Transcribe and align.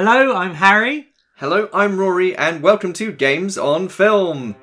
Hello, 0.00 0.32
I'm 0.36 0.54
Harry. 0.54 1.08
Hello, 1.38 1.68
I'm 1.74 1.98
Rory, 1.98 2.36
and 2.36 2.62
welcome 2.62 2.92
to 2.92 3.10
Games 3.10 3.58
on 3.58 3.88
Film. 3.88 4.54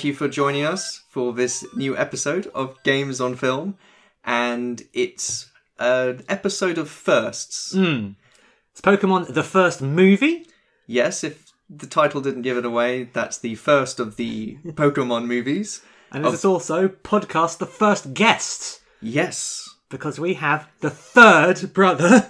Thank 0.00 0.06
you 0.06 0.14
for 0.14 0.28
joining 0.28 0.64
us 0.64 1.02
for 1.10 1.34
this 1.34 1.62
new 1.76 1.94
episode 1.94 2.46
of 2.54 2.82
Games 2.84 3.20
on 3.20 3.36
Film, 3.36 3.76
and 4.24 4.82
it's 4.94 5.50
an 5.78 6.24
episode 6.26 6.78
of 6.78 6.88
firsts. 6.88 7.74
Hmm. 7.74 8.12
It's 8.72 8.80
Pokemon 8.80 9.34
the 9.34 9.42
first 9.42 9.82
movie. 9.82 10.46
Yes, 10.86 11.22
if 11.22 11.52
the 11.68 11.86
title 11.86 12.22
didn't 12.22 12.40
give 12.40 12.56
it 12.56 12.64
away, 12.64 13.10
that's 13.12 13.36
the 13.36 13.56
first 13.56 14.00
of 14.00 14.16
the 14.16 14.56
Pokemon 14.68 15.26
movies. 15.26 15.82
And 16.10 16.24
this 16.24 16.32
is 16.32 16.44
also 16.46 16.88
podcast 16.88 17.58
the 17.58 17.66
first 17.66 18.14
guest. 18.14 18.80
Yes. 19.02 19.68
Because 19.90 20.20
we 20.20 20.34
have 20.34 20.68
the 20.78 20.88
third 20.88 21.72
brother, 21.72 22.28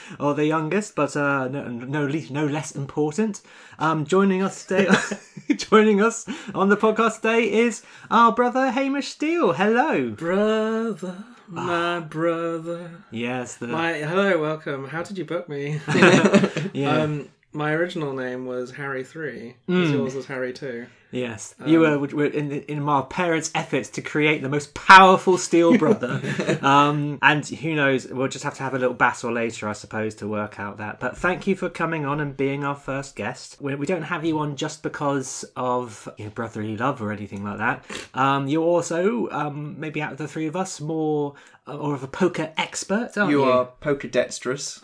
or 0.18 0.32
the 0.32 0.46
youngest, 0.46 0.94
but 0.96 1.14
uh, 1.14 1.46
no, 1.46 1.68
no, 1.68 2.06
no 2.06 2.46
less 2.46 2.72
important. 2.74 3.42
Um, 3.78 4.06
joining 4.06 4.42
us 4.42 4.64
today, 4.64 4.88
joining 5.56 6.00
us 6.00 6.26
on 6.54 6.70
the 6.70 6.76
podcast 6.78 7.16
today 7.16 7.52
is 7.52 7.82
our 8.10 8.32
brother 8.32 8.70
Hamish 8.70 9.08
Steele. 9.08 9.52
Hello. 9.52 10.08
Brother, 10.12 11.22
my 11.48 12.00
brother. 12.00 12.90
Yes, 13.10 13.56
the 13.56 13.66
My 13.66 13.92
hello, 13.92 14.40
welcome. 14.40 14.88
How 14.88 15.02
did 15.02 15.18
you 15.18 15.26
book 15.26 15.50
me? 15.50 15.80
yeah, 16.72 17.02
um, 17.02 17.28
my 17.52 17.72
original 17.72 18.14
name 18.14 18.46
was 18.46 18.70
Harry 18.70 19.04
Three. 19.04 19.56
'cause 19.68 19.90
Yours 19.90 20.14
was 20.14 20.24
Harry 20.24 20.54
Two. 20.54 20.86
Yes. 21.12 21.54
you 21.66 21.80
were, 21.80 21.98
were 21.98 22.24
in 22.26 22.50
in 22.52 22.88
our 22.88 23.04
parents' 23.04 23.50
efforts 23.54 23.90
to 23.90 24.02
create 24.02 24.40
the 24.42 24.48
most 24.48 24.72
powerful 24.74 25.36
Steele 25.38 25.76
brother. 25.84 26.20
um, 26.62 27.18
and 27.22 27.46
who 27.46 27.74
knows? 27.74 28.06
We'll 28.08 28.28
just 28.28 28.44
have 28.44 28.54
to 28.54 28.62
have 28.62 28.72
a 28.74 28.78
little 28.78 28.94
battle 28.94 29.30
later, 29.30 29.68
I 29.68 29.74
suppose, 29.74 30.14
to 30.16 30.26
work 30.26 30.58
out 30.58 30.78
that. 30.78 31.00
But 31.00 31.16
thank 31.16 31.46
you 31.46 31.54
for 31.54 31.68
coming 31.68 32.06
on 32.06 32.18
and 32.18 32.36
being 32.36 32.64
our 32.64 32.74
first 32.74 33.14
guest. 33.14 33.58
We, 33.60 33.74
we 33.74 33.84
don't 33.86 34.02
have 34.02 34.24
you 34.24 34.38
on 34.38 34.56
just 34.56 34.82
because 34.82 35.44
of 35.54 36.08
you 36.16 36.24
know, 36.24 36.30
brotherly 36.30 36.76
love 36.76 37.02
or 37.02 37.12
anything 37.12 37.44
like 37.44 37.58
that. 37.58 37.84
Um, 38.14 38.48
you're 38.48 38.64
also 38.64 39.28
um, 39.30 39.78
maybe 39.78 40.00
out 40.00 40.12
of 40.12 40.18
the 40.18 40.26
three 40.28 40.46
of 40.46 40.56
us 40.56 40.80
more 40.80 41.34
uh, 41.68 41.76
or 41.76 41.94
of 41.94 42.02
a 42.02 42.08
poker 42.08 42.52
expert, 42.56 43.16
aren't 43.18 43.30
you? 43.30 43.40
You 43.42 43.44
are 43.44 43.68
Pokedextrous. 43.82 44.80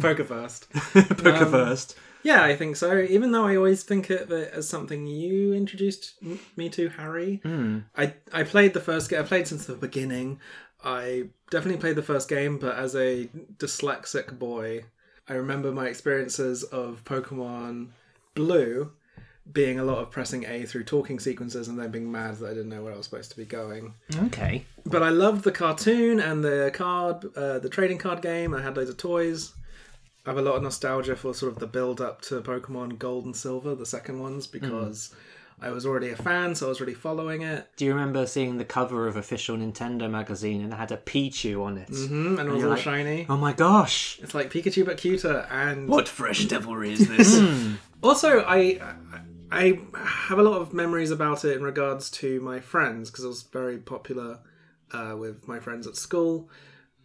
Poker 0.00 0.24
first. 0.24 0.68
poker 0.72 1.46
first. 1.46 1.96
Yeah, 2.28 2.44
I 2.44 2.56
think 2.56 2.76
so. 2.76 2.98
Even 2.98 3.32
though 3.32 3.46
I 3.46 3.56
always 3.56 3.82
think 3.84 4.10
of 4.10 4.30
it 4.30 4.52
as 4.52 4.68
something 4.68 5.06
you 5.06 5.54
introduced 5.54 6.12
me 6.56 6.68
to, 6.68 6.90
Harry. 6.90 7.40
I 7.96 8.12
I 8.34 8.42
played 8.42 8.74
the 8.74 8.82
first 8.82 9.08
game. 9.08 9.20
I 9.20 9.22
played 9.22 9.48
since 9.48 9.64
the 9.64 9.74
beginning. 9.74 10.38
I 10.84 11.28
definitely 11.50 11.80
played 11.80 11.96
the 11.96 12.02
first 12.02 12.28
game, 12.28 12.58
but 12.58 12.76
as 12.76 12.94
a 12.94 13.30
dyslexic 13.56 14.38
boy, 14.38 14.84
I 15.26 15.32
remember 15.34 15.72
my 15.72 15.86
experiences 15.86 16.64
of 16.64 17.02
Pokemon 17.04 17.88
Blue 18.34 18.92
being 19.50 19.78
a 19.78 19.84
lot 19.84 19.96
of 19.96 20.10
pressing 20.10 20.44
A 20.44 20.66
through 20.66 20.84
talking 20.84 21.18
sequences 21.18 21.68
and 21.68 21.78
then 21.78 21.90
being 21.90 22.12
mad 22.12 22.36
that 22.36 22.50
I 22.50 22.54
didn't 22.54 22.68
know 22.68 22.82
where 22.82 22.92
I 22.92 22.98
was 22.98 23.06
supposed 23.06 23.30
to 23.30 23.38
be 23.38 23.46
going. 23.46 23.94
Okay. 24.24 24.66
But 24.84 25.02
I 25.02 25.08
loved 25.08 25.44
the 25.44 25.52
cartoon 25.52 26.20
and 26.20 26.44
the 26.44 26.70
card, 26.74 27.24
uh, 27.34 27.58
the 27.58 27.70
trading 27.70 27.96
card 27.96 28.20
game. 28.20 28.52
I 28.52 28.60
had 28.60 28.76
loads 28.76 28.90
of 28.90 28.98
toys. 28.98 29.54
I 30.28 30.32
have 30.32 30.38
a 30.38 30.42
lot 30.42 30.56
of 30.56 30.62
nostalgia 30.62 31.16
for 31.16 31.32
sort 31.32 31.50
of 31.54 31.58
the 31.58 31.66
build 31.66 32.02
up 32.02 32.20
to 32.22 32.42
Pokemon 32.42 32.98
Gold 32.98 33.24
and 33.24 33.34
Silver, 33.34 33.74
the 33.74 33.86
second 33.86 34.20
ones, 34.20 34.46
because 34.46 35.14
I 35.58 35.70
was 35.70 35.86
already 35.86 36.10
a 36.10 36.16
fan, 36.16 36.54
so 36.54 36.66
I 36.66 36.68
was 36.68 36.82
really 36.82 36.92
following 36.92 37.40
it. 37.40 37.66
Do 37.76 37.86
you 37.86 37.94
remember 37.94 38.26
seeing 38.26 38.58
the 38.58 38.64
cover 38.66 39.08
of 39.08 39.16
official 39.16 39.56
Nintendo 39.56 40.10
magazine 40.10 40.60
and 40.62 40.70
it 40.70 40.76
had 40.76 40.92
a 40.92 40.98
Pichu 40.98 41.64
on 41.64 41.78
it? 41.78 41.88
Mm, 41.88 42.38
and 42.38 42.46
it 42.46 42.52
was 42.52 42.62
all 42.62 42.70
like- 42.72 42.82
shiny. 42.82 43.24
Oh 43.30 43.38
my 43.38 43.54
gosh! 43.54 44.18
It's 44.22 44.34
like 44.34 44.52
Pikachu 44.52 44.84
but 44.84 44.98
cuter. 44.98 45.46
And 45.50 45.88
What 45.88 46.06
fresh 46.08 46.44
devilry 46.44 46.92
is 46.92 47.08
this? 47.16 47.40
also, 48.02 48.44
I 48.46 48.80
I 49.50 49.80
have 49.96 50.38
a 50.38 50.42
lot 50.42 50.60
of 50.60 50.74
memories 50.74 51.10
about 51.10 51.42
it 51.46 51.56
in 51.56 51.62
regards 51.62 52.10
to 52.10 52.38
my 52.42 52.60
friends 52.60 53.10
because 53.10 53.24
it 53.24 53.28
was 53.28 53.44
very 53.44 53.78
popular 53.78 54.40
uh, 54.92 55.14
with 55.18 55.48
my 55.48 55.58
friends 55.58 55.86
at 55.86 55.96
school. 55.96 56.50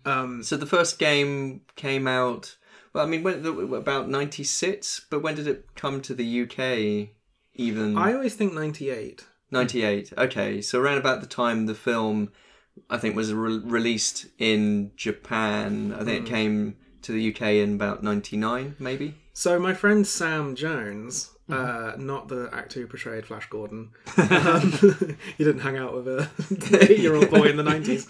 so 0.06 0.58
the 0.58 0.66
first 0.66 1.00
game 1.00 1.62
came 1.78 2.06
out. 2.06 2.58
Well, 2.94 3.06
I 3.06 3.10
mean, 3.10 3.24
when, 3.24 3.46
about 3.74 4.10
ninety 4.10 4.44
six. 4.44 5.06
But 5.10 5.22
when 5.22 5.36
did 5.36 5.48
it 5.48 5.76
come 5.76 6.02
to 6.02 6.14
the 6.14 6.42
UK? 6.44 7.10
Even 7.56 7.98
I 7.98 8.14
always 8.14 8.36
think 8.36 8.54
ninety 8.54 8.90
eight. 8.90 9.26
98 9.52 10.14
okay 10.18 10.62
so 10.62 10.82
around 10.82 10.98
about 10.98 11.22
the 11.22 11.28
time 11.28 11.68
the 11.68 11.76
film 11.76 12.32
i 12.90 12.98
think 12.98 13.16
was 13.16 13.32
re- 13.32 13.62
released 13.64 14.26
in 14.40 14.92
japan 14.96 15.94
i 15.94 16.04
think 16.04 16.26
it 16.26 16.30
came 16.30 16.76
to 17.04 17.12
the 17.12 17.32
uk 17.32 17.42
in 17.42 17.76
about 17.76 18.04
99 18.04 18.76
maybe 18.80 19.16
So 19.34 19.58
my 19.60 19.74
friend 19.74 20.06
Sam 20.06 20.56
Jones, 20.56 21.32
uh, 21.50 21.94
not 21.98 22.28
the 22.28 22.50
actor 22.54 22.80
who 22.82 22.88
portrayed 22.88 23.26
Flash 23.26 23.50
Gordon, 23.50 23.90
um, 24.18 24.72
he 25.38 25.44
didn't 25.44 25.62
hang 25.62 25.76
out 25.76 25.94
with 25.96 26.08
a 26.08 26.30
eight-year-old 26.92 27.32
boy 27.32 27.46
in 27.50 27.58
the 27.58 27.64
nineties. 27.64 28.08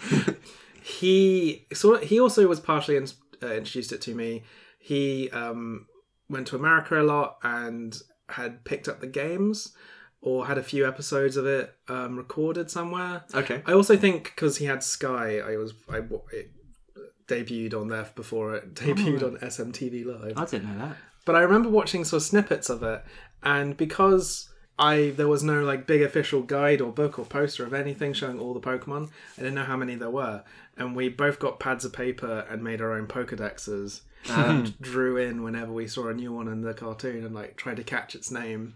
He 0.82 1.66
sort 1.72 2.04
he 2.04 2.20
also 2.20 2.46
was 2.46 2.60
partially 2.60 2.96
in, 2.96 3.06
uh, 3.42 3.54
introduced 3.54 3.90
it 3.92 4.02
to 4.02 4.14
me. 4.14 4.42
He 4.84 5.30
um, 5.30 5.86
went 6.28 6.46
to 6.48 6.56
America 6.56 7.00
a 7.00 7.02
lot 7.02 7.38
and 7.42 7.96
had 8.28 8.66
picked 8.66 8.86
up 8.86 9.00
the 9.00 9.06
games 9.06 9.72
or 10.20 10.46
had 10.46 10.58
a 10.58 10.62
few 10.62 10.86
episodes 10.86 11.38
of 11.38 11.46
it 11.46 11.74
um, 11.88 12.18
recorded 12.18 12.70
somewhere. 12.70 13.24
okay 13.34 13.62
I 13.64 13.72
also 13.72 13.96
think 13.96 14.24
because 14.24 14.58
he 14.58 14.66
had 14.66 14.82
Sky, 14.82 15.38
I 15.38 15.56
was 15.56 15.72
I 15.88 16.02
it 16.32 16.50
debuted 17.26 17.72
on 17.72 17.88
there 17.88 18.06
before 18.14 18.56
it 18.56 18.74
debuted 18.74 19.22
on 19.22 19.38
SMTV 19.38 20.04
Live. 20.04 20.36
I 20.36 20.44
didn't 20.44 20.76
know 20.76 20.86
that. 20.86 20.96
But 21.24 21.36
I 21.36 21.40
remember 21.40 21.70
watching 21.70 22.04
sort 22.04 22.20
of 22.20 22.26
snippets 22.26 22.68
of 22.68 22.82
it, 22.82 23.02
and 23.42 23.78
because 23.78 24.50
I 24.78 25.14
there 25.16 25.28
was 25.28 25.42
no 25.42 25.64
like 25.64 25.86
big 25.86 26.02
official 26.02 26.42
guide 26.42 26.82
or 26.82 26.92
book 26.92 27.18
or 27.18 27.24
poster 27.24 27.64
of 27.64 27.72
anything 27.72 28.12
showing 28.12 28.38
all 28.38 28.52
the 28.52 28.60
Pokemon, 28.60 29.08
I 29.38 29.40
didn't 29.40 29.54
know 29.54 29.64
how 29.64 29.78
many 29.78 29.94
there 29.94 30.10
were, 30.10 30.44
and 30.76 30.94
we 30.94 31.08
both 31.08 31.38
got 31.38 31.58
pads 31.58 31.86
of 31.86 31.94
paper 31.94 32.44
and 32.50 32.62
made 32.62 32.82
our 32.82 32.92
own 32.92 33.06
Pokedexes 33.06 34.02
and 34.30 34.78
drew 34.80 35.16
in 35.16 35.42
whenever 35.42 35.72
we 35.72 35.86
saw 35.86 36.08
a 36.08 36.14
new 36.14 36.32
one 36.32 36.48
in 36.48 36.62
the 36.62 36.74
cartoon 36.74 37.24
and 37.24 37.34
like 37.34 37.56
tried 37.56 37.76
to 37.76 37.84
catch 37.84 38.14
its 38.14 38.30
name. 38.30 38.74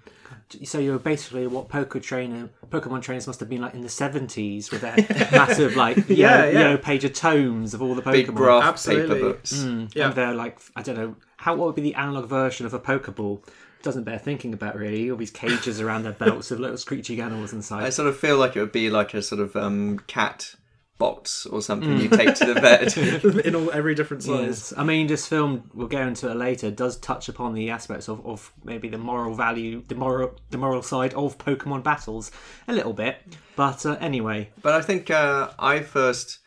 So 0.64 0.78
you're 0.78 0.98
basically 0.98 1.47
what 1.47 1.69
poker 1.69 2.00
trainer, 2.00 2.50
Pokemon 2.69 3.03
trainers 3.03 3.26
must 3.26 3.41
have 3.41 3.48
been 3.48 3.62
like 3.62 3.75
in 3.75 3.81
the 3.81 3.88
seventies 3.88 4.70
with 4.70 4.82
their 4.82 4.94
massive 5.32 5.75
like 5.76 5.97
Yeah, 6.08 6.14
yellow, 6.16 6.44
yeah. 6.50 6.58
yellow 6.60 6.76
page 6.76 7.04
of 7.04 7.14
tomes 7.14 7.72
of 7.75 7.81
all 7.82 7.94
the 7.94 8.03
Pokemon. 8.03 8.12
big 8.12 8.34
graph 8.34 8.64
Absolutely. 8.64 9.14
paper 9.16 9.28
books 9.32 9.53
Yeah. 9.94 10.06
And 10.08 10.14
they're 10.14 10.34
like 10.34 10.58
I 10.76 10.82
don't 10.82 10.97
know 10.97 11.16
how 11.38 11.54
what 11.56 11.66
would 11.66 11.75
be 11.76 11.82
the 11.82 11.94
analog 11.94 12.26
version 12.26 12.66
of 12.66 12.75
a 12.75 12.78
Pokeball. 12.81 13.42
Doesn't 13.82 14.03
bear 14.04 14.19
thinking 14.19 14.53
about 14.53 14.76
really. 14.76 15.10
All 15.10 15.16
these 15.16 15.31
cages 15.31 15.81
around 15.81 16.03
their 16.03 16.12
belts 16.12 16.50
with 16.50 16.58
little 16.60 16.76
screeching 16.76 17.20
animals 17.20 17.53
inside. 17.53 17.84
i 17.84 17.91
sort 17.91 18.08
of 18.08 18.16
feel 18.19 18.37
like 18.37 18.56
it 18.56 18.60
would 18.60 18.72
be 18.72 18.91
like 18.91 19.14
a 19.14 19.22
sort 19.22 19.41
of 19.41 19.54
um, 19.56 20.00
cat 20.08 20.56
box 20.98 21.47
or 21.47 21.62
something 21.62 21.98
you 21.98 22.09
take 22.09 22.34
to 22.34 22.53
the 22.53 22.60
vet 22.60 22.97
in 23.47 23.54
all 23.54 23.70
every 23.70 23.94
different 23.94 24.22
size. 24.22 24.75
I 24.76 24.84
mean, 24.84 25.06
this 25.06 25.26
film, 25.26 25.70
we'll 25.72 25.87
go 25.87 26.00
into 26.00 26.28
it 26.31 26.34
later, 26.34 26.70
does 26.70 26.99
touch 26.99 27.28
upon 27.28 27.55
the 27.55 27.70
aspects 27.70 28.08
of, 28.08 28.25
of 28.26 28.52
maybe 28.64 28.88
the 28.88 28.99
moral 28.99 29.34
value, 29.34 29.82
the 29.87 29.94
moral, 29.94 30.37
the 30.50 30.58
moral 30.58 30.82
side 30.82 31.14
of 31.14 31.38
Pokemon 31.38 31.84
battles 31.84 32.31
a 32.67 32.72
little 32.72 32.93
bit. 32.93 33.17
But 33.55 33.87
uh, 33.87 33.96
anyway, 34.00 34.50
but 34.62 34.75
i 34.75 34.82
think 34.82 35.11
uh, 35.11 35.50
i 35.58 35.81
first 35.81 36.38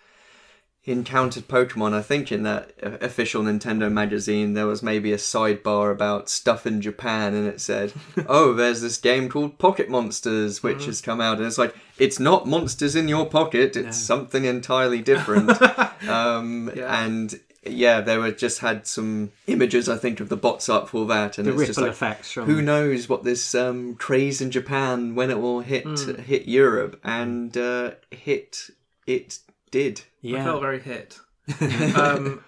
encountered 0.83 1.47
Pokemon, 1.47 1.93
I 1.93 2.01
think 2.01 2.31
in 2.31 2.43
that 2.43 2.71
official 2.81 3.43
Nintendo 3.43 3.91
magazine, 3.91 4.53
there 4.53 4.65
was 4.65 4.81
maybe 4.81 5.13
a 5.13 5.17
sidebar 5.17 5.91
about 5.91 6.27
stuff 6.29 6.65
in 6.65 6.81
Japan, 6.81 7.33
and 7.35 7.47
it 7.47 7.61
said, 7.61 7.93
"Oh, 8.27 8.53
there's 8.53 8.81
this 8.81 8.97
game 8.97 9.29
called 9.29 9.59
Pocket 9.59 9.89
Monsters, 9.89 10.63
which 10.63 10.85
has 10.85 10.99
come 11.01 11.21
out," 11.21 11.37
and 11.37 11.45
it's 11.45 11.57
like, 11.59 11.75
it's 11.99 12.19
not 12.19 12.47
monsters 12.47 12.95
in 12.95 13.07
your 13.07 13.27
pocket; 13.27 13.75
it's 13.75 13.97
something 13.97 14.45
entirely 14.45 15.01
different. 15.01 15.51
um, 16.07 16.71
Yeah. 16.75 17.03
And 17.05 17.39
yeah, 17.63 18.01
they 18.01 18.17
were 18.17 18.31
just 18.31 18.57
had 18.59 18.87
some 18.87 19.31
images, 19.45 19.87
I 19.87 19.95
think, 19.97 20.19
of 20.19 20.29
the 20.29 20.35
bots 20.37 20.67
up 20.67 20.89
for 20.89 21.05
that, 21.05 21.37
and 21.37 21.45
The 21.47 21.51
it's 21.51 21.59
just 21.67 21.69
ripple 21.77 21.83
like, 21.83 21.91
effects 21.91 22.31
from- 22.31 22.45
who 22.45 22.59
knows 22.59 23.07
what 23.07 23.23
this 23.23 23.53
um, 23.53 23.93
craze 23.95 24.41
in 24.41 24.49
Japan 24.49 25.13
when 25.13 25.29
it 25.29 25.39
will 25.39 25.59
hit 25.59 25.85
hit 26.21 26.47
Europe 26.47 26.99
and 27.03 27.55
uh, 27.55 27.91
hit 28.09 28.71
it 29.05 29.37
did. 29.71 30.01
Yeah. 30.21 30.41
I 30.41 30.43
felt 30.43 30.61
very 30.61 30.79
hit. 30.79 31.19
um, 31.95 32.43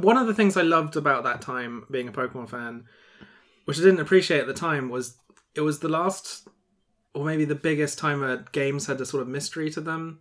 one 0.00 0.16
of 0.16 0.26
the 0.26 0.34
things 0.34 0.56
I 0.56 0.62
loved 0.62 0.96
about 0.96 1.24
that 1.24 1.42
time 1.42 1.84
being 1.90 2.08
a 2.08 2.12
Pokemon 2.12 2.48
fan, 2.48 2.84
which 3.66 3.78
I 3.78 3.82
didn't 3.82 4.00
appreciate 4.00 4.40
at 4.40 4.46
the 4.46 4.54
time, 4.54 4.88
was 4.88 5.16
it 5.54 5.60
was 5.60 5.80
the 5.80 5.88
last, 5.88 6.48
or 7.14 7.24
maybe 7.24 7.44
the 7.44 7.54
biggest 7.54 7.98
time 7.98 8.20
where 8.20 8.44
games 8.52 8.86
had 8.86 9.00
a 9.00 9.06
sort 9.06 9.22
of 9.22 9.28
mystery 9.28 9.70
to 9.70 9.80
them. 9.80 10.20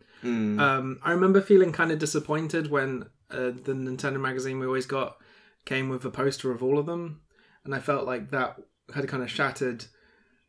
Um, 0.59 0.99
I 1.03 1.11
remember 1.11 1.41
feeling 1.41 1.71
kind 1.71 1.91
of 1.91 1.99
disappointed 1.99 2.69
when 2.69 3.05
uh, 3.31 3.51
the 3.51 3.73
Nintendo 3.73 4.19
magazine 4.19 4.59
we 4.59 4.65
always 4.65 4.85
got 4.85 5.17
came 5.65 5.89
with 5.89 6.03
a 6.05 6.11
poster 6.11 6.51
of 6.51 6.61
all 6.61 6.77
of 6.77 6.85
them, 6.85 7.21
and 7.63 7.73
I 7.73 7.79
felt 7.79 8.05
like 8.05 8.31
that 8.31 8.57
had 8.93 9.07
kind 9.07 9.23
of 9.23 9.31
shattered 9.31 9.85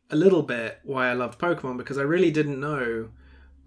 a 0.09 0.15
little 0.15 0.43
bit 0.43 0.79
why 0.83 1.07
I 1.09 1.13
loved 1.13 1.39
Pokemon 1.39 1.77
because 1.77 1.97
I 1.97 2.03
really 2.03 2.29
didn't 2.29 2.59
know 2.59 3.09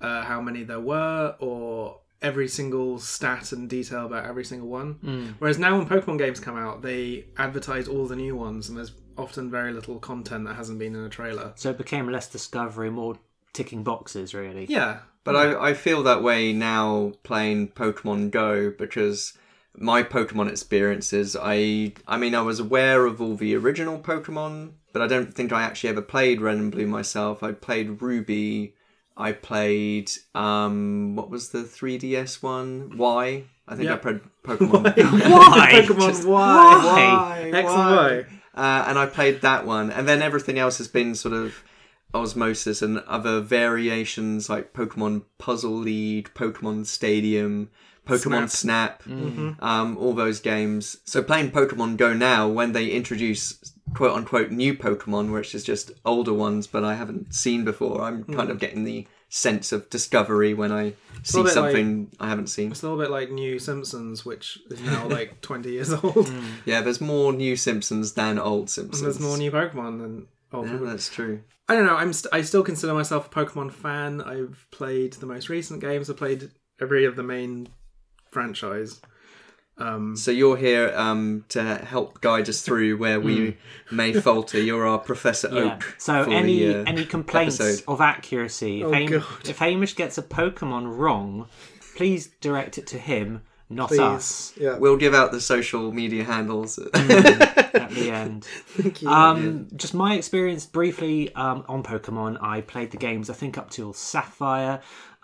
uh, 0.01 0.23
how 0.23 0.41
many 0.41 0.63
there 0.63 0.81
were 0.81 1.35
or 1.41 2.01
every 2.23 2.49
single 2.49 2.99
stat 2.99 3.53
and 3.53 3.69
detail 3.69 4.07
about 4.07 4.25
every 4.25 4.45
single 4.45 4.69
one. 4.69 4.95
Hmm. 4.95 5.27
Whereas 5.39 5.59
now 5.59 5.77
when 5.77 5.87
Pokemon 5.89 6.19
games 6.19 6.41
come 6.41 6.57
out, 6.57 6.83
they 6.83 7.27
advertise 7.37 7.89
all 7.89 8.07
the 8.07 8.17
new 8.17 8.35
ones, 8.35 8.69
and 8.69 8.77
there's 8.77 8.93
often 9.19 9.51
very 9.51 9.73
little 9.73 9.99
content 9.99 10.47
that 10.47 10.55
hasn't 10.57 10.79
been 10.79 10.95
in 10.95 11.05
a 11.05 11.09
trailer. 11.09 11.53
So 11.57 11.71
it 11.71 11.79
became 11.79 12.09
less 12.11 12.29
discovery, 12.29 12.91
more 12.91 13.19
ticking 13.53 13.83
boxes, 13.83 14.35
really. 14.35 14.67
Yeah, 14.69 15.01
But 15.25 15.37
I, 15.37 15.71
I 15.71 15.75
feel 15.75 16.03
that 16.05 16.23
way 16.23 16.53
now 16.53 17.13
playing 17.23 17.69
Pokemon 17.69 18.31
Go 18.31 18.71
because 18.71 19.33
my 19.77 20.03
Pokemon 20.03 20.51
experiences, 20.51 21.37
I 21.41 21.93
I 22.07 22.17
mean 22.17 22.35
I 22.35 22.43
was 22.43 22.61
aware 22.61 23.07
of 23.07 23.21
all 23.21 23.35
the 23.35 23.55
original 23.57 23.99
Pokemon, 23.99 24.73
but 24.93 25.03
I 25.03 25.07
don't 25.07 25.35
think 25.35 25.53
I 25.53 25.63
actually 25.63 25.91
ever 25.91 26.03
played 26.03 26.41
Red 26.41 26.57
and 26.57 26.73
Blue 26.73 26.87
myself. 26.87 27.43
I 27.43 27.53
played 27.53 28.01
Ruby, 28.01 28.75
I 29.17 29.33
played 29.33 30.11
um 30.35 31.17
what 31.17 31.31
was 31.31 31.51
the 31.51 31.61
3DS 31.61 32.43
one? 32.43 32.93
Why? 32.97 33.45
I 33.69 33.75
think 33.75 33.89
I 33.89 33.93
Yeah. 33.95 33.97
played 33.99 34.21
Pokemon 34.45 34.83
Why? 35.31 35.69
Pokemon 35.83 36.07
Just 36.07 36.27
Y. 36.27 36.33
why? 36.85 37.51
X 37.53 37.71
and 37.73 37.97
Y. 37.97 38.25
uh, 38.55 38.85
and 38.89 38.99
I 38.99 39.07
played 39.07 39.41
that 39.43 39.67
one, 39.67 39.91
and 39.91 40.07
then 40.09 40.23
everything 40.23 40.59
else 40.59 40.79
has 40.79 40.89
been 40.89 41.15
sort 41.15 41.35
of 41.35 41.63
osmosis 42.15 42.81
and 42.83 42.99
other 43.01 43.41
variations 43.41 44.49
like 44.49 44.73
Pokemon 44.73 45.23
Puzzle 45.39 45.73
League, 45.73 46.31
Pokemon 46.35 46.87
Stadium, 46.87 47.71
Pokemon 48.07 48.49
Snap, 48.51 49.03
mm-hmm. 49.03 49.63
um, 49.63 49.99
all 49.99 50.15
those 50.15 50.41
games. 50.41 50.99
So 51.05 51.23
playing 51.23 51.51
Pokemon 51.51 51.97
Go 51.97 52.15
now, 52.15 52.49
when 52.49 52.73
they 52.73 52.89
introduce 52.89 53.75
quote 53.95 54.13
unquote 54.13 54.51
new 54.51 54.75
Pokemon, 54.75 55.33
which 55.33 55.55
is 55.55 55.65
just 55.65 55.91
older 56.05 56.33
ones, 56.33 56.67
but 56.67 56.85
I 56.85 56.95
haven't 56.95 57.35
seen 57.35 57.65
before, 57.65 58.03
I'm 58.03 58.23
hmm. 58.23 58.35
kind 58.35 58.51
of 58.51 58.59
getting 58.59 58.85
the 58.85 59.07
sense 59.29 59.73
of 59.73 59.91
discovery 59.91 60.55
when 60.55 60.71
I 60.71 60.95
see 61.23 61.39
little 61.39 61.45
bit 61.45 61.53
something 61.53 62.11
I 62.21 62.29
haven't 62.29 62.49
seen. 62.49 62.71
It's 62.71 62.83
a 62.83 62.89
little 62.89 63.03
bit 63.03 63.11
like 63.11 63.31
New 63.31 63.59
Simpsons, 63.59 64.25
which 64.25 64.59
is 64.71 64.81
now 64.83 65.09
like 65.09 65.41
20 65.43 65.71
years 65.71 65.93
old. 65.93 66.29
Hmm. 66.29 66.47
Yeah, 66.65 66.81
there's 66.83 67.01
more 67.01 67.33
new 67.33 67.57
Simpsons 67.57 68.13
than 68.13 68.39
old 68.39 68.71
Simpsons. 68.71 69.03
There's 69.03 69.21
more 69.21 69.37
new 69.37 69.51
Pokemon 69.51 70.01
than 70.01 70.27
old 70.53 70.69
Yeah, 70.69 70.79
that's 70.83 71.09
true. 71.09 71.43
I 71.69 71.75
don't 71.75 71.87
know. 71.87 71.97
I'm 71.97 72.13
st- 72.13 72.33
I 72.33 72.43
still 72.43 72.63
consider 72.63 72.95
myself 72.95 73.27
a 73.27 73.31
Pokemon 73.31 73.73
fan. 73.73 74.21
I've 74.21 74.67
played 74.71 75.15
the 75.15 75.27
most 75.27 75.49
recent 75.49 75.81
games. 75.81 76.09
I've 76.09 76.17
played 76.17 76.51
every 76.81 77.05
of 77.05 77.17
the 77.17 77.25
main 77.25 77.69
franchise. 78.41 79.01
Um, 79.79 80.15
So 80.17 80.31
you're 80.31 80.57
here 80.59 80.93
um, 80.97 81.45
to 81.51 81.63
help 81.77 82.21
guide 82.21 82.49
us 82.51 82.61
through 82.63 82.97
where 82.99 83.19
we 83.21 83.57
may 83.91 84.13
falter. 84.13 84.61
You're 84.61 84.87
our 84.87 84.99
Professor 84.99 85.49
Yeah. 85.53 85.75
Oak. 85.75 85.95
So 85.99 86.25
for 86.25 86.31
any 86.31 86.59
the, 86.67 86.77
uh, 86.81 86.85
any 86.87 87.05
complaints 87.07 87.59
episode. 87.61 87.85
of 87.89 88.01
accuracy? 88.01 88.81
If, 88.83 88.87
Oh, 88.87 88.93
Ham- 88.93 89.07
God. 89.11 89.49
if 89.49 89.59
Hamish 89.59 89.95
gets 89.97 90.19
a 90.19 90.23
Pokemon 90.23 90.97
wrong, 90.99 91.47
please 91.97 92.29
direct 92.43 92.77
it 92.79 92.87
to 92.89 92.99
him, 92.99 93.41
not 93.71 93.89
please. 93.89 94.01
us. 94.01 94.53
Yeah. 94.61 94.77
We'll 94.79 94.97
give 94.99 95.15
out 95.15 95.31
the 95.33 95.41
social 95.41 95.93
media 95.93 96.25
handles. 96.25 96.79
At 96.95 97.91
the 97.91 98.11
end. 98.11 98.45
Thank 98.79 99.03
you. 99.03 99.09
Um, 99.11 99.69
just 99.77 99.93
my 99.95 100.15
experience 100.15 100.65
briefly 100.67 101.35
um, 101.35 101.65
on 101.69 101.83
Pokemon. 101.83 102.39
I 102.43 102.61
played 102.63 102.91
the 102.91 102.97
games 103.09 103.29
I 103.29 103.35
think 103.35 103.59
up 103.59 103.69
till 103.71 103.93
Sapphire, 103.93 104.81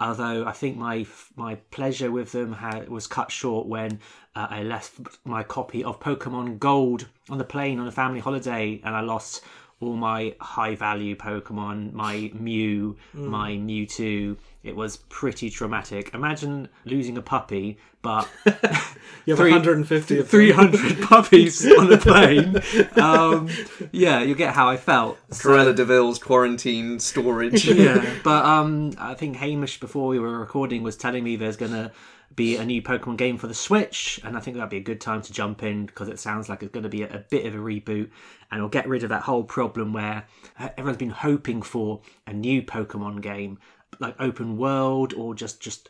although 0.09 0.47
I 0.47 0.53
think 0.53 0.77
my 0.77 1.07
my 1.37 1.57
pleasure 1.71 2.11
with 2.11 2.33
them 2.33 2.53
had, 2.53 2.89
was 2.89 3.07
cut 3.07 3.31
short 3.31 3.67
when 3.67 4.01
uh, 4.35 4.47
I 4.51 4.63
left 4.63 4.95
my 5.25 5.43
copy 5.43 5.85
of 5.85 6.01
Pokemon 6.01 6.59
Gold 6.59 7.09
on 7.31 7.39
the 7.39 7.45
plane 7.45 7.79
on 7.79 7.87
a 7.87 7.93
family 7.93 8.21
holiday, 8.21 8.81
and 8.85 8.95
I 8.95 9.01
lost 9.01 9.43
all 9.81 9.97
my 9.97 10.35
high 10.41 10.75
value 10.77 11.17
Pokemon, 11.17 11.93
my 11.93 12.31
Mew, 12.35 12.97
my 13.13 13.53
Mewtwo. 13.53 14.37
It 14.63 14.77
was 14.77 14.97
pretty 14.97 15.51
traumatic. 15.51 16.15
Imagine 16.15 16.69
losing 16.85 17.19
a 17.19 17.23
puppy, 17.23 17.79
but 18.01 18.29
you 18.47 19.35
have 19.35 19.39
three- 19.39 19.51
150 19.51 20.19
of 20.19 20.29
300 20.29 21.03
puppies 21.09 21.67
on 21.67 21.93
a 21.93 21.99
plane. 21.99 22.57
Um, 22.97 23.49
yeah, 23.91 24.23
you 24.23 24.35
get 24.37 24.55
how 24.55 24.69
I 24.69 24.77
felt. 24.77 25.19
So- 25.31 25.49
Cruella 25.49 25.75
de 25.75 25.85
Vil's 25.85 26.19
quarantine 26.21 27.01
storage. 27.01 27.65
yeah, 27.67 28.05
but 28.23 28.45
um, 28.45 28.93
I 28.99 29.15
think 29.15 29.37
Hamish 29.37 29.81
before 29.81 30.07
we 30.07 30.19
were 30.21 30.39
recording 30.39 30.83
was 30.85 30.97
telling 30.97 31.25
me 31.25 31.35
there's 31.37 31.57
gonna 31.57 31.91
be 32.35 32.57
a 32.57 32.65
new 32.65 32.81
Pokemon 32.81 33.17
game 33.19 33.37
for 33.39 33.47
the 33.49 33.55
Switch, 33.55 34.19
and 34.25 34.37
I 34.37 34.41
think 34.41 34.57
that'd 34.57 34.71
be 34.71 34.79
a 34.79 34.81
good 34.81 35.01
time 35.01 35.23
to 35.23 35.33
jump 35.33 35.63
in 35.63 35.87
because 35.87 36.09
it 36.09 36.19
sounds 36.19 36.49
like 36.49 36.63
it's 36.63 36.73
going 36.73 36.85
to 36.85 36.89
be 36.89 37.03
a, 37.03 37.17
a 37.17 37.19
bit 37.19 37.45
of 37.45 37.55
a 37.55 37.59
reboot, 37.59 38.09
and 38.51 38.59
it'll 38.59 38.69
get 38.71 38.89
rid 38.89 39.03
of 39.03 39.11
that 39.11 39.23
whole 39.25 39.45
problem 39.45 39.93
where 39.93 40.25
uh, 40.59 40.69
everyone's 40.79 40.97
been 40.97 41.11
hoping 41.11 41.61
for 41.61 42.01
a 42.27 42.33
new 42.33 42.63
Pokemon 42.63 43.21
game, 43.21 43.59
like 44.01 44.15
open 44.19 44.57
world 44.57 45.15
or 45.15 45.35
just 45.35 45.61
just 45.61 45.89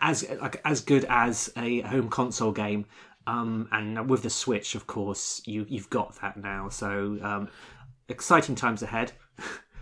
as 0.00 0.28
like 0.40 0.60
as 0.64 0.80
good 0.80 1.04
as 1.08 1.50
a 1.56 1.80
home 1.82 2.08
console 2.08 2.52
game. 2.52 2.86
Um, 3.26 3.68
and 3.72 4.08
with 4.08 4.22
the 4.22 4.30
Switch, 4.30 4.74
of 4.74 4.86
course, 4.86 5.42
you 5.44 5.66
you've 5.68 5.90
got 5.90 6.20
that 6.22 6.36
now. 6.36 6.68
So 6.70 7.18
um, 7.22 7.48
exciting 8.08 8.54
times 8.54 8.82
ahead. 8.82 9.12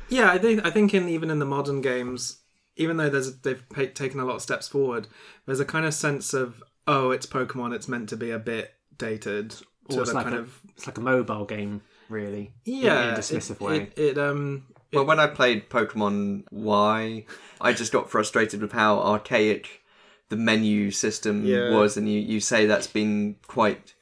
Yeah, 0.08 0.30
I 0.30 0.38
think 0.38 0.64
I 0.66 0.70
think 0.70 0.94
in 0.94 1.08
even 1.08 1.30
in 1.30 1.38
the 1.38 1.44
modern 1.46 1.80
games, 1.80 2.40
even 2.76 2.96
though 2.96 3.08
there's 3.08 3.38
they've 3.40 3.62
taken 3.94 4.20
a 4.20 4.24
lot 4.24 4.36
of 4.36 4.42
steps 4.42 4.68
forward, 4.68 5.08
there's 5.46 5.60
a 5.60 5.64
kind 5.64 5.86
of 5.86 5.94
sense 5.94 6.34
of 6.34 6.62
oh, 6.86 7.10
it's 7.10 7.26
Pokemon, 7.26 7.74
it's 7.74 7.88
meant 7.88 8.08
to 8.10 8.16
be 8.16 8.30
a 8.30 8.38
bit 8.38 8.74
dated 8.98 9.54
Or 9.88 10.00
it's 10.02 10.12
like 10.12 10.24
kind 10.24 10.34
a, 10.34 10.40
of 10.40 10.60
it's 10.76 10.86
like 10.86 10.98
a 10.98 11.00
mobile 11.00 11.44
game, 11.44 11.82
really. 12.08 12.52
in- 12.64 12.74
yeah, 12.82 13.02
in 13.02 13.08
a 13.10 13.12
dismissive 13.12 13.52
it, 13.52 13.60
way. 13.60 13.76
It, 13.96 13.98
it 13.98 14.18
um 14.18 14.64
Well, 14.96 15.06
when 15.06 15.20
I 15.20 15.26
played 15.26 15.69
Pokemon 15.70 16.44
Y, 16.50 17.25
I 17.60 17.72
just 17.72 17.93
got 17.93 18.10
frustrated 18.10 18.60
with 18.62 18.72
how 18.72 18.98
archaic 18.98 19.82
the 20.28 20.37
menu 20.37 20.90
system 20.90 21.44
Yeah. 21.44 21.70
was, 21.70 21.96
and 21.96 22.08
you, 22.08 22.19
you 22.19 22.40
say 22.40 22.66
that's 22.66 22.87
been 22.88 23.37
quite 23.46 23.94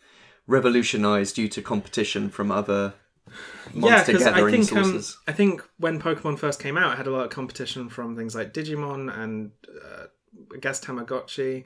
revolutionized 0.46 1.34
due 1.36 1.48
to 1.48 1.62
competition 1.62 2.30
from 2.30 2.50
other 2.50 2.94
monster 3.72 4.12
because 4.12 4.26
I 4.26 4.32
gathering 4.32 4.62
think 4.64 4.72
um. 4.78 5.02
I 5.26 5.32
think 5.32 5.62
when 5.78 6.00
Pokemon 6.00 6.38
first 6.38 6.60
came 6.60 6.76
out, 6.76 6.92
it 6.92 6.96
had 6.96 7.06
a 7.06 7.10
lot 7.10 7.24
of 7.24 7.30
competition 7.30 7.88
from 7.88 8.16
things 8.16 8.34
like 8.34 8.52
Digimon 8.52 9.14
and 9.18 9.50
uh, 9.68 10.04
I 10.54 10.58
guess 10.60 10.80
Tamagotchi. 10.80 11.64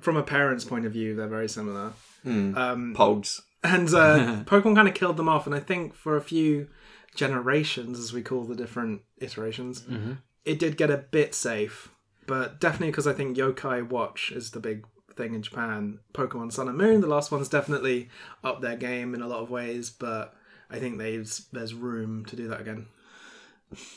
From 0.00 0.16
a 0.16 0.22
parent's 0.22 0.64
point 0.64 0.84
of 0.86 0.92
view, 0.92 1.14
they're 1.14 1.28
very 1.28 1.48
similar. 1.48 1.92
Um, 2.26 2.94
Pogs. 2.96 3.40
and 3.64 3.88
uh, 3.94 4.42
Pokemon 4.44 4.74
kind 4.74 4.88
of 4.88 4.94
killed 4.94 5.16
them 5.16 5.28
off. 5.28 5.46
And 5.46 5.54
I 5.54 5.60
think 5.60 5.94
for 5.94 6.16
a 6.16 6.20
few 6.20 6.68
generations, 7.18 7.98
as 7.98 8.12
we 8.12 8.22
call 8.22 8.44
the 8.44 8.54
different 8.54 9.02
iterations, 9.20 9.82
mm-hmm. 9.82 10.12
it 10.44 10.58
did 10.60 10.76
get 10.76 10.88
a 10.90 10.96
bit 10.96 11.34
safe. 11.34 11.90
But 12.28 12.60
definitely 12.60 12.92
because 12.92 13.08
I 13.08 13.12
think 13.12 13.36
Yokai 13.36 13.86
Watch 13.88 14.30
is 14.30 14.52
the 14.52 14.60
big 14.60 14.86
thing 15.16 15.34
in 15.34 15.42
Japan. 15.42 15.98
Pokemon 16.14 16.52
Sun 16.52 16.68
and 16.68 16.78
Moon, 16.78 17.00
the 17.00 17.08
last 17.08 17.32
one's 17.32 17.48
definitely 17.48 18.08
up 18.44 18.60
their 18.60 18.76
game 18.76 19.14
in 19.14 19.22
a 19.22 19.26
lot 19.26 19.40
of 19.40 19.50
ways, 19.50 19.90
but 19.90 20.34
I 20.70 20.78
think 20.78 20.98
there's 20.98 21.46
there's 21.52 21.74
room 21.74 22.24
to 22.26 22.36
do 22.36 22.46
that 22.48 22.60
again. 22.60 22.86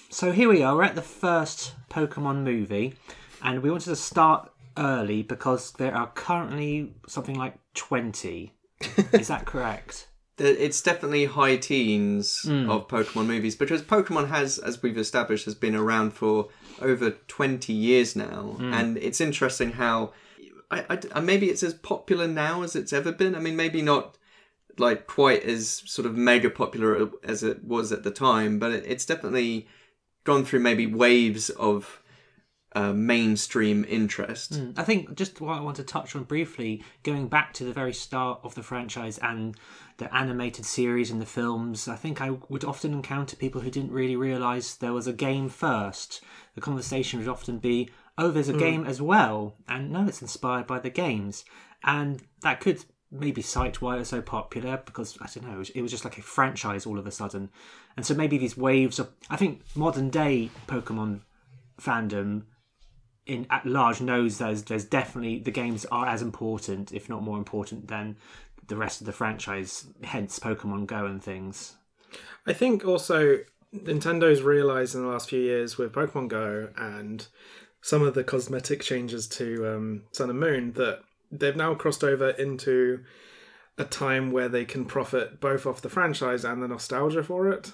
So 0.09 0.31
here 0.31 0.49
we 0.49 0.63
are, 0.63 0.75
we're 0.75 0.83
at 0.83 0.95
the 0.95 1.01
first 1.01 1.73
Pokemon 1.89 2.43
movie, 2.43 2.95
and 3.43 3.61
we 3.61 3.69
wanted 3.69 3.91
to 3.91 3.95
start 3.95 4.51
early 4.77 5.21
because 5.21 5.73
there 5.73 5.95
are 5.95 6.07
currently 6.07 6.95
something 7.07 7.35
like 7.35 7.59
20. 7.75 8.51
Is 9.13 9.27
that 9.27 9.45
correct? 9.51 10.07
It's 10.41 10.81
definitely 10.81 11.25
high 11.25 11.57
teens 11.57 12.41
Hmm. 12.43 12.69
of 12.69 12.87
Pokemon 12.87 13.27
movies 13.27 13.55
because 13.55 13.81
Pokemon 13.81 14.27
has, 14.29 14.57
as 14.57 14.81
we've 14.81 14.97
established, 14.97 15.45
has 15.45 15.55
been 15.55 15.75
around 15.75 16.11
for 16.13 16.49
over 16.81 17.11
20 17.11 17.71
years 17.73 18.15
now. 18.15 18.55
Hmm. 18.57 18.73
And 18.73 18.97
it's 18.97 19.21
interesting 19.21 19.73
how 19.73 20.13
I, 20.71 20.99
I- 21.13 21.19
maybe 21.19 21.49
it's 21.49 21.63
as 21.63 21.73
popular 21.73 22.27
now 22.27 22.63
as 22.63 22.75
it's 22.75 22.93
ever 22.93 23.11
been. 23.11 23.35
I 23.35 23.39
mean, 23.39 23.55
maybe 23.55 23.81
not 23.81 24.17
like 24.77 25.05
quite 25.05 25.43
as 25.43 25.83
sort 25.85 26.05
of 26.05 26.15
mega 26.15 26.49
popular 26.49 27.09
as 27.23 27.43
it 27.43 27.63
was 27.63 27.91
at 27.91 28.03
the 28.03 28.11
time, 28.11 28.57
but 28.57 28.71
it, 28.71 28.83
it's 28.87 29.05
definitely 29.05 29.67
gone 30.23 30.45
through 30.45 30.61
maybe 30.61 30.85
waves 30.87 31.49
of 31.51 32.00
uh, 32.73 32.93
mainstream 32.93 33.85
interest. 33.89 34.59
I 34.77 34.83
think 34.83 35.15
just 35.15 35.41
what 35.41 35.57
I 35.57 35.61
want 35.61 35.77
to 35.77 35.83
touch 35.83 36.15
on 36.15 36.23
briefly, 36.23 36.83
going 37.03 37.27
back 37.27 37.53
to 37.53 37.65
the 37.65 37.73
very 37.73 37.93
start 37.93 38.39
of 38.43 38.55
the 38.55 38.63
franchise 38.63 39.17
and 39.17 39.57
the 39.97 40.13
animated 40.15 40.65
series 40.65 41.11
and 41.11 41.21
the 41.21 41.25
films, 41.25 41.87
I 41.87 41.95
think 41.95 42.21
I 42.21 42.37
would 42.49 42.63
often 42.63 42.93
encounter 42.93 43.35
people 43.35 43.61
who 43.61 43.69
didn't 43.69 43.91
really 43.91 44.15
realise 44.15 44.73
there 44.73 44.93
was 44.93 45.07
a 45.07 45.13
game 45.13 45.49
first. 45.49 46.23
The 46.55 46.61
conversation 46.61 47.19
would 47.19 47.27
often 47.27 47.59
be, 47.59 47.89
oh, 48.17 48.31
there's 48.31 48.49
a 48.49 48.53
game 48.53 48.85
as 48.85 49.01
well, 49.01 49.55
and 49.67 49.91
no, 49.91 50.07
it's 50.07 50.21
inspired 50.21 50.67
by 50.67 50.79
the 50.79 50.89
games, 50.89 51.43
and 51.83 52.21
that 52.41 52.61
could 52.61 52.85
maybe 53.11 53.41
cite 53.41 53.81
why 53.81 53.97
it 53.97 53.99
was 53.99 54.07
so 54.09 54.21
popular 54.21 54.81
because 54.85 55.17
I 55.19 55.27
don't 55.33 55.45
know, 55.45 55.55
it 55.55 55.59
was, 55.59 55.69
it 55.71 55.81
was 55.81 55.91
just 55.91 56.05
like 56.05 56.17
a 56.17 56.21
franchise 56.21 56.85
all 56.85 56.97
of 56.97 57.05
a 57.05 57.11
sudden, 57.11 57.49
and 57.97 58.05
so 58.05 58.13
maybe 58.13 58.37
these 58.37 58.55
waves 58.55 58.99
of 58.99 59.09
I 59.29 59.35
think 59.35 59.61
modern 59.75 60.09
day 60.09 60.49
Pokemon 60.67 61.21
fandom 61.79 62.43
in 63.25 63.45
at 63.49 63.65
large 63.65 64.01
knows 64.01 64.37
there's 64.37 64.63
there's 64.63 64.85
definitely 64.85 65.39
the 65.39 65.51
games 65.51 65.85
are 65.91 66.07
as 66.07 66.21
important, 66.21 66.91
if 66.91 67.09
not 67.09 67.23
more 67.23 67.37
important, 67.37 67.87
than 67.87 68.17
the 68.67 68.75
rest 68.75 69.01
of 69.01 69.07
the 69.07 69.13
franchise. 69.13 69.85
Hence, 70.03 70.39
Pokemon 70.39 70.87
Go 70.87 71.05
and 71.05 71.23
things. 71.23 71.75
I 72.45 72.53
think 72.53 72.85
also 72.85 73.39
Nintendo's 73.73 74.41
realized 74.41 74.95
in 74.95 75.01
the 75.01 75.07
last 75.07 75.29
few 75.29 75.39
years 75.41 75.77
with 75.77 75.93
Pokemon 75.93 76.27
Go 76.27 76.69
and 76.75 77.25
some 77.81 78.01
of 78.03 78.13
the 78.13 78.23
cosmetic 78.23 78.81
changes 78.81 79.27
to 79.27 79.75
um, 79.75 80.03
Sun 80.11 80.29
and 80.29 80.39
Moon 80.39 80.73
that 80.73 81.01
they've 81.31 81.55
now 81.55 81.73
crossed 81.73 82.03
over 82.03 82.29
into 82.31 83.03
a 83.77 83.85
time 83.85 84.31
where 84.31 84.49
they 84.49 84.65
can 84.65 84.85
profit 84.85 85.39
both 85.39 85.65
off 85.65 85.81
the 85.81 85.89
franchise 85.89 86.43
and 86.43 86.61
the 86.61 86.67
nostalgia 86.67 87.23
for 87.23 87.49
it. 87.49 87.71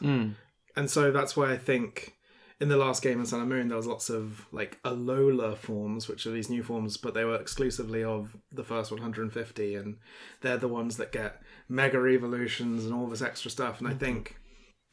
And 0.76 0.90
so 0.90 1.12
that's 1.12 1.36
why 1.36 1.52
I 1.52 1.58
think 1.58 2.14
in 2.60 2.70
the 2.70 2.78
last 2.78 3.04
game 3.04 3.20
in 3.20 3.26
Sun 3.26 3.42
and 3.42 3.50
Moon 3.50 3.68
there 3.68 3.78
was 3.78 3.88
lots 3.88 4.10
of 4.10 4.48
like 4.52 4.82
Alola 4.84 5.56
forms, 5.58 6.08
which 6.08 6.26
are 6.26 6.32
these 6.32 6.50
new 6.50 6.64
forms, 6.64 6.98
but 6.98 7.14
they 7.14 7.24
were 7.24 7.36
exclusively 7.36 8.04
of 8.04 8.36
the 8.52 8.64
first 8.64 8.92
150, 8.92 9.76
and 9.76 9.98
they're 10.42 10.58
the 10.58 10.68
ones 10.68 10.98
that 10.98 11.12
get 11.12 11.42
mega 11.70 11.98
evolutions 12.06 12.86
and 12.86 12.94
all 12.94 13.08
this 13.08 13.22
extra 13.22 13.52
stuff. 13.52 13.80
And 13.80 13.88
I 13.88 13.92
mm-hmm. 13.92 14.00
think 14.00 14.36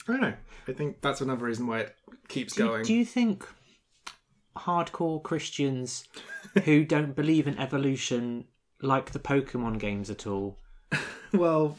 I 0.09 0.13
don't 0.13 0.21
know. 0.21 0.35
I 0.69 0.73
think 0.73 1.01
that's 1.01 1.21
another 1.21 1.47
reason 1.47 1.67
why 1.67 1.81
it 1.81 1.97
keeps 2.29 2.55
Do, 2.55 2.67
going. 2.67 2.85
do 2.85 2.93
you 2.93 3.05
think 3.05 3.47
hardcore 4.57 5.23
Christians 5.23 6.05
who 6.65 6.85
don't 6.85 7.17
believe 7.17 7.47
in 7.47 7.59
evolution 7.59 8.45
like 8.83 9.13
the 9.13 9.19
Pokemon 9.19 9.79
games 9.79 10.11
at 10.11 10.27
all? 10.27 10.59
Well, 11.33 11.77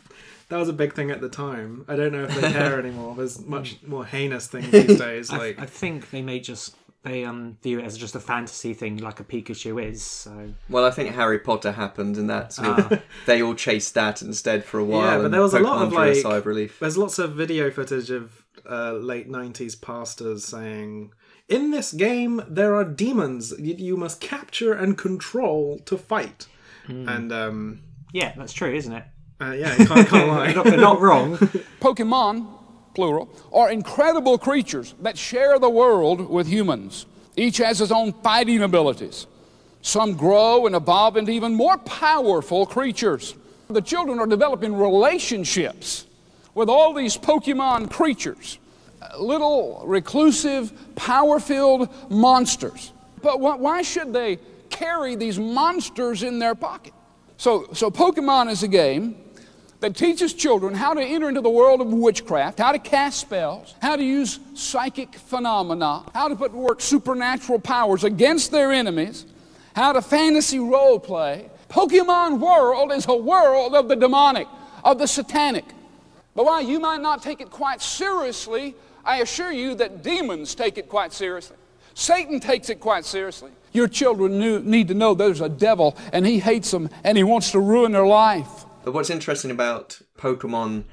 that 0.50 0.58
was 0.58 0.70
a 0.70 0.74
big 0.74 0.94
thing 0.94 1.12
at 1.12 1.22
the 1.22 1.30
time. 1.30 1.86
I 1.88 1.96
don't 1.96 2.12
know 2.12 2.24
if 2.24 2.36
they 2.40 2.52
care 2.52 2.80
anymore. 2.84 3.16
There's 3.16 3.40
much 3.46 3.78
more 3.86 4.06
heinous 4.06 4.48
things 4.48 4.70
these 4.72 5.00
days. 5.00 5.30
I, 5.32 5.38
Like 5.38 5.60
I 5.60 5.66
think 5.66 6.10
they 6.12 6.22
may 6.22 6.40
just 6.40 6.76
they 7.04 7.24
um 7.24 7.58
view 7.62 7.80
it 7.80 7.86
as 7.86 7.98
just 7.98 8.16
a 8.16 8.20
fantasy 8.20 8.74
thing 8.74 8.98
like 8.98 9.20
a 9.20 9.24
Pikachu 9.24 9.84
is. 9.84 10.02
So 10.02 10.50
Well, 10.70 10.86
I 10.86 10.92
think 10.92 11.14
Harry 11.16 11.40
Potter 11.40 11.72
happened, 11.72 12.18
and 12.18 12.30
that 12.30 12.54
sort 12.54 13.02
they 13.26 13.42
all 13.44 13.54
chased 13.56 13.94
that 13.94 14.22
instead 14.22 14.64
for 14.66 14.80
a 14.80 14.84
while. 14.86 15.02
Yeah, 15.12 15.18
but 15.18 15.26
and 15.26 15.34
there 15.34 15.42
was 15.42 15.54
a 15.54 15.60
lot 15.60 15.82
of, 15.84 15.90
drew 15.90 16.00
a 16.00 16.08
like- 16.08 16.16
sigh 16.18 16.38
of 16.38 16.46
relief. 16.46 16.80
there's 16.80 16.98
lots 16.98 17.20
of 17.20 17.34
video 17.34 17.70
footage 17.72 18.10
of 18.10 18.44
uh, 18.70 18.94
late 18.94 19.30
'90s 19.30 19.80
pastors 19.80 20.44
saying, 20.46 21.12
"In 21.48 21.70
this 21.70 21.92
game, 21.92 22.42
there 22.48 22.74
are 22.76 22.84
demons 22.84 23.54
you, 23.60 23.76
you 23.76 23.98
must 23.98 24.20
capture 24.20 24.74
and 24.74 24.98
control 24.98 25.80
to 25.86 25.98
fight." 25.98 26.48
And 26.88 27.32
um, 27.34 27.82
yeah, 28.14 28.34
that's 28.38 28.54
true, 28.54 28.74
isn't 28.74 28.94
it? 28.94 29.04
Uh, 29.42 29.52
yeah, 29.52 29.76
you 29.78 29.86
can't, 29.86 30.08
can't 30.08 30.28
lie. 30.28 30.54
Not, 30.54 30.66
they're 30.66 30.78
not 30.78 31.02
wrong. 31.02 31.38
Pokemon, 31.82 32.48
plural, 32.94 33.30
are 33.52 33.70
incredible 33.70 34.38
creatures 34.38 34.96
that 35.02 35.18
share 35.18 35.60
the 35.60 35.70
world 35.70 36.30
with 36.30 36.48
humans. 36.48 37.06
Each 37.36 37.58
has 37.58 37.82
its 37.82 37.92
own 37.92 38.14
fighting 38.14 38.64
abilities. 38.64 39.28
Some 39.82 40.16
grow 40.16 40.66
and 40.66 40.76
evolve 40.76 41.18
into 41.18 41.32
even 41.32 41.54
more 41.54 41.78
powerful 41.78 42.66
creatures. 42.66 43.36
The 43.70 43.82
children 43.82 44.20
are 44.20 44.26
developing 44.26 44.74
relationships 44.76 46.06
with 46.54 46.70
all 46.70 46.94
these 46.94 47.18
Pokemon 47.18 47.92
creatures, 47.92 48.58
little 49.20 49.84
reclusive, 49.86 50.96
power 50.96 51.42
filled 51.42 51.90
monsters. 52.10 52.94
But 53.22 53.38
wh- 53.38 53.60
why 53.60 53.82
should 53.82 54.14
they 54.14 54.40
carry 54.70 55.16
these 55.16 55.38
monsters 55.38 56.24
in 56.24 56.40
their 56.40 56.56
pocket? 56.56 56.94
So, 57.38 57.68
so 57.74 57.92
Pokemon 57.92 58.50
is 58.50 58.64
a 58.64 58.68
game 58.70 59.18
that 59.80 59.96
teaches 59.96 60.34
children 60.34 60.74
how 60.74 60.94
to 60.94 61.02
enter 61.02 61.30
into 61.30 61.42
the 61.42 61.50
world 61.50 61.82
of 61.82 61.88
witchcraft, 61.88 62.60
how 62.60 62.72
to 62.72 62.80
cast 62.80 63.20
spells, 63.20 63.76
how 63.82 63.96
to 63.96 64.04
use 64.04 64.40
psychic 64.54 65.16
phenomena, 65.16 66.04
how 66.14 66.28
to 66.28 66.36
put 66.36 66.52
to 66.52 66.58
work 66.58 66.82
supernatural 66.82 67.60
powers 67.60 68.04
against 68.04 68.52
their 68.52 68.72
enemies, 68.72 69.26
how 69.76 69.94
to 69.94 70.02
fantasy 70.02 70.60
role 70.60 71.00
play. 71.00 71.50
Pokemon 71.70 72.40
World 72.40 72.92
is 72.92 73.06
a 73.08 73.16
world 73.16 73.76
of 73.76 73.88
the 73.88 73.96
demonic, 73.96 74.48
of 74.84 74.98
the 74.98 75.08
satanic. 75.08 75.66
But 76.36 76.46
while 76.46 76.62
you 76.62 76.80
might 76.80 77.02
not 77.02 77.22
take 77.22 77.42
it 77.42 77.50
quite 77.50 77.82
seriously, 77.82 78.76
I 79.04 79.18
assure 79.18 79.52
you 79.52 79.76
that 79.76 80.04
demons 80.04 80.56
take 80.56 80.78
it 80.78 80.90
quite 80.90 81.14
seriously. 81.14 81.58
Satan 81.94 82.40
takes 82.40 82.70
it 82.70 82.80
quite 82.80 83.06
seriously. 83.06 83.52
Your 83.72 83.88
children 83.88 84.40
need 84.70 84.88
to 84.90 84.94
know 84.94 85.14
there's 85.14 85.42
a 85.42 85.50
devil 85.50 85.98
and 86.12 86.26
he 86.26 86.40
hates 86.40 86.72
them 86.72 86.90
and 87.04 87.18
he 87.18 87.24
wants 87.24 87.52
to 87.52 87.60
ruin 87.60 87.92
their 87.92 88.06
life. 88.06 88.65
But 88.86 88.94
what's 88.94 89.10
interesting 89.10 89.50
about 89.50 90.00
Pokemon 90.16 90.84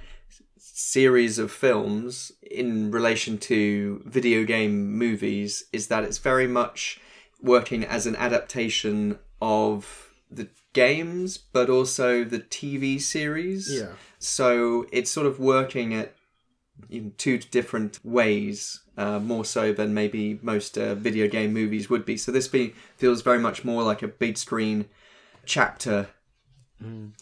series 0.57 1.39
of 1.39 1.53
films 1.53 2.33
in 2.41 2.91
relation 2.91 3.37
to 3.37 4.03
video 4.07 4.45
game 4.45 4.97
movies 4.97 5.65
is 5.75 5.89
that 5.89 6.03
it's 6.03 6.17
very 6.17 6.47
much 6.47 6.99
working 7.43 7.85
as 7.85 8.07
an 8.07 8.17
adaptation 8.17 9.19
of 9.43 10.15
the 10.31 10.49
games, 10.73 11.37
but 11.37 11.69
also 11.69 12.25
the 12.25 12.39
TV 12.39 12.99
series. 12.99 13.71
Yeah. 13.71 13.93
So 14.19 14.87
it's 14.91 15.11
sort 15.11 15.27
of 15.27 15.39
working 15.39 15.93
at 15.93 16.15
in 16.89 17.13
two 17.19 17.37
different 17.37 18.01
ways, 18.03 18.81
uh, 18.97 19.19
more 19.19 19.45
so 19.45 19.75
than 19.75 19.93
maybe 19.93 20.41
most 20.41 20.79
uh, 20.79 20.95
video 20.95 21.29
game 21.29 21.53
movies 21.53 21.91
would 21.91 22.07
be. 22.07 22.17
So 22.17 22.33
this 22.33 22.49
be, 22.49 22.73
feels 22.97 23.21
very 23.21 23.39
much 23.39 23.67
more 23.67 23.83
like 23.83 24.03
a 24.03 24.09
big 24.09 24.39
screen 24.39 24.87
chapter 25.45 26.09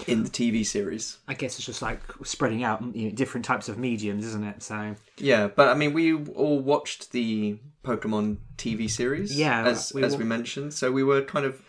in 0.07 0.23
the 0.23 0.31
TV 0.31 0.65
series. 0.65 1.19
I 1.29 1.35
guess 1.35 1.57
it's 1.57 1.67
just 1.67 1.83
like 1.83 2.01
spreading 2.25 2.65
out 2.65 2.83
you 2.95 3.09
know, 3.09 3.15
different 3.15 3.45
types 3.45 3.69
of 3.69 3.79
mediums, 3.79 4.25
isn't 4.27 4.45
it? 4.45 4.63
So 4.63 4.97
Yeah, 5.19 5.49
but 5.49 5.69
I 5.69 5.75
mean, 5.75 5.93
we 5.93 6.15
all 6.15 6.61
watched 6.61 7.13
the 7.13 7.59
Pokemon 7.85 8.39
TV 8.57 8.89
series, 8.91 9.39
Yeah, 9.39 9.67
as 9.67 9.93
we 9.95 10.03
as 10.03 10.17
we 10.17 10.25
mentioned, 10.25 10.75
so 10.75 10.91
we 10.93 11.03
were 11.03 11.23
kind 11.23 11.47
of 11.47 11.63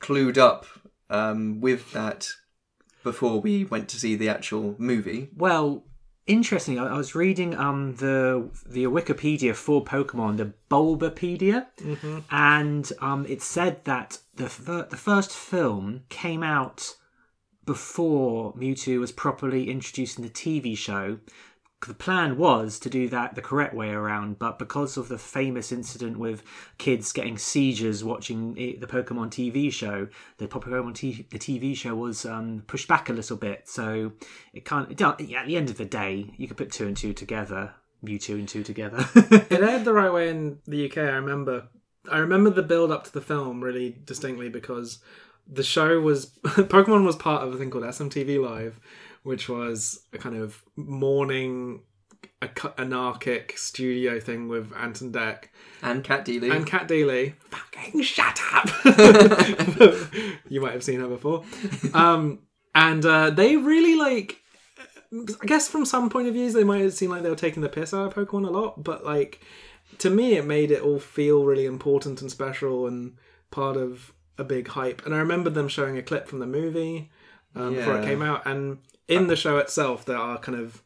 clued 0.00 0.38
up 0.38 0.66
um, 1.10 1.60
with 1.60 1.92
that 1.92 2.28
before 3.02 3.40
we 3.40 3.64
went 3.64 3.88
to 3.90 3.96
see 3.98 4.16
the 4.16 4.28
actual 4.28 4.74
movie. 4.78 5.28
Well, 5.36 5.84
interestingly, 6.26 6.80
I 6.80 6.96
was 6.96 7.14
reading 7.14 7.54
um 7.54 7.94
the 7.96 8.50
the 8.66 8.84
Wikipedia 8.84 9.54
for 9.54 9.84
Pokemon, 9.84 10.36
the 10.38 10.52
Bulbapedia, 10.70 11.66
and 12.30 12.92
um 13.00 13.24
it 13.28 13.42
said 13.42 13.84
that 13.84 14.18
the 14.34 14.48
fir- 14.48 14.88
the 14.90 14.96
first 14.96 15.32
film 15.32 16.02
came 16.08 16.42
out 16.42 16.96
before 17.66 18.54
Mewtwo 18.54 19.00
was 19.00 19.12
properly 19.12 19.68
introduced 19.68 20.18
in 20.18 20.24
the 20.24 20.30
TV 20.30 20.78
show. 20.78 21.18
The 21.86 21.94
plan 21.94 22.38
was 22.38 22.78
to 22.80 22.88
do 22.88 23.08
that 23.10 23.34
the 23.34 23.42
correct 23.42 23.74
way 23.74 23.90
around, 23.90 24.38
but 24.38 24.58
because 24.58 24.96
of 24.96 25.08
the 25.08 25.18
famous 25.18 25.70
incident 25.70 26.18
with 26.18 26.42
kids 26.78 27.12
getting 27.12 27.36
seizures 27.36 28.02
watching 28.02 28.54
the 28.54 28.86
Pokemon 28.86 29.28
TV 29.28 29.70
show, 29.70 30.08
the 30.38 30.48
Pokemon 30.48 30.94
T- 30.94 31.26
the 31.30 31.38
TV 31.38 31.76
show 31.76 31.94
was 31.94 32.24
um, 32.24 32.62
pushed 32.66 32.88
back 32.88 33.10
a 33.10 33.12
little 33.12 33.36
bit. 33.36 33.68
So 33.68 34.12
it 34.54 34.64
can't. 34.64 34.90
It 34.90 35.02
at 35.02 35.18
the 35.18 35.56
end 35.56 35.68
of 35.68 35.76
the 35.76 35.84
day, 35.84 36.32
you 36.38 36.48
could 36.48 36.56
put 36.56 36.72
two 36.72 36.86
and 36.86 36.96
two 36.96 37.12
together, 37.12 37.74
Mewtwo 38.02 38.36
and 38.36 38.48
two 38.48 38.62
together. 38.62 39.06
it 39.14 39.60
aired 39.60 39.84
the 39.84 39.92
right 39.92 40.12
way 40.12 40.30
in 40.30 40.58
the 40.66 40.90
UK. 40.90 40.98
I 40.98 41.16
remember. 41.16 41.68
I 42.10 42.18
remember 42.18 42.50
the 42.50 42.62
build 42.62 42.90
up 42.90 43.04
to 43.04 43.12
the 43.12 43.20
film 43.20 43.62
really 43.62 43.96
distinctly 44.04 44.48
because 44.48 45.00
the 45.46 45.62
show 45.62 46.00
was 46.00 46.26
Pokemon 46.44 47.04
was 47.04 47.16
part 47.16 47.42
of 47.46 47.54
a 47.54 47.58
thing 47.58 47.70
called 47.70 47.84
SMTV 47.84 48.42
Live, 48.42 48.80
which 49.22 49.48
was 49.48 50.00
a 50.12 50.18
kind 50.18 50.36
of 50.36 50.62
morning 50.76 51.82
anarchic 52.78 53.56
studio 53.56 54.20
thing 54.20 54.48
with 54.48 54.72
Ant 54.76 55.00
and 55.00 55.14
Dec 55.14 55.44
And 55.82 56.04
Cat 56.04 56.24
Deely. 56.24 56.50
and 56.54 56.66
Cat 56.66 56.88
Deely. 56.88 57.34
Fucking 57.50 58.02
shut 58.02 58.38
up! 58.52 58.68
you 60.48 60.60
might 60.60 60.72
have 60.72 60.84
seen 60.84 61.00
her 61.00 61.08
before. 61.08 61.44
Um, 61.94 62.40
and 62.74 63.04
uh, 63.04 63.30
they 63.30 63.56
really 63.56 63.96
like. 63.96 64.40
I 65.40 65.46
guess 65.46 65.68
from 65.68 65.86
some 65.86 66.10
point 66.10 66.26
of 66.28 66.34
views, 66.34 66.52
they 66.52 66.64
might 66.64 66.82
have 66.82 66.92
seemed 66.92 67.12
like 67.12 67.22
they 67.22 67.30
were 67.30 67.36
taking 67.36 67.62
the 67.62 67.68
piss 67.68 67.94
out 67.94 68.08
of 68.08 68.14
Pokemon 68.14 68.46
a 68.48 68.50
lot, 68.50 68.82
but 68.82 69.04
like 69.04 69.40
to 69.98 70.10
me, 70.10 70.36
it 70.36 70.44
made 70.44 70.70
it 70.70 70.82
all 70.82 70.98
feel 70.98 71.44
really 71.44 71.64
important 71.64 72.20
and 72.20 72.30
special 72.30 72.86
and 72.86 73.16
part 73.50 73.76
of 73.76 74.12
a 74.38 74.44
big 74.44 74.68
hype. 74.68 75.04
And 75.06 75.14
I 75.14 75.18
remember 75.18 75.50
them 75.50 75.68
showing 75.68 75.96
a 75.96 76.02
clip 76.02 76.28
from 76.28 76.38
the 76.40 76.46
movie 76.46 77.10
um, 77.54 77.74
before 77.74 77.98
it 77.98 78.04
came 78.04 78.22
out, 78.22 78.46
and 78.46 78.78
in 79.08 79.28
the 79.28 79.36
show 79.36 79.58
itself, 79.58 80.04
there 80.04 80.18
are 80.18 80.38
kind 80.38 80.58
of 80.58 80.82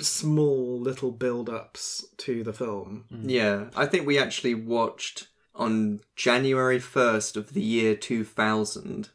small 0.00 0.80
little 0.80 1.12
build-ups 1.12 2.06
to 2.16 2.42
the 2.42 2.52
film. 2.52 3.04
Yeah, 3.22 3.66
I 3.76 3.86
think 3.86 4.06
we 4.06 4.18
actually 4.18 4.54
watched 4.54 5.28
on 5.54 6.00
January 6.16 6.78
1st 6.78 7.36
of 7.36 7.52
the 7.54 7.62
year 7.62 7.94
2000. 7.94 9.10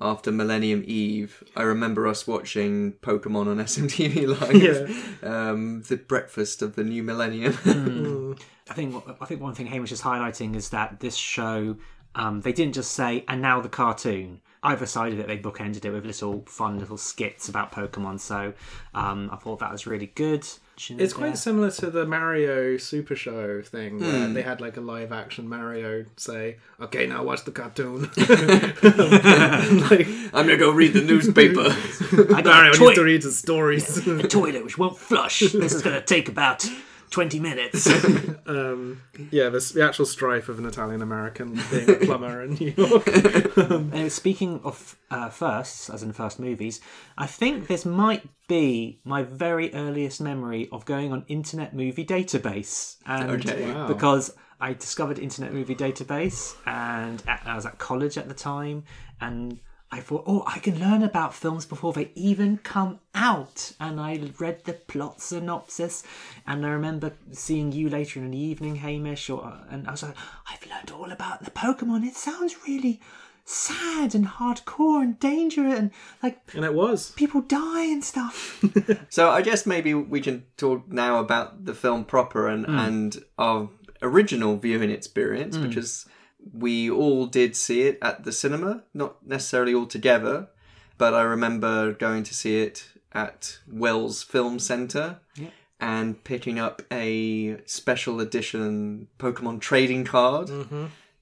after 0.00 0.30
Millennium 0.32 0.82
Eve, 0.86 1.42
I 1.56 1.62
remember 1.62 2.06
us 2.06 2.26
watching 2.26 2.92
Pokemon 2.94 3.46
on 3.48 3.56
SMTV 3.64 4.26
Live. 4.40 5.24
Um, 5.24 5.82
the 5.82 5.96
breakfast 5.96 6.62
of 6.62 6.74
the 6.76 6.84
new 6.84 7.02
millennium. 7.02 8.36
I 8.70 8.74
think 8.74 8.94
I 9.20 9.24
think 9.24 9.40
one 9.40 9.54
thing 9.54 9.66
Hamish 9.66 9.92
is 9.92 10.02
highlighting 10.02 10.54
is 10.54 10.70
that 10.70 11.00
this 11.00 11.16
show 11.16 11.76
um, 12.18 12.40
they 12.42 12.52
didn't 12.52 12.74
just 12.74 12.92
say 12.92 13.24
and 13.28 13.40
now 13.40 13.60
the 13.60 13.68
cartoon. 13.68 14.40
Either 14.60 14.86
side 14.86 15.12
of 15.12 15.20
it, 15.20 15.28
they 15.28 15.38
bookended 15.38 15.84
it 15.84 15.92
with 15.92 16.04
little 16.04 16.42
fun 16.48 16.80
little 16.80 16.96
skits 16.96 17.48
about 17.48 17.70
Pokemon. 17.70 18.18
So 18.18 18.52
um, 18.92 19.30
I 19.32 19.36
thought 19.36 19.60
that 19.60 19.70
was 19.70 19.86
really 19.86 20.08
good. 20.08 20.44
It's 20.90 21.12
quite 21.12 21.38
similar 21.38 21.70
to 21.72 21.90
the 21.90 22.04
Mario 22.06 22.76
Super 22.76 23.14
Show 23.16 23.62
thing 23.62 24.00
where 24.00 24.26
Hmm. 24.26 24.34
they 24.34 24.42
had 24.42 24.60
like 24.60 24.76
a 24.76 24.80
live 24.80 25.12
action 25.12 25.48
Mario 25.48 26.04
say, 26.16 26.56
"Okay, 26.80 27.06
now 27.06 27.22
watch 27.22 27.44
the 27.44 27.50
cartoon." 27.52 28.02
like 29.90 30.06
I'm 30.34 30.46
gonna 30.46 30.56
go 30.56 30.70
read 30.70 30.92
the 30.92 31.02
newspaper. 31.02 31.66
I 32.34 32.42
got 32.42 32.44
Mario 32.46 32.68
a 32.68 32.70
needs 32.70 32.78
toy- 32.78 32.94
to 32.94 33.02
read 33.04 33.22
the 33.22 33.32
stories. 33.32 34.06
a 34.06 34.26
toilet 34.28 34.64
which 34.64 34.78
won't 34.78 34.98
flush. 34.98 35.40
This 35.40 35.72
is 35.74 35.82
going 35.82 35.96
to 35.96 36.02
take 36.04 36.28
about 36.28 36.68
twenty 37.10 37.40
minutes. 37.40 37.86
um, 38.46 39.00
yeah, 39.30 39.48
the, 39.48 39.58
the 39.74 39.84
actual 39.84 40.06
strife 40.06 40.48
of 40.48 40.58
an 40.58 40.66
Italian 40.66 41.02
American 41.02 41.60
being 41.70 41.90
a 41.90 41.94
plumber 41.94 42.42
in 42.42 42.54
New 42.54 42.74
York. 42.76 43.08
Uh, 43.58 44.08
speaking 44.08 44.60
of 44.64 44.96
uh, 45.10 45.28
firsts, 45.28 45.90
as 45.90 46.02
in 46.02 46.12
first 46.12 46.38
movies, 46.38 46.80
I 47.16 47.26
think 47.26 47.66
this 47.66 47.84
might 47.84 48.24
be 48.48 49.00
my 49.04 49.22
very 49.22 49.72
earliest 49.74 50.20
memory 50.20 50.68
of 50.72 50.84
going 50.84 51.12
on 51.12 51.24
Internet 51.28 51.74
Movie 51.74 52.04
Database, 52.04 52.96
and 53.06 53.30
Okay. 53.30 53.72
Wow. 53.72 53.86
because 53.88 54.34
I 54.60 54.72
discovered 54.72 55.18
Internet 55.18 55.52
Movie 55.52 55.74
Database, 55.76 56.56
and 56.66 57.22
at, 57.26 57.42
I 57.46 57.54
was 57.54 57.66
at 57.66 57.78
college 57.78 58.18
at 58.18 58.28
the 58.28 58.34
time, 58.34 58.84
and 59.20 59.60
I 59.90 60.00
thought, 60.00 60.24
oh, 60.26 60.44
I 60.46 60.58
can 60.58 60.78
learn 60.78 61.02
about 61.02 61.32
films 61.34 61.64
before 61.64 61.92
they 61.92 62.10
even 62.14 62.58
come 62.58 63.00
out. 63.14 63.72
And 63.80 63.98
I 63.98 64.20
read 64.38 64.64
the 64.64 64.74
plot 64.74 65.20
synopsis, 65.20 66.02
and 66.46 66.64
I 66.66 66.70
remember 66.70 67.12
seeing 67.32 67.72
you 67.72 67.88
later 67.88 68.20
in 68.20 68.30
the 68.30 68.38
evening, 68.38 68.76
Hamish, 68.76 69.30
or, 69.30 69.60
and 69.70 69.88
I 69.88 69.92
was 69.92 70.02
like, 70.02 70.16
I've 70.50 70.66
learned 70.68 70.90
all 70.90 71.10
about 71.10 71.44
the 71.44 71.50
Pokemon. 71.50 72.06
It 72.06 72.16
sounds 72.16 72.56
really 72.66 73.00
sad 73.48 74.14
and 74.14 74.26
hardcore 74.26 75.02
and 75.02 75.18
dangerous, 75.18 75.78
and 75.78 75.90
like 76.22 76.38
and 76.54 76.66
it 76.66 76.74
was. 76.74 77.12
people 77.12 77.40
die 77.40 77.84
and 77.84 78.04
stuff. 78.04 78.62
So 79.08 79.30
I 79.30 79.40
guess 79.40 79.64
maybe 79.64 79.94
we 79.94 80.20
can 80.20 80.44
talk 80.58 80.86
now 80.88 81.18
about 81.18 81.64
the 81.64 81.74
film 81.74 82.04
proper 82.04 82.46
and 82.46 82.66
hmm. 82.66 82.78
and 82.78 83.24
our 83.38 83.70
original 84.02 84.58
viewing 84.58 84.90
experience, 84.90 85.56
which 85.56 85.74
hmm. 85.74 85.80
is 85.80 86.06
we 86.52 86.90
all 86.90 87.26
did 87.26 87.56
see 87.56 87.82
it 87.82 87.98
at 88.02 88.24
the 88.24 88.32
cinema, 88.32 88.84
not 88.94 89.26
necessarily 89.26 89.74
all 89.74 89.86
together, 89.86 90.48
but 90.96 91.14
I 91.14 91.22
remember 91.22 91.92
going 91.92 92.22
to 92.24 92.34
see 92.34 92.60
it 92.60 92.88
at 93.12 93.58
Wells 93.70 94.22
Film 94.22 94.58
Centre. 94.58 95.20
And 95.80 96.24
picking 96.24 96.58
up 96.58 96.82
a 96.90 97.58
special 97.64 98.18
edition 98.20 99.06
Pokemon 99.20 99.60
trading 99.60 100.04
card, 100.04 100.50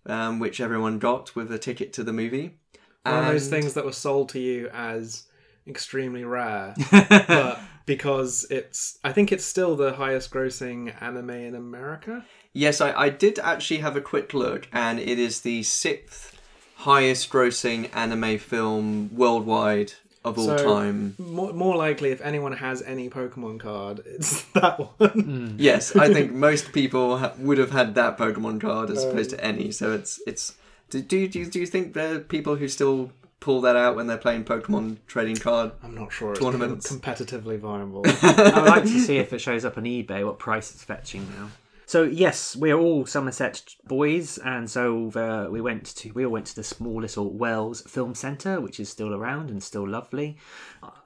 um, 0.06 0.38
which 0.38 0.60
everyone 0.62 0.98
got 0.98 1.36
with 1.36 1.52
a 1.52 1.58
ticket 1.58 1.92
to 1.94 2.02
the 2.02 2.12
movie. 2.12 2.56
One 3.04 3.14
of 3.18 3.26
those 3.32 3.48
things 3.48 3.74
that 3.74 3.84
were 3.84 3.92
sold 3.92 4.30
to 4.30 4.40
you 4.40 4.68
as 4.72 5.24
extremely 5.68 6.24
rare, 6.24 6.74
but 6.90 7.60
because 7.84 8.46
it's, 8.50 8.98
I 9.04 9.12
think 9.12 9.30
it's 9.30 9.44
still 9.44 9.76
the 9.76 9.92
highest 9.92 10.30
grossing 10.30 10.94
anime 11.02 11.30
in 11.30 11.54
America. 11.54 12.24
Yes, 12.56 12.80
I, 12.80 12.92
I 13.06 13.08
did 13.10 13.38
actually 13.38 13.78
have 13.80 13.96
a 13.96 14.00
quick 14.00 14.32
look, 14.32 14.66
and 14.72 14.98
it 14.98 15.18
is 15.18 15.40
the 15.42 15.62
sixth 15.62 16.40
highest 16.76 17.30
grossing 17.30 17.90
anime 17.94 18.38
film 18.38 19.10
worldwide 19.14 19.92
of 20.24 20.38
all 20.38 20.46
So- 20.56 20.64
time. 20.64 21.14
More, 21.18 21.52
more 21.52 21.76
likely, 21.76 22.10
if 22.10 22.20
anyone 22.20 22.52
has 22.52 22.82
any 22.82 23.08
Pokemon 23.10 23.60
card, 23.60 24.00
it's 24.06 24.42
that 24.54 24.78
one. 24.78 25.10
Hmm. 25.10 25.56
Yes, 25.58 25.94
I 25.96 26.12
think 26.12 26.32
most 26.48 26.72
people 26.72 27.18
ha- 27.18 27.34
would 27.38 27.58
have 27.58 27.72
had 27.72 27.94
that 27.96 28.16
Pokemon 28.18 28.60
card 28.60 28.90
as 28.90 29.04
opposed 29.04 29.30
to 29.30 29.36
um, 29.38 29.54
any. 29.54 29.70
So 29.70 29.92
it's 29.92 30.20
it's. 30.26 30.54
Do 30.90 31.02
do 31.02 31.28
do, 31.28 31.44
do 31.46 31.58
you 31.60 31.66
think 31.66 31.92
there 31.94 32.14
are 32.16 32.18
people 32.20 32.56
who 32.56 32.68
still 32.68 33.10
pull 33.40 33.60
that 33.60 33.76
out 33.76 33.96
when 33.96 34.06
they're 34.06 34.16
playing 34.16 34.44
Pokemon 34.44 34.96
trading 35.06 35.36
card? 35.36 35.72
I'm 35.82 35.94
not 35.94 36.10
sure 36.12 36.30
it's 36.32 36.40
Tournaments. 36.40 36.90
competitively 36.90 37.58
viable. 37.58 38.02
I 38.22 38.52
would 38.60 38.68
like 38.70 38.82
to 38.84 38.98
see 39.00 39.18
if 39.18 39.32
it 39.32 39.40
shows 39.40 39.64
up 39.64 39.76
on 39.76 39.84
eBay 39.84 40.24
what 40.24 40.38
price 40.38 40.70
it's 40.72 40.84
fetching 40.84 41.26
now. 41.38 41.48
So 41.88 42.02
yes, 42.02 42.56
we're 42.56 42.76
all 42.76 43.06
Somerset 43.06 43.62
boys, 43.86 44.38
and 44.38 44.68
so 44.68 45.10
uh, 45.14 45.48
we 45.50 45.60
went 45.60 45.86
to 45.96 46.10
we 46.12 46.24
all 46.24 46.32
went 46.32 46.46
to 46.46 46.56
the 46.56 46.64
small 46.64 47.00
little 47.00 47.32
Wells 47.32 47.82
Film 47.82 48.14
Centre, 48.16 48.60
which 48.60 48.80
is 48.80 48.88
still 48.88 49.14
around 49.14 49.50
and 49.50 49.62
still 49.62 49.88
lovely. 49.88 50.36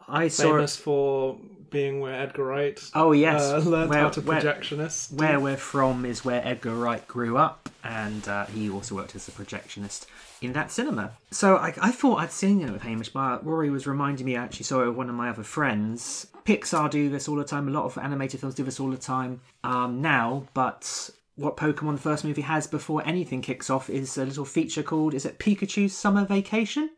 I 0.08 0.28
saw 0.28 0.54
Famous 0.54 0.76
for 0.76 1.38
being 1.68 2.00
where 2.00 2.14
Edgar 2.14 2.44
Wright 2.44 2.80
Oh 2.94 3.12
yes, 3.12 3.42
uh, 3.42 3.58
learned 3.58 3.90
where, 3.90 4.00
how 4.00 4.08
to 4.08 4.20
where- 4.22 4.40
projectionist. 4.40 5.12
where 5.12 5.38
we're 5.38 5.56
from 5.58 6.04
is 6.06 6.24
where 6.24 6.40
Edgar 6.44 6.74
Wright 6.74 7.06
grew 7.06 7.36
up, 7.36 7.68
and 7.84 8.26
uh, 8.26 8.46
he 8.46 8.70
also 8.70 8.94
worked 8.94 9.14
as 9.14 9.28
a 9.28 9.32
projectionist 9.32 10.06
in 10.40 10.54
that 10.54 10.72
cinema. 10.72 11.12
So 11.30 11.56
I, 11.56 11.74
I 11.80 11.92
thought 11.92 12.20
I'd 12.20 12.32
seen 12.32 12.62
it 12.62 12.72
with 12.72 12.82
Hamish, 12.82 13.10
but 13.10 13.44
Rory 13.44 13.68
was 13.68 13.86
reminding 13.86 14.24
me 14.24 14.36
I 14.36 14.42
actually 14.44 14.64
saw 14.64 14.82
it 14.82 14.86
with 14.88 14.96
one 14.96 15.10
of 15.10 15.14
my 15.14 15.28
other 15.28 15.42
friends. 15.44 16.26
Pixar 16.50 16.90
do 16.90 17.08
this 17.08 17.28
all 17.28 17.36
the 17.36 17.44
time. 17.44 17.68
A 17.68 17.70
lot 17.70 17.84
of 17.84 17.96
animated 17.98 18.40
films 18.40 18.54
do 18.56 18.64
this 18.64 18.80
all 18.80 18.90
the 18.90 18.96
time 18.96 19.40
um, 19.64 20.00
now, 20.00 20.46
but. 20.54 21.10
What 21.36 21.56
Pokemon 21.56 21.92
the 21.94 22.02
first 22.02 22.22
movie 22.22 22.42
has 22.42 22.66
before 22.66 23.02
anything 23.06 23.40
kicks 23.40 23.70
off 23.70 23.88
is 23.88 24.18
a 24.18 24.26
little 24.26 24.44
feature 24.44 24.82
called 24.82 25.14
is 25.14 25.24
it 25.24 25.38
Pikachu's 25.38 25.96
Summer 25.96 26.26
Vacation? 26.26 26.90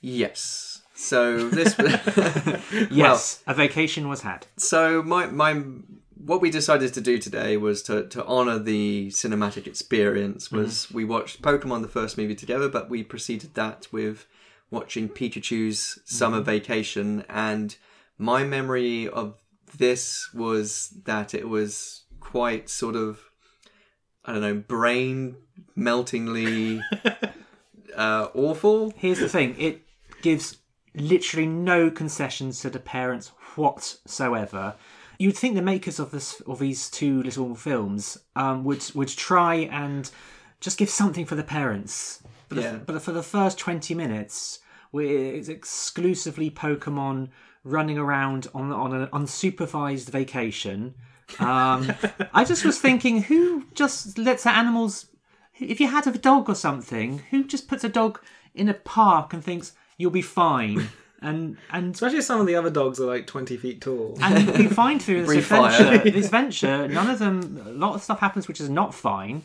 Yes. 0.00 0.80
So 0.94 1.50
this. 1.50 1.74
Yes, 2.90 3.42
a 3.46 3.52
vacation 3.52 4.08
was 4.08 4.22
had. 4.22 4.46
so 4.56 5.02
my 5.02 5.26
my 5.26 5.62
what 6.16 6.40
we 6.40 6.50
decided 6.50 6.94
to 6.94 7.00
do 7.00 7.18
today 7.18 7.58
was 7.58 7.82
to 7.84 8.06
to 8.08 8.24
honor 8.24 8.58
the 8.58 9.08
cinematic 9.08 9.66
experience 9.66 10.50
was 10.50 10.90
we 10.90 11.04
watched 11.04 11.42
Pokemon 11.42 11.82
the 11.82 11.88
first 11.88 12.16
movie 12.16 12.34
together 12.34 12.68
but 12.70 12.88
we 12.88 13.02
preceded 13.02 13.54
that 13.54 13.86
with 13.92 14.26
watching 14.70 15.08
Pikachu's 15.10 16.00
summer 16.04 16.40
vacation 16.40 17.24
and 17.28 17.76
my 18.18 18.44
memory 18.44 19.08
of 19.08 19.34
this 19.76 20.32
was 20.34 20.90
that 21.04 21.34
it 21.34 21.48
was 21.48 22.04
quite 22.20 22.68
sort 22.68 22.96
of 22.96 23.20
I 24.24 24.32
don't 24.32 24.40
know 24.42 24.54
brain 24.54 25.36
meltingly 25.76 26.82
uh, 27.96 28.28
awful 28.34 28.92
Here's 28.96 29.18
the 29.20 29.28
thing: 29.28 29.54
it 29.58 29.82
gives 30.22 30.58
literally 30.94 31.46
no 31.46 31.90
concessions 31.90 32.60
to 32.60 32.70
the 32.70 32.80
parents 32.80 33.28
whatsoever. 33.56 34.74
You'd 35.18 35.36
think 35.36 35.54
the 35.54 35.62
makers 35.62 35.98
of 35.98 36.10
this 36.10 36.40
of 36.42 36.58
these 36.58 36.90
two 36.90 37.22
little 37.22 37.54
films 37.54 38.18
um, 38.36 38.64
would 38.64 38.84
would 38.94 39.08
try 39.08 39.54
and 39.54 40.10
just 40.60 40.78
give 40.78 40.90
something 40.90 41.24
for 41.24 41.34
the 41.34 41.44
parents. 41.44 42.22
But, 42.48 42.58
Yeah. 42.58 42.76
but 42.86 43.02
for 43.02 43.12
the 43.12 43.22
first 43.22 43.58
twenty 43.58 43.94
minutes, 43.94 44.60
it's 44.92 45.48
exclusively 45.48 46.50
Pokemon 46.50 47.28
running 47.64 47.98
around 47.98 48.46
on 48.54 48.72
on 48.72 48.92
an 48.94 49.06
unsupervised 49.08 50.08
vacation. 50.10 50.94
Um, 51.38 51.92
I 52.32 52.44
just 52.44 52.64
was 52.64 52.80
thinking, 52.80 53.22
who 53.22 53.64
just 53.74 54.16
lets 54.16 54.44
their 54.44 54.54
animals 54.54 55.06
if 55.60 55.80
you 55.80 55.88
had 55.88 56.06
a 56.06 56.12
dog 56.12 56.48
or 56.48 56.54
something, 56.54 57.18
who 57.30 57.44
just 57.44 57.68
puts 57.68 57.84
a 57.84 57.88
dog 57.88 58.20
in 58.54 58.68
a 58.68 58.74
park 58.74 59.32
and 59.32 59.44
thinks 59.44 59.72
you'll 59.98 60.10
be 60.10 60.22
fine, 60.22 60.88
and 61.20 61.56
and 61.70 61.94
Especially 61.94 62.22
some 62.22 62.40
of 62.40 62.46
the 62.46 62.54
other 62.54 62.70
dogs 62.70 62.98
are 63.00 63.06
like 63.06 63.26
20 63.26 63.56
feet 63.56 63.80
tall. 63.80 64.16
and 64.22 64.56
we 64.56 64.68
find 64.68 65.02
through 65.02 65.20
this 65.26 65.26
Breathe 65.26 65.44
fire. 65.44 65.70
adventure, 65.82 66.10
this 66.10 66.28
venture, 66.30 66.88
none 66.88 67.10
of 67.10 67.18
them, 67.18 67.62
a 67.66 67.70
lot 67.72 67.94
of 67.94 68.02
stuff 68.02 68.20
happens 68.20 68.48
which 68.48 68.60
is 68.60 68.70
not 68.70 68.94
fine. 68.94 69.42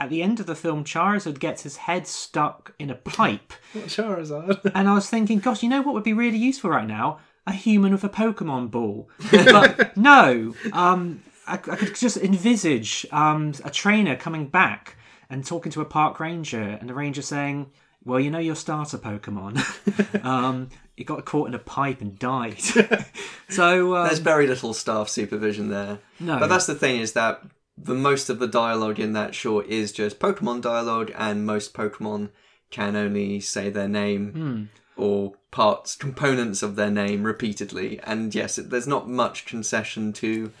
At 0.00 0.10
the 0.10 0.22
end 0.22 0.40
of 0.40 0.46
the 0.46 0.56
film, 0.56 0.84
Charizard 0.84 1.38
gets 1.38 1.62
his 1.62 1.76
head 1.78 2.06
stuck 2.06 2.74
in 2.78 2.90
a 2.90 2.94
pipe, 2.96 3.52
Charizard. 3.74 4.70
and 4.74 4.88
I 4.88 4.94
was 4.94 5.08
thinking, 5.08 5.38
gosh, 5.38 5.62
you 5.62 5.68
know 5.68 5.82
what 5.82 5.94
would 5.94 6.04
be 6.04 6.12
really 6.12 6.36
useful 6.38 6.70
right 6.70 6.86
now? 6.86 7.18
A 7.46 7.52
human 7.52 7.92
with 7.92 8.04
a 8.04 8.08
Pokemon 8.08 8.70
ball. 8.70 9.08
But 9.30 9.96
no, 9.96 10.54
um, 10.72 11.22
I, 11.46 11.54
I 11.54 11.56
could 11.58 11.94
just 11.94 12.16
envisage 12.16 13.06
um, 13.12 13.52
a 13.64 13.70
trainer 13.70 14.16
coming 14.16 14.46
back 14.48 14.96
and 15.28 15.44
talking 15.44 15.70
to 15.72 15.80
a 15.80 15.84
park 15.84 16.20
ranger, 16.20 16.62
and 16.62 16.88
the 16.88 16.94
ranger 16.94 17.22
saying, 17.22 17.70
"Well, 18.04 18.20
you 18.20 18.30
know 18.30 18.38
your 18.38 18.54
starter 18.54 18.98
Pokemon. 18.98 20.24
um, 20.24 20.70
it 20.96 21.04
got 21.04 21.24
caught 21.24 21.48
in 21.48 21.54
a 21.54 21.58
pipe 21.58 22.00
and 22.00 22.18
died." 22.18 22.60
so 23.48 23.96
um, 23.96 24.06
There's 24.06 24.20
very 24.20 24.46
little 24.46 24.72
staff 24.72 25.08
supervision 25.08 25.68
there. 25.68 25.98
No. 26.20 26.38
But 26.38 26.48
that's 26.48 26.66
the 26.66 26.74
thing 26.74 27.00
is 27.00 27.12
that 27.12 27.42
the 27.76 27.94
most 27.94 28.30
of 28.30 28.38
the 28.38 28.46
dialogue 28.46 29.00
in 29.00 29.12
that 29.14 29.34
short 29.34 29.66
is 29.66 29.92
just 29.92 30.18
Pokemon 30.18 30.62
dialogue, 30.62 31.12
and 31.16 31.44
most 31.44 31.74
Pokemon 31.74 32.30
can 32.70 32.96
only 32.96 33.40
say 33.40 33.68
their 33.70 33.88
name 33.88 34.32
Hmm. 34.32 34.62
Or 34.96 35.34
parts, 35.50 35.96
components 35.96 36.62
of 36.62 36.76
their 36.76 36.90
name 36.90 37.24
repeatedly. 37.24 38.00
And 38.04 38.34
yes, 38.34 38.58
it, 38.58 38.70
there's 38.70 38.86
not 38.86 39.08
much 39.08 39.46
concession 39.46 40.12
to 40.14 40.52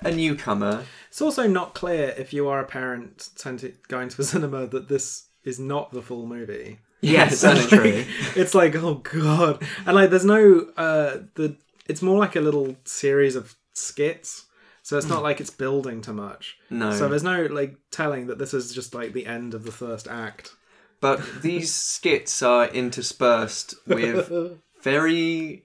a 0.00 0.10
newcomer. 0.10 0.84
It's 1.08 1.20
also 1.20 1.46
not 1.46 1.74
clear 1.74 2.14
if 2.16 2.32
you 2.32 2.48
are 2.48 2.60
a 2.60 2.66
parent 2.66 3.30
to 3.36 3.72
going 3.88 4.08
to 4.08 4.22
a 4.22 4.24
cinema 4.32 4.66
that 4.66 4.88
this 4.88 5.26
is 5.44 5.58
not 5.58 5.92
the 5.92 6.02
full 6.02 6.26
movie. 6.26 6.78
Yes, 7.02 7.40
that's 7.40 7.66
true. 7.66 8.04
it's 8.36 8.54
like 8.54 8.74
oh 8.76 8.96
god 8.96 9.62
and 9.86 9.94
like 9.96 10.10
there's 10.10 10.24
no 10.24 10.66
uh 10.76 11.18
the 11.34 11.56
it's 11.86 12.02
more 12.02 12.18
like 12.18 12.36
a 12.36 12.40
little 12.42 12.76
series 12.84 13.36
of 13.36 13.54
skits 13.72 14.44
so 14.82 14.98
it's 14.98 15.08
not 15.08 15.22
like 15.22 15.40
it's 15.40 15.48
building 15.50 16.02
too 16.02 16.12
much 16.12 16.58
No. 16.68 16.92
so 16.92 17.08
there's 17.08 17.22
no 17.22 17.44
like 17.46 17.76
telling 17.90 18.26
that 18.26 18.38
this 18.38 18.52
is 18.52 18.74
just 18.74 18.94
like 18.94 19.14
the 19.14 19.24
end 19.26 19.54
of 19.54 19.64
the 19.64 19.72
first 19.72 20.08
act 20.08 20.54
But 21.00 21.42
these 21.42 21.72
skits 21.72 22.42
are 22.42 22.66
interspersed 22.66 23.74
with 23.86 24.30
very 24.82 25.64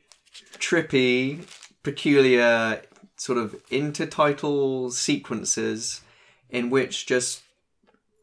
trippy, 0.58 1.46
peculiar 1.84 2.82
sort 3.18 3.38
of 3.38 3.56
intertitle 3.70 4.92
sequences 4.92 6.02
in 6.50 6.70
which 6.70 7.06
just 7.06 7.44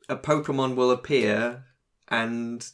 a 0.08 0.16
Pokemon 0.16 0.74
will 0.74 0.90
appear 0.90 1.64
and 2.08 2.66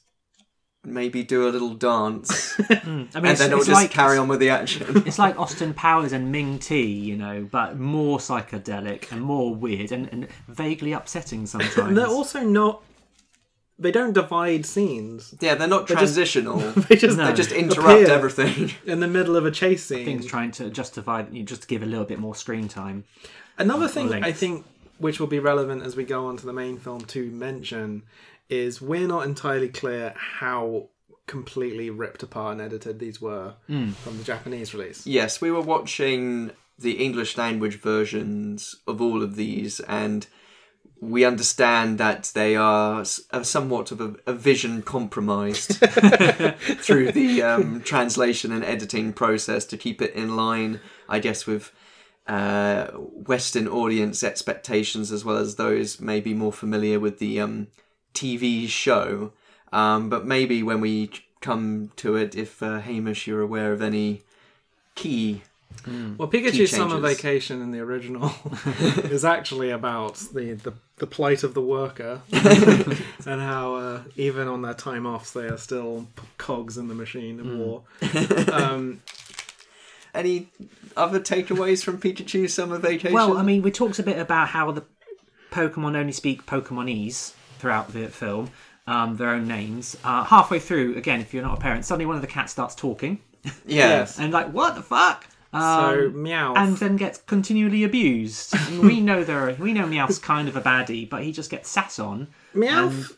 maybe 0.85 1.23
do 1.23 1.49
a 1.49 1.51
little 1.51 1.75
dance, 1.75 2.55
hmm. 2.57 2.65
I 2.67 3.21
mean, 3.21 3.31
and 3.31 3.39
then 3.39 3.53
it'll 3.53 3.59
just 3.59 3.71
like 3.71 3.91
carry 3.91 4.19
on 4.19 4.29
with 4.29 4.41
the 4.41 4.51
action. 4.51 5.03
it's 5.07 5.19
like 5.19 5.39
Austin 5.39 5.75
Powers 5.75 6.13
and 6.13 6.33
Ming 6.33 6.59
T, 6.59 6.83
you 6.83 7.17
know, 7.17 7.49
but 7.51 7.79
more 7.79 8.19
psychedelic 8.19 9.11
and 9.13 9.21
more 9.21 9.55
weird 9.55 9.93
and, 9.93 10.09
and 10.13 10.29
vaguely 10.49 10.93
upsetting 10.93 11.47
sometimes. 11.47 11.77
and 11.77 11.97
they're 11.97 12.07
also 12.07 12.41
not 12.41 12.83
they 13.79 13.93
don't 13.93 14.13
divide 14.13 14.67
scenes 14.67 15.35
yeah, 15.41 15.55
they're 15.55 15.69
not 15.69 15.87
just- 15.87 15.99
transitional. 15.99 16.59
they 16.89 16.97
just 16.97 17.17
No. 17.17 17.27
they 17.27 17.35
just 17.35 17.53
interrupt 17.53 18.03
appear 18.03 18.11
everything. 18.11 18.73
in 18.87 19.01
the 19.01 19.09
middle 19.09 19.37
of 19.37 19.47
a 19.47 19.51
chase 19.51 19.85
scene 19.85 20.05
things 20.05 20.27
trying 20.27 20.51
to 20.53 20.71
justify 20.71 21.25
you 21.31 21.45
just 21.45 21.63
to 21.63 21.69
give 21.69 21.83
a 21.83 21.87
little 21.87 22.05
bit 22.05 22.19
more 22.19 22.35
screen 22.35 22.69
time. 22.69 23.05
Another 23.57 23.89
thing 23.89 24.09
length. 24.09 24.27
I 24.27 24.33
think 24.33 24.67
which 24.99 25.21
will 25.21 25.29
be 25.29 25.39
relevant 25.39 25.83
as 25.85 25.97
we 25.97 26.05
go 26.05 26.27
on 26.27 26.37
to 26.37 26.47
the 26.47 26.53
main 26.53 26.77
film 26.77 27.01
to 27.03 27.31
mention 27.31 28.03
is 28.49 28.81
we're 28.81 29.07
not 29.07 29.25
entirely 29.25 29.69
clear 29.69 30.15
how 30.17 30.89
completely 31.27 31.91
ripped 31.91 32.23
apart 32.23 32.53
and 32.53 32.61
edited 32.61 32.99
these 32.99 33.21
were 33.21 33.55
hmm. 33.67 33.91
from 33.91 34.19
the 34.19 34.25
Japanese 34.25 34.75
release. 34.75 35.07
Yes, 35.07 35.41
we 35.41 35.51
were 35.51 35.61
watching 35.61 36.51
the 36.79 36.93
English 36.93 37.37
language 37.37 37.81
versions 37.81 38.77
of 38.87 39.01
all 39.01 39.23
of 39.23 39.37
these, 39.37 39.81
and 39.81 40.27
we 41.01 41.25
understand 41.25 41.99
that 41.99 42.31
they 42.35 42.57
are 42.57 43.05
somewhat 43.05 43.93
of 43.93 44.01
a, 44.01 44.15
a 44.27 44.33
vision 44.33 44.83
compromised 44.83 45.77
through 45.77 47.13
the 47.13 47.43
um, 47.43 47.81
translation 47.83 48.53
and 48.53 48.65
editing 48.65 49.13
process 49.13 49.65
to 49.67 49.77
keep 49.77 50.03
it 50.03 50.15
in 50.15 50.35
line, 50.35 50.81
I 51.09 51.19
guess, 51.21 51.47
with 51.47 51.73
uh, 52.27 52.89
Western 52.89 53.69
audience 53.69 54.23
expectations 54.23 55.13
as 55.13 55.25
well 55.25 55.37
as 55.37 55.57
those 55.57 56.01
maybe 56.01 56.35
more 56.35 56.53
familiar 56.53 56.99
with 56.99 57.19
the 57.19 57.41
um, 57.41 57.69
TV 58.13 58.69
show. 58.69 59.33
Um, 59.73 60.09
but 60.09 60.27
maybe 60.27 60.63
when 60.63 60.81
we 60.81 61.11
come 61.41 61.93
to 61.97 62.17
it, 62.17 62.35
if 62.35 62.63
uh, 62.63 62.81
Hamish, 62.81 63.27
you're 63.27 63.41
aware 63.41 63.73
of 63.73 63.83
any 63.83 64.23
key 64.95 65.43
Well, 65.87 66.29
Pikachu's 66.29 66.71
Summer. 66.71 66.99
Vacation 66.99 67.63
in 67.63 67.71
the 67.71 67.81
original 67.81 68.33
is 69.05 69.25
actually 69.25 69.71
about 69.71 70.17
the, 70.35 70.55
the, 70.55 70.75
the 70.99 71.07
plight 71.07 71.43
of 71.43 71.55
the 71.55 71.63
worker 71.63 72.23
and 72.33 73.41
how 73.41 73.75
uh, 73.75 74.03
even 74.17 74.49
on 74.49 74.63
their 74.63 74.75
time 74.75 75.07
offs 75.07 75.33
they 75.33 75.47
are 75.47 75.59
still 75.59 76.07
cogs 76.37 76.77
in 76.77 76.89
the 76.89 76.95
machine 76.95 77.41
of 77.41 77.47
war. 77.59 77.83
Um, 78.53 79.03
Any 80.15 80.49
other 80.97 81.21
takeaways 81.21 81.85
from 81.85 82.01
Pikachu 82.01 82.49
Summer 82.51 82.79
Vacation? 82.79 83.13
Well, 83.13 83.37
I 83.37 83.43
mean, 83.43 83.63
we 83.63 83.71
talked 83.71 83.99
a 83.99 84.03
bit 84.03 84.19
about 84.19 84.49
how 84.49 84.73
the 84.73 84.83
Pokemon 85.51 85.97
only 85.97 86.13
speak 86.13 86.47
Pokemonese 86.47 87.35
throughout 87.59 87.93
the 87.93 88.09
film, 88.09 88.51
um, 88.87 89.17
their 89.17 89.31
own 89.31 89.47
names. 89.47 89.97
Uh, 90.03 90.25
halfway 90.25 90.59
through, 90.59 90.97
again, 90.97 91.21
if 91.21 91.35
you're 91.35 91.43
not 91.43 91.59
a 91.59 91.61
parent, 91.61 91.85
suddenly 91.85 92.07
one 92.07 92.17
of 92.17 92.23
the 92.23 92.29
cats 92.29 92.53
starts 92.53 92.75
talking, 92.75 93.21
yeah. 93.45 93.53
yes. 93.89 94.19
and 94.19 94.33
like, 94.33 94.53
what 94.53 94.75
the 94.75 94.83
fuck? 94.83 95.27
So 95.53 95.59
Um, 96.09 96.23
meow. 96.23 96.55
and 96.55 96.77
then 96.77 96.97
gets 96.97 97.19
continually 97.19 97.83
abused. 97.85 98.55
And 98.55 98.81
we 98.87 99.01
know 99.01 99.25
there, 99.25 99.49
are, 99.49 99.55
we 99.55 99.73
know 99.73 99.87
Meowth's 99.87 100.19
kind 100.19 100.49
of 100.49 100.57
a 100.57 100.61
baddie, 100.61 101.09
but 101.09 101.23
he 101.23 101.33
just 101.33 101.51
gets 101.51 101.69
sat 101.71 101.99
on. 101.99 102.29
Meowth. 102.55 103.17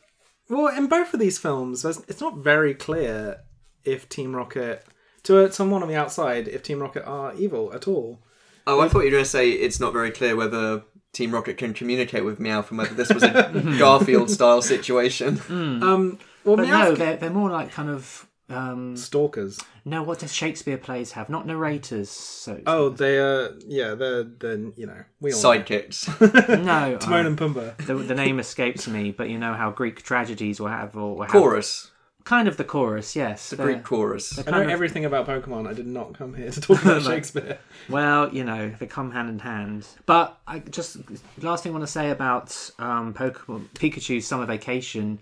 well, 0.49 0.69
in 0.77 0.87
both 0.87 1.13
of 1.13 1.19
these 1.21 1.39
films, 1.39 1.83
there's, 1.83 1.99
it's 2.09 2.21
not 2.21 2.37
very 2.39 2.73
clear 2.75 3.39
if 3.85 4.09
Team 4.09 4.37
Rocket, 4.37 4.85
to 5.25 5.51
someone 5.53 5.83
on 5.83 5.89
the 5.89 5.97
outside, 5.97 6.47
if 6.49 6.63
Team 6.63 6.81
Rocket 6.81 7.05
are 7.05 7.35
evil 7.35 7.73
at 7.73 7.89
all. 7.89 8.21
Oh, 8.67 8.81
I 8.81 8.89
thought 8.89 9.01
you 9.01 9.07
were 9.07 9.11
going 9.13 9.25
to 9.25 9.31
say 9.31 9.51
it's 9.51 9.81
not 9.81 9.93
very 9.93 10.11
clear 10.13 10.37
whether 10.37 10.83
Team 11.13 11.33
Rocket 11.33 11.59
can 11.59 11.75
communicate 11.75 12.25
with 12.25 12.39
Meow 12.39 12.65
and 12.69 12.79
whether 12.79 12.95
this 12.95 13.13
was 13.13 13.23
a 13.25 13.51
Garfield 13.79 14.31
style 14.31 14.63
situation. 14.63 15.41
Um, 15.49 16.19
well, 16.45 16.57
But 16.57 16.67
Meowth 16.67 16.69
no, 16.69 16.87
can- 16.91 16.95
they're, 16.99 17.17
they're 17.17 17.31
more 17.31 17.51
like 17.51 17.73
kind 17.73 17.91
of. 17.91 18.27
Um, 18.51 18.97
stalkers. 18.97 19.61
no, 19.85 20.03
what 20.03 20.19
does 20.19 20.33
Shakespeare 20.35 20.77
plays 20.79 21.13
have? 21.13 21.29
Not 21.31 21.47
narrators. 21.47 22.11
So 22.11 22.61
Oh, 22.67 22.89
they 22.89 23.19
are. 23.19 23.51
Yeah, 23.67 23.95
they're 23.95 24.25
then 24.25 24.73
you 24.77 24.87
know 24.87 25.05
we 25.21 25.33
all 25.33 25.41
know. 25.43 25.61
Sidekicks. 25.61 26.65
no, 26.65 26.97
Timon 27.01 27.27
uh, 27.27 27.29
and 27.29 27.39
Pumbaa. 27.39 27.77
the, 27.87 27.95
the 27.95 28.15
name 28.15 28.41
escapes 28.41 28.89
me, 28.89 29.13
but 29.13 29.29
you 29.31 29.39
know 29.39 29.55
how 29.55 29.71
Greek 29.71 30.03
tragedies 30.03 30.59
will 30.61 30.69
have 30.69 30.97
or 30.97 31.15
will 31.15 31.23
have 31.23 31.31
chorus. 31.31 31.91
kind 32.25 32.49
of 32.49 32.57
the 32.57 32.65
chorus, 32.65 33.15
yes. 33.15 33.51
The 33.51 33.57
They're- 33.57 33.67
Greek 33.67 33.85
chorus. 33.85 34.39
I 34.39 34.43
know 34.43 34.51
kind 34.51 34.65
of- 34.65 34.71
everything 34.71 35.05
about 35.05 35.27
Pokemon. 35.27 35.69
I 35.69 35.73
did 35.73 35.87
not 35.87 36.15
come 36.19 36.35
here 36.35 36.51
to 36.51 36.61
talk 36.61 36.83
about 36.83 37.03
Shakespeare. 37.11 37.59
Well, 37.89 38.35
you 38.35 38.43
know, 38.45 38.75
they 38.79 38.87
come 38.87 39.13
hand 39.13 39.29
in 39.29 39.39
hand. 39.39 39.87
But 40.07 40.39
I 40.47 40.59
just 40.59 40.97
last 41.41 41.63
thing 41.63 41.71
I 41.71 41.75
want 41.79 41.87
to 41.87 41.93
say 41.93 42.11
about 42.11 42.71
um, 42.79 43.15
Pokemon 43.15 43.69
Pikachu's 43.75 44.27
summer 44.27 44.45
vacation 44.47 45.19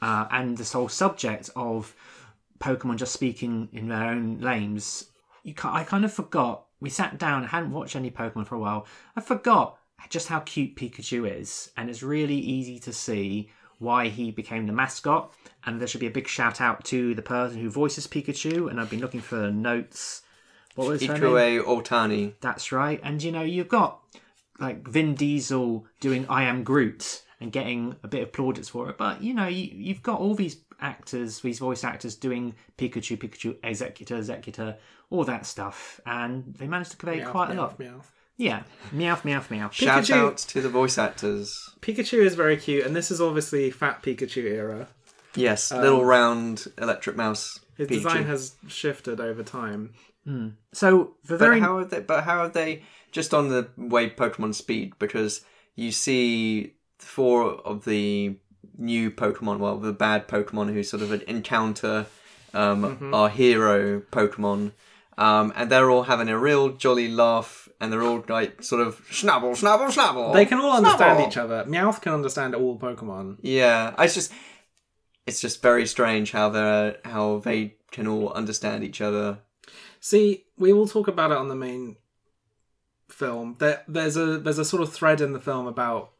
uh, 0.00 0.26
and 0.32 0.58
this 0.58 0.72
whole 0.72 0.88
subject 0.88 1.48
of 1.54 1.94
Pokemon 2.62 2.96
just 2.96 3.12
speaking 3.12 3.68
in 3.72 3.88
their 3.88 4.04
own 4.04 4.38
names. 4.38 5.10
You 5.42 5.52
ca 5.54 5.74
I 5.74 5.84
kind 5.84 6.04
of 6.04 6.12
forgot. 6.12 6.66
We 6.80 6.90
sat 6.90 7.18
down. 7.18 7.44
I 7.44 7.48
hadn't 7.48 7.72
watched 7.72 7.96
any 7.96 8.10
Pokemon 8.10 8.46
for 8.46 8.54
a 8.54 8.60
while. 8.60 8.86
I 9.16 9.20
forgot 9.20 9.78
just 10.08 10.28
how 10.28 10.40
cute 10.40 10.76
Pikachu 10.76 11.30
is, 11.30 11.70
and 11.76 11.90
it's 11.90 12.02
really 12.02 12.36
easy 12.36 12.78
to 12.80 12.92
see 12.92 13.50
why 13.78 14.08
he 14.08 14.30
became 14.30 14.66
the 14.66 14.72
mascot. 14.72 15.32
And 15.66 15.80
there 15.80 15.88
should 15.88 16.00
be 16.00 16.06
a 16.06 16.10
big 16.10 16.28
shout 16.28 16.60
out 16.60 16.84
to 16.86 17.14
the 17.14 17.22
person 17.22 17.60
who 17.60 17.68
voices 17.68 18.06
Pikachu. 18.06 18.70
And 18.70 18.80
I've 18.80 18.90
been 18.90 19.00
looking 19.00 19.20
for 19.20 19.36
the 19.36 19.50
notes. 19.50 20.22
What 20.76 20.88
was 20.88 21.04
her 21.04 21.18
name? 21.58 21.64
Otani. 21.64 22.34
That's 22.40 22.72
right. 22.72 23.00
And 23.02 23.22
you 23.22 23.32
know, 23.32 23.42
you've 23.42 23.68
got 23.68 24.00
like 24.58 24.86
Vin 24.86 25.14
Diesel 25.14 25.86
doing 26.00 26.26
I 26.28 26.44
Am 26.44 26.62
Groot 26.62 27.22
and 27.40 27.50
getting 27.50 27.96
a 28.04 28.08
bit 28.08 28.22
of 28.22 28.32
plaudits 28.32 28.68
for 28.68 28.88
it. 28.88 28.96
But 28.96 29.22
you 29.22 29.34
know, 29.34 29.48
you, 29.48 29.68
you've 29.72 30.02
got 30.02 30.20
all 30.20 30.34
these 30.34 30.56
actors, 30.82 31.40
these 31.40 31.58
voice 31.58 31.84
actors 31.84 32.14
doing 32.14 32.54
Pikachu, 32.76 33.16
Pikachu, 33.16 33.54
Exeggutor, 33.60 34.18
Exeggutor, 34.18 34.76
all 35.10 35.24
that 35.24 35.46
stuff. 35.46 36.00
And 36.04 36.54
they 36.54 36.66
managed 36.66 36.90
to 36.90 36.96
convey 36.96 37.20
quite 37.22 37.50
a 37.50 37.54
lot. 37.54 37.78
Meowth. 37.78 38.04
Yeah. 38.36 38.64
Meowth, 38.90 39.22
meowth, 39.22 39.48
meowth. 39.48 39.72
Shout 39.72 40.04
Pikachu- 40.04 40.16
out 40.16 40.36
to 40.38 40.60
the 40.60 40.68
voice 40.68 40.98
actors. 40.98 41.70
Pikachu 41.80 42.24
is 42.24 42.34
very 42.34 42.56
cute, 42.56 42.84
and 42.84 42.94
this 42.94 43.10
is 43.10 43.20
obviously 43.20 43.70
Fat 43.70 44.02
Pikachu 44.02 44.44
era. 44.44 44.88
Yes, 45.34 45.72
little 45.72 46.00
um, 46.00 46.06
round 46.06 46.66
electric 46.76 47.16
mouse. 47.16 47.60
His 47.76 47.88
Pikachu. 47.88 47.92
design 47.92 48.24
has 48.24 48.54
shifted 48.68 49.20
over 49.20 49.42
time. 49.42 49.94
Hmm. 50.24 50.48
So 50.72 51.14
the 51.24 51.34
But 51.34 51.38
very 51.38 51.60
how 51.60 51.78
have 51.78 51.90
they? 51.90 52.00
But 52.00 52.24
how 52.24 52.42
have 52.42 52.52
they? 52.52 52.82
Just 53.12 53.32
on 53.34 53.48
the 53.48 53.68
way 53.76 54.10
Pokemon 54.10 54.54
speak, 54.54 54.98
because 54.98 55.42
you 55.74 55.90
see 55.90 56.74
four 56.98 57.52
of 57.66 57.84
the 57.84 58.36
new 58.78 59.10
Pokemon, 59.10 59.58
well, 59.58 59.78
the 59.78 59.92
bad 59.92 60.28
Pokemon 60.28 60.72
who 60.72 60.82
sort 60.82 61.02
of 61.02 61.12
encounter 61.28 62.06
um, 62.54 62.82
Mm-hmm. 62.84 63.14
our 63.14 63.28
hero 63.30 64.00
Pokemon, 64.12 64.72
um, 65.18 65.52
and 65.56 65.70
they're 65.70 65.90
all 65.90 66.02
having 66.04 66.28
a 66.28 66.38
real 66.38 66.70
jolly 66.70 67.08
laugh, 67.08 67.68
and 67.80 67.92
they're 67.92 68.02
all 68.02 68.24
like 68.28 68.62
sort 68.62 68.86
of 68.86 69.00
schnabble, 69.08 69.52
schnabble, 69.52 69.88
schnabble. 69.90 70.32
They 70.34 70.44
can 70.46 70.58
all 70.58 70.72
understand 70.76 71.18
schnabble. 71.18 71.28
each 71.28 71.36
other. 71.36 71.64
Meowth 71.64 72.00
can 72.02 72.12
understand 72.12 72.54
all 72.54 72.78
Pokemon. 72.78 73.38
Yeah, 73.42 73.94
it's 73.98 74.14
just 74.14 74.32
it's 75.26 75.40
just 75.40 75.62
very 75.62 75.86
strange 75.86 76.32
how 76.32 76.50
they 76.50 76.96
how 77.04 77.38
they 77.38 77.76
can 77.90 78.06
all 78.06 78.30
understand 78.32 78.84
each 78.84 79.00
other. 79.00 79.38
See, 80.00 80.44
we 80.58 80.72
will 80.72 80.88
talk 80.88 81.08
about 81.08 81.30
it 81.30 81.36
on 81.38 81.48
the 81.48 81.54
main 81.56 81.96
film. 83.08 83.56
There, 83.58 83.82
there's 83.88 84.16
a 84.16 84.38
there's 84.38 84.58
a 84.58 84.64
sort 84.64 84.82
of 84.82 84.92
thread 84.92 85.20
in 85.20 85.32
the 85.32 85.40
film 85.40 85.66
about 85.66 86.10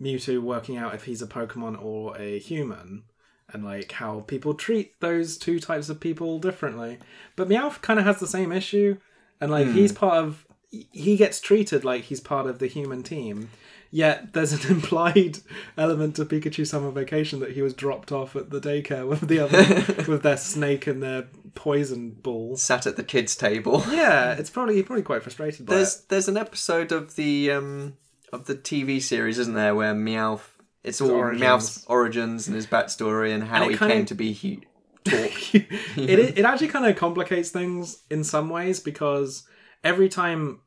Mewtwo 0.00 0.40
working 0.40 0.76
out 0.76 0.94
if 0.94 1.04
he's 1.04 1.22
a 1.22 1.26
Pokemon 1.26 1.82
or 1.82 2.16
a 2.18 2.38
human, 2.38 3.04
and 3.52 3.64
like 3.64 3.92
how 3.92 4.20
people 4.20 4.54
treat 4.54 4.98
those 5.00 5.36
two 5.36 5.60
types 5.60 5.88
of 5.88 6.00
people 6.00 6.38
differently. 6.38 6.98
But 7.36 7.48
Meowth 7.48 7.80
kind 7.82 7.98
of 7.98 8.04
has 8.06 8.18
the 8.18 8.26
same 8.26 8.52
issue, 8.52 8.98
and 9.40 9.50
like 9.50 9.68
he's 9.68 9.92
part 9.92 10.14
of. 10.14 10.46
He 10.90 11.18
gets 11.18 11.38
treated 11.38 11.84
like 11.84 12.04
he's 12.04 12.20
part 12.20 12.46
of 12.46 12.58
the 12.58 12.66
human 12.66 13.02
team. 13.02 13.50
Yet 13.94 14.32
there's 14.32 14.54
an 14.54 14.70
implied 14.76 15.40
element 15.76 16.16
to 16.16 16.24
Pikachu 16.24 16.66
Summer 16.66 16.90
Vacation 16.90 17.40
that 17.40 17.50
he 17.52 17.60
was 17.60 17.74
dropped 17.74 18.10
off 18.10 18.34
at 18.34 18.48
the 18.48 18.58
daycare 18.58 19.06
with 19.06 19.28
the 19.28 19.38
other 19.38 19.58
with 20.10 20.22
their 20.22 20.38
snake 20.38 20.86
and 20.86 21.02
their 21.02 21.28
poison 21.54 22.12
ball. 22.12 22.56
Sat 22.56 22.86
at 22.86 22.96
the 22.96 23.04
kids' 23.04 23.36
table. 23.36 23.84
Yeah, 23.90 24.32
it's 24.32 24.48
probably 24.48 24.82
probably 24.82 25.02
quite 25.02 25.22
frustrated 25.22 25.66
by 25.66 25.74
There's 25.74 25.96
it. 25.96 26.08
there's 26.08 26.28
an 26.28 26.38
episode 26.38 26.90
of 26.90 27.16
the 27.16 27.50
um 27.50 27.98
of 28.32 28.46
the 28.46 28.54
TV 28.54 29.00
series, 29.00 29.38
isn't 29.38 29.54
there, 29.54 29.74
where 29.74 29.94
Meowth 29.94 30.42
it's 30.84 31.00
all 31.00 31.10
origins. 31.10 31.42
Meowth's 31.42 31.84
origins 31.86 32.46
and 32.48 32.56
his 32.56 32.66
backstory 32.66 33.32
and 33.34 33.44
how 33.44 33.62
And 33.62 33.70
he 33.72 33.78
came 33.78 34.04
to 34.06 34.14
be 34.14 34.32
hu- 34.32 34.60
talk. 35.04 35.54
it 35.54 35.68
it 35.96 36.38
it 36.38 36.44
actually 36.44 36.68
kind 36.68 36.86
of 36.86 36.96
complicates 36.96 37.50
things 37.50 38.02
in 38.10 38.24
some 38.24 38.50
ways 38.50 38.80
because 38.80 39.44
every 39.84 40.08
time, 40.08 40.60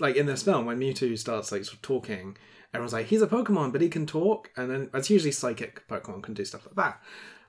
like 0.00 0.16
in 0.16 0.26
this 0.26 0.42
film, 0.42 0.66
when 0.66 0.78
Mewtwo 0.78 1.18
starts 1.18 1.52
like 1.52 1.64
sort 1.64 1.74
of 1.76 1.82
talking, 1.82 2.36
everyone's 2.72 2.92
like, 2.94 3.06
"He's 3.06 3.22
a 3.22 3.26
Pokemon, 3.26 3.72
but 3.72 3.80
he 3.82 3.88
can 3.88 4.06
talk," 4.06 4.50
and 4.56 4.70
then 4.70 4.90
it's 4.94 5.10
usually 5.10 5.32
psychic 5.32 5.86
Pokemon 5.88 6.22
can 6.22 6.32
do 6.34 6.44
stuff 6.44 6.66
like 6.66 6.76
that. 6.76 7.02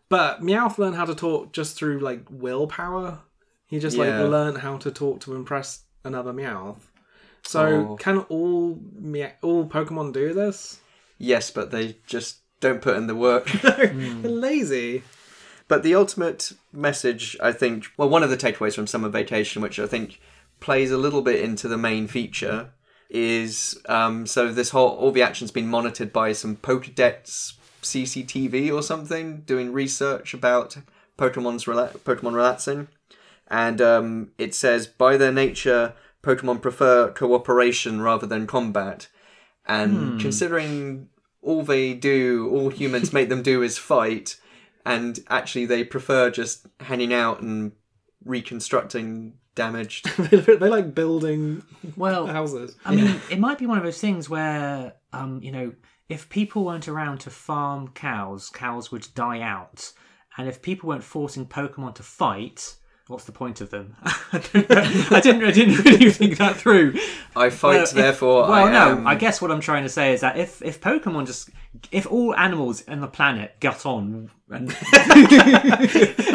But 0.09 0.41
Meowth 0.41 0.77
learned 0.77 0.95
how 0.95 1.05
to 1.05 1.15
talk 1.15 1.53
just 1.53 1.77
through 1.77 1.99
like 1.99 2.25
willpower. 2.29 3.19
He 3.67 3.79
just 3.79 3.95
Yeah. 3.97 4.19
like 4.19 4.29
learned 4.29 4.57
how 4.59 4.77
to 4.77 4.91
talk 4.91 5.21
to 5.21 5.33
impress 5.35 5.83
another 6.03 6.33
Meowth. 6.33 6.81
So 7.45 7.65
Oh. 7.91 7.95
can 7.97 8.19
all 8.29 8.79
Meow- 8.99 9.31
all 9.41 9.65
Pokemon 9.67 10.13
do 10.13 10.33
this? 10.33 10.79
yes, 11.17 11.51
but 11.51 11.71
they 11.71 11.97
just 12.07 12.37
don't 12.59 12.81
put 12.81 12.97
in 12.97 13.07
the 13.07 13.15
work. 13.15 13.49
They're 13.61 13.93
lazy. 13.93 15.03
But 15.67 15.81
the 15.83 15.95
ultimate 15.95 16.51
message, 16.73 17.35
I 17.41 17.51
think, 17.51 17.85
well, 17.97 18.09
one 18.09 18.21
of 18.23 18.29
the 18.29 18.37
takeaways 18.37 18.75
from 18.75 18.85
Summer 18.87 19.09
Vacation, 19.09 19.61
which 19.61 19.79
I 19.79 19.87
think 19.87 20.19
plays 20.59 20.91
a 20.91 20.97
little 20.97 21.21
bit 21.21 21.41
into 21.43 21.67
the 21.67 21.77
main 21.77 22.07
feature, 22.07 22.69
is 23.09 23.79
um, 23.87 24.25
so 24.27 24.51
this 24.51 24.69
whole 24.71 24.89
all 24.89 25.11
the 25.11 25.21
action's 25.23 25.51
been 25.51 25.67
monitored 25.67 26.11
by 26.13 26.33
some 26.33 26.55
Pokedex 26.57 27.53
CCTV 27.81 28.71
or 28.73 28.81
something, 28.81 29.41
doing 29.41 29.71
research 29.71 30.33
about 30.33 30.77
Pokemon's 31.17 31.65
rela- 31.65 31.97
Pokemon 31.99 32.33
relaxing, 32.35 32.87
and 33.47 33.79
um, 33.81 34.31
it 34.37 34.53
says 34.55 34.85
by 34.87 35.17
their 35.17 35.31
nature, 35.31 35.93
Pokemon 36.25 36.61
prefer 36.61 37.11
cooperation 37.11 38.01
rather 38.01 38.25
than 38.25 38.47
combat, 38.47 39.07
and 39.65 40.19
considering 40.19 41.09
all 41.41 41.61
they 41.63 41.93
do, 41.93 42.49
all 42.51 42.69
humans 42.69 43.13
make 43.13 43.29
them 43.29 43.43
do 43.43 43.61
is 43.69 43.77
fight, 43.77 44.39
and 44.85 45.19
actually 45.29 45.65
they 45.65 45.83
prefer 45.83 46.31
just 46.31 46.65
hanging 46.79 47.13
out 47.13 47.41
and 47.41 47.73
reconstructing 48.23 49.33
damaged. 49.53 50.05
they 50.17 50.69
like 50.69 50.93
building 50.95 51.63
Well, 51.95 52.27
houses. 52.27 52.75
I 52.83 52.95
mean, 52.95 53.21
it 53.29 53.39
might 53.39 53.57
be 53.57 53.67
one 53.67 53.77
of 53.77 53.83
those 53.83 54.01
things 54.01 54.29
where, 54.29 54.93
um, 55.13 55.41
you 55.41 55.51
know, 55.51 55.73
if 56.09 56.27
people 56.29 56.65
weren't 56.65 56.87
around 56.87 57.19
to 57.19 57.29
farm 57.29 57.89
cows, 57.89 58.49
cows 58.49 58.91
would 58.91 59.07
die 59.15 59.41
out. 59.41 59.91
And 60.37 60.49
if 60.49 60.61
people 60.61 60.89
weren't 60.89 61.03
forcing 61.03 61.45
Pokemon 61.45 61.95
to 61.95 62.03
fight, 62.03 62.75
what's 63.07 63.25
the 63.25 63.31
point 63.31 63.61
of 63.61 63.69
them? 63.69 63.95
I. 64.03 64.11
I 64.33 65.19
didn't. 65.21 65.43
I 65.43 65.51
didn't 65.51 65.83
really 65.85 66.11
think 66.11 66.37
that 66.37 66.55
through. 66.57 66.95
I 67.35 67.49
fight, 67.49 67.73
Well, 67.75 67.83
if- 67.83 67.91
therefore 67.91 68.41
well, 68.43 68.51
I 68.65 68.71
no. 68.71 68.91
am. 68.97 69.07
I 69.07 69.15
guess 69.15 69.41
what 69.41 69.51
I'm 69.51 69.61
trying 69.61 69.83
to 69.83 69.89
say 69.89 70.13
is 70.13 70.21
that 70.21 70.37
if 70.37 70.61
if 70.61 70.81
Pokemon 70.81 71.27
just 71.27 71.49
if 71.91 72.05
all 72.09 72.35
animals 72.35 72.87
on 72.87 73.01
the 73.01 73.07
planet 73.07 73.55
got 73.59 73.85
on 73.85 74.31
and 74.49 74.69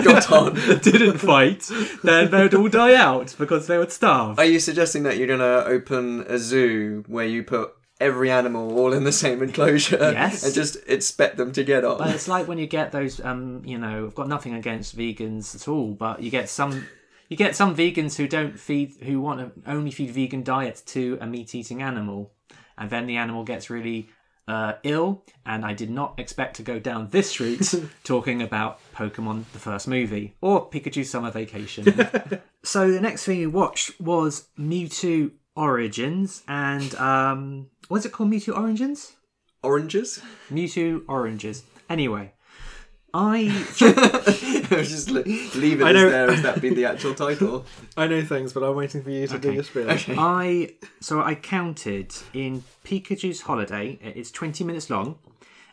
got 0.04 0.30
on. 0.33 0.54
didn't 0.83 1.18
fight, 1.18 1.70
then 2.02 2.30
they'd 2.30 2.54
all 2.54 2.68
die 2.68 2.94
out 2.94 3.35
because 3.38 3.66
they 3.66 3.78
would 3.78 3.92
starve. 3.92 4.38
Are 4.38 4.44
you 4.44 4.61
suggesting 4.61 5.02
that 5.04 5.16
you're 5.16 5.26
gonna 5.28 5.64
open 5.66 6.24
a 6.28 6.38
zoo 6.38 7.04
where 7.06 7.26
you 7.26 7.42
put 7.42 7.72
every 8.01 8.31
animal 8.31 8.79
all 8.79 8.93
in 8.93 9.05
the 9.05 9.13
same 9.13 9.43
enclosure 9.43 9.99
Yes. 10.13 10.43
and 10.45 10.55
just 10.55 10.77
expect 10.87 11.37
them 11.37 11.53
to 11.53 11.63
get 11.65 11.85
on? 11.85 11.99
But 11.99 12.15
it's 12.15 12.29
like 12.29 12.49
when 12.49 12.59
you 12.59 12.67
get 12.67 12.93
those, 12.93 13.21
um, 13.21 13.63
you 13.65 13.79
know, 13.79 14.07
I've 14.07 14.15
got 14.15 14.29
nothing 14.29 14.55
against 14.55 14.97
vegans 14.97 15.55
at 15.55 15.69
all, 15.69 15.93
but 15.93 16.23
you 16.23 16.31
get 16.31 16.49
some, 16.49 16.87
you 17.29 17.37
get 17.37 17.55
some 17.55 17.77
vegans 17.77 18.17
who 18.17 18.27
don't 18.27 18.59
feed, 18.59 18.95
who 19.03 19.21
want 19.21 19.41
to 19.41 19.71
only 19.71 19.91
feed 19.91 20.11
vegan 20.11 20.43
diet 20.43 20.83
to 20.87 21.19
a 21.21 21.27
meat-eating 21.27 21.83
animal, 21.83 22.33
and 22.79 22.89
then 22.91 23.07
the 23.07 23.17
animal 23.17 23.45
gets 23.45 23.69
really 23.71 24.09
uh, 24.49 24.73
ill. 24.83 25.23
And 25.47 25.65
I 25.65 25.75
did 25.75 25.91
not 25.91 26.19
expect 26.19 26.57
to 26.57 26.63
go 26.63 26.79
down 26.81 27.09
this 27.11 27.39
route, 27.39 27.73
talking 28.05 28.41
about 28.43 28.81
Pokemon 28.97 29.45
the 29.53 29.59
first 29.59 29.87
movie 29.87 30.35
or 30.41 30.69
Pikachu 30.71 31.05
Summer 31.05 31.31
Vacation. 31.31 31.85
so 32.65 32.91
the 32.91 33.01
next 33.01 33.25
thing 33.27 33.39
we 33.39 33.47
watched 33.47 34.01
was 34.01 34.49
Mewtwo 34.59 35.31
Origins, 35.57 36.43
and 36.49 36.95
um, 36.97 37.69
what's 37.90 38.07
it 38.07 38.12
called? 38.12 38.31
Mewtwo 38.31 38.57
Origins. 38.57 39.12
Oranges? 39.62 40.22
Mewtwo 40.50 41.03
Oranges. 41.07 41.64
Anyway, 41.90 42.33
I 43.12 43.48
I 44.70 44.76
was 44.79 44.88
just 44.88 45.11
le- 45.11 45.22
leave 45.59 45.81
it 45.81 45.85
I 45.85 45.90
as 45.90 45.94
there 46.11 46.31
as 46.31 46.42
that 46.42 46.61
be 46.62 46.70
the 46.70 46.87
actual 46.87 47.14
title. 47.14 47.66
I 47.96 48.07
know 48.07 48.22
things, 48.22 48.53
but 48.55 48.62
I'm 48.62 48.76
waiting 48.76 49.03
for 49.03 49.11
you 49.11 49.26
to 49.26 49.38
do 49.38 49.48
Okay. 49.48 49.55
your 49.57 49.64
spiel. 49.64 49.90
I 50.18 50.74
so 51.00 51.20
I 51.20 51.35
counted 51.35 52.14
in 52.33 52.62
Pikachu's 52.85 53.42
holiday. 53.42 53.98
It's 54.00 54.31
twenty 54.31 54.64
minutes 54.64 54.88
long, 54.88 55.18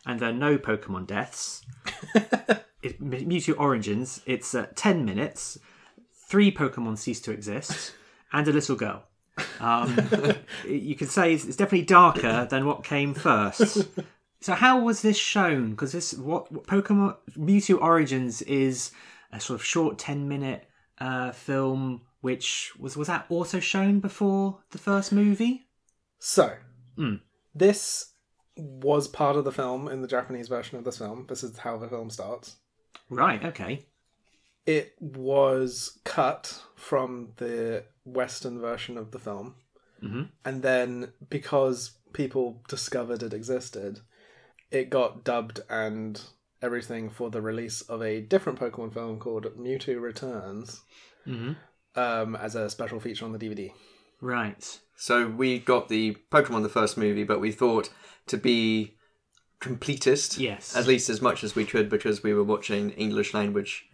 and 0.06 0.20
there 0.20 0.30
are 0.30 0.34
no 0.34 0.58
Pokemon 0.58 1.08
deaths. 1.08 1.64
it, 2.82 3.00
Mewtwo 3.02 3.56
Origins. 3.60 4.22
It's 4.26 4.54
uh, 4.56 4.68
ten 4.76 5.06
minutes. 5.06 5.60
Three 6.30 6.52
Pokemon 6.52 6.98
cease 6.98 7.22
to 7.22 7.32
exist, 7.32 7.94
and 8.34 8.46
a 8.48 8.52
little 8.52 8.76
girl. 8.76 9.04
Um, 9.60 9.98
you 10.68 10.96
could 10.96 11.10
say 11.10 11.34
it's, 11.34 11.46
it's 11.46 11.56
definitely 11.58 11.86
darker 11.86 12.48
than 12.50 12.66
what 12.66 12.84
came 12.84 13.14
first. 13.14 13.88
So 14.40 14.54
how 14.54 14.80
was 14.80 15.02
this 15.02 15.18
shown? 15.18 15.72
Because 15.72 15.94
this 15.94 16.14
what, 16.14 16.52
what 16.52 16.68
Pokemon 16.68 17.16
Mewtwo 17.36 17.82
Origins 17.82 18.44
is 18.44 18.92
a 19.34 19.40
sort 19.40 19.60
of 19.60 19.66
short 19.66 19.98
ten 19.98 20.28
minute 20.28 20.70
uh, 21.00 21.32
film, 21.32 22.02
which 22.22 22.72
was 22.78 22.96
was 22.96 23.08
that 23.08 23.26
also 23.30 23.60
shown 23.60 24.00
before 24.00 24.60
the 24.70 24.78
first 24.78 25.12
movie? 25.12 25.66
So, 26.20 26.54
Hmm. 26.96 27.16
this 27.56 28.14
was 28.56 29.08
part 29.08 29.38
of 29.38 29.44
the 29.44 29.52
film 29.52 29.88
in 29.88 30.04
the 30.04 30.08
Japanese 30.08 30.50
version 30.50 30.78
of 30.78 30.84
this 30.84 31.00
film. 31.00 31.26
This 31.28 31.42
is 31.44 31.58
how 31.58 31.78
the 31.78 31.90
film 31.90 32.12
starts. 32.12 32.58
Right. 33.10 33.44
Okay. 33.44 33.88
It 34.68 34.94
was 35.00 35.98
cut 36.04 36.62
from 36.76 37.30
the 37.38 37.86
Western 38.08 38.60
version 38.60 38.98
of 38.98 39.12
the 39.12 39.20
film. 39.20 39.56
Mhm. 40.02 40.30
And 40.46 40.64
then, 40.64 41.14
because 41.30 41.98
people 42.14 42.64
discovered 42.68 43.22
it 43.24 43.34
existed, 43.34 44.00
it 44.72 44.90
got 44.90 45.24
dubbed 45.24 45.60
and 45.70 46.22
everything 46.62 47.10
for 47.10 47.30
the 47.30 47.42
release 47.42 47.82
of 47.82 48.02
a 48.02 48.22
different 48.22 48.60
Pokemon 48.60 48.94
film 48.94 49.20
called 49.20 49.46
Mewtwo 49.58 50.02
Returns 50.02 50.82
hmm 51.24 51.54
um, 51.96 52.36
as 52.36 52.54
a 52.56 52.70
special 52.70 53.00
feature 53.00 53.26
on 53.26 53.32
the 53.32 53.40
DVD. 53.40 53.74
Right. 54.22 54.80
So 54.96 55.28
we 55.28 55.58
got 55.60 55.90
the 55.90 56.16
Pokemon 56.32 56.62
the 56.64 56.70
first 56.70 56.96
movie, 56.98 57.24
but 57.24 57.40
we 57.42 57.52
thought 57.52 57.90
to 58.28 58.38
be 58.38 58.98
completist, 59.60 60.38
Yes. 60.40 60.76
at 60.76 60.86
least 60.86 61.10
as 61.10 61.22
much 61.22 61.44
as 61.44 61.56
we 61.56 61.66
could, 61.66 61.90
because 61.90 62.22
we 62.24 62.34
were 62.34 62.44
watching 62.44 62.92
English 62.92 63.34
language 63.34 63.88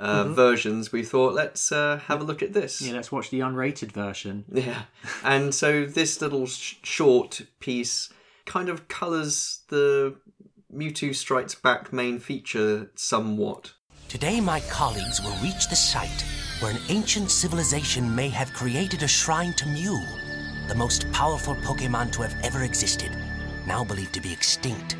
uh, 0.00 0.24
versions. 0.24 0.90
We 0.90 1.04
thought 1.04 1.34
let's 1.34 1.70
uh, 1.70 2.00
have 2.06 2.20
a 2.20 2.24
look 2.24 2.42
at 2.42 2.52
this. 2.52 2.80
Yeah. 2.80 2.94
Let's 2.94 3.12
watch 3.12 3.30
the 3.30 3.40
unrated 3.40 3.92
version. 3.92 4.44
Yeah. 4.52 4.82
And 5.22 5.54
so 5.54 5.84
this 5.84 6.20
little 6.20 6.46
sh- 6.46 6.76
short 6.82 7.42
piece 7.60 8.08
kind 8.46 8.68
of 8.68 8.88
colours 8.88 9.60
the 9.68 10.16
Mewtwo 10.74 11.14
Strikes 11.14 11.54
Back 11.54 11.92
main 11.92 12.18
feature 12.18 12.90
somewhat. 12.94 13.74
Today, 14.08 14.40
my 14.40 14.60
colleagues 14.70 15.20
will 15.20 15.36
reach 15.42 15.68
the 15.68 15.76
site 15.76 16.24
where 16.60 16.72
an 16.72 16.80
ancient 16.88 17.30
civilization 17.30 18.14
may 18.14 18.28
have 18.28 18.52
created 18.52 19.02
a 19.02 19.08
shrine 19.08 19.52
to 19.54 19.66
Mew, 19.66 19.98
the 20.68 20.74
most 20.74 21.10
powerful 21.12 21.54
Pokemon 21.56 22.12
to 22.12 22.22
have 22.22 22.34
ever 22.42 22.64
existed, 22.64 23.16
now 23.66 23.84
believed 23.84 24.14
to 24.14 24.20
be 24.20 24.32
extinct. 24.32 24.96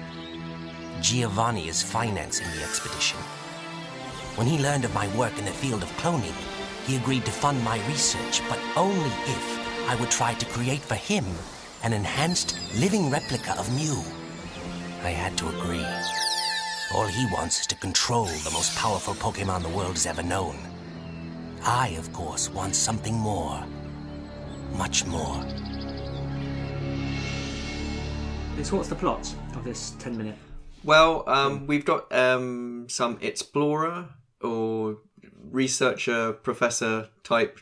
Giovanni 1.00 1.68
is 1.68 1.82
financing 1.82 2.46
the 2.56 2.62
expedition. 2.62 3.18
When 4.36 4.46
he 4.46 4.58
learned 4.58 4.84
of 4.84 4.94
my 4.94 5.14
work 5.16 5.36
in 5.38 5.44
the 5.44 5.50
field 5.50 5.82
of 5.82 5.90
cloning, 5.96 6.34
he 6.86 6.96
agreed 6.96 7.24
to 7.26 7.30
fund 7.30 7.62
my 7.62 7.84
research, 7.88 8.42
but 8.48 8.58
only 8.76 9.10
if 9.26 9.88
I 9.88 9.96
would 9.96 10.10
try 10.10 10.34
to 10.34 10.46
create 10.46 10.80
for 10.80 10.94
him 10.94 11.24
an 11.82 11.92
enhanced 11.92 12.56
living 12.78 13.10
replica 13.10 13.58
of 13.58 13.74
Mew. 13.74 14.02
I 15.02 15.10
had 15.10 15.36
to 15.38 15.48
agree. 15.48 15.84
All 16.94 17.06
he 17.06 17.26
wants 17.32 17.60
is 17.60 17.66
to 17.68 17.74
control 17.76 18.26
the 18.26 18.50
most 18.52 18.74
powerful 18.76 19.14
Pokemon 19.14 19.62
the 19.62 19.68
world 19.68 19.92
has 19.92 20.06
ever 20.06 20.22
known. 20.22 20.56
I, 21.62 21.88
of 21.98 22.12
course, 22.12 22.50
want 22.50 22.74
something 22.74 23.14
more. 23.14 23.64
Much 24.76 25.04
more. 25.06 25.42
So 28.62 28.76
what's 28.76 28.88
the 28.88 28.94
plot 28.94 29.32
of 29.54 29.64
this 29.64 29.92
ten 29.98 30.16
minute? 30.16 30.36
Well, 30.84 31.24
um, 31.26 31.66
we've 31.66 31.84
got 31.84 32.12
um, 32.12 32.86
some 32.88 33.18
explorer 33.20 34.08
or 34.42 34.98
researcher, 35.50 36.32
professor 36.32 37.08
type 37.24 37.60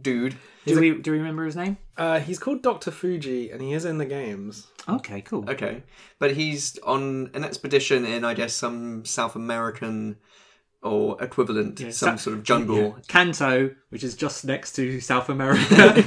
dude. 0.00 0.36
Do 0.66 0.78
we 0.80 0.94
do 0.98 1.10
we 1.12 1.18
remember 1.18 1.44
his 1.44 1.56
name? 1.56 1.76
Uh, 1.96 2.20
he's 2.20 2.38
called 2.38 2.62
Dr. 2.62 2.90
Fuji 2.90 3.50
and 3.50 3.60
he 3.60 3.72
is 3.72 3.84
in 3.84 3.98
the 3.98 4.04
games. 4.06 4.66
Okay. 4.88 5.20
Cool. 5.20 5.48
Okay. 5.50 5.82
But 6.18 6.32
he's 6.32 6.78
on 6.78 7.30
an 7.34 7.44
expedition 7.44 8.04
in, 8.04 8.24
I 8.24 8.34
guess, 8.34 8.54
some 8.54 9.04
South 9.04 9.36
American 9.36 10.16
or 10.82 11.22
equivalent, 11.22 11.78
some 11.78 11.92
Sa- 11.92 12.16
sort 12.16 12.36
of 12.38 12.42
jungle. 12.42 12.76
Yeah. 12.76 12.92
Kanto, 13.08 13.74
which 13.90 14.02
is 14.02 14.16
just 14.16 14.44
next 14.44 14.72
to 14.76 15.00
South 15.00 15.28
America. 15.28 16.04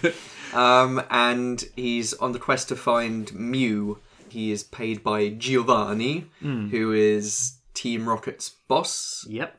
But- 0.00 0.14
Um, 0.54 1.02
and 1.08 1.64
he's 1.76 2.12
on 2.12 2.32
the 2.32 2.38
quest 2.38 2.68
to 2.68 2.76
find 2.76 3.32
Mew. 3.34 4.00
He 4.28 4.52
is 4.52 4.62
paid 4.62 5.02
by 5.02 5.30
Giovanni, 5.30 6.26
who 6.42 6.92
is 6.92 7.54
Team 7.74 8.08
Rocket's 8.08 8.50
boss. 8.68 9.26
Yep. 9.28 9.58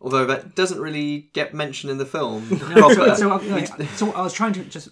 Although 0.00 0.26
that 0.26 0.54
doesn't 0.56 0.80
really 0.80 1.30
get 1.32 1.54
mentioned 1.54 1.90
in 1.90 1.98
the 1.98 2.06
film. 2.06 2.48
so, 2.58 3.14
so, 3.14 3.32
I- 3.32 3.84
so 3.94 4.10
I 4.12 4.22
was 4.22 4.32
trying 4.32 4.52
to 4.54 4.64
just. 4.64 4.88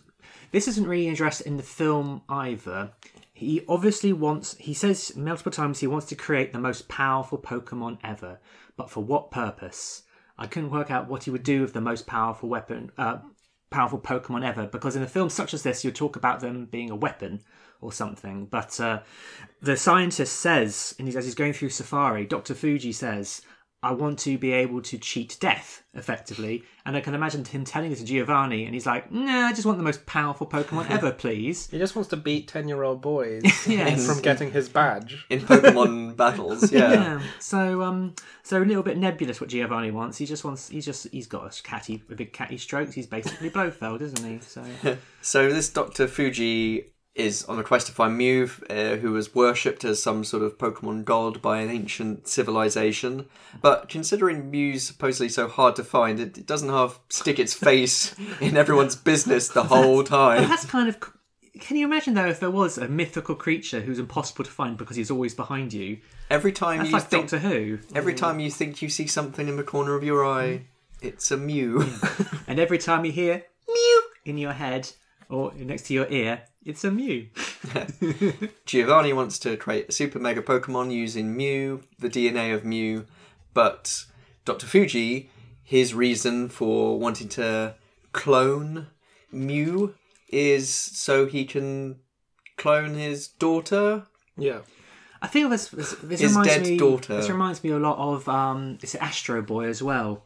This 0.53 0.67
isn't 0.69 0.87
really 0.87 1.09
addressed 1.09 1.43
in 1.43 1.57
the 1.57 1.63
film 1.63 2.23
either. 2.29 2.91
He 3.33 3.63
obviously 3.69 4.13
wants. 4.13 4.57
He 4.59 4.75
says 4.75 5.17
multiple 5.17 5.53
times 5.53 5.81
he 5.81 5.87
wants 5.87 6.07
to 6.07 6.15
create 6.17 6.53
the 6.53 6.59
most 6.59 6.89
powerful 6.89 7.39
Pokemon 7.39 7.99
ever, 8.05 8.39
but 8.77 8.91
for 8.91 9.03
what 9.03 9.31
purpose? 9.31 10.03
I 10.39 10.47
couldn't 10.47 10.71
work 10.71 10.91
out 10.91 11.09
what 11.09 11.25
he 11.25 11.31
would 11.31 11.43
do 11.43 11.61
with 11.63 11.73
the 11.73 11.81
most 11.81 12.07
powerful 12.07 12.49
weapon, 12.49 12.91
uh, 12.99 13.19
powerful 13.71 13.99
Pokemon 14.01 14.45
ever. 14.45 14.67
Because 14.67 14.97
in 14.97 15.03
a 15.03 15.07
film 15.07 15.29
such 15.31 15.53
as 15.55 15.63
this, 15.63 15.85
you 15.85 15.91
talk 15.91 16.17
about 16.17 16.41
them 16.41 16.67
being 16.67 16.91
a 16.91 16.97
weapon 16.97 17.41
or 17.81 17.93
something. 17.93 18.47
But 18.47 18.79
uh, 18.81 19.01
the 19.63 19.77
scientist 19.77 20.37
says, 20.41 20.95
and 20.99 21.09
he's, 21.09 21.17
as 21.17 21.25
he's 21.25 21.35
going 21.35 21.53
through 21.53 21.71
Safari, 21.71 22.27
Doctor 22.27 22.55
Fuji 22.55 22.93
says, 22.93 23.43
I 23.83 23.93
want 23.93 24.19
to 24.21 24.37
be 24.37 24.53
able 24.53 24.83
to 24.83 24.99
cheat 24.99 25.39
death 25.41 25.83
effectively. 25.95 26.65
And 26.85 26.95
I 26.99 27.01
can 27.01 27.15
imagine 27.15 27.47
him 27.47 27.65
telling 27.65 27.89
this 27.89 28.01
to 28.01 28.05
Giovanni, 28.05 28.67
and 28.67 28.75
he's 28.75 28.85
like, 28.85 29.11
Nah, 29.11 29.47
I 29.47 29.55
just 29.55 29.65
want 29.65 29.79
the 29.79 29.85
most 29.85 30.05
powerful 30.05 30.47
Pokemon 30.47 30.91
ever, 30.91 31.11
please. 31.13 31.67
He 31.71 31.79
just 31.79 31.97
wants 31.97 32.11
to 32.11 32.19
beat 32.19 32.47
ten-year-old 32.47 33.01
boys 33.01 33.43
Yes. 33.67 34.07
from 34.07 34.21
getting 34.21 34.51
his 34.53 34.69
badge. 34.69 35.25
in 35.31 35.41
Pokemon 35.41 36.15
battles, 36.19 36.71
yeah. 36.71 36.93
Yeah. 36.93 37.23
So 37.39 37.81
um 37.83 38.15
so 38.43 38.63
a 38.63 38.65
little 38.67 38.83
bit 38.83 38.99
nebulous 38.99 39.41
what 39.41 39.49
Giovanni 39.49 39.91
wants. 39.93 40.19
He 40.19 40.27
just 40.27 40.45
wants 40.45 40.69
he's 40.69 40.85
just 40.85 41.07
he's 41.11 41.27
got 41.27 41.47
a 41.59 41.63
catty 41.63 42.03
a 42.11 42.15
big 42.15 42.35
catty 42.35 42.59
strokes. 42.59 42.93
He's 42.93 43.07
basically 43.07 43.49
Blofeld, 43.49 44.03
isn't 44.03 44.23
he? 44.27 44.41
So 44.41 44.63
So 45.23 45.51
this 45.51 45.71
Doctor 45.71 46.07
Fuji 46.07 46.85
is 47.15 47.45
on 47.45 47.59
a 47.59 47.65
quest 47.65 47.89
to 47.89 47.93
find 47.93 48.17
Mew, 48.17 48.49
uh, 48.69 48.97
who 48.97 49.13
was 49.13 49.35
worshipped 49.35 49.85
as 49.85 50.03
some 50.03 50.23
sort 50.25 50.43
of 50.43 50.59
Pokemon 50.59 51.05
god 51.05 51.43
by 51.43 51.61
an 51.61 51.71
ancient 51.71 52.29
civilization. 52.29 53.27
But 53.61 53.89
considering 53.89 54.51
Mew's 54.51 54.85
supposedly 54.85 55.29
so 55.29 55.49
hard 55.49 55.77
to 55.77 55.85
find, 55.85 56.21
it, 56.21 56.39
it 56.39 56.47
doesn't 56.47 56.69
half 56.69 57.01
stick 57.09 57.39
its 57.39 57.53
face 57.53 58.15
in 58.41 58.57
everyone's 58.57 58.97
business 58.97 59.49
the 59.49 59.65
whole 59.65 60.05
time. 60.05 60.49
that's 60.49 60.65
kind 60.65 60.89
of. 60.89 60.99
Can 61.59 61.77
you 61.77 61.85
imagine 61.85 62.15
though 62.15 62.29
if 62.29 62.41
there 62.41 62.51
was 62.51 62.79
a 62.79 62.89
mythical 62.89 63.35
creature 63.35 63.81
who's 63.81 63.99
impossible 63.99 64.45
to 64.45 64.51
find 64.51 64.79
because 64.79 64.97
he's 64.97 65.11
always 65.11 65.35
behind 65.35 65.73
you? 65.73 65.99
Every 66.31 66.53
time 66.53 66.79
That's 66.79 66.91
you 66.91 66.95
like 66.95 67.05
think, 67.05 67.31
Doctor 67.31 67.39
Who. 67.41 67.81
every 67.95 68.15
mm. 68.15 68.19
time 68.19 68.41
you 68.41 68.51
think 68.51 68.81
you 68.81 68.89
see 68.89 69.09
something 69.09 69.49
in 69.49 69.57
the 69.57 69.65
corner 69.65 69.95
of 69.95 70.05
your 70.05 70.25
eye, 70.25 70.47
mm. 70.47 70.63
it's 71.03 71.31
a 71.33 71.37
Mew. 71.37 71.81
Mm. 71.81 72.45
And 72.47 72.61
every 72.61 72.79
time 72.79 73.05
you 73.05 73.13
hear 73.13 73.45
mew 73.69 74.03
in 74.25 74.39
your 74.39 74.53
head 74.53 74.93
or 75.31 75.53
next 75.55 75.85
to 75.85 75.95
your 75.95 76.07
ear, 76.09 76.43
it's 76.65 76.85
a 76.85 76.91
Mew. 76.91 77.29
Giovanni 78.67 79.13
wants 79.13 79.39
to 79.41 79.57
create 79.57 79.89
a 79.89 79.93
super 79.93 80.19
mega 80.19 80.43
Pokemon 80.43 80.93
using 80.93 81.37
Mew, 81.37 81.83
the 81.99 82.11
DNA 82.11 82.55
of 82.55 82.65
Mew, 82.65 83.07
but 83.55 84.05
Dr. 84.45 84.67
Fuji, 84.67 85.31
his 85.63 85.95
reason 85.95 86.49
for 86.49 86.99
wanting 86.99 87.29
to 87.31 87.75
clone 88.13 88.89
Mew 89.33 89.95
is 90.29 90.69
so 90.73 91.27
he 91.27 91.45
can 91.45 92.01
clone 92.57 92.95
his 92.95 93.29
daughter. 93.29 94.05
Yeah. 94.37 94.61
I 95.23 95.27
think 95.27 95.51
this 95.51 95.69
this, 95.69 95.93
this 96.03 96.21
His 96.21 96.33
reminds 96.33 96.55
dead 96.55 96.63
me. 96.63 96.77
daughter. 96.79 97.17
This 97.17 97.29
reminds 97.29 97.63
me 97.63 97.71
a 97.71 97.79
lot 97.79 97.99
of 97.99 98.29
um, 98.29 98.79
it's 98.83 98.95
Astro 98.95 99.43
Boy 99.43 99.67
as 99.67 99.83
well. 99.83 100.25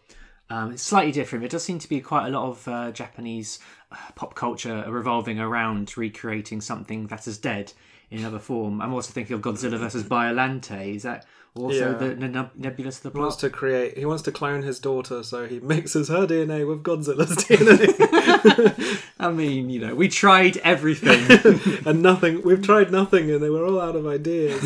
Um, 0.50 0.72
it's 0.72 0.82
slightly 0.82 1.10
different. 1.10 1.44
It 1.44 1.50
does 1.50 1.64
seem 1.64 1.78
to 1.78 1.88
be 1.88 2.00
quite 2.00 2.26
a 2.26 2.30
lot 2.30 2.48
of 2.48 2.68
uh, 2.68 2.92
Japanese 2.92 3.58
uh, 3.83 3.83
pop 4.14 4.34
culture 4.34 4.84
revolving 4.88 5.38
around 5.38 5.96
recreating 5.96 6.60
something 6.60 7.06
that 7.08 7.26
is 7.26 7.38
dead 7.38 7.72
in 8.10 8.18
another 8.18 8.38
form. 8.38 8.80
I'm 8.80 8.92
also 8.92 9.12
thinking 9.12 9.34
of 9.34 9.42
Godzilla 9.42 9.78
versus 9.78 10.04
Biolante. 10.04 10.94
Is 10.94 11.02
that 11.02 11.26
also 11.56 11.92
Yeah. 11.92 11.92
the 11.92 12.14
ne- 12.16 12.50
nebulous 12.56 12.96
of 12.98 13.04
the 13.04 13.10
He 13.18 13.20
wants 13.20 13.36
to 13.36 13.50
create. 13.50 13.96
He 13.98 14.04
wants 14.04 14.22
to 14.24 14.32
clone 14.32 14.62
his 14.62 14.78
daughter, 14.80 15.22
so 15.22 15.46
he 15.46 15.60
mixes 15.60 16.08
her 16.08 16.26
DNA 16.26 16.66
with 16.66 16.82
Godzilla's 16.82 17.36
DNA, 17.44 19.00
I 19.20 19.30
mean, 19.30 19.70
you 19.70 19.80
know, 19.80 19.94
we 19.94 20.08
tried 20.08 20.56
everything. 20.58 21.82
and 21.86 22.02
nothing. 22.02 22.42
We've 22.42 22.62
tried 22.62 22.90
nothing, 22.90 23.30
and 23.30 23.42
they 23.42 23.50
were 23.50 23.64
all 23.64 23.80
out 23.80 23.96
of 23.96 24.06
ideas. 24.06 24.62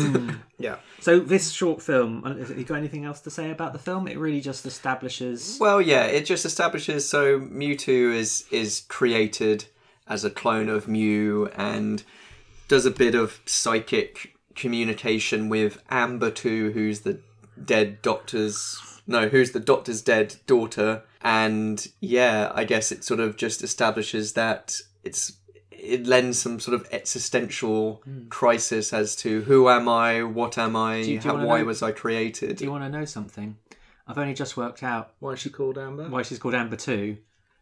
yeah. 0.57 0.77
so 0.99 1.19
this 1.19 1.51
short 1.51 1.81
film, 1.81 2.23
uh, 2.25 2.35
have 2.35 2.57
you 2.57 2.63
got 2.65 2.75
anything 2.75 3.05
else 3.05 3.21
to 3.21 3.29
say 3.29 3.51
about 3.51 3.73
the 3.73 3.79
film? 3.79 4.07
It 4.07 4.17
really 4.17 4.41
just 4.41 4.65
establishes. 4.65 5.57
Well, 5.59 5.81
yeah, 5.81 6.05
it 6.05 6.25
just 6.25 6.45
establishes 6.45 7.07
so 7.07 7.39
Mewtwo 7.39 8.13
is 8.15 8.45
is 8.51 8.81
created 8.87 9.65
as 10.07 10.25
a 10.25 10.29
clone 10.31 10.69
of 10.69 10.87
Mew 10.87 11.49
and 11.55 12.03
does 12.67 12.85
a 12.87 12.91
bit 12.91 13.13
of 13.15 13.39
psychic 13.45 14.35
communication 14.59 15.49
with 15.49 15.81
Amber 15.89 16.29
2, 16.31 16.71
who's 16.71 17.01
the 17.01 17.19
dead 17.63 18.01
doctor's 18.01 18.79
no, 19.07 19.27
who's 19.27 19.51
the 19.53 19.59
doctor's 19.59 20.01
dead 20.03 20.35
daughter. 20.45 21.01
And 21.21 21.87
yeah, 21.99 22.51
I 22.53 22.63
guess 22.63 22.91
it 22.91 23.03
sort 23.03 23.19
of 23.19 23.37
just 23.37 23.63
establishes 23.63 24.33
that 24.33 24.79
it's 25.03 25.33
it 25.71 26.05
lends 26.05 26.37
some 26.37 26.59
sort 26.59 26.75
of 26.75 26.87
existential 26.91 28.03
crisis 28.29 28.91
as 28.93 29.15
to 29.17 29.41
who 29.43 29.69
am 29.69 29.87
I, 29.87 30.23
what 30.23 30.57
am 30.57 30.75
I, 30.75 30.97
Hmm. 30.99 31.03
do 31.03 31.11
you 31.13 31.19
how, 31.21 31.45
why 31.45 31.59
know- 31.59 31.65
was 31.65 31.81
I 31.81 31.91
created? 31.91 32.57
Do 32.57 32.65
you 32.65 32.71
want 32.71 32.83
to 32.83 32.89
know 32.89 33.05
something? 33.05 33.57
I've 34.07 34.17
only 34.17 34.33
just 34.33 34.57
worked 34.57 34.83
out 34.83 35.13
Why 35.19 35.31
is 35.33 35.39
she 35.39 35.49
called 35.49 35.77
Amber? 35.77 36.09
why 36.09 36.21
she's 36.23 36.39
called 36.39 36.55
Amber 36.55 36.75
2. 36.75 37.17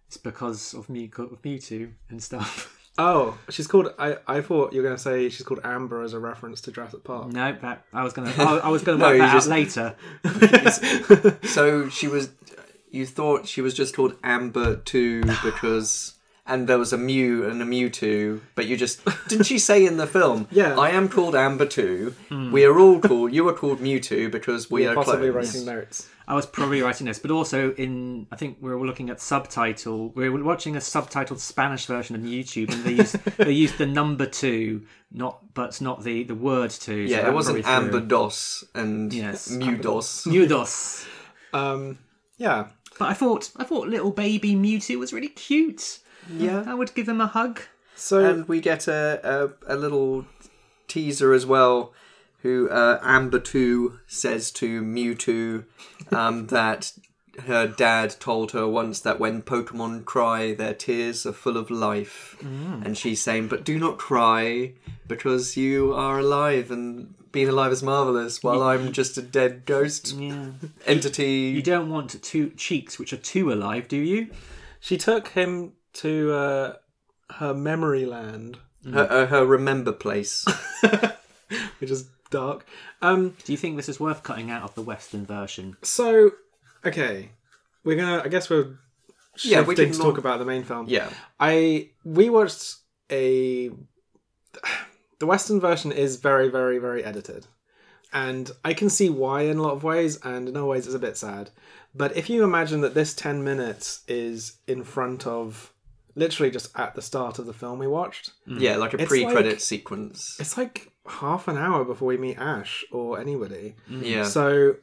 It's 0.08 0.18
because 0.18 0.74
of 0.74 0.90
Mew, 0.90 1.10
of 1.18 1.42
Mewtwo 1.44 1.92
and 2.10 2.22
stuff. 2.24 2.74
Oh, 2.98 3.38
she's 3.50 3.68
called. 3.68 3.94
I. 4.00 4.18
I 4.28 4.42
thought 4.42 4.74
you 4.74 4.80
were 4.82 4.88
going 4.88 4.96
to 4.96 5.02
say 5.02 5.30
she's 5.30 5.46
called 5.46 5.60
Amber 5.64 6.02
as 6.02 6.14
a 6.14 6.20
reference 6.20 6.62
to 6.62 6.72
Jurassic 6.72 7.04
Park. 7.04 7.28
no, 7.28 7.56
that 7.62 7.84
I 7.94 8.04
was 8.04 8.14
gonna. 8.14 8.34
I, 8.38 8.58
I 8.58 8.70
was 8.70 8.82
gonna 8.84 8.98
No, 8.98 9.10
work 9.10 9.18
that 9.20 9.34
just- 9.34 9.48
out 9.48 9.52
later. 9.52 11.38
So 11.48 11.90
she 11.90 12.08
was. 12.08 12.30
You 12.90 13.06
thought 13.06 13.48
she 13.48 13.62
was 13.62 13.74
just 13.74 13.96
called 13.96 14.16
Amber 14.24 14.78
Two 14.78 15.22
because, 15.44 16.16
and 16.48 16.68
there 16.68 16.80
was 16.80 16.94
a 16.94 16.98
Mew 16.98 17.46
and 17.48 17.62
a 17.62 17.66
Mewtwo, 17.66 18.40
but 18.56 18.66
you 18.68 18.78
just 18.78 19.02
didn't 19.28 19.46
she 19.46 19.60
say 19.60 19.86
in 19.86 19.98
the 19.98 20.08
film? 20.08 20.48
Yeah. 20.58 20.80
I 20.80 20.90
am 20.92 21.10
called 21.10 21.36
Amber 21.36 21.66
Two. 21.66 22.16
We 22.32 22.64
are 22.66 22.78
all 22.80 23.00
called. 23.00 23.34
You 23.34 23.48
are 23.50 23.54
called 23.54 23.80
Mewtwo 23.80 24.32
because 24.32 24.72
we 24.72 24.84
You're 24.84 24.92
are 24.92 24.96
possibly 24.96 25.30
clones. 25.30 25.54
writing 25.54 25.66
notes. 25.66 26.10
I 26.30 26.34
was 26.36 26.46
probably 26.46 26.82
writing 26.82 27.08
this, 27.08 27.20
but 27.20 27.32
also 27.32 27.74
in 27.76 28.28
I 28.32 28.36
think 28.36 28.58
we 28.60 28.70
were 28.74 28.86
looking 28.86 29.10
at 29.10 29.22
subtitle. 29.22 30.10
We 30.10 30.30
were 30.30 30.44
watching 30.44 30.76
a 30.76 30.80
subtitled 30.80 31.40
Spanish 31.40 31.86
version 31.86 32.16
of 32.16 32.22
YouTube, 32.22 32.72
and 32.74 32.84
they 32.84 32.94
used 32.94 33.16
they 33.38 33.52
used 33.52 33.78
the 33.78 33.86
number 33.86 34.26
two, 34.26 34.86
not 35.12 35.54
but 35.54 35.80
not 35.80 36.04
the 36.04 36.24
the 36.24 36.36
word 36.36 36.72
two. 36.72 36.96
Yeah, 36.96 37.22
that 37.22 37.30
it 37.30 37.34
wasn't 37.34 37.66
Amber 37.66 38.00
threw. 38.00 38.08
Dos 38.08 38.64
and 38.76 39.14
Yes, 39.14 39.50
Mew 39.52 39.78
Dos. 39.78 40.26
Nudos. 40.26 41.06
Um. 41.54 41.98
Yeah. 42.38 42.68
But 43.00 43.08
I 43.10 43.14
thought 43.14 43.52
I 43.56 43.64
thought 43.64 43.88
little 43.88 44.12
baby 44.12 44.54
Mewtwo 44.56 45.00
was 45.00 45.14
really 45.14 45.30
cute. 45.30 46.00
Yeah. 46.32 46.64
I 46.66 46.74
would 46.74 46.94
give 46.94 47.08
him 47.10 47.22
a 47.22 47.28
hug. 47.28 47.62
So 47.96 48.24
and 48.24 48.48
we 48.48 48.60
get 48.62 48.88
a, 48.88 49.52
a, 49.68 49.74
a 49.74 49.76
little 49.76 50.26
teaser 50.88 51.34
as 51.34 51.46
well 51.46 51.94
who 52.44 52.70
uh, 52.70 53.00
amber 53.02 53.40
2 53.40 54.00
says 54.08 54.52
to 54.52 54.82
mewtwo 54.82 55.66
um, 56.12 56.48
that 56.58 56.94
her 57.48 57.68
dad 57.68 58.16
told 58.20 58.52
her 58.52 58.68
once 58.68 59.00
that 59.02 59.20
when 59.20 59.42
pokemon 59.42 60.06
cry 60.06 60.54
their 60.54 60.74
tears 60.74 61.26
are 61.26 61.34
full 61.34 61.58
of 61.58 61.70
life 61.70 62.36
and 62.42 62.98
she's 62.98 63.22
saying 63.22 63.48
but 63.48 63.64
do 63.64 63.78
not 63.78 63.98
cry 63.98 64.72
because 65.08 65.58
you 65.58 65.94
are 65.94 66.20
alive 66.20 66.72
and 66.72 67.14
being 67.32 67.48
alive 67.50 67.72
is 67.72 67.84
marvelous 67.84 68.42
while 68.42 68.62
i'm 68.64 68.92
just 68.92 69.18
a 69.18 69.22
dead 69.22 69.66
ghost 69.66 70.16
Yeah. 70.20 70.52
entity 70.86 71.52
You 71.56 71.62
don't 71.62 71.90
want 71.90 72.22
two 72.24 72.52
cheeks 72.52 72.98
which 72.98 73.12
are 73.14 73.18
two 73.18 73.52
alive, 73.52 73.88
do 73.88 73.98
you? 73.98 74.30
she 74.80 74.98
took 74.98 75.30
him 75.30 75.74
to 75.98 76.32
uh, 76.34 76.74
her 77.40 77.54
memory 77.54 78.06
land, 78.06 78.58
her, 78.92 79.08
uh, 79.12 79.26
her 79.28 79.46
remember 79.46 79.92
place 79.92 80.46
which 81.80 81.92
is 81.92 82.10
dark. 82.30 82.66
Um. 83.02 83.36
Do 83.44 83.52
you 83.52 83.58
think 83.58 83.76
this 83.78 83.90
is 83.90 84.00
worth 84.00 84.24
cutting 84.24 84.50
out 84.52 84.64
of 84.64 84.76
the 84.76 84.82
Western 84.82 85.26
version? 85.26 85.78
So, 85.84 86.32
okay, 86.86 87.30
we're 87.84 87.96
gonna. 87.98 88.22
I 88.24 88.28
guess 88.28 88.50
we're 88.50 88.78
Yeah, 89.44 89.60
shifting 89.64 89.68
we 89.68 89.76
can 89.76 89.92
to 89.92 89.98
lo- 90.00 90.06
talk 90.10 90.18
about 90.18 90.40
the 90.40 90.46
main 90.46 90.64
film. 90.64 90.86
yeah 90.90 91.10
I 91.40 91.90
we 92.04 92.30
watched 92.30 92.76
a. 93.12 93.72
The 95.20 95.26
Western 95.26 95.60
version 95.60 95.92
is 95.92 96.18
very, 96.18 96.48
very, 96.48 96.78
very 96.78 97.04
edited, 97.04 97.48
and 98.14 98.52
I 98.64 98.76
can 98.76 98.88
see 98.88 99.10
why 99.10 99.42
in 99.42 99.58
a 99.58 99.64
lot 99.64 99.74
of 99.74 99.84
ways, 99.84 100.20
and 100.24 100.48
in 100.48 100.56
other 100.56 100.68
ways 100.68 100.86
it's 100.86 100.96
a 100.96 101.00
bit 101.00 101.18
sad. 101.18 101.50
But 101.96 102.16
if 102.16 102.30
you 102.30 102.44
imagine 102.44 102.82
that 102.82 102.94
this 102.94 103.16
ten 103.16 103.44
minutes 103.44 104.04
is 104.08 104.58
in 104.68 104.84
front 104.84 105.26
of, 105.26 105.74
literally 106.18 106.52
just 106.52 106.68
at 106.78 106.96
the 106.96 107.02
start 107.02 107.40
of 107.40 107.46
the 107.46 107.54
film 107.54 107.80
we 107.80 107.88
watched, 107.88 108.32
mm. 108.48 108.60
yeah 108.60 108.76
like 108.76 108.94
a 108.94 109.02
It's 109.02 109.10
pre-credit 109.10 109.50
like- 109.54 109.60
sequence 109.62 110.38
it's 110.40 110.58
like 110.58 110.92
half 111.08 111.48
an 111.48 111.58
hour 111.58 111.86
before 111.86 112.08
we 112.10 112.18
meet 112.18 112.38
Ash 112.38 112.84
or 112.92 113.20
anybody. 113.20 113.76
Mm. 113.90 114.04
yeah 114.06 114.24
So 114.24 114.76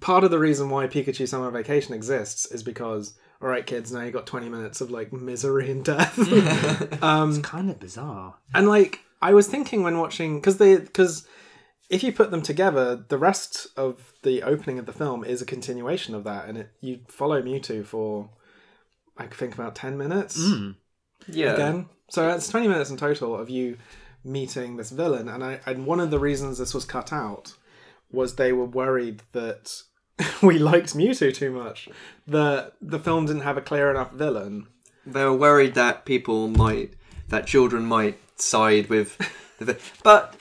part 0.00 0.24
of 0.24 0.30
the 0.30 0.38
reason 0.38 0.68
why 0.70 0.86
Pikachu 0.86 1.26
Summer 1.28 1.50
Vacation 1.50 1.94
exists 1.94 2.46
is 2.50 2.62
because 2.62 3.14
all 3.40 3.48
right 3.48 3.64
kids 3.64 3.92
now 3.92 4.02
you 4.02 4.10
got 4.10 4.26
20 4.26 4.48
minutes 4.48 4.80
of 4.80 4.90
like 4.90 5.12
misery 5.12 5.70
and 5.70 5.84
death. 5.84 6.18
Um, 7.02 7.30
it's 7.30 7.38
kind 7.38 7.70
of 7.70 7.78
bizarre. 7.78 8.34
and 8.54 8.68
like 8.68 9.00
I 9.22 9.32
was 9.34 9.46
thinking 9.48 9.82
when 9.82 9.98
watching 9.98 10.40
cuz 10.42 10.56
they 10.58 10.78
cuz 10.78 11.26
if 11.90 12.02
you 12.02 12.12
put 12.12 12.30
them 12.30 12.42
together, 12.42 13.02
the 13.08 13.16
rest 13.16 13.66
of 13.76 14.12
the 14.22 14.42
opening 14.42 14.78
of 14.78 14.84
the 14.86 14.92
film 14.92 15.24
is 15.24 15.40
a 15.40 15.46
continuation 15.46 16.14
of 16.14 16.22
that, 16.24 16.46
and 16.48 16.58
it 16.58 16.68
you 16.82 17.00
follow 17.08 17.40
Mewtwo 17.40 17.82
for 17.84 18.28
I 19.18 19.26
think 19.26 19.54
about 19.54 19.74
ten 19.74 19.98
minutes 19.98 20.38
mm. 20.38 20.76
Yeah. 21.26 21.52
again. 21.52 21.88
So 22.10 22.28
it's 22.30 22.48
twenty 22.48 22.68
minutes 22.68 22.90
in 22.90 22.96
total 22.96 23.36
of 23.36 23.50
you 23.50 23.76
meeting 24.24 24.76
this 24.76 24.90
villain, 24.90 25.28
and 25.28 25.44
I 25.44 25.60
and 25.66 25.86
one 25.86 26.00
of 26.00 26.10
the 26.10 26.18
reasons 26.18 26.58
this 26.58 26.74
was 26.74 26.84
cut 26.84 27.12
out 27.12 27.54
was 28.10 28.34
they 28.34 28.52
were 28.52 28.64
worried 28.64 29.22
that 29.32 29.82
we 30.42 30.58
liked 30.58 30.94
Mewtwo 30.94 31.32
too 31.34 31.50
much. 31.50 31.88
The 32.26 32.72
the 32.80 32.98
film 32.98 33.26
didn't 33.26 33.42
have 33.42 33.56
a 33.56 33.62
clear 33.62 33.90
enough 33.90 34.12
villain. 34.12 34.66
They 35.06 35.24
were 35.24 35.34
worried 35.36 35.74
that 35.74 36.04
people 36.04 36.48
might, 36.48 36.92
that 37.28 37.46
children 37.46 37.86
might 37.86 38.18
side 38.40 38.88
with 38.88 39.16
the. 39.58 39.78
But 40.02 40.36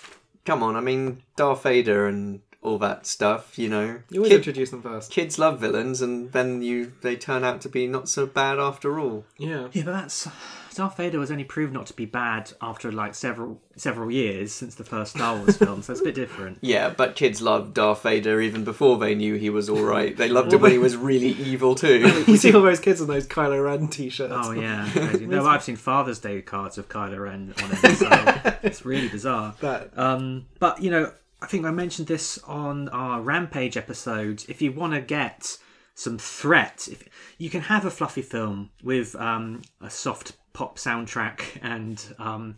come 0.45 0.63
on, 0.63 0.75
I 0.75 0.82
mean 0.82 1.23
Darth 1.36 1.63
Vader 1.63 2.07
and 2.07 2.41
all 2.68 2.78
that 2.80 3.05
stuff. 3.07 3.57
You 3.57 3.70
know, 3.70 3.99
You 4.09 4.20
always 4.20 4.32
Kid- 4.32 4.38
introduce 4.38 4.70
them 4.72 4.82
first. 4.82 5.11
kids 5.11 5.39
love 5.39 5.59
villains, 5.59 6.01
and 6.01 6.32
then 6.32 6.61
you 6.61 6.93
they 7.01 7.15
turn 7.15 7.43
out 7.43 7.61
to 7.61 7.70
be 7.70 7.88
not 7.88 8.09
so 8.09 8.26
bad 8.26 8.59
after 8.59 8.99
all. 8.99 9.26
Yeah. 9.38 9.68
Yeah, 9.72 9.84
but 9.86 9.91
that's 9.93 10.28
Darth 10.76 10.97
Vader 10.97 11.18
was 11.18 11.32
only 11.32 11.43
proved 11.43 11.74
not 11.74 11.88
to 11.88 11.93
be 11.95 12.05
bad 12.05 12.51
after 12.61 12.91
like 12.91 13.15
several 13.15 13.59
several 13.76 14.11
years 14.11 14.51
since 14.53 14.76
the 14.76 14.84
first 14.84 15.15
Star 15.15 15.36
Wars 15.36 15.57
film, 15.63 15.82
so 15.82 15.91
it's 15.93 16.01
a 16.01 16.03
bit 16.03 16.13
different. 16.13 16.59
Yeah, 16.61 16.89
but 16.89 17.15
kids 17.15 17.41
loved 17.41 17.74
Darth 17.74 18.03
Vader 18.03 18.39
even 18.41 18.63
before 18.63 18.97
they 18.99 19.15
knew 19.15 19.36
he 19.36 19.49
was 19.49 19.70
all 19.70 19.82
right. 19.82 20.15
They 20.15 20.30
loved 20.30 20.53
him 20.53 20.61
when 20.61 20.72
he 20.72 20.78
was 20.78 20.95
really 21.11 21.30
evil 21.30 21.74
too. 21.74 22.24
You 22.28 22.38
see 22.38 22.53
all 22.53 22.61
those 22.61 22.80
kids 22.80 23.01
in 23.01 23.07
those 23.07 23.26
Kylo 23.28 23.63
Ren 23.63 23.88
t-shirts. 23.88 24.34
Oh 24.36 24.51
yeah, 24.51 24.88
no, 25.22 25.47
I've 25.47 25.63
seen 25.63 25.78
Father's 25.78 26.20
Day 26.20 26.41
cards 26.43 26.78
of 26.78 26.89
Kylo 26.89 27.24
Ren 27.24 27.53
on 27.63 27.72
it, 27.72 27.95
so 27.97 28.57
it's 28.61 28.86
really 28.86 29.07
bizarre. 29.07 29.55
But 29.59 29.97
Um, 29.97 30.45
but 30.59 30.84
you 30.84 30.91
know, 30.91 31.11
I 31.41 31.45
think 31.45 31.65
I 31.65 31.71
mentioned 31.71 32.07
this 32.07 32.39
on 32.39 32.89
our 32.89 33.21
Rampage 33.21 33.77
episode. 33.77 34.43
If 34.47 34.61
you 34.61 34.71
want 34.71 34.93
to 34.93 35.01
get 35.01 35.57
some 35.93 36.17
threat, 36.17 36.88
if 36.91 37.07
you 37.38 37.49
can 37.49 37.61
have 37.61 37.85
a 37.85 37.91
fluffy 37.91 38.21
film 38.21 38.71
with 38.83 39.15
um, 39.15 39.61
a 39.81 39.89
soft 39.89 40.33
pop 40.53 40.77
soundtrack 40.77 41.59
and 41.61 42.03
um, 42.17 42.55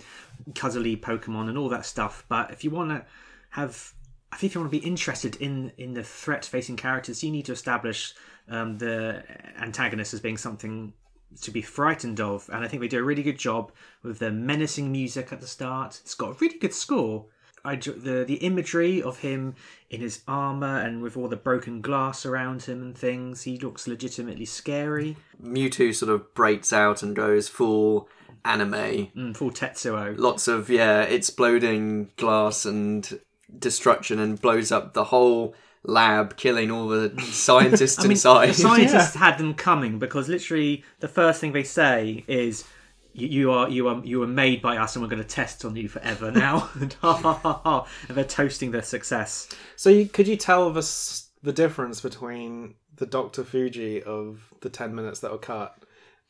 cuddly 0.56 0.96
Pokemon 0.96 1.50
and 1.50 1.58
all 1.58 1.70
that 1.70 1.86
stuff, 1.86 2.26
but 2.30 2.52
if 2.52 2.64
you 2.64 2.70
want 2.70 2.90
to 2.92 3.06
have 3.52 3.94
I 4.32 4.38
think 4.38 4.52
if 4.52 4.56
you 4.56 4.62
want 4.62 4.72
to 4.72 4.80
be 4.80 4.86
interested 4.86 5.36
in 5.38 5.72
in 5.78 5.94
the 5.94 6.04
threat 6.04 6.46
facing 6.46 6.78
characters, 6.78 7.24
you 7.24 7.32
need 7.32 7.46
to 7.46 7.52
establish 7.52 8.14
um, 8.48 8.78
the 8.78 9.24
antagonist 9.60 10.14
as 10.14 10.20
being 10.20 10.38
something 10.38 10.94
to 11.42 11.52
be 11.52 11.62
frightened 11.62 12.20
of, 12.20 12.50
and 12.52 12.64
I 12.64 12.68
think 12.68 12.82
they 12.82 12.88
do 12.88 13.00
a 13.00 13.04
really 13.04 13.24
good 13.24 13.38
job 13.38 13.72
with 14.04 14.20
the 14.20 14.32
menacing 14.32 14.92
music 14.92 15.32
at 15.32 15.42
the 15.42 15.48
start. 15.48 16.00
It's 16.04 16.16
got 16.16 16.32
a 16.32 16.34
really 16.34 16.58
good 16.58 16.74
score. 16.74 17.26
I 17.64 17.76
the 17.76 18.24
the 18.28 18.36
imagery 18.42 19.02
of 19.02 19.20
him 19.20 19.56
in 19.90 20.02
his 20.02 20.22
armor 20.28 20.80
and 20.80 21.02
with 21.02 21.18
all 21.18 21.28
the 21.28 21.36
broken 21.36 21.82
glass 21.82 22.26
around 22.26 22.64
him 22.64 22.82
and 22.82 22.98
things, 22.98 23.44
he 23.44 23.58
looks 23.58 23.88
legitimately 23.88 24.46
scary. 24.46 25.18
Mewtwo 25.42 25.94
sort 25.94 26.12
of 26.12 26.34
breaks 26.34 26.72
out 26.72 27.04
and 27.04 27.16
goes 27.16 27.48
full 27.48 28.08
anime. 28.46 29.08
Mm, 29.16 29.36
full 29.36 29.52
Tetsuo. 29.52 30.18
Lots 30.18 30.48
of 30.48 30.70
yeah, 30.70 31.02
exploding 31.02 32.12
glass 32.18 32.66
and 32.66 33.20
destruction, 33.58 34.20
and 34.20 34.40
blows 34.40 34.72
up 34.72 34.94
the 34.94 35.06
whole 35.06 35.56
lab, 35.84 36.38
killing 36.38 36.72
all 36.72 36.88
the 36.88 37.20
scientists 37.32 38.00
I 38.00 38.04
mean, 38.04 38.12
inside. 38.12 38.50
the 38.50 38.54
scientists 38.54 39.16
had 39.26 39.38
them 39.38 39.54
coming 39.54 40.00
because 40.00 40.30
literally 40.30 40.84
the 41.00 41.08
first 41.08 41.42
thing 41.42 41.54
they 41.54 41.64
say 41.64 42.24
is, 42.28 42.66
"You, 43.14 43.28
you 43.28 43.52
are 43.52 43.70
you 43.70 43.88
are 43.88 44.02
you 44.06 44.22
are 44.24 44.28
made 44.28 44.62
by 44.62 44.78
us, 44.78 44.96
and 44.96 45.04
we're 45.04 45.10
going 45.10 45.22
to 45.24 45.28
test 45.28 45.66
on 45.66 45.76
you 45.76 45.88
forever 45.88 46.32
now." 46.32 46.70
and 46.80 46.96
and 47.02 48.18
they're 48.18 48.24
toasting 48.24 48.72
their 48.72 48.82
success. 48.84 49.50
So 49.76 49.90
you, 49.90 50.08
could 50.08 50.28
you 50.28 50.36
tell 50.38 50.78
us 50.78 51.30
the 51.42 51.54
difference 51.54 52.02
between 52.02 52.76
the 52.98 53.06
Doctor 53.06 53.44
Fuji 53.44 54.04
of 54.04 54.54
the 54.62 54.70
ten 54.70 54.94
minutes 54.96 55.20
that 55.22 55.32
were 55.32 55.38
cut 55.38 55.84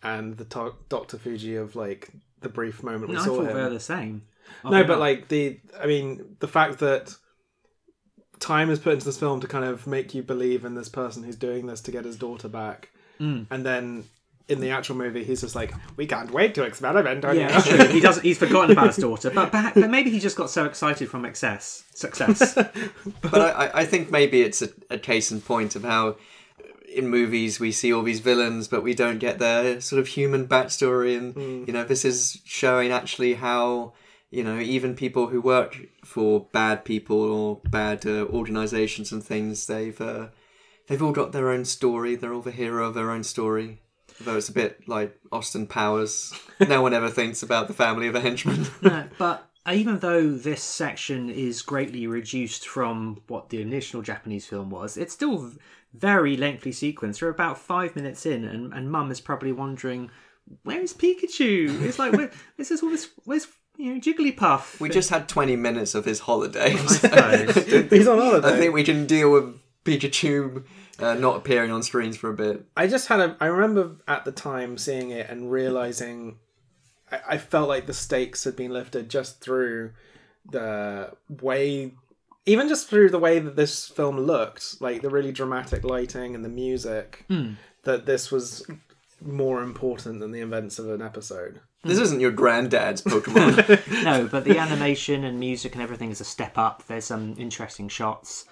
and 0.03 0.37
the 0.37 0.45
to- 0.45 0.75
Doctor 0.87 1.17
Fuji 1.17 1.55
of 1.55 1.75
like 1.75 2.09
the 2.41 2.49
brief 2.49 2.83
moment 2.83 3.09
we 3.09 3.15
No, 3.15 3.21
I 3.21 3.25
thought 3.25 3.45
him? 3.47 3.53
they're 3.55 3.69
the 3.69 3.79
same. 3.79 4.23
Oh, 4.63 4.69
no, 4.69 4.81
but 4.83 4.93
not. 4.93 4.99
like 4.99 5.27
the, 5.27 5.59
I 5.79 5.85
mean, 5.85 6.37
the 6.39 6.47
fact 6.47 6.79
that 6.79 7.15
time 8.39 8.69
is 8.69 8.79
put 8.79 8.93
into 8.93 9.05
this 9.05 9.19
film 9.19 9.41
to 9.41 9.47
kind 9.47 9.65
of 9.65 9.85
make 9.85 10.15
you 10.15 10.23
believe 10.23 10.63
in 10.65 10.73
this 10.75 10.89
person 10.89 11.23
who's 11.23 11.35
doing 11.35 11.67
this 11.67 11.81
to 11.81 11.91
get 11.91 12.05
his 12.05 12.15
daughter 12.15 12.47
back, 12.47 12.89
Mm. 13.19 13.47
and 13.51 13.65
then 13.65 14.05
in 14.49 14.59
the 14.59 14.71
actual 14.71 14.95
movie, 14.95 15.23
he's 15.23 15.41
just 15.41 15.55
like, 15.55 15.73
"We 15.95 16.05
can't 16.07 16.31
wait 16.31 16.55
to 16.55 16.63
experiment 16.63 17.23
on 17.23 17.37
Yeah, 17.37 17.55
you." 17.55 17.77
true. 17.77 17.87
He 17.87 17.99
doesn't. 17.99 18.23
He's 18.23 18.37
forgotten 18.37 18.71
about 18.71 18.87
his 18.87 18.97
daughter, 19.07 19.29
but 19.29 19.51
perhaps, 19.51 19.79
but 19.79 19.89
maybe 19.89 20.09
he 20.09 20.19
just 20.19 20.35
got 20.35 20.49
so 20.49 20.65
excited 20.65 21.09
from 21.09 21.23
excess 21.25 21.83
success. 21.93 22.53
but 23.21 23.41
I, 23.41 23.49
I- 23.67 23.79
I 23.81 23.85
think 23.85 24.11
maybe 24.11 24.41
it's 24.41 24.61
a, 24.61 24.69
a 24.89 24.97
case 24.97 25.31
in 25.31 25.41
point 25.41 25.75
of 25.75 25.83
how 25.83 26.15
in 26.93 27.07
movies 27.07 27.59
we 27.59 27.71
see 27.71 27.93
all 27.93 28.01
these 28.01 28.19
villains, 28.19 28.67
but 28.67 28.81
we 28.83 28.95
don't 28.95 29.19
get 29.19 29.37
their 29.37 29.79
sort 29.79 29.99
of 29.99 30.07
human 30.07 30.47
backstory, 30.47 31.15
and 31.17 31.67
you 31.67 31.73
know 31.73 31.83
this 31.83 32.03
is 32.03 32.39
showing 32.45 32.91
actually 32.91 33.35
how 33.35 33.93
you 34.31 34.43
know 34.43 34.59
even 34.59 34.95
people 34.95 35.27
who 35.27 35.39
work 35.41 35.77
for 36.03 36.47
bad 36.51 36.83
people 36.85 37.21
or 37.21 37.59
bad 37.69 38.05
uh, 38.05 38.25
organizations 38.25 39.11
and 39.11 39.23
things, 39.23 39.67
they've 39.67 40.01
uh, 40.01 40.27
they've 40.87 41.03
all 41.03 41.11
got 41.11 41.31
their 41.31 41.49
own 41.51 41.63
story. 41.65 42.15
They're 42.15 42.33
all 42.33 42.41
the 42.41 42.51
hero 42.63 42.87
of 42.87 42.95
their 42.95 43.11
own 43.11 43.23
story. 43.23 43.81
Though 44.21 44.37
it's 44.37 44.49
a 44.49 44.53
bit 44.53 44.87
like 44.87 45.17
Austin 45.31 45.65
Powers. 45.67 46.33
no 46.59 46.81
one 46.81 46.93
ever 46.93 47.09
thinks 47.09 47.41
about 47.41 47.67
the 47.67 47.73
family 47.73 48.07
of 48.07 48.15
a 48.15 48.19
henchman. 48.19 48.67
No, 48.81 49.07
but 49.17 49.49
even 49.71 49.99
though 49.99 50.31
this 50.31 50.63
section 50.63 51.29
is 51.29 51.61
greatly 51.61 52.07
reduced 52.07 52.67
from 52.67 53.21
what 53.27 53.49
the 53.49 53.61
initial 53.61 54.01
Japanese 54.01 54.45
film 54.45 54.69
was, 54.69 54.97
it's 54.97 55.13
still 55.13 55.51
very 55.93 56.37
lengthy 56.37 56.71
sequence. 56.71 57.21
We're 57.21 57.29
about 57.29 57.57
five 57.57 57.95
minutes 57.95 58.25
in, 58.25 58.43
and, 58.45 58.73
and 58.73 58.91
Mum 58.91 59.11
is 59.11 59.21
probably 59.21 59.51
wondering, 59.51 60.11
"Where 60.63 60.81
is 60.81 60.93
Pikachu?" 60.93 61.81
It's 61.81 61.99
like, 61.99 62.13
where, 62.13 62.31
this 62.57 62.71
is 62.71 62.81
all 62.81 62.89
this. 62.89 63.09
Where's 63.25 63.47
you 63.77 63.93
know 63.93 63.99
Jigglypuff? 63.99 64.79
we 64.79 64.89
just 64.89 65.09
had 65.09 65.29
20 65.29 65.55
minutes 65.55 65.95
of 65.95 66.05
his 66.05 66.19
holiday. 66.19 66.71
he's 67.89 68.07
on 68.07 68.17
holiday. 68.19 68.47
I 68.47 68.57
think 68.57 68.73
we 68.73 68.83
can 68.83 69.05
deal 69.05 69.31
with 69.31 69.55
Pikachu 69.85 70.63
uh, 70.99 71.13
not 71.15 71.37
appearing 71.37 71.71
on 71.71 71.83
screens 71.83 72.17
for 72.17 72.29
a 72.29 72.35
bit. 72.35 72.65
I 72.75 72.87
just 72.87 73.07
had 73.07 73.19
a. 73.19 73.37
I 73.39 73.45
remember 73.47 73.97
at 74.07 74.25
the 74.25 74.31
time 74.31 74.77
seeing 74.77 75.11
it 75.11 75.29
and 75.29 75.51
realizing, 75.51 76.37
I, 77.11 77.19
I 77.29 77.37
felt 77.37 77.69
like 77.69 77.85
the 77.85 77.93
stakes 77.93 78.43
had 78.43 78.55
been 78.55 78.71
lifted 78.71 79.09
just 79.09 79.41
through 79.41 79.91
the 80.49 81.11
way, 81.29 81.93
even 82.45 82.67
just 82.67 82.87
through 82.89 83.09
the 83.09 83.19
way 83.19 83.39
that 83.39 83.55
this 83.55 83.87
film 83.87 84.19
looked, 84.19 84.81
like 84.81 85.01
the 85.01 85.09
really 85.09 85.31
dramatic 85.31 85.83
lighting 85.83 86.35
and 86.35 86.43
the 86.43 86.49
music. 86.49 87.25
That 87.83 88.05
this 88.05 88.29
was 88.29 88.65
more 89.21 89.63
important 89.63 90.19
than 90.19 90.31
the 90.31 90.41
events 90.41 90.79
of 90.79 90.89
an 90.89 91.01
episode. 91.01 91.61
This 91.83 91.97
isn't 91.99 92.19
your 92.19 92.31
granddad's 92.31 93.01
Pokemon. 93.03 94.03
no, 94.03 94.27
but 94.27 94.43
the 94.43 94.57
animation 94.57 95.23
and 95.23 95.39
music 95.39 95.73
and 95.75 95.81
everything 95.81 96.11
is 96.11 96.19
a 96.19 96.25
step 96.25 96.57
up. 96.57 96.85
There's 96.87 97.05
some 97.05 97.35
interesting 97.37 97.87
shots. 97.87 98.45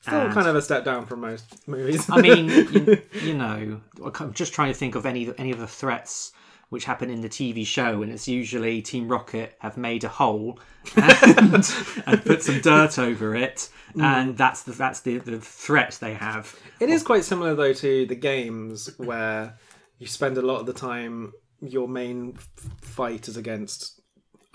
Still 0.00 0.20
And- 0.20 0.32
kind 0.32 0.46
of 0.46 0.56
a 0.56 0.62
step 0.62 0.84
down 0.84 1.06
from 1.06 1.20
most 1.20 1.68
movies. 1.68 2.08
I 2.10 2.20
mean, 2.20 2.48
you, 2.72 3.02
you 3.22 3.34
know, 3.34 3.80
I'm 4.02 4.32
just 4.32 4.52
trying 4.52 4.72
to 4.72 4.78
think 4.78 4.94
of 4.94 5.06
any 5.06 5.32
any 5.38 5.50
of 5.50 5.58
the 5.58 5.66
threats 5.66 6.32
which 6.70 6.84
happen 6.84 7.08
in 7.08 7.22
the 7.22 7.28
TV 7.28 7.66
show, 7.66 8.02
and 8.02 8.12
it's 8.12 8.28
usually 8.28 8.82
Team 8.82 9.08
Rocket 9.08 9.56
have 9.60 9.78
made 9.78 10.04
a 10.04 10.08
hole 10.08 10.58
and, 10.96 11.74
and 12.06 12.24
put 12.24 12.42
some 12.42 12.60
dirt 12.60 12.98
over 12.98 13.34
it, 13.34 13.70
mm. 13.94 14.02
and 14.02 14.36
that's 14.36 14.62
the 14.62 14.72
that's 14.72 15.00
the, 15.00 15.18
the 15.18 15.40
threat 15.40 15.98
they 16.00 16.14
have. 16.14 16.54
It 16.78 16.90
is 16.90 17.02
quite 17.02 17.24
similar 17.24 17.54
though 17.54 17.72
to 17.72 18.06
the 18.06 18.14
games 18.14 18.90
where 18.98 19.58
you 19.98 20.06
spend 20.06 20.38
a 20.38 20.42
lot 20.42 20.60
of 20.60 20.66
the 20.66 20.72
time 20.72 21.32
your 21.60 21.88
main 21.88 22.38
fight 22.82 23.28
is 23.28 23.36
against 23.36 24.00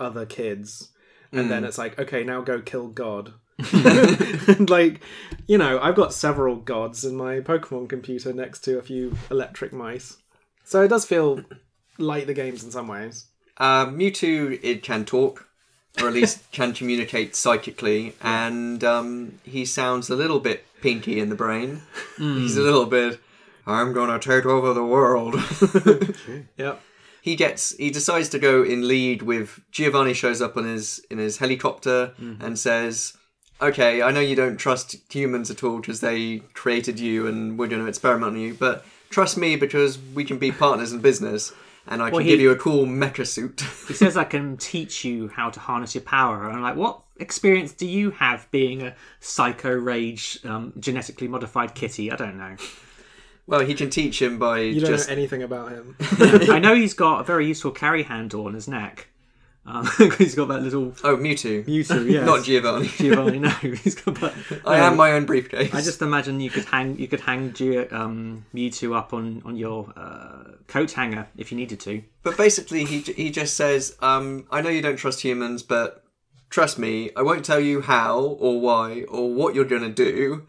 other 0.00 0.24
kids 0.26 0.90
and 1.32 1.50
then 1.50 1.62
mm. 1.62 1.66
it's 1.66 1.78
like 1.78 1.98
okay 1.98 2.24
now 2.24 2.40
go 2.40 2.60
kill 2.60 2.88
god 2.88 3.32
and 3.58 4.68
like 4.70 5.00
you 5.46 5.56
know 5.56 5.78
i've 5.80 5.94
got 5.94 6.12
several 6.12 6.56
gods 6.56 7.04
in 7.04 7.14
my 7.14 7.40
pokemon 7.40 7.88
computer 7.88 8.32
next 8.32 8.60
to 8.60 8.78
a 8.78 8.82
few 8.82 9.16
electric 9.30 9.72
mice. 9.72 10.16
So 10.64 10.82
it 10.82 10.88
does 10.88 11.04
feel 11.04 11.44
like 11.98 12.26
the 12.26 12.34
games 12.34 12.64
in 12.64 12.70
some 12.70 12.88
ways. 12.88 13.26
Uh, 13.58 13.86
Mewtwo, 13.86 14.58
it 14.62 14.82
can 14.82 15.04
talk, 15.04 15.46
or 16.00 16.08
at 16.08 16.14
least 16.14 16.50
can 16.52 16.72
communicate 16.72 17.36
psychically, 17.36 18.14
and 18.22 18.82
um, 18.82 19.38
he 19.44 19.64
sounds 19.64 20.10
a 20.10 20.16
little 20.16 20.40
bit 20.40 20.64
pinky 20.80 21.20
in 21.20 21.28
the 21.28 21.36
brain. 21.36 21.82
He's 22.16 22.56
a 22.56 22.62
little 22.62 22.86
bit, 22.86 23.20
I'm 23.66 23.92
gonna 23.92 24.18
take 24.18 24.46
over 24.46 24.72
the 24.74 24.84
world. 24.84 25.34
yep. 26.56 26.80
He 27.22 27.36
gets 27.36 27.74
he 27.76 27.90
decides 27.90 28.28
to 28.30 28.38
go 28.38 28.62
in 28.62 28.86
lead 28.86 29.22
with 29.22 29.60
Giovanni 29.70 30.12
shows 30.12 30.42
up 30.42 30.56
on 30.56 30.64
his 30.64 31.00
in 31.10 31.18
his 31.18 31.38
helicopter 31.38 32.12
and 32.18 32.58
says, 32.58 33.16
"Okay, 33.60 34.02
I 34.02 34.10
know 34.10 34.20
you 34.20 34.36
don't 34.36 34.56
trust 34.56 34.96
humans 35.12 35.50
at 35.50 35.62
all 35.64 35.78
because 35.80 36.00
they 36.00 36.38
created 36.54 36.98
you 37.00 37.26
and 37.26 37.58
we're 37.58 37.68
going 37.68 37.82
to 37.82 37.88
experiment 37.88 38.32
on 38.34 38.40
you, 38.40 38.54
but 38.54 38.84
trust 39.10 39.36
me 39.36 39.56
because 39.56 39.98
we 40.14 40.24
can 40.24 40.38
be 40.38 40.50
partners 40.52 40.92
in 40.92 40.98
business 41.00 41.52
and 41.86 42.02
I 42.02 42.06
can 42.06 42.14
Well, 42.16 42.24
he- 42.24 42.30
give 42.30 42.40
you 42.40 42.50
a 42.50 42.56
cool 42.56 42.86
mecha 42.86 43.26
suit." 43.26 43.62
He 43.88 43.94
says 43.94 44.16
I 44.24 44.24
can 44.24 44.56
teach 44.56 45.04
you 45.04 45.28
how 45.28 45.50
to 45.50 45.60
harness 45.60 45.94
your 45.94 46.02
power, 46.02 46.46
and 46.46 46.56
I'm 46.56 46.62
like, 46.62 46.76
what 46.76 47.00
experience 47.18 47.72
do 47.72 47.86
you 47.86 48.10
have 48.12 48.50
being 48.50 48.82
a 48.82 48.94
psycho 49.20 49.70
rage 49.72 50.38
um, 50.44 50.72
genetically 50.78 51.28
modified 51.28 51.74
kitty? 51.74 52.10
I 52.10 52.16
don't 52.16 52.36
know. 52.38 52.56
Well, 53.46 53.60
he 53.60 53.74
can 53.74 53.90
teach 53.90 54.22
him 54.22 54.38
by 54.38 54.60
You 54.60 54.80
don't 54.80 54.90
just 54.90 55.08
know 55.08 55.12
anything 55.14 55.42
about 55.42 55.70
him. 55.70 55.96
I 56.00 56.58
know 56.58 56.74
he's 56.82 56.94
got 56.94 57.20
a 57.20 57.24
very 57.24 57.46
useful 57.46 57.72
carry 57.72 58.02
handle 58.02 58.46
on 58.46 58.54
his 58.54 58.66
neck. 58.66 59.08
Um, 59.66 59.88
he's 60.18 60.34
got 60.34 60.48
that 60.48 60.62
little 60.62 60.94
oh 61.04 61.16
Mewtwo, 61.16 61.64
Mewtwo, 61.64 62.10
yeah, 62.10 62.24
not 62.24 62.44
Giovanni. 62.44 62.88
Giovanni, 62.96 63.38
no, 63.38 63.48
he's 63.48 63.94
got. 63.94 64.20
But, 64.20 64.34
I 64.64 64.78
am 64.78 64.96
my 64.96 65.12
own 65.12 65.24
briefcase. 65.24 65.72
I 65.72 65.80
just 65.80 66.02
imagine 66.02 66.40
you 66.40 66.50
could 66.50 66.66
hang 66.66 66.98
you 66.98 67.08
could 67.08 67.20
hang 67.20 67.52
Geo, 67.54 67.88
um, 67.90 68.44
Mewtwo 68.54 68.96
up 68.96 69.14
on 69.14 69.42
on 69.44 69.56
your 69.56 69.90
uh, 69.96 70.56
coat 70.66 70.92
hanger 70.92 71.28
if 71.38 71.50
you 71.50 71.56
needed 71.56 71.80
to. 71.80 72.02
But 72.22 72.36
basically, 72.36 72.84
he 72.84 73.00
he 73.00 73.30
just 73.30 73.54
says, 73.54 73.96
um, 74.00 74.46
"I 74.50 74.60
know 74.60 74.68
you 74.68 74.82
don't 74.82 74.96
trust 74.96 75.22
humans, 75.22 75.62
but 75.62 76.04
trust 76.50 76.78
me, 76.78 77.10
I 77.16 77.22
won't 77.22 77.44
tell 77.44 77.60
you 77.60 77.80
how 77.80 78.18
or 78.18 78.60
why 78.60 79.04
or 79.08 79.32
what 79.32 79.54
you're 79.54 79.64
gonna 79.64 79.88
do. 79.88 80.46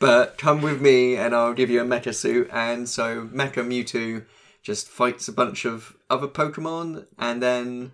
but 0.00 0.36
come 0.36 0.62
with 0.62 0.80
me, 0.80 1.14
and 1.14 1.32
I'll 1.32 1.54
give 1.54 1.70
you 1.70 1.80
a 1.80 1.84
mecha 1.84 2.12
suit." 2.12 2.50
And 2.52 2.88
so 2.88 3.28
Mecha 3.32 3.64
Mewtwo 3.64 4.24
just 4.62 4.88
fights 4.88 5.28
a 5.28 5.32
bunch 5.32 5.64
of 5.64 5.96
other 6.10 6.26
Pokemon, 6.26 7.06
and 7.20 7.40
then 7.40 7.92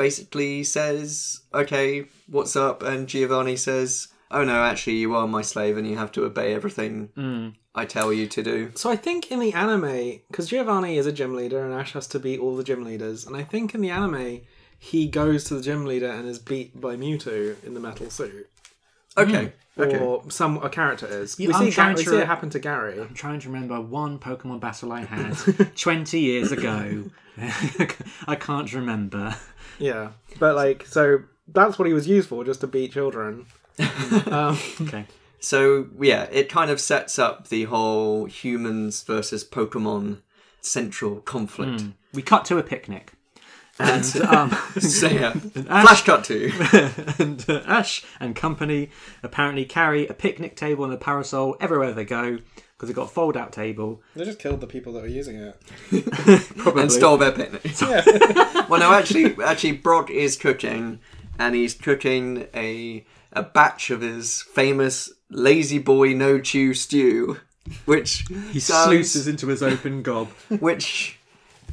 basically 0.00 0.64
says, 0.64 1.42
"Okay, 1.52 2.06
what's 2.26 2.56
up?" 2.56 2.82
And 2.82 3.06
Giovanni 3.06 3.56
says, 3.56 4.08
"Oh 4.30 4.44
no, 4.44 4.62
actually, 4.70 4.96
you 4.96 5.14
are 5.14 5.28
my 5.28 5.42
slave, 5.42 5.76
and 5.76 5.86
you 5.86 5.96
have 5.98 6.12
to 6.12 6.24
obey 6.24 6.54
everything 6.54 7.10
hmm. 7.14 7.48
I 7.74 7.84
tell 7.84 8.10
you 8.10 8.26
to 8.28 8.42
do." 8.42 8.72
So 8.74 8.90
I 8.90 8.96
think 8.96 9.30
in 9.30 9.40
the 9.40 9.52
anime, 9.52 10.20
because 10.28 10.48
Giovanni 10.48 10.96
is 10.96 11.06
a 11.06 11.12
gym 11.12 11.34
leader 11.34 11.62
and 11.64 11.74
Ash 11.74 11.92
has 11.92 12.06
to 12.08 12.18
beat 12.18 12.40
all 12.40 12.56
the 12.56 12.64
gym 12.64 12.82
leaders, 12.82 13.26
and 13.26 13.36
I 13.36 13.44
think 13.44 13.74
in 13.74 13.82
the 13.82 13.90
anime 13.90 14.40
he 14.78 15.06
goes 15.06 15.44
to 15.44 15.54
the 15.54 15.62
gym 15.68 15.84
leader 15.84 16.10
and 16.10 16.26
is 16.26 16.38
beat 16.38 16.80
by 16.80 16.96
Mewtwo 16.96 17.62
in 17.62 17.74
the 17.74 17.80
metal 17.80 18.08
suit, 18.08 18.48
Okay, 19.18 19.52
okay. 19.78 19.98
or 19.98 20.30
some 20.30 20.58
a 20.62 20.68
character 20.68 21.06
is. 21.06 21.38
Yeah, 21.38 21.48
we 21.48 21.54
I'm 21.54 21.64
see, 21.66 21.70
trying 21.72 21.94
Ga- 21.94 21.98
we 21.98 22.04
to 22.04 22.10
see 22.10 22.16
re- 22.16 22.22
it 22.22 22.26
happen 22.26 22.50
to 22.50 22.58
Gary. 22.58 23.00
I'm 23.00 23.14
trying 23.14 23.40
to 23.40 23.48
remember 23.48 23.80
one 23.80 24.18
Pokemon 24.18 24.60
battle 24.60 24.92
I 24.92 25.04
had 25.04 25.34
20 25.76 26.20
years 26.20 26.52
ago. 26.52 27.04
I 28.26 28.36
can't 28.36 28.72
remember. 28.72 29.36
Yeah, 29.78 30.10
but 30.38 30.54
like 30.54 30.86
so 30.86 31.22
that's 31.48 31.78
what 31.78 31.88
he 31.88 31.94
was 31.94 32.06
used 32.06 32.28
for, 32.28 32.44
just 32.44 32.60
to 32.60 32.66
beat 32.66 32.92
children. 32.92 33.46
um, 34.26 34.58
Okay. 34.82 35.06
So 35.40 35.86
yeah, 35.98 36.24
it 36.24 36.48
kind 36.48 36.70
of 36.70 36.80
sets 36.80 37.18
up 37.18 37.48
the 37.48 37.64
whole 37.64 38.26
humans 38.26 39.02
versus 39.02 39.42
Pokemon 39.44 40.18
central 40.60 41.16
conflict. 41.22 41.84
We 42.12 42.20
cut 42.22 42.44
to 42.46 42.58
a 42.58 42.62
picnic. 42.62 43.12
And 43.80 44.16
um, 44.26 44.50
So 44.80 45.08
yeah, 45.08 45.28
Ash- 45.68 45.84
flash 45.84 46.04
cut 46.04 46.24
to 46.24 46.50
and 47.18 47.44
uh, 47.48 47.62
Ash 47.66 48.04
and 48.20 48.36
company 48.36 48.90
apparently 49.22 49.64
carry 49.64 50.06
a 50.06 50.14
picnic 50.14 50.56
table 50.56 50.84
and 50.84 50.92
a 50.92 50.96
parasol 50.96 51.56
everywhere 51.60 51.92
they 51.92 52.04
go 52.04 52.38
because 52.76 52.88
they've 52.88 52.96
got 52.96 53.06
a 53.10 53.12
fold 53.12 53.36
out 53.36 53.52
table. 53.52 54.00
they 54.16 54.24
just 54.24 54.38
killed 54.38 54.60
the 54.60 54.66
people 54.66 54.92
that 54.94 55.02
were 55.02 55.08
using 55.08 55.36
it. 55.36 55.60
Probably. 56.56 56.82
and 56.82 56.90
stole 56.92 57.18
their 57.18 57.32
picnic. 57.32 57.62
Yeah. 57.82 58.02
well, 58.68 58.80
no, 58.80 58.92
actually, 58.92 59.36
actually, 59.44 59.72
Brock 59.72 60.08
is 60.10 60.34
cooking, 60.36 60.98
and 61.38 61.54
he's 61.54 61.74
cooking 61.74 62.46
a 62.54 63.04
a 63.32 63.42
batch 63.42 63.90
of 63.90 64.00
his 64.00 64.42
famous 64.42 65.12
lazy 65.28 65.78
boy 65.78 66.14
no 66.14 66.40
chew 66.40 66.72
stew, 66.74 67.38
which 67.84 68.24
he 68.50 68.58
sounds- 68.60 68.86
sluices 68.86 69.28
into 69.28 69.48
his 69.48 69.62
open 69.62 70.02
gob. 70.02 70.28
which 70.48 71.18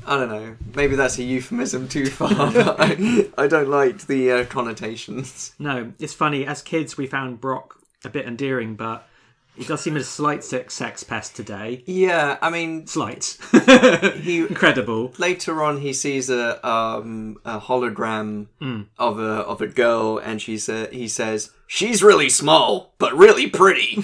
I 0.07 0.15
don't 0.15 0.29
know. 0.29 0.55
Maybe 0.73 0.95
that's 0.95 1.17
a 1.17 1.23
euphemism 1.23 1.89
too 1.89 2.05
far. 2.05 2.29
I, 2.31 3.29
I 3.37 3.47
don't 3.47 3.69
like 3.69 4.07
the 4.07 4.31
uh, 4.31 4.45
connotations. 4.45 5.53
No, 5.59 5.91
it's 5.99 6.13
funny. 6.13 6.45
As 6.45 6.61
kids, 6.61 6.97
we 6.97 7.07
found 7.07 7.41
Brock 7.41 7.77
a 8.05 8.09
bit 8.09 8.25
endearing, 8.25 8.75
but 8.75 9.05
he 9.57 9.65
does 9.65 9.81
seem 9.81 9.97
a 9.97 10.03
slight 10.03 10.43
sex 10.43 10.73
sex 10.75 11.03
pest 11.03 11.35
today. 11.35 11.83
Yeah, 11.85 12.37
I 12.41 12.49
mean, 12.49 12.87
Slight. 12.87 13.37
he 14.21 14.39
Incredible. 14.47 15.13
later 15.17 15.63
on 15.63 15.81
he 15.81 15.93
sees 15.93 16.29
a 16.29 16.65
um 16.67 17.39
a 17.43 17.59
hologram 17.59 18.47
of 18.99 19.19
a 19.19 19.23
of 19.23 19.61
a 19.61 19.67
girl, 19.67 20.17
and 20.19 20.41
she 20.41 20.57
sa- 20.57 20.87
he 20.87 21.07
says 21.07 21.51
she's 21.69 22.01
really 22.01 22.29
small 22.29 22.93
but 22.97 23.13
really 23.15 23.47
pretty, 23.49 23.95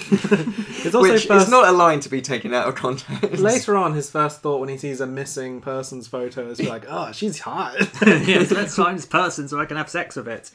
It's 0.84 0.94
also 0.94 1.12
which 1.12 1.26
first, 1.26 1.46
is 1.46 1.50
not 1.50 1.66
a 1.66 1.72
line 1.72 2.00
to 2.00 2.08
be 2.10 2.20
taken 2.20 2.52
out 2.52 2.68
of 2.68 2.74
context. 2.74 3.40
later 3.40 3.76
on 3.76 3.94
his 3.94 4.10
first 4.10 4.42
thought 4.42 4.60
when 4.60 4.68
he 4.68 4.76
sees 4.76 5.00
a 5.00 5.06
missing 5.06 5.60
person's 5.62 6.06
photo 6.06 6.50
is 6.50 6.60
like, 6.60 6.84
oh, 6.88 7.10
she's 7.12 7.38
hot. 7.40 7.74
yes, 8.02 8.50
let's 8.50 8.76
find 8.76 8.98
this 8.98 9.06
person 9.06 9.48
so 9.48 9.58
I 9.58 9.64
can 9.66 9.76
have 9.78 9.88
sex 9.88 10.16
with 10.16 10.28
it. 10.28 10.50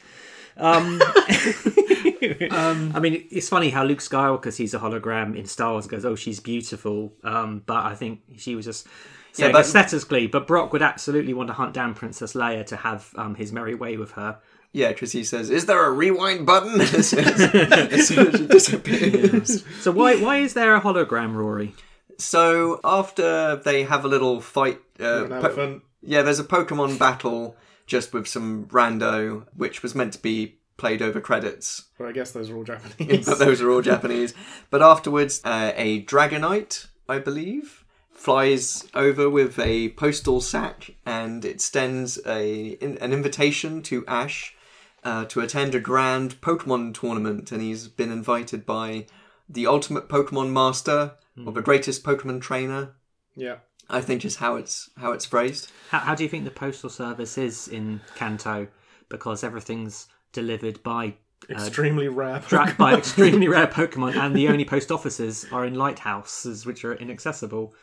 Um, 2.50 2.92
I 2.94 3.00
mean, 3.00 3.26
it's 3.30 3.48
funny 3.48 3.70
how 3.70 3.84
Luke 3.84 4.00
Skywalker 4.00 4.52
sees 4.52 4.74
a 4.74 4.78
hologram 4.78 5.36
in 5.36 5.46
Star 5.46 5.72
Wars 5.72 5.84
and 5.86 5.90
goes, 5.92 6.04
"Oh, 6.04 6.14
she's 6.14 6.38
beautiful," 6.40 7.12
um, 7.24 7.62
but 7.64 7.84
I 7.86 7.94
think 7.94 8.20
she 8.36 8.54
was 8.54 8.64
just 8.66 8.86
saying 9.32 9.52
but- 9.52 9.60
aesthetically. 9.60 10.26
But 10.26 10.46
Brock 10.46 10.72
would 10.72 10.82
absolutely 10.82 11.32
want 11.34 11.48
to 11.48 11.54
hunt 11.54 11.72
down 11.72 11.94
Princess 11.94 12.34
Leia 12.34 12.64
to 12.66 12.76
have 12.76 13.10
um, 13.16 13.34
his 13.36 13.52
merry 13.52 13.74
way 13.74 13.96
with 13.96 14.12
her. 14.12 14.38
yeah, 14.72 14.88
because 14.88 15.12
he 15.12 15.24
says, 15.24 15.48
"Is 15.50 15.66
there 15.66 15.82
a 15.84 15.90
rewind 15.90 16.44
button?" 16.46 16.80
as 16.80 17.08
soon 17.08 17.20
as, 17.24 17.40
as 17.54 18.08
soon 18.08 18.26
as 18.28 18.36
she 18.38 18.46
disappears. 18.46 19.64
So 19.80 19.90
why 19.92 20.16
why 20.16 20.38
is 20.38 20.54
there 20.54 20.74
a 20.74 20.80
hologram, 20.80 21.34
Rory? 21.34 21.74
So 22.18 22.80
after 22.84 23.56
they 23.56 23.84
have 23.84 24.04
a 24.04 24.08
little 24.08 24.40
fight, 24.40 24.78
uh, 24.98 25.24
po- 25.28 25.80
yeah, 26.02 26.20
there's 26.22 26.38
a 26.40 26.44
Pokemon 26.44 26.98
battle 26.98 27.56
just 27.90 28.14
with 28.14 28.26
some 28.26 28.66
rando, 28.66 29.46
which 29.54 29.82
was 29.82 29.94
meant 29.94 30.12
to 30.14 30.22
be 30.22 30.60
played 30.76 31.02
over 31.02 31.20
credits. 31.20 31.88
But 31.98 32.06
I 32.06 32.12
guess 32.12 32.30
those 32.30 32.48
are 32.48 32.56
all 32.56 32.64
Japanese. 32.64 33.26
but 33.28 33.38
those 33.38 33.60
are 33.60 33.70
all 33.70 33.82
Japanese. 33.82 34.32
But 34.70 34.80
afterwards, 34.80 35.42
uh, 35.44 35.72
a 35.76 36.04
Dragonite, 36.04 36.86
I 37.08 37.18
believe, 37.18 37.84
flies 38.12 38.88
over 38.94 39.28
with 39.28 39.58
a 39.58 39.90
postal 39.90 40.40
sack 40.40 40.94
and 41.04 41.44
it 41.44 41.50
extends 41.50 42.18
a 42.24 42.68
in, 42.80 42.96
an 42.98 43.12
invitation 43.12 43.82
to 43.82 44.06
Ash 44.06 44.54
uh, 45.02 45.24
to 45.26 45.40
attend 45.40 45.74
a 45.74 45.80
grand 45.80 46.40
Pokemon 46.40 46.94
tournament, 46.94 47.50
and 47.50 47.62
he's 47.62 47.88
been 47.88 48.12
invited 48.12 48.64
by 48.66 49.06
the 49.48 49.66
ultimate 49.66 50.08
Pokemon 50.08 50.50
master 50.52 51.12
or 51.44 51.52
the 51.52 51.62
greatest 51.62 52.04
Pokemon 52.04 52.40
trainer. 52.42 52.94
Yeah. 53.36 53.56
I 53.88 54.00
think 54.00 54.24
is 54.24 54.36
how 54.36 54.56
it's 54.56 54.90
how 54.96 55.12
it's 55.12 55.24
phrased. 55.26 55.70
How, 55.90 55.98
how 55.98 56.14
do 56.14 56.22
you 56.22 56.28
think 56.28 56.44
the 56.44 56.50
postal 56.50 56.90
service 56.90 57.36
is 57.36 57.66
in 57.66 58.00
Kanto? 58.14 58.68
Because 59.08 59.42
everything's 59.42 60.06
delivered 60.32 60.82
by 60.82 61.14
Extremely 61.48 62.06
rare. 62.08 62.38
tracked 62.40 62.78
by 62.78 62.94
extremely 62.94 63.48
rare 63.48 63.66
Pokemon, 63.66 64.14
and 64.14 64.36
the 64.36 64.48
only 64.48 64.64
post 64.64 64.92
offices 64.92 65.46
are 65.50 65.64
in 65.64 65.74
lighthouses, 65.74 66.66
which 66.66 66.84
are 66.84 66.94
inaccessible. 66.94 67.74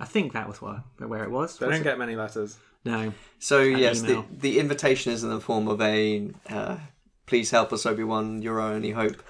I 0.00 0.06
think 0.06 0.32
that 0.32 0.48
was 0.48 0.60
where 0.60 0.82
where 0.98 1.22
it 1.22 1.30
was. 1.30 1.58
They 1.58 1.66
Was 1.66 1.74
don't 1.74 1.82
it? 1.82 1.84
get 1.84 1.98
many 1.98 2.16
letters. 2.16 2.56
No. 2.84 3.12
So 3.38 3.60
yes, 3.60 4.00
the, 4.00 4.12
email. 4.12 4.26
the 4.30 4.58
invitation 4.58 5.12
is 5.12 5.22
in 5.22 5.30
the 5.30 5.40
form 5.40 5.68
of 5.68 5.80
a 5.80 6.30
uh, 6.48 6.78
"Please 7.26 7.50
help 7.50 7.72
us, 7.72 7.86
Obi 7.86 8.02
Wan. 8.04 8.42
You're 8.42 8.60
our 8.60 8.72
only 8.72 8.90
hope." 8.90 9.22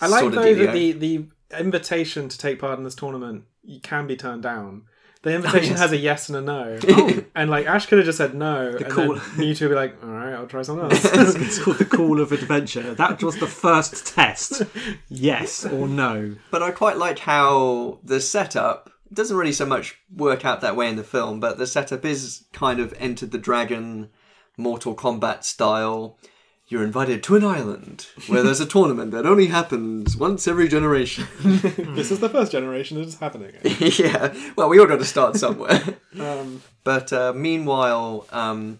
I 0.00 0.06
like 0.06 0.20
sort 0.20 0.34
though 0.34 0.54
that 0.54 0.72
the, 0.72 0.92
the 0.92 1.26
invitation 1.58 2.28
to 2.28 2.38
take 2.38 2.58
part 2.58 2.78
in 2.78 2.84
this 2.84 2.94
tournament 2.94 3.44
you 3.62 3.80
can 3.80 4.06
be 4.06 4.16
turned 4.16 4.42
down. 4.42 4.82
The 5.24 5.32
oh, 5.32 5.36
invitation 5.36 5.70
yes. 5.70 5.80
has 5.80 5.92
a 5.92 5.96
yes 5.96 6.28
and 6.28 6.36
a 6.36 6.40
no, 6.42 6.78
oh. 6.88 7.24
and 7.34 7.50
like 7.50 7.66
Ash 7.66 7.86
could 7.86 7.96
have 7.96 8.04
just 8.04 8.18
said 8.18 8.34
no, 8.34 8.68
and 8.68 8.86
call- 8.90 9.14
then 9.14 9.22
Mewtwo 9.36 9.62
would 9.62 9.68
be 9.70 9.74
like, 9.74 9.96
"All 10.04 10.10
right, 10.10 10.34
I'll 10.34 10.46
try 10.46 10.60
something 10.60 10.84
else." 10.90 11.02
it's 11.02 11.58
called 11.58 11.78
the 11.78 11.86
Call 11.86 12.20
of 12.20 12.30
Adventure. 12.30 12.94
That 12.94 13.22
was 13.22 13.38
the 13.38 13.46
first 13.46 14.06
test. 14.06 14.62
Yes 15.08 15.64
or 15.64 15.88
no. 15.88 16.36
But 16.50 16.62
I 16.62 16.72
quite 16.72 16.98
like 16.98 17.20
how 17.20 18.00
the 18.04 18.20
setup 18.20 18.90
doesn't 19.10 19.36
really 19.36 19.52
so 19.52 19.64
much 19.64 19.98
work 20.14 20.44
out 20.44 20.60
that 20.60 20.76
way 20.76 20.90
in 20.90 20.96
the 20.96 21.02
film, 21.04 21.40
but 21.40 21.56
the 21.56 21.66
setup 21.66 22.04
is 22.04 22.44
kind 22.52 22.78
of 22.78 22.92
entered 22.98 23.30
the 23.30 23.38
dragon 23.38 24.10
Mortal 24.58 24.94
Kombat 24.94 25.42
style. 25.44 26.18
You're 26.66 26.82
invited 26.82 27.22
to 27.24 27.36
an 27.36 27.44
island 27.44 28.06
where 28.26 28.42
there's 28.42 28.60
a 28.60 28.66
tournament 28.66 29.10
that 29.10 29.26
only 29.26 29.46
happens 29.48 30.16
once 30.16 30.48
every 30.48 30.66
generation. 30.66 31.26
this 31.42 32.10
is 32.10 32.20
the 32.20 32.28
first 32.30 32.52
generation 32.52 32.96
that 32.98 33.06
is 33.06 33.18
happening. 33.18 33.52
yeah, 33.98 34.34
well, 34.56 34.70
we 34.70 34.78
all 34.80 34.86
got 34.86 34.98
to 34.98 35.04
start 35.04 35.36
somewhere. 35.36 35.80
Um, 36.18 36.62
But 36.84 37.12
uh, 37.12 37.32
meanwhile, 37.34 38.26
um, 38.30 38.78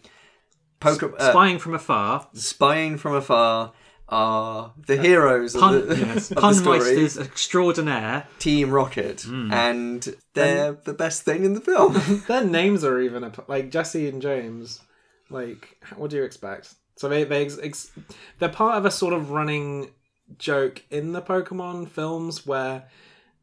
Poke- 0.78 1.14
uh, 1.18 1.30
Spying 1.32 1.58
from 1.58 1.74
afar. 1.74 2.28
spying 2.32 2.96
from 2.96 3.14
afar 3.16 3.72
are 4.08 4.72
the 4.86 4.96
heroes 4.96 5.54
Pun, 5.56 5.74
of 5.74 5.88
the, 5.88 5.96
yes, 5.96 6.30
of 6.30 6.36
the 6.40 6.52
story. 6.54 6.78
Punmeisters 6.78 7.20
extraordinaire. 7.20 8.28
Team 8.38 8.70
Rocket, 8.70 9.22
Hmm. 9.22 9.52
and 9.52 10.14
they're 10.34 10.72
the 10.72 10.92
best 10.94 11.22
thing 11.24 11.44
in 11.44 11.54
the 11.54 11.60
film. 11.60 12.00
their 12.28 12.44
names 12.44 12.84
are 12.84 13.00
even 13.00 13.24
a, 13.24 13.32
like 13.48 13.70
Jessie 13.70 14.08
and 14.08 14.22
James. 14.22 14.80
Like, 15.28 15.76
what 15.96 16.10
do 16.10 16.16
you 16.16 16.22
expect? 16.22 16.74
So 16.96 17.08
they 17.08 17.24
they 17.24 17.44
ex, 17.44 17.58
ex, 17.62 17.90
they're 18.38 18.48
part 18.48 18.76
of 18.76 18.84
a 18.84 18.90
sort 18.90 19.14
of 19.14 19.30
running 19.30 19.90
joke 20.38 20.82
in 20.90 21.12
the 21.12 21.22
Pokemon 21.22 21.88
films 21.88 22.46
where 22.46 22.84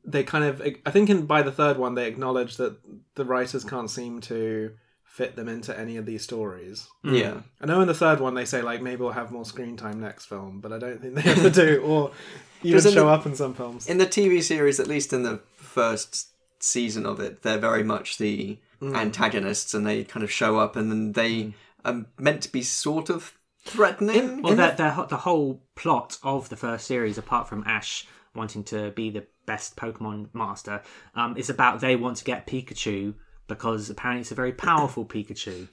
they 0.04 0.24
kind 0.24 0.44
of 0.44 0.62
I 0.86 0.92
think 0.92 1.10
in 1.10 1.26
by 1.26 1.42
the 1.42 1.52
third 1.52 1.78
one 1.78 1.96
they 1.96 2.08
acknowledge 2.08 2.58
that 2.58 2.78
the 3.16 3.26
writers 3.26 3.64
can't 3.64 3.90
seem 3.90 4.22
to 4.22 4.72
fit 5.12 5.36
them 5.36 5.50
into 5.50 5.78
any 5.78 5.98
of 5.98 6.06
these 6.06 6.24
stories. 6.24 6.88
Hmm. 7.04 7.14
Yeah. 7.14 7.42
I 7.60 7.66
know 7.66 7.82
in 7.82 7.88
the 7.88 7.94
third 7.94 8.22
one 8.22 8.34
they 8.34 8.46
say 8.46 8.62
like 8.62 8.82
maybe 8.82 9.02
we'll 9.02 9.12
have 9.12 9.32
more 9.32 9.46
screen 9.46 9.76
time 9.76 10.00
next 10.00 10.26
film, 10.26 10.62
but 10.62 10.72
I 10.72 10.80
don't 10.80 11.02
think 11.02 11.16
they 11.16 11.30
ever 11.30 11.50
do, 11.50 11.82
or 11.82 12.12
even 12.64 12.82
show 12.82 12.90
the- 12.92 13.08
up 13.08 13.26
in 13.26 13.36
some 13.36 13.54
films. 13.54 13.88
In 13.88 13.98
the 13.98 14.06
TV 14.06 14.42
series, 14.42 14.80
at 14.80 14.88
least 14.88 15.12
in 15.12 15.24
the 15.24 15.42
first 15.58 16.30
season 16.60 17.06
of 17.06 17.20
it, 17.20 17.42
they're 17.42 17.58
very 17.58 17.84
much 17.84 18.18
the 18.18 18.58
hmm. 18.80 18.96
antagonists, 18.96 19.74
and 19.74 19.86
they 19.86 20.06
kind 20.06 20.24
of 20.24 20.32
show 20.32 20.58
up, 20.58 20.78
and 20.78 20.90
then 20.90 21.12
they 21.12 21.42
hmm. 21.42 21.52
are 21.84 22.06
meant 22.18 22.42
to 22.44 22.52
be 22.52 22.64
sort 22.64 23.10
of 23.10 23.34
threatening. 23.64 24.42
Well, 24.42 24.56
the, 24.56 24.74
the, 24.78 25.06
the 25.10 25.18
whole 25.18 25.62
plot 25.76 26.18
of 26.24 26.50
the 26.50 26.56
first 26.56 26.88
series, 26.88 27.18
apart 27.18 27.48
from 27.48 27.64
Ash 27.66 28.08
wanting 28.36 28.64
to 28.66 28.92
be 28.92 29.10
the 29.10 29.26
best 29.46 29.76
Pokemon 29.76 30.30
master, 30.34 30.82
um, 31.16 31.36
is 31.38 31.50
about 31.50 31.80
they 31.82 31.96
want 31.96 32.18
to 32.18 32.24
get 32.24 32.48
Pikachu 32.48 33.14
because 33.48 33.90
apparently 33.90 34.22
it's 34.22 34.32
a 34.32 34.36
very 34.36 34.54
powerful 34.54 35.06
Pikachu. 35.06 35.68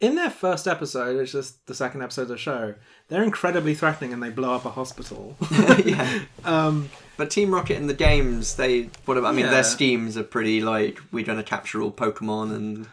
In 0.00 0.16
their 0.16 0.30
first 0.30 0.66
episode, 0.66 1.16
which 1.16 1.32
is 1.32 1.58
the 1.66 1.74
second 1.76 2.02
episode 2.02 2.22
of 2.22 2.28
the 2.28 2.36
show, 2.36 2.74
they're 3.06 3.22
incredibly 3.22 3.72
threatening 3.76 4.12
and 4.12 4.20
they 4.20 4.30
blow 4.30 4.52
up 4.54 4.64
a 4.64 4.70
hospital. 4.70 5.36
yeah. 5.84 6.22
um, 6.44 6.90
But 7.16 7.30
Team 7.30 7.54
Rocket 7.54 7.76
in 7.76 7.86
the 7.86 7.94
games, 7.94 8.56
they 8.56 8.88
what 9.04 9.16
I 9.24 9.30
mean, 9.30 9.44
Yeah. 9.44 9.52
their 9.52 9.62
schemes 9.64 10.16
are 10.16 10.24
pretty 10.24 10.60
like 10.60 10.98
we're 11.12 11.24
going 11.24 11.38
to 11.38 11.44
capture 11.44 11.80
all 11.80 11.92
Pokemon 11.92 12.52
and 12.56 12.86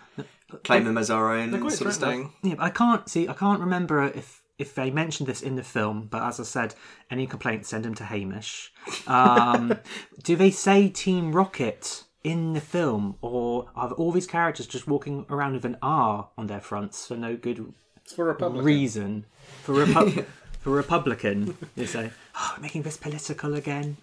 claim 0.63 0.83
them 0.85 0.97
as 0.97 1.09
our 1.09 1.33
own 1.33 1.51
sort 1.69 1.89
of 1.89 1.95
threatening. 1.97 2.33
Yeah, 2.43 2.55
but 2.55 2.63
I 2.63 2.69
can't 2.69 3.07
see. 3.09 3.27
I 3.27 3.33
can't 3.33 3.59
remember 3.59 4.03
if 4.03 4.41
if 4.57 4.75
they 4.75 4.91
mentioned 4.91 5.27
this 5.29 5.41
in 5.41 5.55
the 5.55 5.63
film. 5.63 6.07
But 6.09 6.21
as 6.23 6.39
I 6.39 6.43
said, 6.43 6.75
any 7.09 7.25
complaints 7.27 7.69
send 7.69 7.85
them 7.85 7.95
to 7.95 8.03
Hamish. 8.03 8.73
Um, 9.07 9.79
do 10.23 10.35
they 10.35 10.51
say 10.51 10.89
Team 10.89 11.31
Rocket 11.31 12.03
in 12.23 12.53
the 12.53 12.59
film, 12.61 13.15
or 13.21 13.69
are 13.75 13.91
all 13.93 14.11
these 14.11 14.27
characters 14.27 14.67
just 14.67 14.87
walking 14.87 15.25
around 15.29 15.53
with 15.53 15.63
an 15.65 15.77
R 15.81 16.29
on 16.37 16.47
their 16.47 16.59
fronts 16.59 17.07
for 17.07 17.15
no 17.15 17.37
good 17.37 17.73
It's 18.03 18.13
for 18.13 18.25
Republic. 18.25 18.65
reason? 18.65 19.25
For 19.63 19.73
Repu- 19.73 20.25
for 20.59 20.71
Republican, 20.71 21.55
they 21.77 21.85
say, 21.85 22.11
"Oh, 22.35 22.53
we're 22.57 22.61
making 22.63 22.81
this 22.81 22.97
political 22.97 23.55
again." 23.55 23.95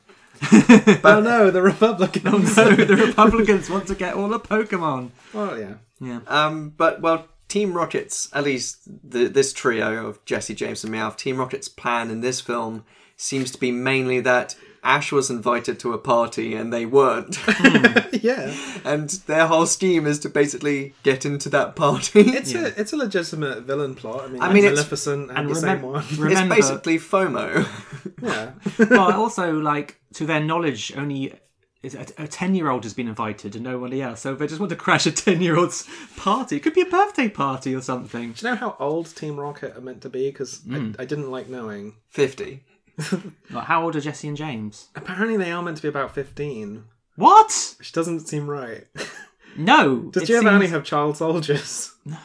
oh 1.05 1.21
no, 1.21 1.51
the 1.51 1.63
Republicans. 1.63 2.55
So 2.55 2.71
the 2.75 2.97
Republicans 2.97 3.71
want 3.71 3.87
to 3.89 3.95
get 3.95 4.15
all 4.15 4.29
the 4.29 4.41
Pokemon. 4.41 5.11
well, 5.33 5.59
yeah. 5.59 5.75
Yeah. 6.01 6.21
Um, 6.27 6.71
but 6.77 7.01
well, 7.01 7.27
Team 7.49 7.73
Rocket's 7.75 8.29
at 8.33 8.45
least 8.45 8.83
the, 9.09 9.29
this 9.29 9.53
trio 9.53 10.07
of 10.07 10.25
Jessie, 10.25 10.55
James, 10.55 10.85
and 10.85 10.93
Meowth. 10.93 11.17
Team 11.17 11.39
Rocket's 11.39 11.69
plan 11.69 12.11
in 12.11 12.21
this 12.21 12.41
film 12.41 12.85
seems 13.17 13.51
to 13.53 13.59
be 13.59 13.71
mainly 13.71 14.21
that 14.21 14.57
Ash 14.87 15.11
was 15.13 15.31
invited 15.31 15.79
to 15.81 15.93
a 15.93 15.99
party 15.99 16.55
and 16.55 16.73
they 16.73 16.87
weren't, 16.87 17.39
Yeah. 18.23 18.55
and 18.85 19.11
their 19.27 19.47
whole 19.47 19.67
scheme 19.67 20.07
is 20.07 20.19
to 20.21 20.29
basically 20.29 20.95
get 21.03 21.25
into 21.27 21.49
that 21.51 21.75
party. 21.77 22.21
It's 22.39 22.55
a 22.55 22.79
it's 22.81 22.93
a 22.93 22.97
legitimate 22.97 23.65
villain 23.65 23.95
plot. 23.95 24.25
I 24.25 24.29
mean, 24.29 24.43
I 24.43 24.53
mean, 24.53 24.65
Maleficent 24.65 25.31
had 25.31 25.39
and 25.41 25.49
the 25.49 25.55
remem- 25.55 25.61
same 25.61 25.83
one. 25.83 26.05
it's 26.33 26.49
basically 26.49 26.99
FOMO. 26.99 27.67
yeah. 28.23 28.53
well, 28.91 29.13
also 29.13 29.53
like 29.55 29.99
to 30.15 30.25
their 30.27 30.41
knowledge, 30.41 30.93
only 30.97 31.33
a 31.85 32.07
a 32.19 32.27
ten-year-old 32.27 32.83
has 32.85 32.95
been 32.95 33.07
invited 33.09 33.55
and 33.55 33.63
nobody 33.65 34.03
else. 34.03 34.21
So 34.21 34.35
they 34.35 34.47
just 34.49 34.61
want 34.61 34.71
to 34.71 34.77
crash 34.77 35.07
a 35.07 35.13
ten-year-old's 35.13 35.87
party. 36.17 36.57
It 36.57 36.61
could 36.65 36.75
be 36.75 36.81
a 36.83 36.87
birthday 36.99 37.29
party 37.29 37.75
or 37.75 37.81
something. 37.83 38.33
Do 38.33 38.47
you 38.47 38.51
know 38.55 38.57
how 38.65 38.77
old 38.81 39.15
Team 39.15 39.39
Rocket 39.39 39.77
are 39.77 39.81
meant 39.81 40.01
to 40.03 40.09
be? 40.09 40.29
Because 40.31 40.61
Hmm. 40.63 40.93
I, 40.99 41.03
I 41.03 41.05
didn't 41.07 41.31
like 41.31 41.49
knowing. 41.49 41.95
Fifty. 42.09 42.63
Like, 43.51 43.65
how 43.67 43.85
old 43.85 43.97
are 43.97 44.01
Jessie 44.01 44.29
and 44.29 44.37
James? 44.37 44.89
Apparently, 44.95 45.37
they 45.37 45.53
are 45.53 45.63
meant 45.63 45.77
to 45.79 45.83
be 45.83 45.89
about 45.89 46.15
fifteen, 46.15 46.85
What? 47.17 47.75
which 47.79 47.93
doesn't 47.93 48.21
seem 48.21 48.49
right. 48.51 48.85
No. 49.57 49.99
Does 50.13 50.25
it 50.25 50.27
Giovanni 50.27 50.61
seems- 50.67 50.71
have 50.73 50.85
child 50.85 51.17
soldiers? 51.17 51.93
No. 52.05 52.17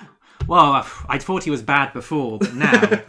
Well, 0.48 0.86
I 1.08 1.18
thought 1.20 1.44
he 1.44 1.52
was 1.52 1.62
bad 1.62 1.94
before, 1.94 2.40
but 2.40 2.56
now, 2.56 3.00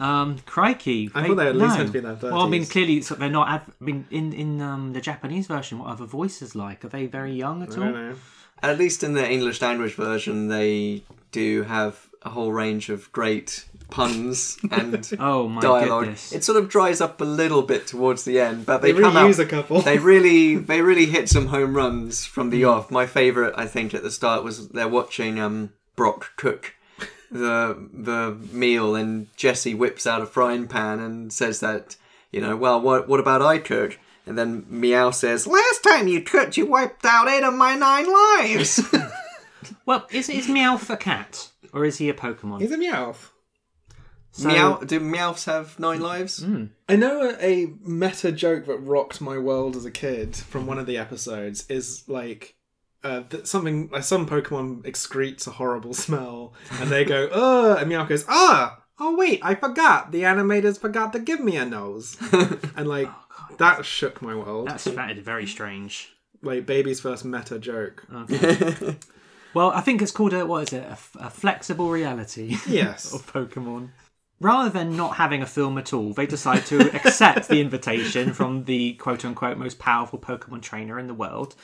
um, 0.00 0.38
crikey! 0.46 1.10
I 1.14 1.26
thought 1.26 1.36
they 1.36 1.44
were 1.44 1.50
at 1.50 1.56
least 1.56 1.74
no. 1.74 1.76
meant 1.78 1.86
to 1.86 1.92
be 1.92 1.98
in 2.00 2.04
their 2.04 2.30
Well, 2.32 2.42
I 2.42 2.48
mean, 2.48 2.62
30s. 2.62 2.70
clearly 2.70 3.00
so 3.02 3.14
they're 3.14 3.30
not. 3.30 3.48
Ad- 3.48 3.72
I 3.80 3.84
mean, 3.84 4.04
in 4.10 4.32
in 4.32 4.60
um, 4.60 4.92
the 4.92 5.00
Japanese 5.00 5.46
version, 5.46 5.78
what 5.78 5.88
are 5.88 5.96
the 5.96 6.06
voices 6.06 6.54
like? 6.56 6.84
Are 6.84 6.88
they 6.88 7.06
very 7.06 7.32
young 7.32 7.62
at 7.62 7.70
I 7.70 7.72
all? 7.72 7.78
don't 7.84 7.94
know. 7.94 8.16
At 8.64 8.78
least 8.78 9.04
in 9.04 9.14
the 9.14 9.28
English 9.30 9.62
language 9.62 9.94
version, 9.94 10.48
they 10.48 11.04
do 11.30 11.62
have 11.62 12.05
a 12.26 12.30
whole 12.30 12.52
range 12.52 12.88
of 12.90 13.10
great 13.12 13.64
puns 13.90 14.58
and 14.70 15.08
Oh 15.20 15.48
my 15.48 15.60
dialogue. 15.60 16.04
goodness! 16.04 16.32
It 16.32 16.42
sort 16.44 16.58
of 16.58 16.68
dries 16.68 17.00
up 17.00 17.20
a 17.20 17.24
little 17.24 17.62
bit 17.62 17.86
towards 17.86 18.24
the 18.24 18.40
end, 18.40 18.66
but 18.66 18.82
they, 18.82 18.92
They 18.92 19.00
come 19.00 19.14
reuse 19.14 19.38
out. 19.38 19.46
a 19.46 19.48
couple. 19.48 19.80
they 19.82 19.98
really, 20.12 20.56
they 20.56 20.82
really 20.82 21.06
hit 21.06 21.28
some 21.28 21.46
home 21.46 21.74
runs 21.76 22.24
from 22.26 22.50
the 22.50 22.64
off. 22.64 22.90
My 22.90 23.06
favourite, 23.06 23.54
I 23.56 23.66
think, 23.66 23.94
at 23.94 24.02
the 24.02 24.10
start 24.10 24.42
was 24.44 24.68
they're 24.70 24.88
watching 24.88 25.38
um, 25.38 25.72
Brock 25.94 26.32
cook 26.36 26.74
the 27.30 27.88
the 27.92 28.36
meal, 28.52 28.94
and 28.96 29.28
Jessie 29.36 29.74
whips 29.74 30.06
out 30.06 30.20
a 30.22 30.26
frying 30.26 30.66
pan 30.68 30.98
and 31.00 31.32
says 31.32 31.60
that, 31.60 31.96
you 32.32 32.40
know, 32.40 32.56
well, 32.56 32.80
what 32.80 33.08
what 33.08 33.20
about 33.20 33.40
I 33.42 33.58
cook? 33.58 33.98
And 34.28 34.36
then 34.36 34.62
Meowth 34.62 35.14
says, 35.14 35.46
"Last 35.46 35.84
time 35.84 36.08
you 36.08 36.20
cooked, 36.20 36.56
you 36.56 36.66
wiped 36.66 37.04
out 37.04 37.28
eight 37.28 37.44
of 37.44 37.54
my 37.54 37.74
nine 37.76 38.06
lives." 38.12 38.82
Well, 39.84 40.06
is 40.12 40.28
is 40.28 40.46
Meowth 40.46 40.90
a 40.90 40.96
cat 40.96 41.48
or 41.76 41.84
is 41.84 41.98
he 41.98 42.08
a 42.08 42.14
Pokemon? 42.14 42.60
He's 42.60 42.72
a 42.72 42.78
Meowth. 42.78 43.30
So- 44.32 44.48
Meow, 44.48 44.76
do 44.78 45.00
Meowths 45.00 45.44
have 45.46 45.78
nine 45.78 46.00
lives? 46.00 46.44
I 46.88 46.96
know 46.96 47.22
a, 47.30 47.36
a 47.42 47.66
meta 47.82 48.32
joke 48.32 48.66
that 48.66 48.78
rocked 48.78 49.20
my 49.20 49.38
world 49.38 49.76
as 49.76 49.84
a 49.86 49.90
kid 49.90 50.36
from 50.36 50.66
one 50.66 50.78
of 50.78 50.86
the 50.86 50.98
episodes 50.98 51.64
is 51.70 52.04
like 52.08 52.54
uh, 53.02 53.22
that 53.30 53.46
something 53.48 53.88
like 53.90 54.02
some 54.02 54.26
Pokemon 54.28 54.82
excretes 54.82 55.46
a 55.46 55.52
horrible 55.52 55.94
smell, 56.04 56.52
and 56.80 56.90
they 56.90 57.04
go, 57.04 57.28
"Oh," 57.32 57.76
and 57.76 57.90
Meowth 57.90 58.08
goes, 58.08 58.24
"Ah, 58.28 58.82
oh 58.98 59.16
wait, 59.16 59.40
I 59.42 59.54
forgot. 59.54 60.12
The 60.12 60.22
animators 60.22 60.78
forgot 60.78 61.12
to 61.14 61.18
give 61.18 61.40
me 61.40 61.56
a 61.56 61.64
nose," 61.64 62.16
and 62.76 62.86
like 62.88 63.08
that 63.58 63.84
shook 63.86 64.20
my 64.20 64.34
world. 64.34 64.68
That's 64.68 64.84
that 64.84 65.16
is 65.16 65.24
very 65.24 65.46
strange. 65.46 66.12
Like 66.42 66.66
baby's 66.66 67.00
first 67.00 67.24
meta 67.24 67.58
joke. 67.58 68.06
Well, 69.56 69.70
I 69.70 69.80
think 69.80 70.02
it's 70.02 70.12
called 70.12 70.34
a 70.34 70.44
what 70.44 70.64
is 70.64 70.74
it? 70.74 70.84
A, 70.84 70.90
f- 70.90 71.16
a 71.18 71.30
flexible 71.30 71.88
reality 71.88 72.58
Yes. 72.68 73.14
of 73.14 73.26
Pokemon. 73.32 73.88
Rather 74.38 74.68
than 74.68 74.94
not 74.98 75.16
having 75.16 75.40
a 75.40 75.46
film 75.46 75.78
at 75.78 75.94
all, 75.94 76.12
they 76.12 76.26
decide 76.26 76.66
to 76.66 76.78
accept 76.94 77.48
the 77.48 77.58
invitation 77.62 78.34
from 78.34 78.64
the 78.64 78.92
quote 78.96 79.24
unquote 79.24 79.56
most 79.56 79.78
powerful 79.78 80.18
Pokemon 80.18 80.60
trainer 80.60 80.98
in 80.98 81.06
the 81.06 81.14
world, 81.14 81.54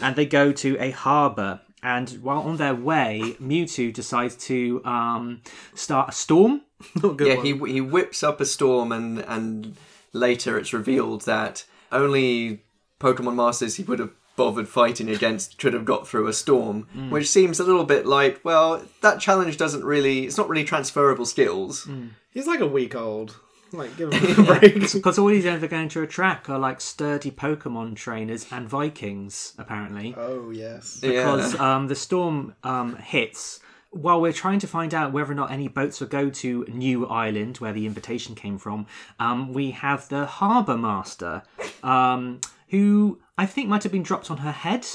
and 0.00 0.16
they 0.16 0.26
go 0.26 0.50
to 0.50 0.76
a 0.80 0.90
harbour. 0.90 1.60
And 1.84 2.10
while 2.20 2.40
on 2.40 2.56
their 2.56 2.74
way, 2.74 3.36
Mewtwo 3.40 3.92
decides 3.94 4.34
to 4.48 4.84
um, 4.84 5.40
start 5.76 6.08
a 6.08 6.12
storm. 6.12 6.62
Not 7.00 7.16
good 7.16 7.28
yeah, 7.28 7.36
one. 7.36 7.46
he 7.46 7.74
he 7.74 7.80
whips 7.80 8.24
up 8.24 8.40
a 8.40 8.44
storm, 8.44 8.90
and 8.90 9.20
and 9.20 9.76
later 10.12 10.58
it's 10.58 10.72
revealed 10.72 11.20
that 11.26 11.64
only 11.92 12.64
Pokemon 12.98 13.36
masters 13.36 13.76
he 13.76 13.84
would 13.84 14.00
have 14.00 14.10
bothered 14.36 14.68
fighting 14.68 15.08
against 15.08 15.58
could 15.58 15.72
have 15.72 15.84
got 15.84 16.06
through 16.06 16.26
a 16.28 16.32
storm, 16.32 16.86
Mm. 16.96 17.10
which 17.10 17.28
seems 17.28 17.58
a 17.60 17.64
little 17.64 17.84
bit 17.84 18.06
like, 18.06 18.40
well, 18.44 18.82
that 19.00 19.20
challenge 19.20 19.56
doesn't 19.56 19.84
really, 19.84 20.24
it's 20.26 20.36
not 20.38 20.48
really 20.48 20.64
transferable 20.64 21.26
skills. 21.26 21.86
Mm. 21.86 22.10
He's 22.32 22.46
like 22.46 22.60
a 22.60 22.66
week 22.66 22.94
old. 22.94 23.36
Like 23.72 23.96
give 23.96 24.12
him 24.12 24.40
a 24.48 24.58
break. 24.58 24.92
Because 24.92 25.18
all 25.18 25.28
he's 25.28 25.44
ever 25.46 25.66
going 25.66 25.88
to 25.90 26.02
attract 26.02 26.48
are 26.48 26.58
like 26.58 26.80
sturdy 26.80 27.30
Pokemon 27.32 27.96
trainers 27.96 28.46
and 28.52 28.68
Vikings, 28.68 29.54
apparently. 29.58 30.14
oh 30.16 30.50
yes. 30.50 30.98
because 31.00 31.54
Yeah. 31.54 31.76
um, 31.76 31.88
the 31.88 31.96
storm 31.96 32.54
um, 32.62 32.96
hits 32.96 33.58
while 33.90 34.20
we're 34.20 34.32
trying 34.32 34.58
to 34.60 34.66
find 34.66 34.92
out 34.92 35.12
whether 35.12 35.32
or 35.32 35.34
not 35.34 35.50
any 35.50 35.68
boats 35.68 36.00
will 36.00 36.08
go 36.08 36.28
to 36.28 36.64
New 36.68 37.06
Island, 37.06 37.56
where 37.58 37.72
the 37.72 37.86
invitation 37.86 38.34
came 38.34 38.58
from. 38.58 38.86
Um, 39.18 39.52
we 39.54 39.70
have 39.70 40.08
the 40.10 40.26
harbour 40.26 40.76
master, 40.76 41.42
um, 41.82 42.40
who 42.68 43.18
I 43.38 43.44
think 43.44 43.68
might 43.68 43.82
have 43.82 43.92
been 43.92 44.02
dropped 44.02 44.30
on 44.30 44.38
her 44.38 44.52
head 44.52 44.86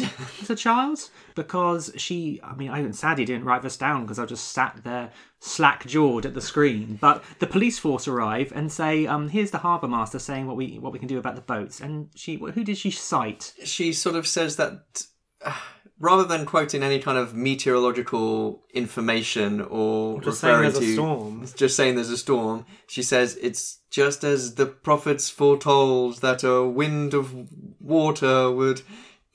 as 0.41 0.49
a 0.49 0.55
child 0.55 1.09
because 1.35 1.91
she. 1.97 2.39
I 2.43 2.55
mean, 2.55 2.69
I 2.69 2.79
even 2.79 2.93
sadly 2.93 3.23
didn't 3.23 3.45
write 3.45 3.61
this 3.61 3.77
down 3.77 4.01
because 4.01 4.17
I 4.17 4.25
just 4.25 4.49
sat 4.49 4.81
there 4.83 5.11
slack 5.39 5.85
jawed 5.85 6.25
at 6.25 6.33
the 6.33 6.41
screen. 6.41 6.97
But 6.99 7.23
the 7.39 7.45
police 7.47 7.77
force 7.77 8.07
arrive 8.07 8.51
and 8.55 8.71
say, 8.71 9.05
um, 9.05 9.29
"Here's 9.29 9.51
the 9.51 9.59
harbour 9.59 9.87
master 9.87 10.17
saying 10.17 10.47
what 10.47 10.57
we 10.57 10.79
what 10.79 10.91
we 10.91 10.99
can 10.99 11.07
do 11.07 11.19
about 11.19 11.35
the 11.35 11.41
boats." 11.41 11.79
And 11.79 12.09
she, 12.15 12.37
who 12.37 12.63
did 12.63 12.77
she 12.77 12.89
cite? 12.89 13.53
She 13.63 13.93
sort 13.93 14.15
of 14.15 14.25
says 14.27 14.55
that. 14.55 15.05
uh, 15.45 15.55
Rather 16.01 16.23
than 16.25 16.45
quoting 16.47 16.81
any 16.83 16.99
kind 16.99 17.17
of 17.17 17.33
meteorological 17.35 18.61
information 18.73 19.61
or 19.61 20.19
Just 20.21 20.41
saying 20.41 20.53
referring 20.59 20.71
there's 20.73 20.83
a 20.83 20.87
to 20.87 20.93
storm. 20.93 21.45
just 21.55 21.75
saying 21.75 21.95
there's 21.95 22.09
a 22.09 22.17
storm, 22.17 22.65
she 22.87 23.03
says 23.03 23.37
it's 23.41 23.79
just 23.91 24.23
as 24.23 24.55
the 24.55 24.65
prophets 24.65 25.29
foretold 25.29 26.21
that 26.21 26.43
a 26.43 26.63
wind 26.67 27.13
of 27.13 27.47
water 27.79 28.49
would 28.51 28.81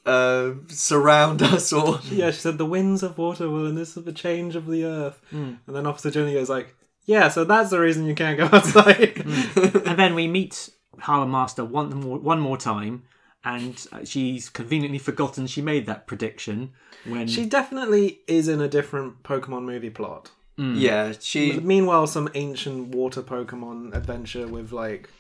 uh, 0.05 0.53
surround 0.69 1.43
us 1.55 1.73
or 1.73 2.01
Yeah, 2.11 2.31
she 2.31 2.41
said 2.41 2.59
the 2.59 2.67
winds 2.67 3.03
of 3.03 3.17
water 3.19 3.49
will 3.49 3.67
and 3.67 3.77
this 3.79 3.97
is 3.97 4.05
the 4.05 4.13
change 4.13 4.57
of 4.57 4.67
the 4.67 4.85
earth. 4.85 5.21
And 5.31 5.59
then 5.67 5.87
Officer 5.87 6.11
jenny 6.11 6.33
goes 6.35 6.49
like, 6.49 6.75
"Yeah, 7.05 7.29
so 7.29 7.45
that's 7.45 7.71
the 7.71 7.81
reason 7.81 8.07
you 8.07 8.15
can't 8.15 8.39
go 8.39 8.45
outside." 8.53 9.23
and 9.87 9.99
then 9.99 10.15
we 10.15 10.27
meet 10.29 10.71
Harbour 10.99 11.31
Master 11.31 11.65
one 11.65 11.91
more, 11.95 12.19
one 12.19 12.41
more 12.41 12.57
time, 12.57 13.03
and 13.47 13.87
uh, 13.93 14.05
she's 14.05 14.49
conveniently 14.49 14.99
forgotten 14.99 15.47
she 15.47 15.63
made 15.63 15.87
that 15.87 16.07
prediction 16.07 16.73
when 17.07 17.29
She 17.29 17.47
definitely 17.47 18.21
is 18.27 18.49
in 18.49 18.61
a 18.61 18.69
different 18.69 19.23
Pokemon 19.23 19.65
movie 19.65 19.91
plot. 19.91 20.33
Yeah, 20.59 21.13
she. 21.21 21.61
Meanwhile, 21.61 22.07
some 22.07 22.31
ancient 22.35 22.89
water 22.89 23.23
Pokemon 23.23 23.95
adventure 23.95 24.49
with 24.49 24.73
like 24.73 25.11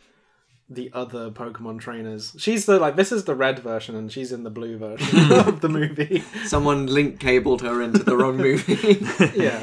the 0.68 0.90
other 0.94 1.30
Pokemon 1.30 1.78
trainers. 1.78 2.34
She's 2.38 2.64
the 2.64 2.78
like 2.78 2.96
this 2.96 3.12
is 3.12 3.24
the 3.24 3.34
red 3.34 3.58
version, 3.58 3.94
and 3.94 4.10
she's 4.10 4.32
in 4.32 4.44
the 4.44 4.50
blue 4.50 4.78
version 4.78 5.32
of 5.46 5.60
the 5.60 5.68
movie. 5.68 6.24
Someone 6.46 6.86
link 6.86 7.20
cabled 7.20 7.60
her 7.60 7.82
into 7.82 8.02
the 8.02 8.16
wrong 8.16 8.38
movie. 8.38 9.06
Yeah, 9.36 9.62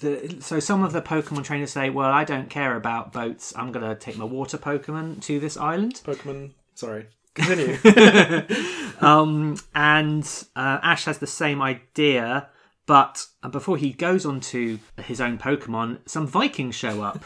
the, 0.00 0.38
so 0.40 0.60
some 0.60 0.82
of 0.82 0.94
the 0.94 1.02
Pokemon 1.02 1.44
trainers 1.44 1.72
say, 1.72 1.90
"Well, 1.90 2.10
I 2.10 2.24
don't 2.24 2.48
care 2.48 2.74
about 2.74 3.12
boats. 3.12 3.52
I'm 3.54 3.72
going 3.72 3.86
to 3.86 3.94
take 3.94 4.16
my 4.16 4.24
water 4.24 4.56
Pokemon 4.56 5.20
to 5.24 5.38
this 5.38 5.58
island." 5.58 6.00
Pokemon. 6.06 6.52
Sorry, 6.74 7.06
continue. 7.36 8.42
Um, 8.98 9.58
and 9.74 10.24
uh, 10.56 10.78
Ash 10.82 11.04
has 11.04 11.18
the 11.18 11.26
same 11.26 11.60
idea, 11.60 12.48
but 12.86 13.26
before 13.50 13.76
he 13.76 13.90
goes 13.92 14.24
on 14.24 14.40
to 14.40 14.78
his 15.02 15.20
own 15.20 15.36
Pokemon, 15.36 15.98
some 16.06 16.26
Vikings 16.26 16.74
show 16.74 17.02
up. 17.02 17.22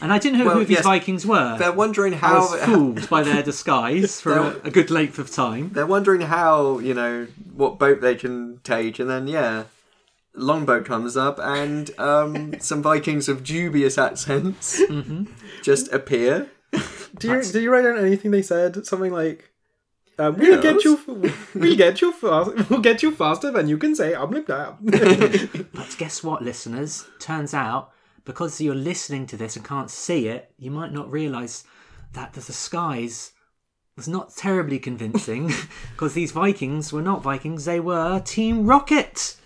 And 0.00 0.12
I 0.12 0.18
didn't 0.18 0.38
know 0.38 0.46
Well, 0.46 0.54
who 0.60 0.64
these 0.64 0.76
yes, 0.78 0.84
Vikings 0.84 1.26
were. 1.26 1.58
They're 1.58 1.72
wondering 1.72 2.14
I 2.14 2.18
how. 2.18 2.34
was 2.40 2.62
fooled 2.62 3.10
by 3.10 3.22
their 3.22 3.42
disguise 3.42 4.18
for 4.22 4.32
a, 4.32 4.46
a 4.64 4.70
good 4.70 4.90
length 4.90 5.18
of 5.18 5.30
time. 5.30 5.70
They're 5.74 5.86
wondering 5.86 6.22
how 6.22 6.78
you 6.78 6.94
know 6.94 7.26
what 7.54 7.78
boat 7.78 8.00
they 8.00 8.14
can 8.14 8.60
take, 8.64 8.98
and 8.98 9.10
then 9.10 9.26
yeah, 9.26 9.64
longboat 10.34 10.86
comes 10.86 11.16
up, 11.18 11.38
and 11.42 11.90
um, 11.98 12.54
some 12.60 12.80
Vikings 12.80 13.28
of 13.28 13.44
dubious 13.44 13.98
accents 13.98 14.80
just 15.62 15.92
appear. 15.92 16.48
Do 17.18 17.28
you 17.28 17.42
did 17.42 17.62
you 17.62 17.70
write 17.72 17.82
down 17.82 17.98
anything 17.98 18.30
they 18.30 18.42
said? 18.42 18.86
Something 18.86 19.12
like. 19.12 19.50
Um, 20.20 20.36
we'll 20.36 20.60
get 20.60 20.82
you. 20.82 20.98
We'll 21.54 21.76
get 21.76 22.00
you 22.00 22.12
fast. 22.12 22.68
We'll 22.68 22.80
get 22.80 23.04
you 23.04 23.12
faster 23.12 23.52
than 23.52 23.68
you 23.68 23.78
can 23.78 23.94
say. 23.94 24.14
I'm 24.14 24.30
like 24.32 24.46
that. 24.46 25.68
But 25.72 25.94
guess 25.96 26.24
what, 26.24 26.42
listeners? 26.42 27.06
Turns 27.20 27.54
out, 27.54 27.92
because 28.24 28.60
you're 28.60 28.74
listening 28.74 29.26
to 29.28 29.36
this 29.36 29.54
and 29.54 29.64
can't 29.64 29.90
see 29.90 30.26
it, 30.26 30.50
you 30.58 30.72
might 30.72 30.92
not 30.92 31.08
realise 31.10 31.62
that 32.14 32.32
the 32.32 32.40
disguise 32.40 33.30
was 33.96 34.08
not 34.08 34.34
terribly 34.34 34.80
convincing 34.80 35.52
because 35.92 36.14
these 36.14 36.32
Vikings 36.32 36.92
were 36.92 37.02
not 37.02 37.22
Vikings, 37.22 37.64
they 37.64 37.78
were 37.78 38.18
Team 38.20 38.66
Rocket. 38.66 39.36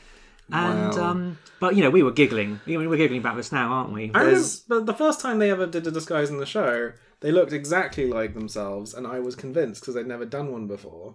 And, 0.51 0.95
Wow. 0.95 1.11
um, 1.11 1.39
but 1.61 1.77
you 1.77 1.83
know, 1.83 1.91
we 1.91 2.03
were 2.03 2.13
giggling. 2.13 2.61
We 2.67 2.79
were 2.87 2.97
giggling 2.97 3.21
about 3.21 3.37
this 3.37 3.53
now, 3.53 3.73
aren't 3.73 3.93
we? 3.93 4.11
I 4.15 4.23
remember 4.23 4.81
the 4.81 4.95
first 4.95 5.21
time 5.21 5.39
they 5.39 5.51
ever 5.51 5.67
did 5.67 5.87
a 5.87 5.91
disguise 5.91 6.31
in 6.31 6.39
the 6.39 6.47
show, 6.47 6.93
they 7.23 7.33
looked 7.33 7.53
exactly 7.53 8.07
like 8.07 8.35
themselves, 8.35 8.93
and 8.93 9.07
I 9.07 9.18
was 9.20 9.35
convinced 9.35 9.81
because 9.81 9.95
they'd 9.95 10.07
never 10.07 10.27
done 10.27 10.53
one 10.53 10.66
before. 10.66 11.14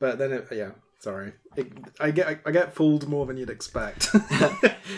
But 0.00 0.18
then, 0.18 0.32
it, 0.32 0.48
yeah, 0.50 0.72
sorry, 0.98 1.34
it, 1.56 1.72
I 2.00 2.10
get 2.10 2.40
I 2.44 2.50
get 2.50 2.74
fooled 2.74 3.08
more 3.08 3.26
than 3.26 3.36
you'd 3.36 3.50
expect. 3.50 4.08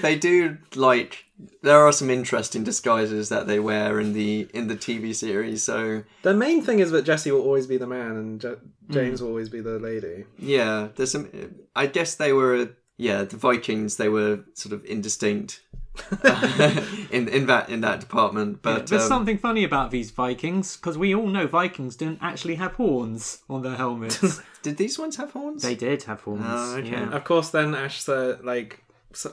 They 0.03 0.17
do 0.17 0.59
like. 0.75 1.25
There 1.63 1.81
are 1.87 1.93
some 1.93 2.11
interesting 2.11 2.65
disguises 2.65 3.29
that 3.29 3.47
they 3.47 3.61
wear 3.61 4.01
in 4.01 4.15
the 4.15 4.49
in 4.53 4.69
the 4.69 4.75
TV 4.75 5.15
series. 5.15 5.63
So 5.63 6.03
the 6.23 6.35
main 6.35 6.63
thing 6.63 6.81
is 6.81 6.91
that 6.91 7.03
Jessie 7.05 7.31
will 7.31 7.43
always 7.43 7.67
be 7.67 7.77
the 7.77 7.87
man, 7.87 8.17
and 8.17 8.41
Je- 8.41 8.49
mm. 8.49 8.91
James 8.91 9.23
will 9.23 9.29
always 9.29 9.49
be 9.49 9.61
the 9.61 9.79
lady. 9.79 10.25
yeah, 10.39 10.89
there's 10.97 11.13
some. 11.13 11.29
I 11.75 11.87
guess 11.87 12.15
they 12.17 12.33
were. 12.33 12.71
Yeah, 12.97 13.25
the 13.25 13.37
Vikings. 13.37 13.97
They 13.97 14.09
were 14.09 14.41
sort 14.55 14.73
of 14.73 14.85
indistinct 14.87 15.63
in 17.11 17.29
in 17.29 17.47
that 17.47 17.69
in 17.69 17.81
that 17.81 18.01
department. 18.01 18.63
But 18.63 18.87
There's 18.87 19.03
um, 19.03 19.09
something 19.09 19.39
funny 19.39 19.65
about 19.65 19.91
these 19.91 20.11
Vikings 20.11 20.77
because 20.77 20.97
we 20.99 21.15
all 21.15 21.27
know 21.29 21.47
Vikings 21.47 21.97
didn't 21.97 22.19
actually 22.23 22.57
have 22.57 22.75
horns 22.75 23.43
on 23.49 23.63
their 23.63 23.77
helmets. 23.77 24.41
did 24.63 24.77
these 24.77 24.99
ones 24.99 25.17
have 25.17 25.33
horns? 25.33 25.63
they 25.63 25.75
did 25.75 26.03
have 26.05 26.21
horns. 26.23 26.45
Oh, 26.47 26.77
okay. 26.77 26.91
yeah. 26.91 27.11
Of 27.11 27.25
course, 27.25 27.51
then 27.51 27.75
Ash 27.75 28.03
said, 28.03 28.45
like 28.45 28.83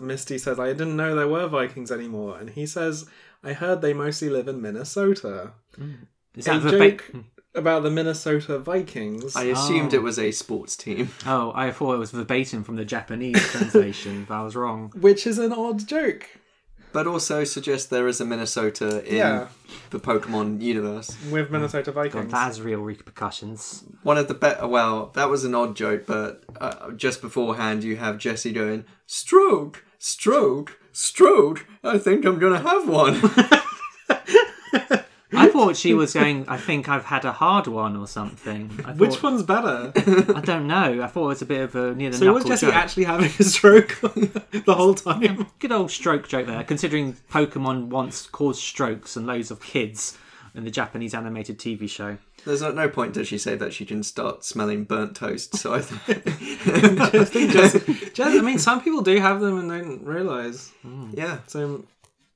Misty 0.02 0.38
says, 0.38 0.60
I 0.60 0.68
didn't 0.68 0.96
know 0.96 1.16
there 1.16 1.28
were 1.28 1.48
Vikings 1.48 1.92
anymore, 1.92 2.38
and 2.38 2.50
he 2.50 2.66
says, 2.66 3.06
I 3.44 3.54
heard 3.54 3.82
they 3.82 3.94
mostly 3.94 4.30
live 4.30 4.48
in 4.48 4.62
Minnesota. 4.62 5.52
Mm. 5.78 6.08
Is 6.36 6.46
that 6.46 6.64
the 6.64 6.72
joke 6.72 7.06
ba- 7.12 7.18
hmm. 7.18 7.20
about 7.54 7.84
the 7.84 7.92
Minnesota 7.92 8.58
Vikings. 8.60 9.36
I 9.36 9.44
assumed 9.46 9.94
Oh. 9.94 9.98
it 9.98 10.02
was 10.02 10.18
a 10.18 10.32
sports 10.32 10.76
team. 10.78 11.10
Oh, 11.28 11.52
I 11.54 11.72
thought 11.72 11.94
it 11.96 11.98
was 12.00 12.12
verbatim 12.12 12.64
from 12.64 12.76
the 12.78 12.86
Japanese 12.86 13.40
translation, 13.52 14.26
but 14.28 14.36
I 14.36 14.44
was 14.44 14.56
wrong. 14.56 14.92
which 15.00 15.28
is 15.28 15.38
an 15.38 15.52
odd 15.52 15.86
joke. 15.88 16.28
But 16.94 17.08
also 17.08 17.44
suggest 17.44 17.90
there 17.90 18.08
is 18.08 18.22
a 18.22 18.26
Minnesota 18.26 19.04
in 19.06 19.18
Yeah. 19.18 19.48
the 19.90 20.00
Pokemon 20.00 20.62
universe. 20.62 21.16
with 21.32 21.50
Minnesota 21.52 21.92
God, 21.92 22.04
Vikings. 22.04 22.32
that 22.32 22.38
has 22.38 22.62
real 22.62 22.80
repercussions. 22.82 23.84
One 24.04 24.18
of 24.18 24.28
the 24.28 24.34
better. 24.36 24.68
Well, 24.68 25.12
that 25.16 25.30
was 25.30 25.44
an 25.44 25.56
odd 25.56 25.76
joke, 25.76 26.06
but 26.06 26.44
uh, 26.62 26.92
just 26.92 27.22
beforehand, 27.22 27.84
you 27.84 27.96
have 27.98 28.18
Jessie 28.20 28.54
going, 28.54 28.86
"Stroke, 29.08 29.84
stroke, 29.98 30.80
stroke. 30.92 31.66
I 31.84 31.98
think 31.98 32.26
I'm 32.26 32.40
gonna 32.40 32.60
have 32.60 32.88
one." 32.88 33.20
I 35.44 35.48
thought 35.50 35.76
she 35.78 35.94
was 35.94 36.14
going. 36.14 36.46
I 36.48 36.58
think 36.58 36.90
I've 36.90 37.06
had 37.06 37.26
a 37.26 37.32
hard 37.32 37.68
one 37.68 37.96
or 37.96 38.08
something. 38.08 38.70
I 38.80 38.84
thought, 38.94 38.98
Which 38.98 39.22
one's 39.24 39.44
better? 39.44 39.92
I 39.96 40.42
don't 40.42 40.68
know. 40.68 41.02
I 41.04 41.08
thought 41.08 41.26
it 41.26 41.28
was 41.28 41.42
a 41.42 41.46
bit 41.46 41.62
of 41.62 41.76
a 41.76 41.94
near 41.96 42.10
the 42.10 42.18
so 42.18 42.34
was 42.34 42.44
knuckle 42.44 42.50
Jessie 42.50 42.66
joke. 42.68 42.76
actually 42.76 43.04
having 43.06 43.32
a 43.40 43.44
stroke 43.44 44.00
the 44.02 44.74
whole 44.76 44.94
time? 44.94 45.48
Good 45.60 45.72
old 45.72 45.92
stroke 45.92 46.28
joke 46.28 46.48
there. 46.48 46.64
Considering 46.64 47.14
Pokemon 47.32 47.88
once 47.88 48.28
caused 48.28 48.62
strokes 48.62 49.16
and 49.16 49.26
loads 49.28 49.52
of 49.52 49.62
kids 49.62 50.18
in 50.56 50.64
the 50.66 50.72
Japanese 50.72 51.14
animated 51.14 51.58
TV 51.58 51.90
show. 51.90 52.18
There's 52.46 52.62
at 52.62 52.76
no 52.76 52.90
point 52.90 53.14
does 53.14 53.28
she 53.28 53.38
say 53.38 53.56
that 53.56 53.74
she 53.74 53.86
can 53.86 54.04
start 54.04 54.44
smelling 54.44 54.84
burnt 54.84 55.16
toast. 55.16 55.56
So 55.56 55.74
I 55.74 55.80
think, 55.82 56.24
Just, 58.14 58.20
I 58.20 58.42
mean, 58.42 58.60
some 58.60 58.82
people 58.82 59.02
do 59.02 59.18
have 59.20 59.40
them 59.40 59.58
and 59.60 59.70
don't 59.70 60.04
realise. 60.04 60.70
Hmm. 60.82 61.10
yeah, 61.14 61.40
So 61.48 61.86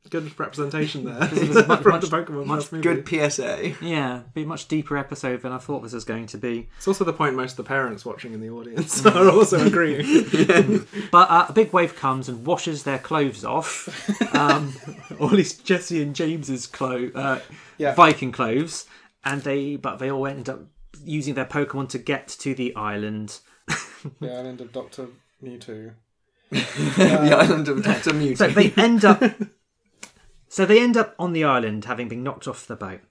good 0.10 0.38
representation 0.40 1.04
there 1.06 1.28
from 1.28 2.00
the 2.00 2.08
Pokemon 2.08 2.46
much 2.46 2.72
movie. 2.72 2.82
good 2.84 3.08
PSA. 3.08 3.76
Yeah, 3.82 4.22
be 4.34 4.44
a 4.44 4.46
much 4.46 4.68
deeper 4.68 4.98
episode 4.98 5.42
than 5.42 5.52
I 5.52 5.58
thought 5.58 5.84
this 5.84 5.94
was 5.94 6.04
going 6.04 6.28
to 6.28 6.38
be. 6.38 6.68
It's 6.78 6.88
also 6.88 7.04
the 7.04 7.14
point 7.14 7.36
most 7.36 7.52
of 7.52 7.58
the 7.58 7.64
parents 7.64 8.06
watching 8.06 8.34
in 8.34 8.42
the 8.42 8.50
audience 8.50 9.06
are 9.06 9.30
also 9.30 9.60
agreeing. 9.68 10.86
But 11.12 11.30
uh, 11.30 11.46
a 11.50 11.54
big 11.54 11.74
wave 11.74 11.96
comes 11.96 12.30
and 12.30 12.46
washes 12.46 12.84
their 12.84 13.00
clothes 13.00 13.44
off. 13.46 13.88
Um, 14.36 14.74
or 15.20 15.28
at 15.28 15.34
least 15.34 15.66
Jessie 15.66 16.02
and 16.02 16.16
James's 16.16 16.68
clo- 16.68 17.12
uh, 17.16 17.40
Yeah. 17.78 17.94
Viking 17.94 18.32
clothes, 18.32 18.86
and 19.24 19.42
they 19.44 19.76
but 19.76 19.98
they 19.98 20.10
all 20.12 20.26
end 20.28 20.50
up 20.50 20.62
using 21.04 21.34
their 21.36 21.46
Pokemon 21.46 21.90
to 21.90 21.98
get 21.98 22.28
to 22.28 22.54
the 22.56 22.76
island. 22.76 23.40
the 24.20 24.32
island 24.34 24.62
of 24.62 24.72
Doctor 24.72 25.08
Mewtwo. 25.44 25.92
the 26.50 27.36
island 27.38 27.68
of 27.68 27.84
Dr. 27.84 28.12
Mewtwo. 28.12 28.38
So 28.38 28.48
they 28.48 28.72
end 28.72 29.04
up. 29.06 29.22
So 30.58 30.66
they 30.66 30.82
end 30.82 30.98
up 30.98 31.14
on 31.20 31.34
the 31.34 31.44
island, 31.44 31.86
having 31.86 32.08
been 32.08 32.24
knocked 32.24 32.48
off 32.48 32.66
the 32.66 32.76
boat, 32.76 33.02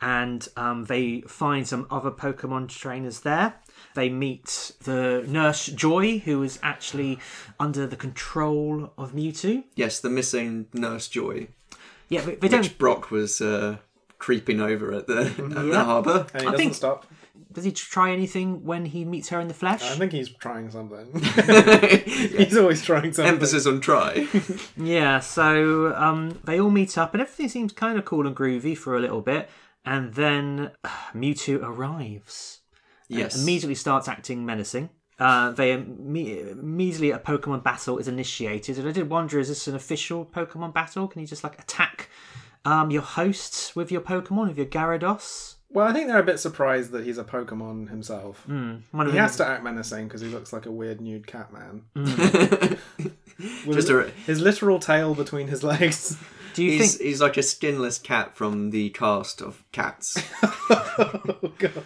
and 0.00 0.46
um, 0.56 0.84
they 0.84 1.22
find 1.22 1.66
some 1.66 1.84
other 1.90 2.12
Pokemon 2.12 2.68
trainers 2.68 3.20
there. 3.20 3.54
They 3.94 4.08
meet 4.08 4.70
the 4.84 5.24
nurse 5.26 5.66
Joy, 5.66 6.18
who 6.20 6.44
is 6.44 6.60
actually 6.62 7.18
under 7.58 7.88
the 7.88 7.96
control 7.96 8.92
of 8.96 9.12
Mewtwo. 9.14 9.64
yes, 9.74 9.98
the 9.98 10.10
missing 10.10 10.66
Nurse 10.72 11.08
Joy, 11.08 11.48
Yeah, 12.08 12.24
but 12.24 12.40
they 12.40 12.46
don't. 12.48 12.60
which 12.62 12.78
Brock 12.78 13.10
was 13.10 13.40
uh, 13.40 13.78
creeping 14.18 14.60
over 14.60 14.92
at 14.92 15.08
the, 15.08 15.22
at 15.22 15.36
the 15.36 15.66
Yeah. 15.72 15.84
harbour. 15.84 16.26
And 16.32 16.42
he 16.42 16.48
I 16.48 16.50
doesn't 16.52 16.56
think- 16.58 16.74
stop. 16.74 17.06
Does 17.52 17.64
he 17.64 17.72
try 17.72 18.10
anything 18.12 18.64
when 18.64 18.84
he 18.86 19.04
meets 19.04 19.28
her 19.28 19.40
in 19.40 19.48
the 19.48 19.54
flesh? 19.54 19.82
I 19.82 19.94
think 19.96 20.12
he's 20.12 20.28
trying 20.30 20.70
something. 20.70 21.08
he's 22.04 22.56
always 22.56 22.82
trying 22.82 23.12
something. 23.12 23.34
Emphasis 23.34 23.66
on 23.66 23.80
try. 23.80 24.26
Yeah, 24.76 25.20
so 25.20 25.94
um, 25.96 26.40
they 26.44 26.60
all 26.60 26.70
meet 26.70 26.96
up, 26.98 27.14
and 27.14 27.20
everything 27.20 27.48
seems 27.48 27.72
kind 27.72 27.98
of 27.98 28.04
cool 28.04 28.26
and 28.26 28.34
groovy 28.36 28.76
for 28.76 28.96
a 28.96 29.00
little 29.00 29.20
bit, 29.20 29.48
and 29.84 30.14
then 30.14 30.70
uh, 30.84 30.88
Mewtwo 31.14 31.62
arrives. 31.62 32.60
and 33.10 33.18
Yes. 33.18 33.40
immediately 33.42 33.74
starts 33.74 34.08
acting 34.08 34.44
menacing. 34.46 34.90
Uh, 35.18 35.50
they 35.52 35.72
immediately 35.72 37.10
a 37.12 37.18
Pokemon 37.18 37.62
battle 37.62 37.98
is 37.98 38.08
initiated, 38.08 38.78
and 38.78 38.88
I 38.88 38.92
did 38.92 39.08
wonder: 39.10 39.38
is 39.38 39.48
this 39.48 39.68
an 39.68 39.74
official 39.76 40.24
Pokemon 40.24 40.72
battle? 40.74 41.06
Can 41.06 41.20
you 41.20 41.26
just 41.26 41.44
like 41.44 41.58
attack 41.60 42.08
um, 42.64 42.90
your 42.90 43.02
hosts 43.02 43.76
with 43.76 43.92
your 43.92 44.00
Pokemon, 44.00 44.48
with 44.48 44.56
your 44.56 44.66
Gyarados? 44.66 45.56
Well, 45.72 45.86
I 45.86 45.92
think 45.92 46.08
they're 46.08 46.18
a 46.18 46.24
bit 46.24 46.38
surprised 46.38 46.90
that 46.92 47.04
he's 47.04 47.18
a 47.18 47.24
Pokemon 47.24 47.88
himself. 47.88 48.46
One 48.46 48.82
of 48.92 49.12
He 49.12 49.18
has 49.18 49.36
to 49.36 49.46
act 49.46 49.64
menacing 49.64 50.06
because 50.06 50.20
he 50.20 50.28
looks 50.28 50.52
like 50.52 50.66
a 50.66 50.70
weird 50.70 51.00
nude 51.00 51.26
cat 51.26 51.50
man. 51.52 51.82
With 53.66 53.76
Just 53.76 53.88
a, 53.88 54.10
his 54.26 54.40
literal 54.40 54.78
tail 54.78 55.14
between 55.14 55.48
his 55.48 55.64
legs. 55.64 56.18
Do 56.54 56.62
you 56.62 56.72
he's, 56.72 56.96
think? 56.96 57.08
he's 57.08 57.20
like 57.20 57.36
a 57.36 57.42
skinless 57.42 57.98
cat 57.98 58.36
from 58.36 58.70
the 58.70 58.90
cast 58.90 59.40
of 59.40 59.64
Cats. 59.72 60.22
oh 60.42 61.52
god. 61.58 61.84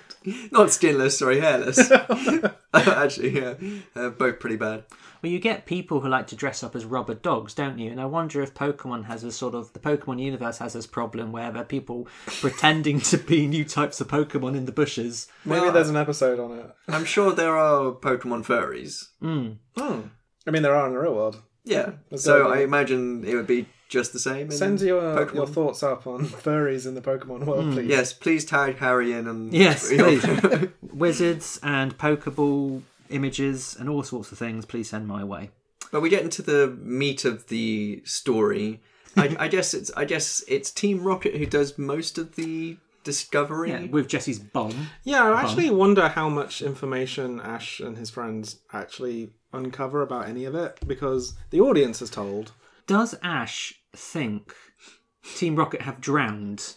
Not 0.51 0.73
skinless, 0.73 1.19
sorry, 1.19 1.41
hairless. 1.41 1.91
Actually, 2.75 3.41
yeah, 3.41 3.55
uh, 3.95 4.11
both 4.11 4.41
pretty 4.41 4.57
bad. 4.57 4.85
Well, 5.27 5.33
you 5.33 5.41
get 5.41 5.67
people 5.67 5.99
who 5.99 6.09
like 6.09 6.29
to 6.29 6.37
dress 6.37 6.63
up 6.63 6.77
as 6.77 6.85
rubber 6.85 7.15
dogs, 7.15 7.53
don't 7.53 7.81
you? 7.81 7.91
And 7.91 8.01
I 8.01 8.05
wonder 8.05 8.41
if 8.43 8.55
Pokemon 8.55 9.07
has 9.07 9.25
a 9.25 9.33
sort 9.33 9.57
of 9.57 9.73
the 9.73 9.81
Pokemon 9.81 10.23
universe 10.23 10.59
has 10.59 10.75
this 10.75 10.87
problem 10.87 11.33
where 11.33 11.51
there 11.51 11.63
are 11.63 11.65
people 11.65 12.07
pretending 12.27 13.01
to 13.01 13.19
be 13.19 13.49
new 13.49 13.65
types 13.65 14.01
of 14.01 14.07
Pokemon 14.07 14.57
in 14.57 14.67
the 14.67 14.73
bushes. 14.73 15.27
Maybe 15.45 15.63
Well, 15.63 15.73
there's 15.73 15.89
an 15.89 15.97
episode 15.97 16.39
on 16.39 16.57
it. 16.57 16.71
I'm 16.87 17.05
sure 17.05 17.33
there 17.33 17.57
are 17.57 17.91
Pokemon 17.91 18.45
furries. 18.47 19.09
Oh. 19.77 20.05
I 20.47 20.51
mean, 20.53 20.63
there 20.63 20.77
are 20.77 20.87
in 20.87 20.93
the 20.93 21.01
real 21.01 21.17
world. 21.17 21.43
Yeah. 21.65 21.95
So. 22.15 22.53
I 22.53 22.61
imagine 22.61 23.25
it 23.25 23.35
would 23.35 23.49
be 23.49 23.67
just 23.89 24.13
the 24.13 24.21
same. 24.21 24.47
in 24.47 24.53
Send 24.53 24.81
your 24.81 25.03
Pokemon. 25.03 25.35
your 25.35 25.47
thoughts 25.49 25.83
up 25.83 26.07
on 26.07 26.27
furries 26.27 26.87
in 26.87 26.95
the 26.95 27.03
Pokemon 27.03 27.47
world, 27.47 27.65
hmm. 27.65 27.73
please. 27.73 27.89
Yes, 27.89 28.13
please 28.13 28.45
tag 28.45 28.79
Harry 28.79 29.11
in 29.13 29.27
and 29.27 29.53
Yes, 29.53 29.89
please. 29.93 30.25
Wizards 30.83 31.59
and 31.65 31.99
Pokeball 31.99 32.83
images 33.11 33.77
and 33.79 33.89
all 33.89 34.03
sorts 34.03 34.33
of 34.33 34.39
things, 34.39 34.65
please 34.65 34.91
send 34.91 35.07
my 35.07 35.25
way. 35.25 35.51
But 35.93 36.01
we 36.01 36.09
get 36.09 36.23
into 36.23 36.43
the 36.43 36.77
meat 36.81 37.25
of 37.25 37.49
the 37.49 38.03
story. 38.05 38.81
I, 39.17 39.37
I 39.41 39.49
guess 39.49 39.75
it's 39.75 39.91
I 39.97 40.05
guess 40.05 40.43
it's 40.49 40.71
Team 40.71 41.03
Rocket 41.03 41.37
who 41.37 41.47
does 41.47 41.79
most 41.79 42.19
of 42.19 42.37
the 42.37 42.77
discovery. 43.05 43.71
Yeah, 43.71 43.87
with 43.87 44.09
Jessie's 44.09 44.39
bomb. 44.39 44.89
Yeah, 45.05 45.25
I 45.25 45.41
actually 45.41 45.71
wonder 45.71 46.09
how 46.09 46.29
much 46.29 46.61
information 46.61 47.41
Ash 47.41 47.81
and 47.81 47.97
his 47.97 48.11
friends 48.11 48.59
actually 48.73 49.31
uncover 49.53 50.03
about 50.03 50.29
any 50.29 50.45
of 50.45 50.55
it 50.55 50.79
because 50.87 51.35
the 51.51 51.61
audience 51.61 52.03
is 52.03 52.11
told. 52.11 52.53
Does 52.87 53.15
Ash 53.23 53.75
think 53.95 54.55
Team 55.37 55.57
Rocket 55.57 55.83
have 55.83 56.01
drowned 56.01 56.75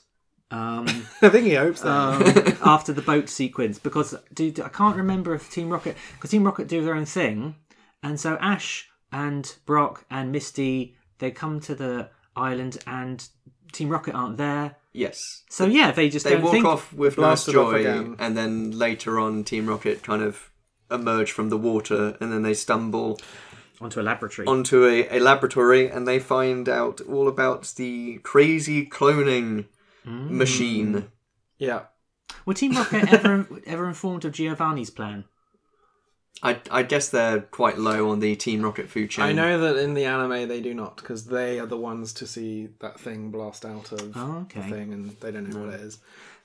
um, 0.52 0.86
I 1.22 1.30
think 1.30 1.46
he 1.46 1.54
hopes 1.56 1.82
that. 1.82 1.90
um, 1.90 2.58
after 2.66 2.92
the 2.94 3.02
boat 3.02 3.30
sequence? 3.30 3.80
Because 3.80 4.16
dude, 4.34 4.60
I 4.60 4.70
can't 4.70 4.96
remember 4.98 5.34
if 5.34 5.50
Team 5.52 5.70
Rocket 5.70 5.96
because 6.16 6.32
Team 6.32 6.44
Rocket 6.44 6.68
do 6.68 6.84
their 6.84 6.96
own 6.96 7.06
thing, 7.06 7.56
and 8.04 8.20
so 8.20 8.38
Ash 8.42 8.90
and 9.12 9.56
Brock 9.66 10.06
and 10.10 10.32
Misty 10.32 10.96
they 11.20 11.32
come 11.32 11.60
to 11.62 11.76
the 11.76 12.10
island 12.36 12.78
and 12.88 13.28
Team 13.74 13.90
Rocket 13.90 14.14
aren't 14.16 14.38
there. 14.38 14.76
Yes. 14.94 15.20
So 15.50 15.66
yeah, 15.66 15.92
they 15.92 16.10
just 16.10 16.24
They 16.26 16.32
don't 16.32 16.42
walk 16.44 16.52
think. 16.54 16.66
off 16.66 16.94
with 16.94 17.18
Nurse 17.18 17.46
blasted 17.46 17.54
Joy, 17.54 17.74
again. 17.82 18.16
and 18.20 18.36
then 18.38 18.72
later 18.72 19.20
on, 19.20 19.44
Team 19.44 19.68
Rocket 19.68 20.02
kind 20.02 20.22
of 20.24 20.50
emerge 20.90 21.32
from 21.32 21.50
the 21.50 21.58
water, 21.58 22.18
and 22.20 22.32
then 22.32 22.42
they 22.42 22.56
stumble 22.56 23.20
onto 23.80 24.02
a 24.02 24.04
laboratory. 24.04 24.48
onto 24.48 24.86
a, 24.86 25.08
a 25.18 25.20
laboratory, 25.20 25.88
and 25.90 26.08
they 26.08 26.18
find 26.20 26.68
out 26.68 27.02
all 27.02 27.28
about 27.28 27.74
the 27.76 28.18
crazy 28.24 28.86
cloning 28.88 29.66
Mm. 30.10 30.30
machine. 30.32 31.12
yeah. 31.58 31.82
Were 32.46 32.54
Team 32.54 32.74
Rocket 32.76 33.12
ever 33.14 33.48
ever 33.66 33.88
informed 33.88 34.26
of 34.26 34.32
Giovanni's 34.34 34.90
plan? 34.90 35.26
I, 36.42 36.60
I 36.72 36.84
guess 36.84 37.10
they're 37.10 37.42
quite 37.42 37.78
low 37.78 38.12
on 38.12 38.20
the 38.22 38.36
Team 38.36 38.62
Rocket 38.62 38.90
food 38.90 39.10
chain. 39.10 39.26
I 39.26 39.34
know 39.34 39.60
that 39.60 39.78
in 39.84 39.94
the 39.94 40.06
anime 40.06 40.48
they 40.48 40.62
do 40.62 40.74
not 40.74 40.96
because 40.98 41.26
they 41.26 41.60
are 41.60 41.66
the 41.66 41.78
ones 41.78 42.14
to 42.14 42.28
see 42.28 42.70
that 42.80 43.00
thing 43.00 43.30
blast 43.30 43.66
out 43.66 43.92
of 43.92 44.16
Oh, 44.16 44.48
the 44.54 44.62
thing 44.64 44.94
and 44.94 45.10
they 45.20 45.32
don't 45.32 45.50
know 45.50 45.66
what 45.66 45.74
it 45.74 45.82
is. 45.82 46.00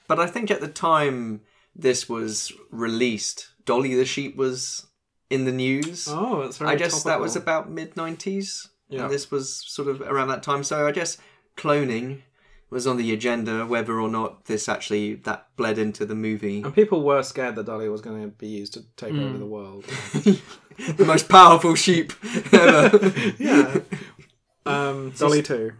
But 0.08 0.18
I 0.18 0.26
think 0.26 0.50
at 0.50 0.60
the 0.60 0.68
time 0.68 1.42
this 1.76 2.08
was 2.08 2.52
released, 2.70 3.52
Dolly 3.64 3.94
the 3.94 4.04
sheep 4.04 4.36
was 4.36 4.86
in 5.30 5.44
the 5.44 5.52
news. 5.52 6.08
Oh, 6.10 6.40
it's 6.42 6.58
very 6.58 6.72
I 6.72 6.76
guess 6.76 7.04
that 7.04 7.20
was 7.20 7.34
topical. 7.34 7.52
about 7.60 7.70
mid 7.70 7.94
90s. 7.94 8.68
Yeah. 8.88 9.02
And 9.04 9.10
this 9.12 9.30
was 9.30 9.64
sort 9.66 9.88
of 9.88 10.00
around 10.00 10.28
that 10.28 10.42
time. 10.42 10.64
So 10.64 10.86
I 10.86 10.92
guess 10.92 11.18
cloning 11.56 12.22
was 12.70 12.86
on 12.86 12.96
the 12.96 13.12
agenda, 13.12 13.66
whether 13.66 14.00
or 14.00 14.08
not 14.08 14.46
this 14.46 14.68
actually 14.68 15.14
that 15.14 15.48
bled 15.56 15.78
into 15.78 16.04
the 16.04 16.14
movie. 16.14 16.62
And 16.62 16.74
people 16.74 17.02
were 17.02 17.22
scared 17.22 17.54
that 17.56 17.66
Dolly 17.66 17.88
was 17.88 18.00
going 18.00 18.22
to 18.22 18.28
be 18.28 18.48
used 18.48 18.74
to 18.74 18.84
take 18.96 19.12
Hmm. 19.12 19.20
over 19.20 19.38
the 19.38 19.46
world. 19.46 19.84
the 20.96 21.04
most 21.06 21.28
powerful 21.28 21.74
sheep 21.74 22.12
ever. 22.52 23.12
yeah. 23.38 23.78
Um, 24.66 25.10
Dolly 25.16 25.42
too. 25.42 25.72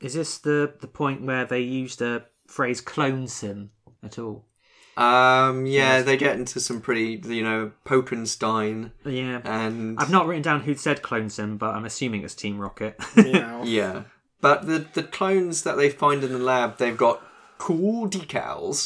Is 0.00 0.14
this 0.14 0.38
the 0.38 0.72
the 0.80 0.86
point 0.86 1.22
where 1.22 1.44
they 1.44 1.60
use 1.60 1.96
the 1.96 2.24
phrase 2.46 2.80
"clone 2.80 3.28
sim" 3.28 3.70
at 4.02 4.18
all? 4.18 4.46
um, 4.96 5.66
yeah, 5.66 6.02
they 6.02 6.16
get 6.16 6.36
into 6.36 6.60
some 6.60 6.80
pretty, 6.80 7.20
you 7.32 7.42
know, 7.42 7.72
Pokenstein 7.86 8.90
Yeah, 9.04 9.40
and 9.44 9.98
I've 9.98 10.10
not 10.10 10.26
written 10.26 10.42
down 10.42 10.60
who 10.62 10.74
said 10.74 11.00
clone 11.02 11.30
sim, 11.30 11.56
but 11.58 11.74
I'm 11.74 11.84
assuming 11.84 12.22
it's 12.22 12.34
Team 12.34 12.58
Rocket. 12.58 12.96
Yeah. 13.16 13.62
Yeah. 13.64 14.02
But 14.40 14.66
the 14.66 14.86
the 14.92 15.02
clones 15.02 15.62
that 15.62 15.76
they 15.76 15.90
find 15.90 16.24
in 16.24 16.32
the 16.32 16.38
lab, 16.38 16.78
they've 16.78 16.96
got 16.96 17.22
cool 17.58 18.08
decals. 18.08 18.84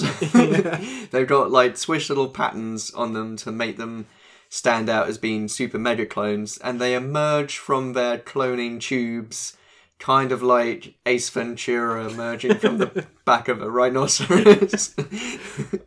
they've 1.10 1.26
got 1.26 1.50
like 1.50 1.76
swish 1.76 2.08
little 2.08 2.28
patterns 2.28 2.90
on 2.92 3.12
them 3.12 3.36
to 3.36 3.52
make 3.52 3.76
them 3.76 4.06
stand 4.48 4.88
out 4.88 5.08
as 5.08 5.18
being 5.18 5.48
super 5.48 5.78
mega 5.78 6.06
clones, 6.06 6.58
and 6.58 6.80
they 6.80 6.94
emerge 6.94 7.58
from 7.58 7.92
their 7.92 8.18
cloning 8.18 8.80
tubes, 8.80 9.56
kind 9.98 10.32
of 10.32 10.42
like 10.42 10.94
Ace 11.06 11.30
Ventura 11.30 12.08
emerging 12.08 12.58
from 12.58 12.78
the 12.78 13.06
back 13.24 13.48
of 13.48 13.62
a 13.62 13.70
rhinoceros. 13.70 14.94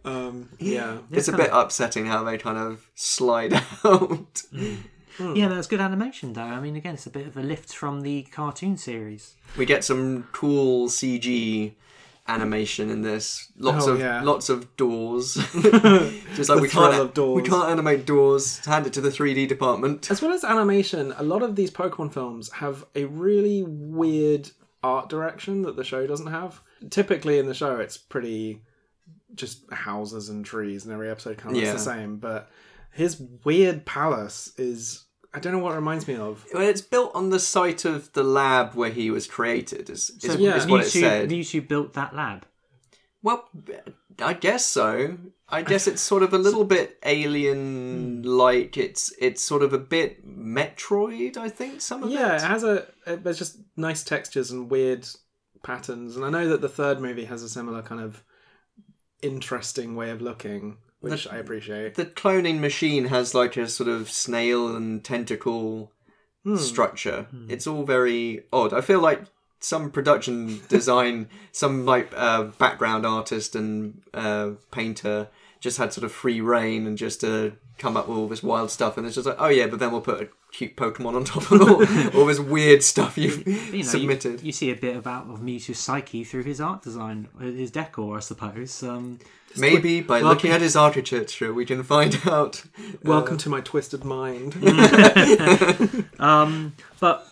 Um, 0.03 0.49
yeah. 0.59 0.99
it's 1.11 1.28
a 1.28 1.36
bit 1.36 1.49
upsetting 1.51 2.05
how 2.05 2.24
they 2.24 2.38
kind 2.38 2.57
of 2.57 2.89
slide 2.95 3.53
out. 3.84 4.43
Yeah, 5.20 5.47
hmm. 5.47 5.53
that's 5.55 5.68
good 5.68 5.82
animation 5.82 6.34
though. 6.34 6.41
I 6.41 6.59
mean, 6.59 6.76
again, 6.76 6.93
it's 6.95 7.05
a 7.07 7.09
bit 7.11 7.28
of 7.28 7.38
a 7.38 7.41
lift 7.43 7.74
from 7.74 8.01
the 8.01 8.24
cartoon 8.24 8.78
series. 8.78 9.36
We 9.57 9.65
get 9.65 9.84
some 9.84 10.28
cool 10.32 10.88
CG 10.89 11.74
animation 12.28 12.89
in 12.89 13.01
this. 13.01 13.51
Lots 13.57 13.88
Oh, 13.88 13.93
of 13.93 13.99
yeah. 13.99 14.22
lots 14.22 14.49
of 14.49 14.76
doors. 14.76 15.34
Just 16.36 16.49
like 16.49 16.57
The 16.57 16.61
we 16.61 16.68
can't 16.70 16.95
of 16.95 17.13
doors. 17.13 17.41
we 17.41 17.47
can't 17.47 17.70
animate 17.70 18.05
doors. 18.05 18.63
Hand 18.65 18.86
it 18.86 18.93
to 18.93 19.01
the 19.01 19.09
3D 19.09 19.47
department. 19.47 20.11
As 20.11 20.22
well 20.22 20.34
as 20.34 20.43
animation, 20.43 21.13
a 21.18 21.24
lot 21.24 21.41
of 21.41 21.55
these 21.55 21.72
Pokemon 21.72 22.13
films 22.13 22.51
have 22.53 22.86
a 22.95 23.05
really 23.05 23.63
weird 23.63 24.51
art 24.84 25.09
direction 25.09 25.61
that 25.63 25.76
the 25.78 25.84
show 25.84 26.05
doesn't 26.05 26.28
have. 26.28 26.61
Typically 26.89 27.39
in 27.39 27.47
the 27.47 27.53
show, 27.53 27.78
it's 27.78 27.97
pretty 27.97 28.61
just 29.36 29.72
houses 29.72 30.30
and 30.30 30.45
trees, 30.45 30.84
and 30.86 30.93
every 30.93 31.09
episode 31.09 31.38
kind 31.38 31.55
of 31.55 31.61
Yeah. 31.61 31.72
looks 31.72 31.84
the 31.86 31.91
same. 31.91 32.18
But 32.18 32.49
his 32.91 33.22
weird 33.45 33.86
palace 33.86 34.51
is. 34.57 35.05
I 35.38 35.39
don't 35.39 35.53
know 35.53 35.59
what 35.59 35.73
it 35.73 35.75
reminds 35.75 36.07
me 36.07 36.15
of. 36.15 36.43
Well, 36.51 36.67
it's 36.67 36.81
built 36.81 37.11
on 37.13 37.29
the 37.29 37.39
site 37.39 37.85
of 37.85 38.11
the 38.13 38.23
lab 38.23 38.73
where 38.73 38.89
he 38.89 39.11
was 39.11 39.27
created. 39.27 39.88
Is, 39.88 40.09
is, 40.09 40.33
So 40.33 40.39
yeah. 40.39 40.55
is 40.55 40.65
what 40.65 40.81
it 40.81 40.88
Mewtwo, 40.88 40.99
said. 41.01 41.29
Mewtwo 41.29 41.67
built 41.67 41.93
that 41.93 42.15
lab. 42.15 42.47
Well, 43.21 43.47
I 44.19 44.33
guess 44.33 44.65
so. 44.65 45.17
I 45.47 45.61
guess 45.61 45.85
it's 45.85 46.01
sort 46.01 46.23
of 46.23 46.33
a 46.33 46.39
little 46.39 46.65
bit 46.65 46.97
alien 47.03 48.23
like. 48.23 48.73
Hmm. 48.75 48.81
It's 48.81 49.13
it's 49.19 49.43
sort 49.43 49.61
of 49.61 49.73
a 49.73 49.77
bit 49.77 50.27
Metroid. 50.27 51.38
I 51.38 51.49
think 51.49 51.81
some 51.81 52.01
of 52.01 52.09
it. 52.09 52.13
Yeah, 52.13 52.33
it 52.33 52.35
it. 52.38 52.41
has 52.41 52.63
a. 52.63 52.88
It, 53.05 53.23
there's 53.23 53.38
just 53.38 53.59
nice 53.75 54.03
textures 54.03 54.49
and 54.49 54.71
weird 54.71 55.07
patterns, 55.61 56.15
and 56.15 56.25
I 56.25 56.31
know 56.31 56.49
that 56.49 56.61
the 56.61 56.69
third 56.69 56.99
movie 56.99 57.25
has 57.25 57.43
a 57.43 57.49
similar 57.49 57.83
kind 57.83 58.01
of 58.01 58.23
interesting 59.21 59.95
way 59.95 60.09
of 60.09 60.21
looking, 60.21 60.77
which 61.00 61.28
I 61.28 61.38
appreciate. 61.38 61.95
the 61.95 62.06
cloning 62.06 62.60
machine 62.60 63.06
has 63.06 63.34
like 63.34 63.58
a 63.58 63.68
sort 63.68 63.89
of 63.89 64.10
snail 64.10 64.76
and 64.76 65.04
tentacle 65.04 65.91
structure. 66.56 67.28
It's 67.50 67.68
all 67.68 67.84
very 67.84 68.43
odd. 68.54 68.74
I 68.74 68.82
feel 68.82 69.02
like 69.02 69.24
some 69.60 69.91
production 69.91 70.62
design, 70.70 71.30
some 71.52 71.86
like 71.86 72.12
uh, 72.16 72.43
background 72.43 73.06
artist 73.06 73.56
and 73.56 74.02
uh, 74.14 74.52
painter 74.72 75.28
just 75.60 75.78
had 75.78 75.91
sort 75.91 76.06
of 76.06 76.12
free 76.12 76.39
reign 76.39 76.86
and 76.86 76.98
just 76.98 77.24
uh, 77.24 77.50
come 77.78 77.95
up 77.95 78.07
with 78.07 78.17
all 78.17 78.28
this 78.28 78.43
wild 78.43 78.71
stuff. 78.71 78.97
And 78.97 79.05
it's 79.05 79.15
just 79.15 79.28
like, 79.28 79.38
oh 79.39 79.47
yeah, 79.47 79.67
but 79.67 79.80
then 79.80 79.91
we'll 79.91 80.01
put 80.01 80.21
a 80.21 80.30
cute 80.51 80.75
Pokemon 80.75 81.15
on 81.15 81.23
top 81.23 81.51
of 81.51 81.61
all, 81.61 82.17
all 82.19 82.25
this 82.25 82.39
weird 82.39 82.84
stuff 82.84 83.17
you've 83.17 83.45
You 83.47 83.84
know, 83.84 83.84
submitted. 83.84 84.41
You, 84.41 84.51
see 84.51 84.71
a 84.71 84.75
bit 84.75 84.95
about 84.95 85.30
of 85.30 85.39
Mewtwo's 85.39 85.80
psyche 85.80 86.23
through 86.23 86.43
his 86.43 86.59
art 86.59 86.82
design, 86.82 87.30
uh, 87.39 87.43
his 87.43 87.71
decor, 87.71 88.17
I 88.17 88.21
suppose. 88.21 88.84
Um, 88.84 89.19
Maybe 89.55 90.01
by 90.01 90.21
looking 90.21 90.51
at 90.51 90.61
his 90.61 90.75
architecture, 90.75 91.53
we 91.53 91.65
can 91.65 91.84
find 91.84 92.19
out. 92.25 92.63
Welcome 93.03 93.38
to 93.38 93.49
my 93.49 93.61
twisted 93.61 94.03
mind. 94.03 94.55
Um, 96.19 96.75
but 96.99 97.28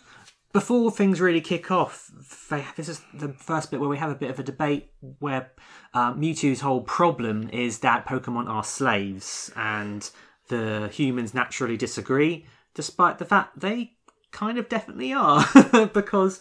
before 0.54 0.92
things 0.92 1.20
really 1.20 1.42
kick 1.42 1.72
off, 1.72 2.12
this 2.78 2.88
is 2.88 3.02
the 3.14 3.30
first 3.34 3.72
bit 3.72 3.80
where 3.80 3.90
we 3.90 3.98
have 3.98 4.12
a 4.12 4.16
bit 4.16 4.30
of 4.30 4.40
a 4.40 4.44
debate 4.44 4.92
where 5.20 5.52
uh, 5.94 6.14
Mewtwo's 6.14 6.62
whole 6.62 6.82
problem 6.82 7.50
is 7.50 7.80
that 7.80 8.06
Pokemon 8.06 8.48
are 8.48 8.64
slaves 8.64 9.52
and 9.56 10.10
the 10.48 10.90
humans 10.92 11.34
naturally 11.34 11.78
disagree, 11.78 12.46
despite 12.74 13.18
the 13.18 13.26
fact 13.26 13.60
they 13.60 13.94
kind 14.32 14.58
of 14.58 14.70
definitely 14.70 15.14
are. 15.14 15.46
because, 15.94 16.40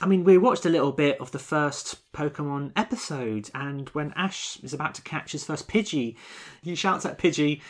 I 0.00 0.06
mean, 0.06 0.24
we 0.24 0.38
watched 0.38 0.66
a 0.66 0.70
little 0.70 0.92
bit 0.92 1.20
of 1.20 1.32
the 1.32 1.38
first 1.38 2.12
Pokemon 2.12 2.72
episode, 2.76 3.50
and 3.54 3.88
when 3.90 4.12
Ash 4.16 4.58
is 4.62 4.72
about 4.72 4.94
to 4.96 5.02
catch 5.02 5.32
his 5.32 5.44
first 5.44 5.68
Pidgey, 5.68 6.16
he 6.62 6.74
shouts 6.74 7.06
at 7.06 7.18
Pidgey, 7.18 7.60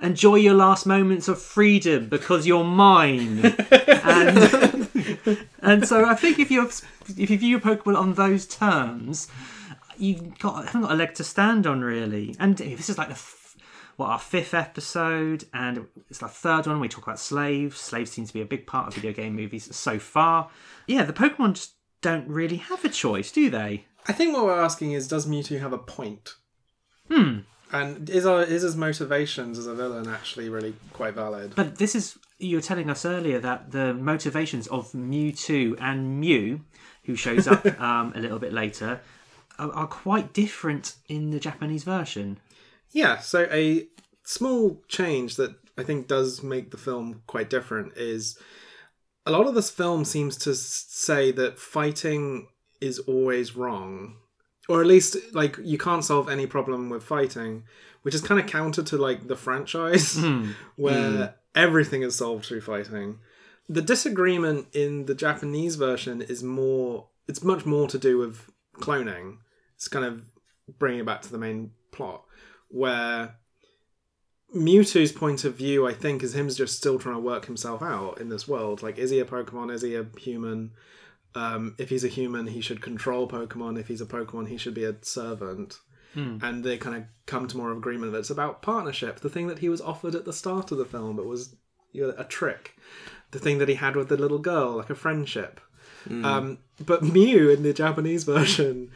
enjoy 0.00 0.36
your 0.36 0.54
last 0.54 0.86
moments 0.86 1.28
of 1.28 1.40
freedom 1.40 2.08
because 2.08 2.46
you're 2.46 2.64
mine. 2.64 3.44
and 4.04 5.38
and 5.60 5.88
so 5.88 6.04
I 6.04 6.14
think 6.14 6.38
if 6.38 6.50
you 6.50 6.68
if 7.16 7.30
you 7.30 7.38
view 7.38 7.60
Pokemon 7.60 7.96
on 7.96 8.14
those 8.14 8.46
terms, 8.46 9.28
you've 9.96 10.38
got 10.38 10.66
haven't 10.66 10.82
got 10.82 10.92
a 10.92 10.94
leg 10.94 11.14
to 11.14 11.24
stand 11.24 11.66
on 11.66 11.82
really. 11.82 12.34
And 12.38 12.56
this 12.56 12.88
is 12.88 12.98
like 12.98 13.08
the 13.08 13.14
what 13.98 14.10
our 14.10 14.18
fifth 14.18 14.54
episode, 14.54 15.44
and 15.52 15.88
it's 16.08 16.22
our 16.22 16.28
third 16.28 16.68
one. 16.68 16.78
We 16.78 16.88
talk 16.88 17.02
about 17.02 17.18
slaves. 17.18 17.78
Slaves 17.80 18.12
seem 18.12 18.26
to 18.26 18.32
be 18.32 18.40
a 18.40 18.46
big 18.46 18.64
part 18.64 18.86
of 18.86 18.94
video 18.94 19.12
game 19.12 19.34
movies 19.34 19.74
so 19.74 19.98
far. 19.98 20.50
Yeah, 20.86 21.02
the 21.02 21.12
Pokemon 21.12 21.54
just 21.54 21.72
don't 22.00 22.28
really 22.28 22.58
have 22.58 22.84
a 22.84 22.88
choice, 22.88 23.32
do 23.32 23.50
they? 23.50 23.86
I 24.06 24.12
think 24.12 24.34
what 24.34 24.44
we're 24.44 24.62
asking 24.62 24.92
is, 24.92 25.08
does 25.08 25.26
Mewtwo 25.26 25.58
have 25.58 25.72
a 25.72 25.78
point? 25.78 26.36
Hmm. 27.10 27.38
And 27.72 28.08
is 28.08 28.24
our 28.24 28.44
is 28.44 28.62
his 28.62 28.76
motivations 28.76 29.58
as 29.58 29.66
a 29.66 29.74
villain 29.74 30.08
actually 30.08 30.48
really 30.48 30.74
quite 30.92 31.14
valid? 31.14 31.54
But 31.56 31.78
this 31.78 31.96
is 31.96 32.16
you 32.38 32.56
were 32.56 32.62
telling 32.62 32.88
us 32.88 33.04
earlier 33.04 33.40
that 33.40 33.72
the 33.72 33.94
motivations 33.94 34.68
of 34.68 34.92
Mewtwo 34.92 35.76
and 35.80 36.20
Mew, 36.20 36.60
who 37.02 37.16
shows 37.16 37.48
up 37.48 37.66
um, 37.80 38.12
a 38.14 38.20
little 38.20 38.38
bit 38.38 38.52
later, 38.52 39.00
are, 39.58 39.72
are 39.72 39.86
quite 39.88 40.32
different 40.32 40.94
in 41.08 41.30
the 41.30 41.40
Japanese 41.40 41.82
version. 41.82 42.38
Yeah, 42.92 43.18
so 43.18 43.48
a 43.50 43.86
small 44.24 44.82
change 44.88 45.36
that 45.36 45.54
I 45.76 45.82
think 45.82 46.08
does 46.08 46.42
make 46.42 46.70
the 46.70 46.76
film 46.76 47.22
quite 47.26 47.48
different 47.48 47.96
is 47.96 48.38
a 49.24 49.30
lot 49.30 49.46
of 49.46 49.54
this 49.54 49.70
film 49.70 50.04
seems 50.04 50.36
to 50.38 50.54
say 50.54 51.30
that 51.32 51.58
fighting 51.58 52.48
is 52.80 52.98
always 53.00 53.56
wrong. 53.56 54.16
Or 54.68 54.80
at 54.80 54.86
least, 54.86 55.16
like, 55.32 55.56
you 55.62 55.78
can't 55.78 56.04
solve 56.04 56.28
any 56.28 56.46
problem 56.46 56.90
with 56.90 57.02
fighting, 57.02 57.64
which 58.02 58.14
is 58.14 58.20
kind 58.20 58.40
of 58.40 58.46
counter 58.46 58.82
to, 58.82 58.98
like, 58.98 59.26
the 59.26 59.36
franchise, 59.36 60.16
hmm. 60.16 60.50
where 60.76 61.10
hmm. 61.10 61.24
everything 61.54 62.02
is 62.02 62.16
solved 62.16 62.46
through 62.46 62.60
fighting. 62.60 63.18
The 63.68 63.82
disagreement 63.82 64.68
in 64.74 65.06
the 65.06 65.14
Japanese 65.14 65.76
version 65.76 66.20
is 66.20 66.42
more, 66.42 67.06
it's 67.26 67.42
much 67.42 67.64
more 67.64 67.86
to 67.88 67.98
do 67.98 68.18
with 68.18 68.50
cloning. 68.74 69.38
It's 69.74 69.88
kind 69.88 70.04
of 70.04 70.22
bringing 70.78 71.00
it 71.00 71.06
back 71.06 71.22
to 71.22 71.32
the 71.32 71.38
main 71.38 71.70
plot 71.92 72.24
where 72.68 73.36
Mewtwo's 74.54 75.12
point 75.12 75.44
of 75.44 75.56
view, 75.56 75.86
I 75.86 75.92
think, 75.92 76.22
is 76.22 76.34
him 76.34 76.48
just 76.48 76.76
still 76.76 76.98
trying 76.98 77.16
to 77.16 77.20
work 77.20 77.46
himself 77.46 77.82
out 77.82 78.20
in 78.20 78.28
this 78.28 78.48
world. 78.48 78.82
Like, 78.82 78.98
is 78.98 79.10
he 79.10 79.20
a 79.20 79.24
Pokemon? 79.24 79.72
Is 79.72 79.82
he 79.82 79.94
a 79.94 80.06
human? 80.18 80.72
Um, 81.34 81.74
if 81.78 81.90
he's 81.90 82.04
a 82.04 82.08
human, 82.08 82.46
he 82.46 82.60
should 82.60 82.80
control 82.80 83.28
Pokemon. 83.28 83.78
If 83.78 83.88
he's 83.88 84.00
a 84.00 84.06
Pokemon, 84.06 84.48
he 84.48 84.56
should 84.56 84.74
be 84.74 84.84
a 84.84 84.96
servant. 85.02 85.78
And 86.42 86.64
they 86.64 86.78
kind 86.78 86.96
of 86.96 87.04
come 87.26 87.46
to 87.48 87.56
more 87.56 87.70
of 87.70 87.76
agreement 87.76 88.12
that 88.12 88.20
it's 88.20 88.30
about 88.30 88.62
partnership. 88.62 89.20
The 89.20 89.28
thing 89.28 89.46
that 89.48 89.58
he 89.58 89.68
was 89.68 89.80
offered 89.80 90.14
at 90.14 90.24
the 90.24 90.32
start 90.32 90.72
of 90.72 90.78
the 90.78 90.86
film, 90.86 91.16
but 91.16 91.26
was 91.26 91.54
you 91.92 92.06
know, 92.06 92.14
a 92.16 92.24
trick. 92.24 92.74
The 93.30 93.38
thing 93.38 93.58
that 93.58 93.68
he 93.68 93.74
had 93.74 93.94
with 93.94 94.08
the 94.08 94.16
little 94.16 94.38
girl, 94.38 94.76
like 94.76 94.90
a 94.90 94.94
friendship. 94.94 95.60
Um, 96.24 96.58
but 96.84 97.02
Mew 97.02 97.50
in 97.50 97.62
the 97.62 97.74
Japanese 97.74 98.24
version 98.34 98.90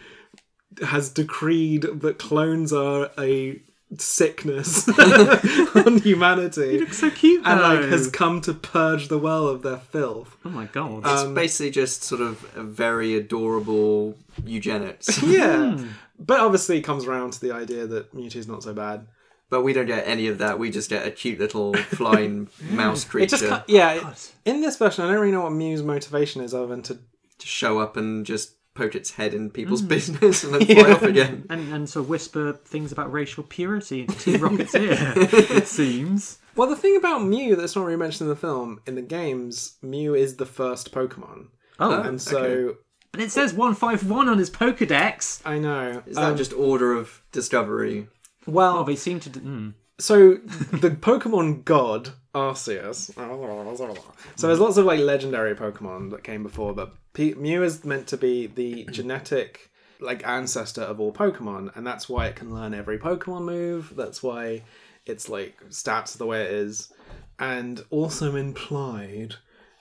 has 0.87 1.09
decreed 1.11 1.83
that 1.83 2.19
clones 2.19 2.73
are 2.73 3.11
a 3.19 3.61
sickness 3.99 4.89
on 5.77 5.99
humanity 5.99 6.73
You 6.73 6.79
look 6.81 6.95
So 6.95 7.11
cute, 7.11 7.47
and 7.47 7.61
like 7.61 7.85
has 7.91 8.09
come 8.11 8.41
to 8.43 8.55
purge 8.55 9.09
the 9.09 9.19
world 9.19 9.55
of 9.55 9.63
their 9.63 9.77
filth. 9.79 10.37
Oh 10.45 10.49
my 10.51 10.65
god! 10.67 11.01
It's 11.07 11.23
um, 11.23 11.35
basically 11.35 11.71
just 11.71 12.03
sort 12.03 12.21
of 12.23 12.45
a 12.57 12.63
very 12.63 13.15
adorable 13.17 14.17
eugenics. 14.45 15.23
Yeah. 15.23 15.77
Hmm. 15.77 15.87
But 16.19 16.41
obviously 16.41 16.79
it 16.79 16.83
comes 16.83 17.05
around 17.05 17.33
to 17.35 17.41
the 17.41 17.53
idea 17.53 17.87
that 17.87 18.15
Mewtwo's 18.15 18.47
not 18.47 18.63
so 18.63 18.73
bad. 18.73 19.07
but 19.51 19.63
we 19.63 19.73
don't 19.73 19.87
get 19.87 20.07
any 20.07 20.29
of 20.29 20.39
that. 20.39 20.59
We 20.59 20.71
just 20.71 20.89
get 20.89 21.05
a 21.07 21.11
cute 21.11 21.39
little 21.41 21.75
flying 21.75 22.49
mouse 22.71 23.05
creature 23.05 23.25
It 23.35 23.39
just 23.41 23.47
ca- 23.49 23.65
yeah, 23.67 24.11
it- 24.11 24.33
in 24.45 24.61
this 24.63 24.77
version 24.77 25.05
I 25.05 25.09
don't 25.09 25.19
really 25.21 25.33
know 25.33 25.43
what 25.43 25.53
Mew's 25.53 25.83
motivation 25.83 26.41
is 26.43 26.55
other 26.55 26.69
than 26.69 26.83
to 26.83 26.95
to 26.95 27.47
show 27.47 27.79
up 27.81 27.97
and 27.97 28.25
just 28.25 28.53
poke 28.75 28.95
its 28.95 29.13
head 29.13 29.35
in 29.35 29.51
people's 29.51 29.83
business 29.83 30.45
and 30.45 30.55
then 30.55 30.65
fly 30.77 30.93
off 30.93 31.03
again. 31.03 31.45
and, 31.51 31.73
and 31.73 31.89
sort 31.89 32.05
of 32.05 32.09
whisper 32.09 32.53
things 32.65 32.91
about 32.93 33.13
racial 33.13 33.43
purity 33.45 34.01
into 34.03 34.19
Team 34.19 34.41
Rocket's 34.41 34.75
ear. 34.75 34.97
it 35.17 35.67
seems. 35.69 36.39
Well, 36.57 36.69
the 36.69 36.77
thing 36.77 36.97
about 36.97 37.23
Mew 37.25 37.57
that's 37.57 37.77
not 37.77 37.85
really 37.85 37.97
mentioned 37.99 38.29
in 38.29 38.35
the 38.35 38.41
film, 38.41 38.81
in 38.87 38.95
the 38.95 39.03
games, 39.03 39.77
Mew 39.83 40.15
is 40.15 40.37
the 40.37 40.47
first 40.47 40.93
Pokemon. 40.93 41.49
Oh, 41.81 42.01
and 42.03 42.21
so 42.21 42.39
okay. 42.39 42.79
but 43.11 43.21
it 43.21 43.31
says 43.33 43.53
one 43.55 43.75
five 43.75 44.09
one 44.09 44.29
on 44.29 44.39
his 44.39 44.51
Pokedex. 44.51 45.41
I 45.45 45.59
know. 45.59 46.03
Is 46.07 46.17
that 46.17 46.31
um, 46.33 46.37
just 46.37 46.53
order 46.53 46.93
of 46.95 47.23
discovery? 47.33 48.09
well? 48.47 48.79
Oh, 48.79 48.85
they 48.85 48.97
seem 48.97 49.21
to. 49.21 49.31
d- 49.31 49.41
Mm. 49.41 49.75
So 49.99 50.35
the 50.35 50.91
Pokemon 50.91 51.65
god 51.65 52.11
Arceus. 52.35 53.15
So 54.37 54.47
there's 54.47 54.61
lots 54.61 54.77
of 54.77 54.87
like 54.87 55.01
legendary 55.01 55.55
Pokemon 55.55 56.11
that 56.11 56.25
came 56.25 56.43
before, 56.43 56.73
but 56.75 56.95
P- 57.13 57.35
Mew 57.35 57.63
is 57.63 57.85
meant 57.85 58.07
to 58.09 58.17
be 58.17 58.47
the 58.47 58.85
genetic 58.91 59.71
like 60.01 60.27
ancestor 60.27 60.83
of 60.83 60.99
all 60.99 61.13
Pokemon, 61.13 61.77
and 61.77 61.87
that's 61.87 62.09
why 62.09 62.27
it 62.27 62.37
can 62.37 62.55
learn 62.55 62.75
every 62.75 62.99
Pokemon 62.99 63.45
move. 63.45 63.93
That's 63.97 64.23
why 64.23 64.63
its 65.07 65.29
like 65.29 65.63
stats 65.69 66.17
the 66.17 66.27
way 66.27 66.43
it 66.43 66.51
is, 66.51 66.93
and 67.39 67.85
also 67.91 68.35
implied 68.37 69.37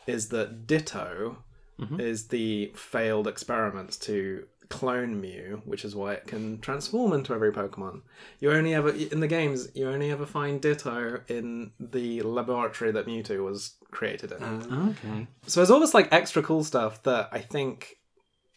is 0.08 0.30
that 0.30 0.68
Ditto 0.68 1.38
mm-hmm. 1.80 2.00
is 2.00 2.28
the 2.28 2.72
failed 2.76 3.28
experiments 3.28 3.98
to 3.98 4.46
clone 4.72 5.22
Mew, 5.22 5.62
which 5.66 5.86
is 5.86 5.96
why 5.96 6.14
it 6.14 6.26
can 6.26 6.60
transform 6.62 7.14
into 7.14 7.34
every 7.34 7.52
Pokemon. 7.52 8.02
You 8.40 8.52
only 8.52 8.74
ever 8.74 8.90
in 8.90 9.20
the 9.20 9.28
games 9.28 9.68
you 9.76 9.88
only 9.88 10.10
ever 10.10 10.26
find 10.26 10.60
Ditto 10.62 11.22
in 11.28 11.72
the 11.80 12.22
laboratory 12.22 12.92
that 12.92 13.06
Mewtwo 13.06 13.46
was 13.46 13.76
created 13.92 14.32
in. 14.32 14.44
Okay. 14.90 15.28
So 15.46 15.60
there's 15.60 15.70
all 15.70 15.80
this 15.80 15.94
like 15.94 16.08
extra 16.12 16.42
cool 16.42 16.64
stuff 16.64 17.04
that 17.04 17.30
I 17.32 17.40
think. 17.40 17.98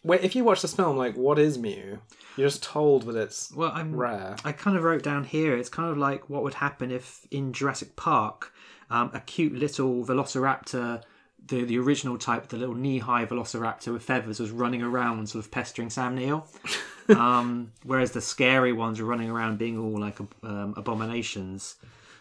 Wait, 0.03 0.23
if 0.23 0.37
you 0.37 0.45
watch 0.45 0.61
this 0.61 0.75
film, 0.75 0.99
like, 0.99 1.17
what 1.17 1.39
is 1.39 1.57
Mew? 1.57 1.99
You're 2.37 2.49
just 2.49 2.62
told 2.62 3.05
that 3.07 3.17
it's 3.17 3.51
Well, 3.55 3.73
I'm. 3.75 3.97
rare. 3.97 4.37
I 4.45 4.53
kind 4.53 4.77
of 4.77 4.83
wrote 4.85 5.03
down 5.03 5.25
here. 5.25 5.57
It's 5.57 5.71
kind 5.71 5.91
of 5.91 5.97
like 5.97 6.29
what 6.29 6.43
would 6.43 6.55
happen 6.55 6.91
if 6.91 7.27
in 7.31 7.53
Jurassic 7.55 7.97
Park, 7.97 8.53
um, 8.91 9.11
a 9.15 9.21
cute 9.21 9.55
little 9.55 10.05
Velociraptor, 10.05 11.03
the 11.47 11.65
the 11.65 11.79
original 11.79 12.19
type, 12.19 12.49
the 12.49 12.57
little 12.57 12.75
knee 12.75 12.99
high 12.99 13.27
Velociraptor 13.27 13.93
with 13.93 14.03
feathers, 14.03 14.41
was 14.41 14.51
running 14.51 14.83
around 14.83 15.29
sort 15.29 15.45
of 15.45 15.51
pestering 15.51 15.91
Sam 15.91 16.15
Neill. 16.15 16.47
um, 17.09 17.73
whereas 17.85 18.13
the 18.13 18.21
scary 18.21 18.73
ones 18.73 19.01
were 19.01 19.07
running 19.07 19.31
around 19.31 19.59
being 19.59 19.79
all 19.79 19.99
like 19.99 20.19
um, 20.43 20.75
abominations. 20.77 21.77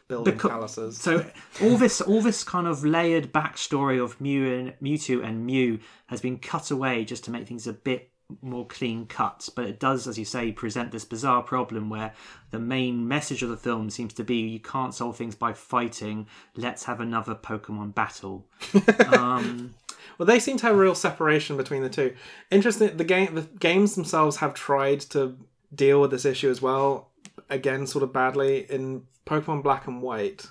Building 0.09 0.37
Becau- 0.37 0.49
palaces. 0.49 0.97
So 0.97 1.25
all 1.61 1.77
this 1.77 2.01
all 2.01 2.21
this 2.21 2.43
kind 2.43 2.67
of 2.67 2.83
layered 2.83 3.31
backstory 3.31 4.03
of 4.03 4.19
Mew 4.19 4.53
and 4.53 4.73
Mewtwo 4.81 5.23
and 5.25 5.45
Mew 5.45 5.79
has 6.07 6.19
been 6.19 6.37
cut 6.39 6.71
away 6.71 7.05
just 7.05 7.23
to 7.25 7.31
make 7.31 7.47
things 7.47 7.67
a 7.67 7.73
bit 7.73 8.12
more 8.41 8.65
clean 8.67 9.05
cut. 9.05 9.49
But 9.55 9.65
it 9.65 9.79
does, 9.79 10.07
as 10.07 10.17
you 10.17 10.25
say, 10.25 10.51
present 10.51 10.91
this 10.91 11.05
bizarre 11.05 11.43
problem 11.43 11.89
where 11.89 12.13
the 12.51 12.59
main 12.59 13.07
message 13.07 13.43
of 13.43 13.49
the 13.49 13.57
film 13.57 13.89
seems 13.89 14.13
to 14.13 14.23
be 14.23 14.37
you 14.37 14.59
can't 14.59 14.93
solve 14.93 15.17
things 15.17 15.35
by 15.35 15.53
fighting. 15.53 16.27
Let's 16.55 16.85
have 16.85 16.99
another 16.99 17.35
Pokemon 17.35 17.95
battle. 17.95 18.45
um, 19.17 19.75
Well, 20.17 20.25
they 20.25 20.39
seem 20.39 20.57
to 20.57 20.67
have 20.67 20.75
a 20.75 20.79
real 20.79 20.95
separation 20.95 21.57
between 21.57 21.83
the 21.83 21.89
two. 21.89 22.15
Interesting. 22.51 22.97
The 22.97 23.03
game, 23.03 23.35
the 23.35 23.41
games 23.41 23.95
themselves 23.95 24.37
have 24.37 24.53
tried 24.53 25.01
to 25.01 25.37
deal 25.73 26.01
with 26.01 26.11
this 26.11 26.25
issue 26.25 26.49
as 26.49 26.61
well. 26.61 27.09
Again, 27.49 27.87
sort 27.87 28.03
of 28.03 28.13
badly 28.13 28.65
in 28.69 29.03
Pokemon 29.25 29.63
Black 29.63 29.87
and 29.87 30.01
White. 30.01 30.47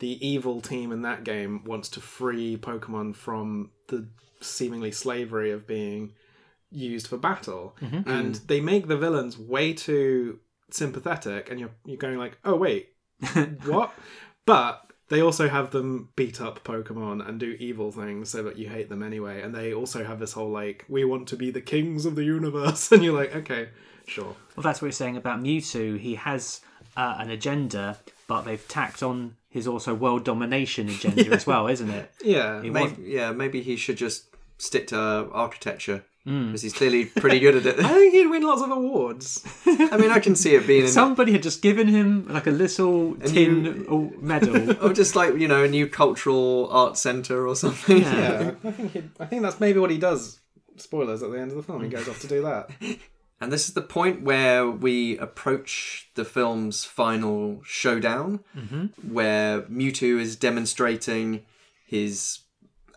The 0.00 0.26
evil 0.26 0.60
team 0.60 0.90
in 0.90 1.02
that 1.02 1.24
game 1.24 1.62
wants 1.64 1.88
to 1.90 2.00
free 2.00 2.56
Pokemon 2.56 3.14
from 3.14 3.70
the 3.88 4.08
seemingly 4.40 4.90
slavery 4.92 5.52
of 5.52 5.66
being 5.66 6.14
used 6.74 7.06
for 7.06 7.16
battle, 7.16 7.76
and 7.80 8.34
they 8.46 8.60
make 8.60 8.88
the 8.88 8.96
villains 8.96 9.38
way 9.38 9.72
too 9.72 10.40
sympathetic, 10.70 11.50
and 11.50 11.58
you're 11.60 11.70
you're 11.84 11.96
going 11.96 12.18
like, 12.18 12.38
oh 12.44 12.56
wait, 12.56 12.90
what? 13.64 13.92
But 14.46 14.90
they 15.08 15.20
also 15.20 15.48
have 15.48 15.70
them 15.70 16.08
beat 16.16 16.40
up 16.40 16.64
Pokemon 16.64 17.26
and 17.28 17.38
do 17.38 17.56
evil 17.58 17.90
things 17.92 18.30
so 18.30 18.42
that 18.42 18.56
you 18.58 18.68
hate 18.68 18.88
them 18.88 19.02
anyway. 19.02 19.42
And 19.42 19.54
they 19.54 19.72
also 19.74 20.02
have 20.04 20.18
this 20.18 20.32
whole 20.32 20.50
like, 20.50 20.84
we 20.88 21.04
want 21.04 21.28
to 21.28 21.36
be 21.36 21.50
the 21.50 21.60
kings 21.60 22.06
of 22.06 22.14
the 22.16 22.24
universe, 22.24 22.90
and 22.92 23.02
you're 23.04 23.14
like, 23.16 23.34
okay, 23.36 23.68
sure. 24.06 24.34
well, 24.56 24.62
that's 24.62 24.80
what 24.82 24.86
you're 24.86 24.92
saying 24.92 25.16
about 25.16 25.40
Mewtwo. 25.40 25.98
He 25.98 26.14
has 26.16 26.60
uh, 26.96 27.16
an 27.18 27.30
agenda, 27.30 27.98
but 28.26 28.42
they've 28.42 28.66
tacked 28.68 29.02
on 29.02 29.36
his 29.48 29.66
also 29.68 29.94
world 29.94 30.24
domination 30.24 30.88
agenda 30.88 31.30
as 31.32 31.46
well, 31.50 31.68
isn't 31.68 31.90
it? 31.90 32.10
Yeah, 32.24 32.60
He 32.62 32.70
Maybe, 32.70 32.90
was- 32.90 32.98
yeah, 33.00 33.30
maybe 33.32 33.62
he 33.62 33.76
should 33.76 33.96
just 33.96 34.26
stick 34.58 34.88
to 34.88 34.98
architecture 34.98 36.04
Mm. 36.26 36.46
because 36.46 36.62
he's 36.62 36.72
clearly 36.72 37.04
pretty 37.04 37.38
good 37.38 37.54
at 37.56 37.66
it. 37.66 37.78
I 37.84 37.88
think 37.88 38.14
he'd 38.14 38.28
win 38.28 38.42
lots 38.42 38.62
of 38.62 38.70
awards. 38.70 39.44
I 39.66 39.98
mean, 39.98 40.10
I 40.10 40.20
can 40.20 40.34
see 40.34 40.54
it 40.54 40.66
being. 40.66 40.86
Somebody 40.86 41.32
had 41.32 41.42
just 41.42 41.60
given 41.60 41.86
him 41.86 42.26
like 42.28 42.46
a 42.46 42.50
little 42.50 43.14
tin 43.16 43.62
new- 43.62 43.86
oh, 43.90 44.12
medal. 44.20 44.72
or 44.84 44.94
just 44.94 45.16
like 45.16 45.36
you 45.36 45.48
know 45.48 45.64
a 45.64 45.68
new 45.68 45.86
cultural 45.86 46.68
art 46.70 46.96
center 46.96 47.46
or 47.46 47.54
something. 47.54 48.00
yeah, 48.02 48.52
I 48.64 48.70
think 48.70 48.92
he'd, 48.92 49.10
I 49.20 49.26
think 49.26 49.42
that's 49.42 49.60
maybe 49.60 49.78
what 49.78 49.90
he 49.90 49.98
does. 49.98 50.40
Spoilers 50.76 51.22
at 51.22 51.30
the 51.30 51.38
end 51.38 51.50
of 51.50 51.58
the 51.58 51.62
film. 51.62 51.82
He 51.82 51.90
goes 51.90 52.08
off 52.08 52.20
to 52.20 52.26
do 52.26 52.42
that. 52.42 52.70
And 53.40 53.52
this 53.52 53.68
is 53.68 53.74
the 53.74 53.82
point 53.82 54.22
where 54.22 54.70
we 54.70 55.18
approach 55.18 56.08
the 56.14 56.24
film's 56.24 56.84
final 56.84 57.60
showdown, 57.64 58.40
mm-hmm. 58.56 58.86
where 59.12 59.62
Mewtwo 59.62 60.18
is 60.18 60.36
demonstrating 60.36 61.44
his 61.84 62.38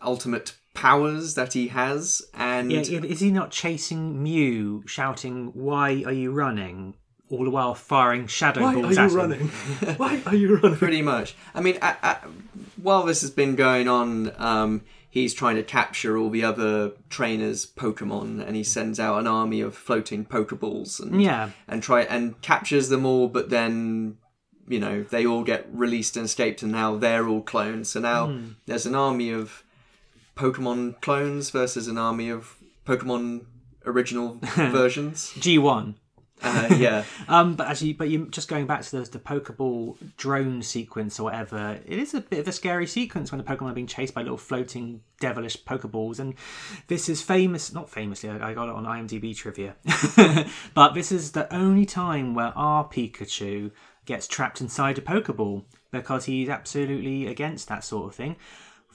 ultimate 0.00 0.54
powers 0.82 1.34
that 1.34 1.52
he 1.54 1.68
has, 1.68 2.22
and 2.34 2.70
yeah, 2.70 2.80
is 3.14 3.20
he 3.20 3.30
not 3.30 3.50
chasing 3.50 4.22
Mew, 4.22 4.82
shouting, 4.86 5.50
"Why 5.54 6.02
are 6.06 6.12
you 6.12 6.30
running?" 6.32 6.94
all 7.30 7.44
the 7.44 7.50
while 7.50 7.74
firing 7.74 8.26
shadow 8.26 8.62
balls. 8.62 8.74
Why 8.74 8.80
are 8.80 8.82
balls 8.84 8.96
you 8.96 9.02
at 9.04 9.10
him. 9.10 9.16
running? 9.18 9.48
Why 9.98 10.22
are 10.24 10.34
you 10.34 10.56
running? 10.56 10.78
Pretty 10.78 11.02
much. 11.02 11.34
I 11.54 11.60
mean, 11.60 11.76
a 11.82 11.94
a 12.02 12.16
while 12.80 13.02
this 13.04 13.20
has 13.20 13.30
been 13.30 13.54
going 13.54 13.86
on, 13.86 14.32
um, 14.38 14.82
he's 15.10 15.34
trying 15.34 15.56
to 15.56 15.62
capture 15.62 16.16
all 16.16 16.30
the 16.30 16.44
other 16.44 16.92
trainers' 17.10 17.66
Pokemon, 17.66 18.46
and 18.46 18.56
he 18.56 18.64
sends 18.64 18.98
out 18.98 19.18
an 19.18 19.26
army 19.26 19.60
of 19.60 19.74
floating 19.74 20.24
Pokeballs, 20.24 21.00
and 21.00 21.20
Yeah. 21.20 21.50
and 21.66 21.82
try 21.82 22.02
and 22.02 22.40
captures 22.40 22.88
them 22.88 23.04
all. 23.04 23.28
But 23.28 23.50
then, 23.50 24.16
you 24.66 24.80
know, 24.80 25.02
they 25.02 25.26
all 25.26 25.44
get 25.44 25.66
released 25.72 26.16
and 26.16 26.24
escaped, 26.24 26.62
and 26.62 26.72
now 26.72 26.96
they're 26.96 27.26
all 27.28 27.42
clones. 27.42 27.90
So 27.90 28.00
now 28.00 28.28
Hmm. 28.28 28.44
there's 28.66 28.86
an 28.86 28.94
army 28.94 29.30
of 29.32 29.64
Pokemon 30.38 31.00
clones 31.00 31.50
versus 31.50 31.88
an 31.88 31.98
army 31.98 32.30
of 32.30 32.56
Pokemon 32.86 33.44
original 33.84 34.38
versions. 34.42 35.32
G1. 35.36 35.96
Uh, 36.40 36.68
yeah. 36.78 37.04
Um, 37.28 37.56
but 37.56 37.66
actually, 37.66 37.92
but 37.92 38.08
you 38.08 38.26
just 38.28 38.48
going 38.48 38.66
back 38.66 38.80
to 38.82 39.00
the, 39.00 39.10
the 39.10 39.18
Pokeball 39.18 39.96
drone 40.16 40.62
sequence 40.62 41.20
or 41.20 41.24
whatever, 41.24 41.78
it 41.84 41.98
is 41.98 42.14
a 42.14 42.22
bit 42.22 42.38
of 42.38 42.48
a 42.48 42.52
scary 42.52 42.86
sequence 42.86 43.30
when 43.30 43.38
the 43.38 43.44
Pokemon 43.44 43.72
are 43.72 43.74
being 43.74 43.86
chased 43.86 44.14
by 44.14 44.22
little 44.22 44.38
floating 44.38 45.02
devilish 45.20 45.62
Pokeballs, 45.64 46.18
and 46.18 46.34
this 46.86 47.10
is 47.10 47.20
famous. 47.20 47.74
Not 47.74 47.90
famously, 47.90 48.30
I, 48.30 48.50
I 48.50 48.54
got 48.54 48.70
it 48.70 48.74
on 48.74 48.84
IMDb 48.84 49.36
trivia, 49.36 49.76
but 50.74 50.94
this 50.94 51.12
is 51.12 51.32
the 51.32 51.52
only 51.54 51.84
time 51.84 52.32
where 52.32 52.56
our 52.56 52.88
Pikachu 52.88 53.72
gets 54.06 54.26
trapped 54.26 54.62
inside 54.62 54.96
a 54.96 55.02
Pokeball 55.02 55.64
because 55.90 56.24
he's 56.24 56.48
absolutely 56.48 57.26
against 57.26 57.68
that 57.68 57.84
sort 57.84 58.08
of 58.08 58.14
thing. 58.14 58.36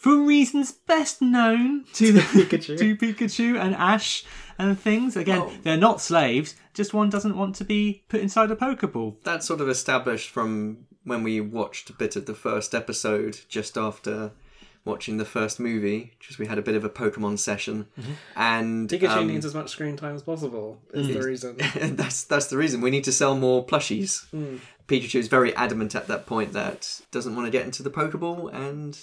For 0.04 0.18
reasons 0.18 0.74
best 0.74 1.22
known 1.22 1.86
to 1.94 2.12
the 2.12 2.20
Pikachu. 2.20 2.78
to 2.78 2.98
Pikachu 2.98 3.58
and 3.58 3.74
Ash 3.74 4.26
and 4.58 4.78
things. 4.78 5.16
Again, 5.16 5.44
oh. 5.44 5.54
they're 5.64 5.78
not 5.78 6.02
slaves. 6.02 6.56
Just 6.74 6.94
one 6.94 7.10
doesn't 7.10 7.38
want 7.38 7.56
to 7.56 7.64
be 7.64 8.04
put 8.10 8.20
inside 8.20 8.52
a 8.52 8.56
Pokeball. 8.58 9.16
that's 9.24 9.48
sort 9.48 9.62
of 9.62 9.70
established 9.70 10.30
from 10.30 10.88
when 11.06 11.24
we 11.24 11.40
watched 11.40 11.90
a 11.90 11.94
bit 11.94 12.18
of 12.18 12.26
the 12.26 12.34
first 12.34 12.76
episode 12.76 13.40
just 13.48 13.78
after 13.78 14.32
watching 14.84 15.16
the 15.16 15.26
first 15.26 15.58
movie 15.58 16.12
because 16.20 16.38
we 16.38 16.48
had 16.48 16.58
a 16.58 16.62
bit 16.62 16.76
of 16.76 16.84
a 16.84 16.90
pokemon 16.90 17.40
session 17.40 17.88
mm-hmm. 17.98 18.12
and 18.36 18.90
Pikachu 18.90 19.08
um, 19.08 19.28
needs 19.28 19.46
as 19.46 19.56
much 19.56 19.70
screen 19.70 19.96
time 19.96 20.16
as 20.16 20.22
possible. 20.22 20.82
Is 20.94 21.08
mm. 21.08 21.14
the 21.14 21.26
reason. 21.26 21.58
that's 21.96 22.26
that's 22.26 22.48
the 22.48 22.58
reason 22.58 22.82
we 22.82 22.92
need 22.92 23.06
to 23.06 23.14
sell 23.14 23.38
more 23.38 23.66
plushies 23.66 24.30
hmm. 24.32 24.58
pikachu 24.86 25.16
is 25.16 25.30
very 25.30 25.56
adamant 25.56 25.96
at 25.96 26.08
that 26.08 26.26
point 26.26 26.52
that 26.52 27.00
doesn't 27.12 27.38
want 27.38 27.48
to 27.48 27.52
get 27.52 27.64
into 27.64 27.82
the 27.82 27.90
pokeball 27.90 28.54
and 28.54 29.00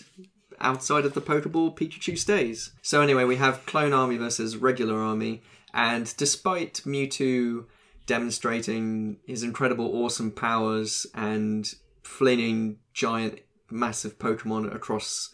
outside 0.61 1.05
of 1.05 1.15
the 1.15 1.21
pokeball 1.21 1.77
pikachu 1.77 2.19
stays. 2.19 2.73
So 2.83 3.01
anyway 3.01 3.25
we 3.25 3.37
have 3.37 3.67
clone 3.67 3.93
army 3.93 4.17
versus 4.17 4.57
regular 4.57 4.99
army 4.99 5.43
and 5.73 6.13
despite 6.17 6.83
mewtwo 6.85 7.65
demonstrating 8.07 9.19
his 9.27 9.43
incredible 9.43 10.05
awesome 10.05 10.33
powers 10.33 11.07
and 11.15 11.75
flinging 12.03 12.79
giant 12.93 13.41
massive 13.71 14.19
pokemon 14.19 14.75
across 14.75 15.33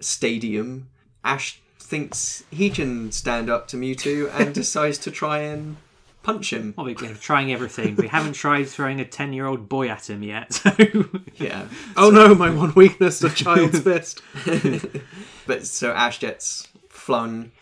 stadium 0.00 0.88
ash 1.24 1.60
thinks 1.78 2.42
he 2.50 2.70
can 2.70 3.12
stand 3.12 3.48
up 3.48 3.68
to 3.68 3.76
mewtwo 3.76 4.30
and 4.34 4.54
decides 4.62 4.98
to 4.98 5.10
try 5.10 5.38
and 5.38 5.76
punch 6.32 6.52
him 6.52 6.74
Well, 6.76 6.86
we're 6.86 6.94
trying 7.14 7.52
everything. 7.52 7.96
We 7.96 8.08
haven't 8.08 8.32
tried 8.44 8.68
throwing 8.68 9.00
a 9.00 9.04
ten-year-old 9.04 9.68
boy 9.68 9.88
at 9.88 10.08
him 10.10 10.22
yet. 10.22 10.52
So 10.68 10.72
yeah 11.36 11.66
oh 11.96 12.10
no, 12.10 12.34
my 12.34 12.50
one 12.50 12.72
weakness, 12.74 13.22
a 13.22 13.30
child's 13.44 13.80
fist. 13.80 14.20
But 15.46 15.66
so 15.66 15.92
Ash 15.92 16.18
gets 16.20 16.66
flung 16.88 17.52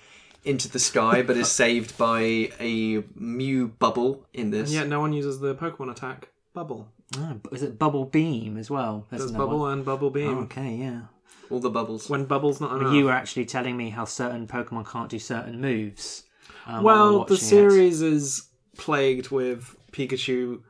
into 0.44 0.68
the 0.68 0.78
sky, 0.78 1.22
but 1.22 1.36
is 1.36 1.50
saved 1.50 1.96
by 1.98 2.50
a 2.60 3.02
Mew 3.16 3.68
bubble 3.68 4.24
in 4.32 4.50
this. 4.50 4.72
Yeah, 4.72 4.84
no 4.84 5.00
one 5.00 5.12
uses 5.12 5.40
the 5.40 5.54
Pokemon 5.54 5.90
attack. 5.90 6.28
Bubble. 6.54 6.88
Oh, 7.18 7.36
is 7.52 7.62
it 7.62 7.78
Bubble 7.78 8.04
Beam 8.06 8.56
as 8.56 8.70
well? 8.70 9.06
That's 9.10 9.20
There's 9.22 9.30
another 9.30 9.44
Bubble 9.44 9.58
one. 9.60 9.72
and 9.74 9.84
Bubble 9.84 10.10
Beam. 10.10 10.38
Oh, 10.38 10.40
okay, 10.42 10.74
yeah. 10.74 11.02
All 11.50 11.60
the 11.60 11.70
bubbles. 11.70 12.08
When 12.10 12.24
Bubble's 12.24 12.60
not 12.60 12.76
enough. 12.76 12.92
You 12.94 13.04
were 13.04 13.12
actually 13.12 13.44
telling 13.44 13.76
me 13.76 13.90
how 13.90 14.04
certain 14.04 14.46
Pokemon 14.48 14.90
can't 14.90 15.08
do 15.08 15.18
certain 15.20 15.60
moves. 15.60 16.24
um, 16.66 16.82
well, 16.82 17.24
the 17.24 17.36
series 17.36 18.02
is 18.02 18.48
plagued 18.77 19.31
with 19.31 19.77
Pikachu 19.93 20.62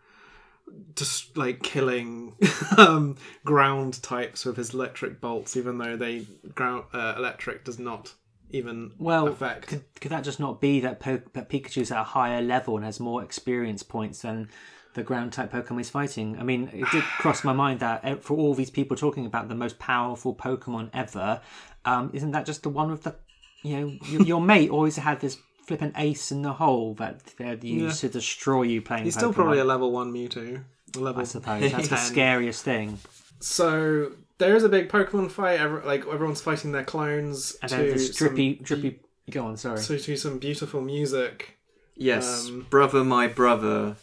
just 0.94 1.36
like 1.36 1.62
killing 1.62 2.34
um, 2.78 3.16
ground 3.44 4.02
types 4.02 4.44
with 4.44 4.56
his 4.56 4.74
electric 4.74 5.20
bolts, 5.20 5.56
even 5.56 5.78
though 5.78 5.96
they 5.96 6.26
ground 6.54 6.84
uh, 6.92 7.14
electric 7.16 7.64
does 7.64 7.78
not 7.78 8.14
even 8.50 8.92
Well, 8.98 9.28
affect. 9.28 9.68
could, 9.68 9.84
could 10.00 10.10
that 10.10 10.24
just 10.24 10.40
not 10.40 10.60
be 10.60 10.80
that, 10.80 11.00
po- 11.00 11.22
that 11.32 11.48
Pikachu's 11.48 11.90
at 11.90 12.00
a 12.00 12.04
higher 12.04 12.42
level 12.42 12.76
and 12.76 12.84
has 12.84 13.00
more 13.00 13.22
experience 13.22 13.82
points 13.82 14.22
than 14.22 14.48
the 14.94 15.02
ground 15.02 15.32
type 15.32 15.52
Pokemon 15.52 15.78
he's 15.78 15.90
fighting? 15.90 16.38
I 16.38 16.42
mean, 16.42 16.68
it 16.72 16.90
did 16.90 17.02
cross 17.18 17.44
my 17.44 17.52
mind 17.52 17.80
that 17.80 18.04
eh, 18.04 18.16
for 18.16 18.36
all 18.36 18.54
these 18.54 18.70
people 18.70 18.96
talking 18.96 19.26
about 19.26 19.48
the 19.48 19.54
most 19.54 19.78
powerful 19.78 20.34
Pokemon 20.34 20.90
ever, 20.92 21.40
um, 21.84 22.10
isn't 22.12 22.32
that 22.32 22.46
just 22.46 22.62
the 22.62 22.68
one 22.68 22.90
with 22.90 23.02
the, 23.04 23.14
you 23.62 23.80
know, 23.80 23.98
your, 24.08 24.22
your 24.22 24.40
mate 24.40 24.70
always 24.70 24.96
had 24.96 25.20
this 25.20 25.38
flippant 25.66 25.94
ace 25.96 26.30
in 26.30 26.42
the 26.42 26.52
hole 26.54 26.94
that 26.94 27.24
they'd 27.38 27.64
use 27.64 28.00
to 28.00 28.08
destroy 28.08 28.62
you 28.62 28.80
playing 28.80 29.04
He's 29.04 29.14
still 29.14 29.32
probably 29.32 29.58
a 29.58 29.64
level 29.64 29.90
one 29.92 30.12
Mewtwo. 30.12 30.62
A 30.96 30.98
level 30.98 31.22
I 31.22 31.24
suppose 31.24 31.72
that's 31.72 31.88
the 31.88 31.96
scariest 31.96 32.62
thing. 32.62 32.98
So 33.40 34.12
there 34.38 34.54
is 34.54 34.64
a 34.64 34.68
big 34.68 34.88
Pokemon 34.88 35.30
fight. 35.30 35.60
Every, 35.60 35.82
like 35.82 36.06
everyone's 36.06 36.40
fighting 36.40 36.72
their 36.72 36.84
clones 36.84 37.56
And 37.62 37.70
to 37.70 37.76
then 37.76 37.86
this 37.88 38.14
drippy, 38.16 38.56
some, 38.56 38.64
drippy. 38.64 39.00
Go 39.30 39.44
on, 39.46 39.56
sorry. 39.56 39.78
so 39.78 39.98
to 39.98 40.16
some 40.16 40.38
beautiful 40.38 40.80
music. 40.80 41.58
Yes, 41.96 42.48
Um, 42.48 42.66
brother, 42.70 43.02
my 43.02 43.26
brother. 43.26 43.96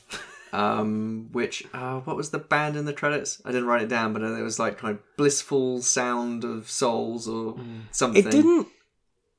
Um, 0.52 1.30
which 1.32 1.66
uh, 1.74 2.00
what 2.02 2.16
was 2.16 2.30
the 2.30 2.38
band 2.38 2.76
in 2.76 2.86
the 2.86 2.94
credits? 2.94 3.42
I 3.44 3.52
didn't 3.52 3.66
write 3.66 3.82
it 3.82 3.90
down, 3.90 4.14
but 4.14 4.22
it 4.22 4.44
was 4.44 4.60
like 4.60 4.78
kind 4.78 4.96
of 4.96 5.04
blissful 5.18 5.82
sound 5.82 6.44
of 6.44 6.70
souls 6.70 7.28
or 7.28 7.58
something. 7.90 8.24
It 8.28 8.30
didn't. 8.30 8.68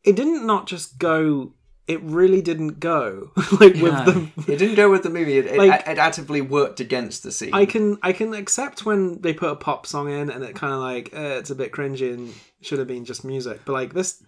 It 0.03 0.17
didn't 0.17 0.45
not 0.45 0.67
just 0.67 0.99
go. 0.99 1.53
It 1.87 2.01
really 2.03 2.41
didn't 2.41 2.81
go 2.81 3.31
like 3.61 3.75
with 3.75 3.93
No. 3.93 4.05
the 4.07 4.31
It 4.53 4.57
didn't 4.59 4.77
go 4.77 4.91
with 4.91 5.03
the 5.03 5.11
movie. 5.11 5.37
It, 5.39 5.47
it, 5.47 5.59
Like- 5.59 5.87
it 5.87 5.99
actively 5.99 6.41
worked 6.41 6.81
against 6.81 7.23
the 7.23 7.31
scene. 7.31 7.51
I 7.53 7.67
can 7.67 7.99
I 8.03 8.13
can 8.13 8.33
accept 8.35 8.87
when 8.87 9.21
they 9.21 9.33
put 9.35 9.51
a 9.51 9.57
pop 9.57 9.87
song 9.87 10.11
in 10.11 10.31
and 10.31 10.43
it 10.45 10.55
kind 10.55 10.73
of 10.73 10.81
like 10.81 11.11
uh, 11.15 11.39
it's 11.41 11.51
a 11.51 11.55
bit 11.55 11.73
cringy 11.73 12.15
and 12.15 12.33
should 12.63 12.79
have 12.79 12.89
been 12.89 13.05
just 13.05 13.25
music, 13.25 13.61
but 13.67 13.75
like 13.75 13.93
this 13.93 14.23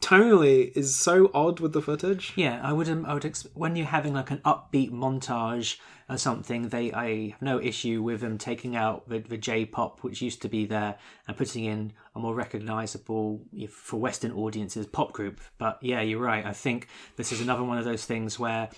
tonally 0.00 0.74
is 0.76 0.94
so 0.96 1.30
odd 1.34 1.60
with 1.60 1.72
the 1.72 1.82
footage. 1.82 2.32
Yeah, 2.36 2.60
I 2.62 2.72
would. 2.72 2.88
Um, 2.88 3.04
I 3.06 3.14
would. 3.14 3.24
Ex- 3.24 3.46
when 3.54 3.76
you're 3.76 3.86
having 3.86 4.14
like 4.14 4.30
an 4.30 4.38
upbeat 4.44 4.90
montage 4.90 5.76
or 6.10 6.18
something, 6.18 6.68
they. 6.68 6.92
I 6.92 7.28
have 7.30 7.42
no 7.42 7.60
issue 7.60 8.02
with 8.02 8.20
them 8.20 8.36
taking 8.36 8.76
out 8.76 9.08
the, 9.08 9.20
the 9.20 9.38
J-pop, 9.38 10.00
which 10.00 10.20
used 10.20 10.42
to 10.42 10.48
be 10.48 10.66
there, 10.66 10.96
and 11.28 11.36
putting 11.36 11.64
in 11.64 11.92
a 12.14 12.18
more 12.18 12.34
recognizable 12.34 13.40
if- 13.52 13.70
for 13.70 14.00
Western 14.00 14.32
audiences 14.32 14.86
pop 14.86 15.12
group. 15.12 15.40
But 15.56 15.78
yeah, 15.80 16.00
you're 16.00 16.20
right. 16.20 16.44
I 16.44 16.52
think 16.52 16.88
this 17.16 17.32
is 17.32 17.40
another 17.40 17.62
one 17.62 17.78
of 17.78 17.84
those 17.84 18.04
things 18.04 18.38
where. 18.38 18.68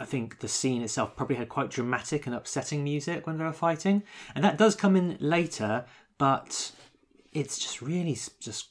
I 0.00 0.04
think 0.04 0.40
the 0.40 0.48
scene 0.48 0.82
itself 0.82 1.14
probably 1.14 1.36
had 1.36 1.48
quite 1.48 1.70
dramatic 1.70 2.26
and 2.26 2.34
upsetting 2.34 2.82
music 2.82 3.24
when 3.24 3.38
they 3.38 3.44
were 3.44 3.52
fighting, 3.52 4.02
and 4.34 4.44
that 4.44 4.58
does 4.58 4.74
come 4.74 4.96
in 4.96 5.16
later. 5.20 5.84
But 6.18 6.72
it's 7.32 7.56
just 7.56 7.80
really 7.80 8.18
just 8.40 8.70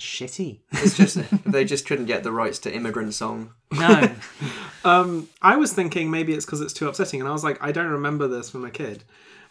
shitty. 0.00 0.60
It's 0.72 0.96
just 0.96 1.16
they 1.44 1.64
just 1.64 1.86
couldn't 1.86 2.06
get 2.06 2.22
the 2.22 2.32
rights 2.32 2.58
to 2.60 2.74
Immigrant 2.74 3.14
Song. 3.14 3.52
No, 3.72 4.10
Um, 4.84 5.28
I 5.40 5.56
was 5.56 5.72
thinking 5.72 6.10
maybe 6.10 6.32
it's 6.32 6.44
because 6.44 6.60
it's 6.60 6.72
too 6.72 6.88
upsetting, 6.88 7.20
and 7.20 7.28
I 7.28 7.32
was 7.32 7.44
like, 7.44 7.58
I 7.62 7.70
don't 7.72 7.86
remember 7.90 8.26
this 8.26 8.50
from 8.50 8.64
a 8.64 8.70
kid. 8.70 9.04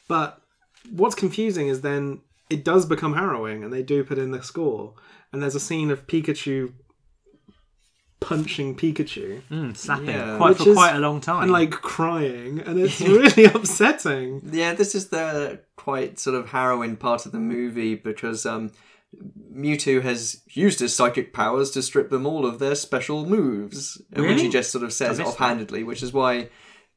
But 0.09 0.41
what's 0.89 1.15
confusing 1.15 1.69
is 1.69 1.81
then 1.81 2.19
it 2.49 2.65
does 2.65 2.85
become 2.85 3.13
harrowing, 3.13 3.63
and 3.63 3.71
they 3.71 3.81
do 3.83 4.03
put 4.03 4.17
in 4.17 4.31
the 4.31 4.43
score, 4.43 4.93
and 5.31 5.41
there's 5.41 5.55
a 5.55 5.59
scene 5.59 5.89
of 5.89 6.05
Pikachu 6.07 6.73
punching 8.19 8.75
Pikachu 8.75 9.41
Mm, 9.49 9.75
slapping 9.75 10.07
Yeah. 10.09 10.37
quite 10.37 10.57
for 10.57 10.69
is- 10.69 10.75
quite 10.75 10.95
a 10.95 10.99
long 10.99 11.21
time. 11.21 11.43
and 11.43 11.51
like 11.51 11.71
crying, 11.71 12.59
and 12.59 12.79
it's 12.79 12.99
really 13.01 13.45
upsetting. 13.45 14.41
Yeah, 14.51 14.73
this 14.73 14.93
is 14.95 15.07
the 15.09 15.59
quite 15.75 16.19
sort 16.19 16.35
of 16.35 16.49
harrowing 16.49 16.97
part 16.97 17.25
of 17.25 17.31
the 17.31 17.39
movie 17.39 17.95
because 17.95 18.45
um, 18.45 18.71
Mewtwo 19.53 20.01
has 20.01 20.41
used 20.49 20.79
his 20.79 20.95
psychic 20.95 21.33
powers 21.33 21.71
to 21.71 21.81
strip 21.81 22.09
them 22.09 22.25
all 22.25 22.45
of 22.45 22.59
their 22.59 22.75
special 22.75 23.25
moves, 23.25 24.01
which 24.15 24.41
he 24.41 24.49
just 24.49 24.71
sort 24.71 24.83
of 24.83 24.93
says 24.93 25.19
offhandedly, 25.19 25.83
which 25.83 26.01
is 26.01 26.13
why 26.13 26.49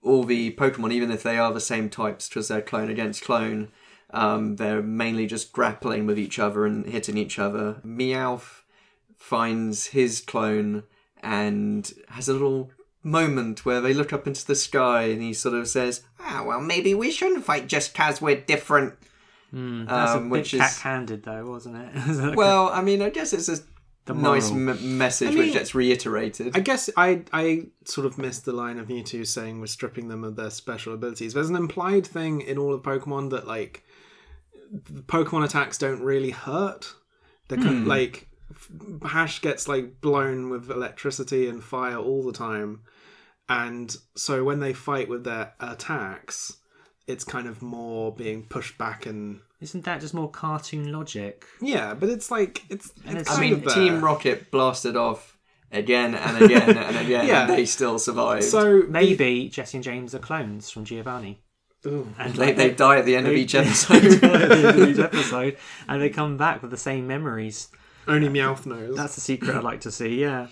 all 0.02 0.24
the 0.24 0.52
Pokemon, 0.52 0.92
even 0.92 1.10
if 1.10 1.22
they 1.22 1.38
are 1.38 1.52
the 1.52 1.60
same 1.60 1.88
types, 1.90 2.28
because 2.28 2.48
they're 2.48 2.62
clone 2.62 2.90
against 2.90 3.24
clone, 3.24 3.68
um, 4.10 4.56
they're 4.56 4.82
mainly 4.82 5.26
just 5.26 5.52
grappling 5.52 6.06
with 6.06 6.18
each 6.18 6.38
other 6.38 6.64
and 6.66 6.86
hitting 6.86 7.18
each 7.18 7.38
other. 7.38 7.80
Meowth 7.84 8.62
finds 9.16 9.86
his 9.86 10.20
clone 10.20 10.84
and 11.22 11.92
has 12.10 12.28
a 12.28 12.32
little 12.32 12.70
moment 13.02 13.64
where 13.64 13.80
they 13.80 13.94
look 13.94 14.12
up 14.12 14.26
into 14.26 14.46
the 14.46 14.54
sky 14.54 15.04
and 15.04 15.22
he 15.22 15.32
sort 15.32 15.54
of 15.54 15.66
says, 15.66 16.02
Ah, 16.20 16.42
well, 16.46 16.60
maybe 16.60 16.94
we 16.94 17.10
shouldn't 17.10 17.44
fight 17.44 17.66
just 17.66 17.92
because 17.92 18.20
we're 18.20 18.40
different. 18.40 18.94
That's 19.54 20.12
um, 20.12 20.18
a 20.18 20.22
bit 20.22 20.30
which 20.30 20.54
is- 20.54 20.60
cack-handed, 20.60 21.22
though, 21.22 21.44
wasn't 21.46 21.76
it? 21.76 21.94
Like- 22.08 22.36
Well, 22.36 22.68
I 22.68 22.82
mean, 22.82 23.00
I 23.02 23.10
guess 23.10 23.32
it's 23.32 23.48
a 23.48 23.58
nice 24.12 24.50
m- 24.50 24.98
message 24.98 25.28
I 25.28 25.30
mean, 25.30 25.38
which 25.44 25.52
gets 25.54 25.74
reiterated. 25.74 26.56
I 26.56 26.60
guess 26.60 26.90
I 26.96 27.22
I 27.32 27.68
sort 27.84 28.06
of 28.06 28.18
missed 28.18 28.44
the 28.44 28.52
line 28.52 28.78
of 28.78 28.88
Mewtwo 28.88 29.26
saying 29.26 29.60
we're 29.60 29.66
stripping 29.66 30.08
them 30.08 30.24
of 30.24 30.36
their 30.36 30.50
special 30.50 30.92
abilities. 30.92 31.32
There's 31.34 31.48
an 31.48 31.56
implied 31.56 32.06
thing 32.06 32.40
in 32.42 32.58
all 32.58 32.74
of 32.74 32.82
Pokemon 32.82 33.30
that 33.30 33.46
like 33.46 33.82
Pokemon 35.06 35.44
attacks 35.44 35.78
don't 35.78 36.02
really 36.02 36.30
hurt. 36.30 36.92
They're 37.48 37.58
kind 37.58 37.82
of, 37.82 37.86
like 37.86 38.28
f- 38.50 38.68
Ash 39.04 39.40
gets 39.40 39.68
like 39.68 40.00
blown 40.00 40.50
with 40.50 40.70
electricity 40.70 41.48
and 41.48 41.62
fire 41.62 41.96
all 41.96 42.22
the 42.24 42.32
time, 42.32 42.80
and 43.48 43.94
so 44.16 44.42
when 44.44 44.60
they 44.60 44.72
fight 44.72 45.08
with 45.08 45.24
their 45.24 45.52
attacks, 45.60 46.56
it's 47.06 47.24
kind 47.24 47.46
of 47.46 47.60
more 47.62 48.12
being 48.14 48.44
pushed 48.44 48.78
back 48.78 49.06
and 49.06 49.40
Isn't 49.60 49.84
that 49.84 50.00
just 50.00 50.14
more 50.14 50.30
cartoon 50.30 50.92
logic? 50.92 51.44
yeah. 51.60 51.94
But 51.94 52.08
it's 52.08 52.30
like 52.30 52.62
it's. 52.70 52.92
it's 53.04 53.06
it's- 53.14 53.30
I 53.30 53.40
mean, 53.40 53.60
there. 53.60 53.74
Team 53.74 54.02
Rocket 54.04 54.50
blasted 54.50 54.96
off 54.96 55.36
again 55.72 56.14
and 56.14 56.42
again 56.44 56.76
and 56.78 56.96
again, 56.96 57.26
Yeah. 57.26 57.42
and 57.42 57.50
they 57.52 57.64
still 57.66 57.98
survived. 57.98 58.44
So 58.44 58.82
the- 58.82 58.86
Maybe 58.88 59.48
Jessie 59.48 59.78
and 59.78 59.84
James 59.84 60.14
are 60.14 60.18
clones 60.20 60.70
from 60.70 60.84
Giovanni. 60.84 61.40
Ooh. 61.86 62.08
And 62.18 62.32
they, 62.34 62.52
they 62.52 62.70
die 62.70 62.96
at 62.98 63.04
the 63.04 63.14
end 63.16 63.26
of 63.26 63.34
each 63.34 63.54
episode. 63.62 63.96
at 64.24 64.48
the 64.48 64.68
end 64.68 64.78
of 64.80 64.88
each 64.88 64.98
episode, 64.98 65.58
and 65.86 66.00
they 66.00 66.08
come 66.08 66.38
back 66.38 66.62
with 66.62 66.70
the 66.70 66.78
same 66.78 67.06
memories. 67.06 67.68
only 68.08 68.28
Meowth 68.28 68.64
knows. 68.64 68.96
That's 68.96 69.14
the 69.16 69.20
secret 69.20 69.54
I'd 69.54 69.62
like 69.64 69.82
to 69.82 69.90
see. 69.92 70.20
Yeah, 70.20 70.46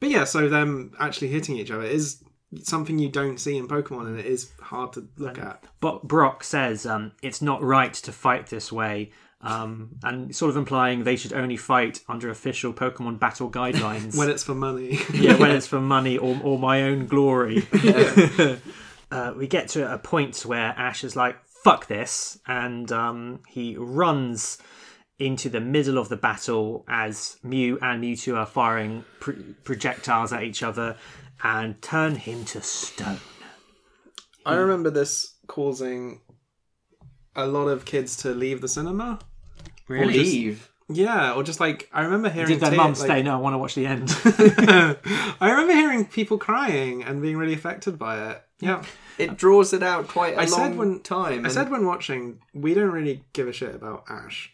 But 0.00 0.10
yeah, 0.10 0.24
so 0.24 0.48
them 0.48 0.92
actually 1.00 1.28
hitting 1.28 1.56
each 1.56 1.70
other 1.70 1.84
is 1.84 2.22
something 2.62 2.98
you 2.98 3.08
don't 3.08 3.38
see 3.38 3.56
in 3.56 3.68
Pokemon, 3.68 4.06
and 4.06 4.18
it 4.18 4.26
is 4.26 4.52
hard 4.60 4.92
to 4.94 5.08
look 5.16 5.38
at. 5.38 5.64
but 5.80 6.02
Brock 6.04 6.44
says 6.44 6.86
um, 6.86 7.12
it's 7.22 7.42
not 7.42 7.62
right 7.62 7.92
to 7.94 8.12
fight 8.12 8.48
this 8.48 8.72
way, 8.72 9.10
um, 9.40 9.96
and 10.02 10.34
sort 10.34 10.50
of 10.50 10.56
implying 10.56 11.04
they 11.04 11.16
should 11.16 11.32
only 11.32 11.56
fight 11.56 12.00
under 12.08 12.30
official 12.30 12.72
Pokemon 12.72 13.18
battle 13.18 13.50
guidelines. 13.60 14.16
When 14.16 14.30
it's 14.30 14.42
for 14.42 14.54
money, 14.54 14.98
yeah, 15.12 15.36
when 15.36 15.50
it's 15.56 15.66
for 15.66 15.80
money 15.80 16.18
or, 16.18 16.38
or 16.42 16.58
my 16.58 16.82
own 16.82 17.06
glory. 17.06 17.66
uh, 19.10 19.34
we 19.36 19.46
get 19.46 19.68
to 19.68 19.92
a 19.92 19.98
point 19.98 20.38
where 20.46 20.74
Ash 20.76 21.04
is 21.04 21.16
like, 21.16 21.36
fuck 21.46 21.86
this, 21.86 22.38
and 22.46 22.90
um, 22.92 23.40
he 23.48 23.76
runs 23.76 24.58
into 25.18 25.48
the 25.48 25.60
middle 25.60 25.96
of 25.96 26.08
the 26.08 26.16
battle 26.16 26.84
as 26.88 27.36
Mew 27.42 27.78
and 27.80 28.02
Mewtwo 28.02 28.36
are 28.36 28.46
firing 28.46 29.04
pr- 29.20 29.32
projectiles 29.62 30.32
at 30.32 30.42
each 30.42 30.62
other 30.62 30.96
and 31.42 31.80
turn 31.82 32.16
him 32.16 32.44
to 32.46 32.62
stone. 32.62 33.20
I 34.46 34.54
remember 34.56 34.90
this 34.90 35.34
causing 35.46 36.20
a 37.34 37.46
lot 37.46 37.68
of 37.68 37.84
kids 37.84 38.16
to 38.18 38.30
leave 38.30 38.60
the 38.60 38.68
cinema. 38.68 39.18
Leave. 39.88 40.70
Yeah, 40.88 41.32
or 41.32 41.42
just 41.42 41.60
like 41.60 41.88
I 41.92 42.02
remember 42.02 42.28
hearing. 42.28 42.48
Did 42.50 42.60
their 42.60 42.70
tear- 42.70 42.76
mum 42.76 42.88
like- 42.92 42.96
stay? 42.96 43.22
No, 43.22 43.32
I 43.34 43.36
want 43.36 43.54
to 43.54 43.58
watch 43.58 43.74
the 43.74 43.86
end. 43.86 44.10
I 45.40 45.50
remember 45.50 45.72
hearing 45.72 46.04
people 46.04 46.36
crying 46.38 47.02
and 47.02 47.22
being 47.22 47.36
really 47.38 47.54
affected 47.54 47.98
by 47.98 48.30
it. 48.30 48.42
Yeah, 48.60 48.82
It 49.18 49.36
draws 49.36 49.72
it 49.72 49.82
out 49.82 50.08
quite 50.08 50.34
a 50.34 50.40
I 50.42 50.44
long 50.44 50.48
said 50.48 50.76
when 50.76 51.00
time. 51.00 51.32
I 51.40 51.44
and 51.44 51.52
said 51.52 51.70
when 51.70 51.86
watching, 51.86 52.38
we 52.54 52.72
don't 52.74 52.90
really 52.92 53.24
give 53.32 53.48
a 53.48 53.52
shit 53.52 53.74
about 53.74 54.04
Ash, 54.08 54.52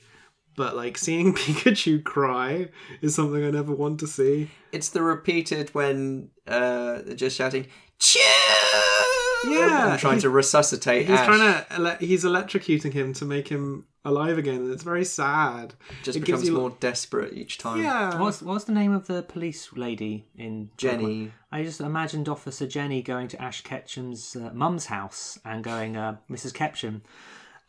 but 0.56 0.76
like 0.76 0.98
seeing 0.98 1.34
Pikachu 1.34 2.02
cry 2.04 2.68
is 3.00 3.14
something 3.14 3.44
I 3.44 3.50
never 3.50 3.72
want 3.74 4.00
to 4.00 4.06
see. 4.06 4.50
it's 4.72 4.90
the 4.90 5.02
repeated 5.02 5.70
when 5.74 6.30
uh, 6.46 7.00
they're 7.04 7.14
just 7.16 7.36
shouting, 7.36 7.66
Chew! 7.98 8.20
Yeah, 9.44 9.92
And 9.92 9.98
trying 10.00 10.16
he- 10.16 10.20
to 10.22 10.30
resuscitate 10.30 11.06
He's 11.06 11.18
Ash. 11.18 11.26
trying 11.26 11.38
to. 11.40 11.72
ele- 11.72 11.96
He's 11.98 12.24
electrocuting 12.24 12.92
him 12.92 13.14
to 13.14 13.24
make 13.24 13.48
him 13.48 13.86
alive 14.04 14.36
again, 14.36 14.56
and 14.56 14.70
it's 14.72 14.82
very 14.82 15.04
sad. 15.04 15.74
just 16.02 16.16
it 16.18 16.20
becomes 16.20 16.46
you- 16.46 16.52
more 16.56 16.70
desperate 16.80 17.32
each 17.32 17.56
time. 17.56 17.82
Yeah. 17.82 18.18
what's 18.20 18.42
what's 18.42 18.64
the 18.64 18.72
name 18.72 18.92
of 18.92 19.06
the 19.06 19.22
police 19.22 19.72
lady 19.74 20.26
in 20.36 20.70
Jenny. 20.76 21.32
I 21.50 21.62
just 21.64 21.80
imagined 21.80 22.28
Officer 22.28 22.66
Jenny 22.66 23.00
going 23.02 23.28
to 23.28 23.40
Ash 23.42 23.62
Ketchum's 23.62 24.36
uh, 24.36 24.50
mum's 24.52 24.86
house 24.86 25.38
and 25.44 25.64
going, 25.64 25.96
uh, 25.96 26.16
Mrs. 26.30 26.52
Ketchum, 26.52 27.02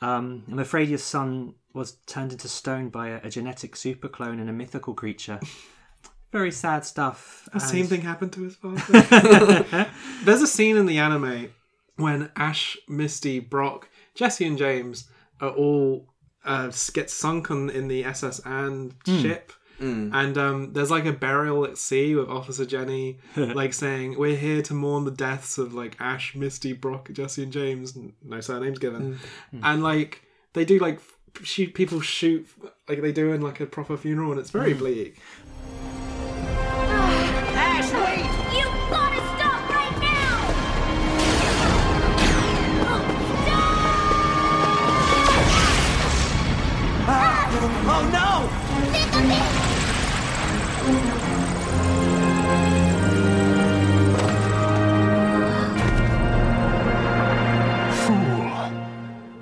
um, 0.02 0.44
I'm 0.52 0.60
afraid 0.60 0.90
your 0.90 0.98
son 0.98 1.56
was 1.74 1.94
turned 2.06 2.32
into 2.32 2.48
stone 2.48 2.90
by 2.90 3.10
a, 3.10 3.22
a 3.24 3.30
genetic 3.30 3.76
super 3.76 4.08
clone 4.08 4.40
and 4.40 4.50
a 4.50 4.54
mythical 4.54 4.94
creature. 4.94 5.40
Very 6.32 6.52
sad 6.52 6.86
stuff. 6.86 7.50
The 7.52 7.60
same 7.60 7.88
thing 7.88 8.02
happened 8.02 8.32
to 8.34 8.44
his 8.44 8.56
father. 8.56 9.90
There's 10.24 10.42
a 10.42 10.48
scene 10.48 10.78
in 10.78 10.86
the 10.86 10.98
anime 10.98 11.50
when 11.98 12.32
Ash, 12.38 12.78
Misty, 12.88 13.40
Brock, 13.40 13.90
Jessie, 14.16 14.46
and 14.46 14.58
James 14.58 15.10
are 15.42 15.50
all 15.50 16.08
uh, 16.46 16.72
get 16.94 17.10
sunken 17.10 17.70
in 17.70 17.90
the 17.90 18.06
SS 18.06 18.40
Anne 18.40 18.94
ship. 19.06 19.52
Mm. 19.82 20.12
And 20.14 20.38
um, 20.38 20.74
there's 20.74 20.92
like 20.92 21.06
a 21.06 21.12
burial 21.12 21.66
at 21.66 21.78
sea 21.78 22.16
with 22.16 22.30
Officer 22.30 22.66
Jenny, 22.66 23.18
like 23.36 23.74
saying, 23.74 24.18
"We're 24.18 24.38
here 24.38 24.62
to 24.62 24.74
mourn 24.74 25.06
the 25.06 25.12
deaths 25.12 25.58
of 25.58 25.74
like 25.74 25.98
Ash, 26.00 26.36
Misty, 26.36 26.74
Brock, 26.74 27.10
Jessie, 27.12 27.44
and 27.44 27.52
James. 27.52 27.98
No 28.24 28.42
surnames 28.42 28.80
given." 28.80 29.16
Mm. 29.54 29.60
Mm. 29.60 29.62
And 29.64 29.84
like 29.84 30.22
they 30.54 30.66
do 30.66 30.78
like 30.78 31.00
shoot 31.44 31.74
people 31.74 32.02
shoot 32.02 32.48
like 32.88 33.02
they 33.02 33.12
do 33.12 33.32
in 33.32 33.42
like 33.42 33.60
a 33.60 33.66
proper 33.66 33.98
funeral, 33.98 34.32
and 34.32 34.40
it's 34.40 34.52
very 34.52 34.74
bleak. 34.74 35.18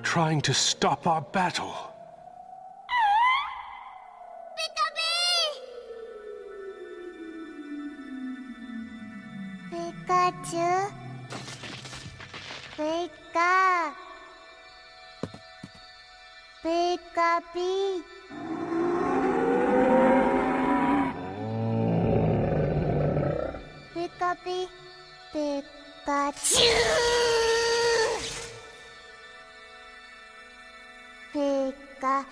Trying 0.10 0.41
to 0.41 0.56
stop 0.56 1.06
our 1.06 1.22
battle. 1.22 1.72
Pikachu. 9.69 10.91
Pika. 12.76 13.94
Pika 16.64 17.41
Pee. 17.53 18.02
Pika 23.94 24.31
Pikachu. 25.31 27.29
Pika. 32.00 32.26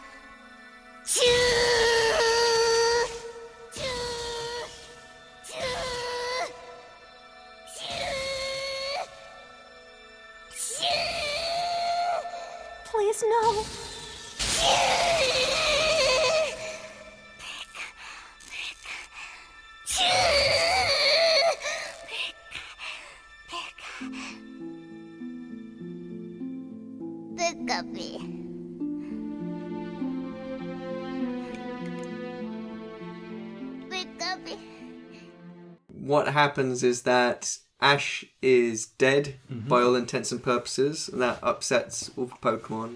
Happens 36.41 36.83
is 36.83 37.01
that 37.03 37.57
Ash 37.81 38.25
is 38.41 38.85
dead 39.07 39.25
Mm-hmm. 39.51 39.69
by 39.69 39.81
all 39.81 39.95
intents 39.95 40.31
and 40.31 40.41
purposes, 40.53 41.09
and 41.09 41.21
that 41.21 41.39
upsets 41.51 42.11
all 42.15 42.25
the 42.33 42.35
Pokemon, 42.49 42.91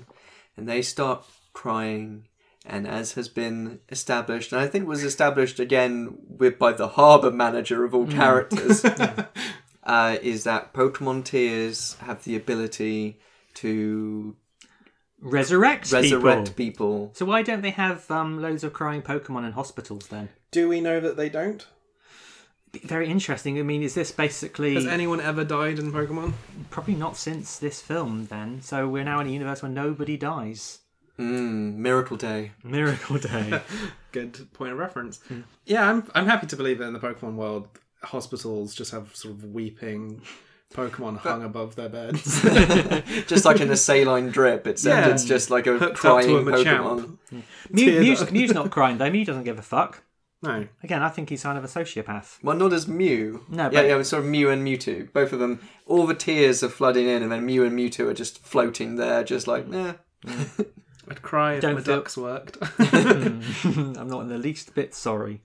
and 0.58 0.68
they 0.68 0.82
start 0.82 1.26
crying. 1.54 2.26
And 2.66 2.88
as 2.88 3.14
has 3.14 3.28
been 3.28 3.80
established, 3.90 4.52
and 4.54 4.62
I 4.62 4.68
think 4.68 4.88
was 4.88 5.04
established 5.04 5.60
again 5.60 6.16
with 6.42 6.60
by 6.60 6.72
the 6.74 6.90
harbour 7.00 7.32
manager 7.32 7.84
of 7.84 7.92
all 7.96 8.06
Mm. 8.08 8.16
characters, 8.22 8.86
uh, 9.84 10.18
is 10.22 10.44
that 10.44 10.72
Pokemon 10.74 11.26
tears 11.26 11.96
have 12.08 12.24
the 12.24 12.36
ability 12.36 13.20
to 13.56 14.36
Resurrect, 15.20 15.92
resurrect 15.92 16.56
people. 16.56 16.56
people. 16.56 17.12
So 17.16 17.26
why 17.26 17.42
don't 17.44 17.62
they 17.62 17.72
have 17.72 18.10
um, 18.10 18.42
loads 18.42 18.64
of 18.64 18.74
crying 18.74 19.02
Pokemon 19.04 19.46
in 19.46 19.52
hospitals 19.54 20.08
then? 20.08 20.30
Do 20.52 20.68
we 20.68 20.82
know 20.82 21.00
that 21.00 21.16
they 21.18 21.30
don't? 21.30 21.66
Very 22.84 23.10
interesting. 23.10 23.60
I 23.60 23.64
mean, 23.64 23.84
is 23.84 23.94
this 23.96 24.12
basically 24.12 24.76
Has 24.76 24.86
anyone 24.88 25.20
ever 25.20 25.44
died 25.44 25.78
in 25.80 25.92
Pokemon? 25.92 26.34
probably 26.70 26.96
not 26.96 27.18
since 27.18 27.58
this 27.60 27.82
film 27.82 28.28
then? 28.28 28.62
So 28.62 28.88
we're 28.88 29.04
now 29.04 29.20
in 29.20 29.28
a 29.28 29.30
universe 29.32 29.62
where 29.62 29.72
nobody 29.72 30.16
dies. 30.16 30.80
Mm, 31.20 31.76
Miracle 31.76 32.16
Day. 32.18 32.52
Miracle 32.64 33.18
Day. 33.30 33.62
Good 34.14 34.48
point 34.54 34.72
of 34.72 34.78
reference. 34.80 35.20
Hmm. 35.28 35.42
Yeah, 35.66 35.90
I'm 35.90 36.10
I'm 36.16 36.26
happy 36.28 36.48
to 36.48 36.56
believe 36.56 36.78
that 36.80 36.86
in 36.86 36.94
the 36.94 37.00
Pokemon 37.00 37.36
world, 37.36 37.68
hospitals 38.04 38.74
just 38.74 38.92
have 38.92 39.14
sort 39.16 39.34
of 39.36 39.44
weeping 39.44 40.22
Pokemon 40.74 41.18
hung 41.18 41.44
above 41.44 41.76
their 41.76 41.90
beds. 41.90 42.42
Just 43.28 43.44
like 43.44 43.60
in 43.60 43.70
a 43.70 43.76
saline 43.76 44.30
drip, 44.30 44.66
except 44.66 45.06
Yeah. 45.08 45.14
it's 45.14 45.26
just 45.26 45.50
like 45.50 45.68
a 45.68 45.78
Hooked 45.78 45.98
crying 45.98 46.30
a 46.30 46.40
Machamp. 46.40 47.18
Pokemon. 47.30 47.44
Mew, 47.70 47.86
Tear 47.92 48.02
Mew's. 48.02 48.32
Mew's 48.32 48.54
not 48.54 48.72
crying 48.72 48.98
though. 48.98 49.10
Mew 49.10 49.26
doesn't 49.26 49.44
give 49.44 49.60
a 49.60 49.62
fuck. 49.62 50.02
No. 50.44 50.68
Again, 50.84 51.02
I 51.04 51.10
think 51.10 51.30
he's 51.30 51.44
kind 51.44 51.58
of 51.58 51.64
a 51.64 51.68
sociopath. 51.68 52.38
Well, 52.44 52.56
not 52.58 52.74
as 52.74 52.88
Mew. 52.88 53.46
No, 53.50 53.64
yeah, 53.64 53.70
but- 53.70 53.86
yeah, 53.88 53.98
it's 54.00 54.10
sort 54.10 54.24
of 54.24 54.30
Mew 54.30 54.50
and 54.50 54.66
Mewtwo. 54.66 55.12
Both 55.14 55.34
of 55.34 55.40
them, 55.40 55.60
all 55.86 56.08
the 56.08 56.16
tears 56.16 56.64
are 56.64 56.70
flooding 56.70 57.08
in, 57.08 57.22
and 57.24 57.32
then 57.32 57.46
Mew 57.46 57.64
and 57.64 57.78
Mewtwo 57.78 58.08
are 58.08 58.14
just 58.14 58.44
floating 58.46 58.96
there, 58.96 59.24
just 59.24 59.48
like, 59.48 59.66
eh. 59.74 59.94
I'd 61.10 61.22
cry 61.22 61.56
if 61.56 61.62
Don't 61.62 61.76
my 61.76 61.82
feel- 61.82 61.98
ducks 61.98 62.16
worked. 62.18 62.58
I'm 62.80 64.08
not 64.08 64.22
in 64.22 64.28
the 64.30 64.38
least 64.38 64.74
bit 64.76 64.94
sorry. 64.96 65.42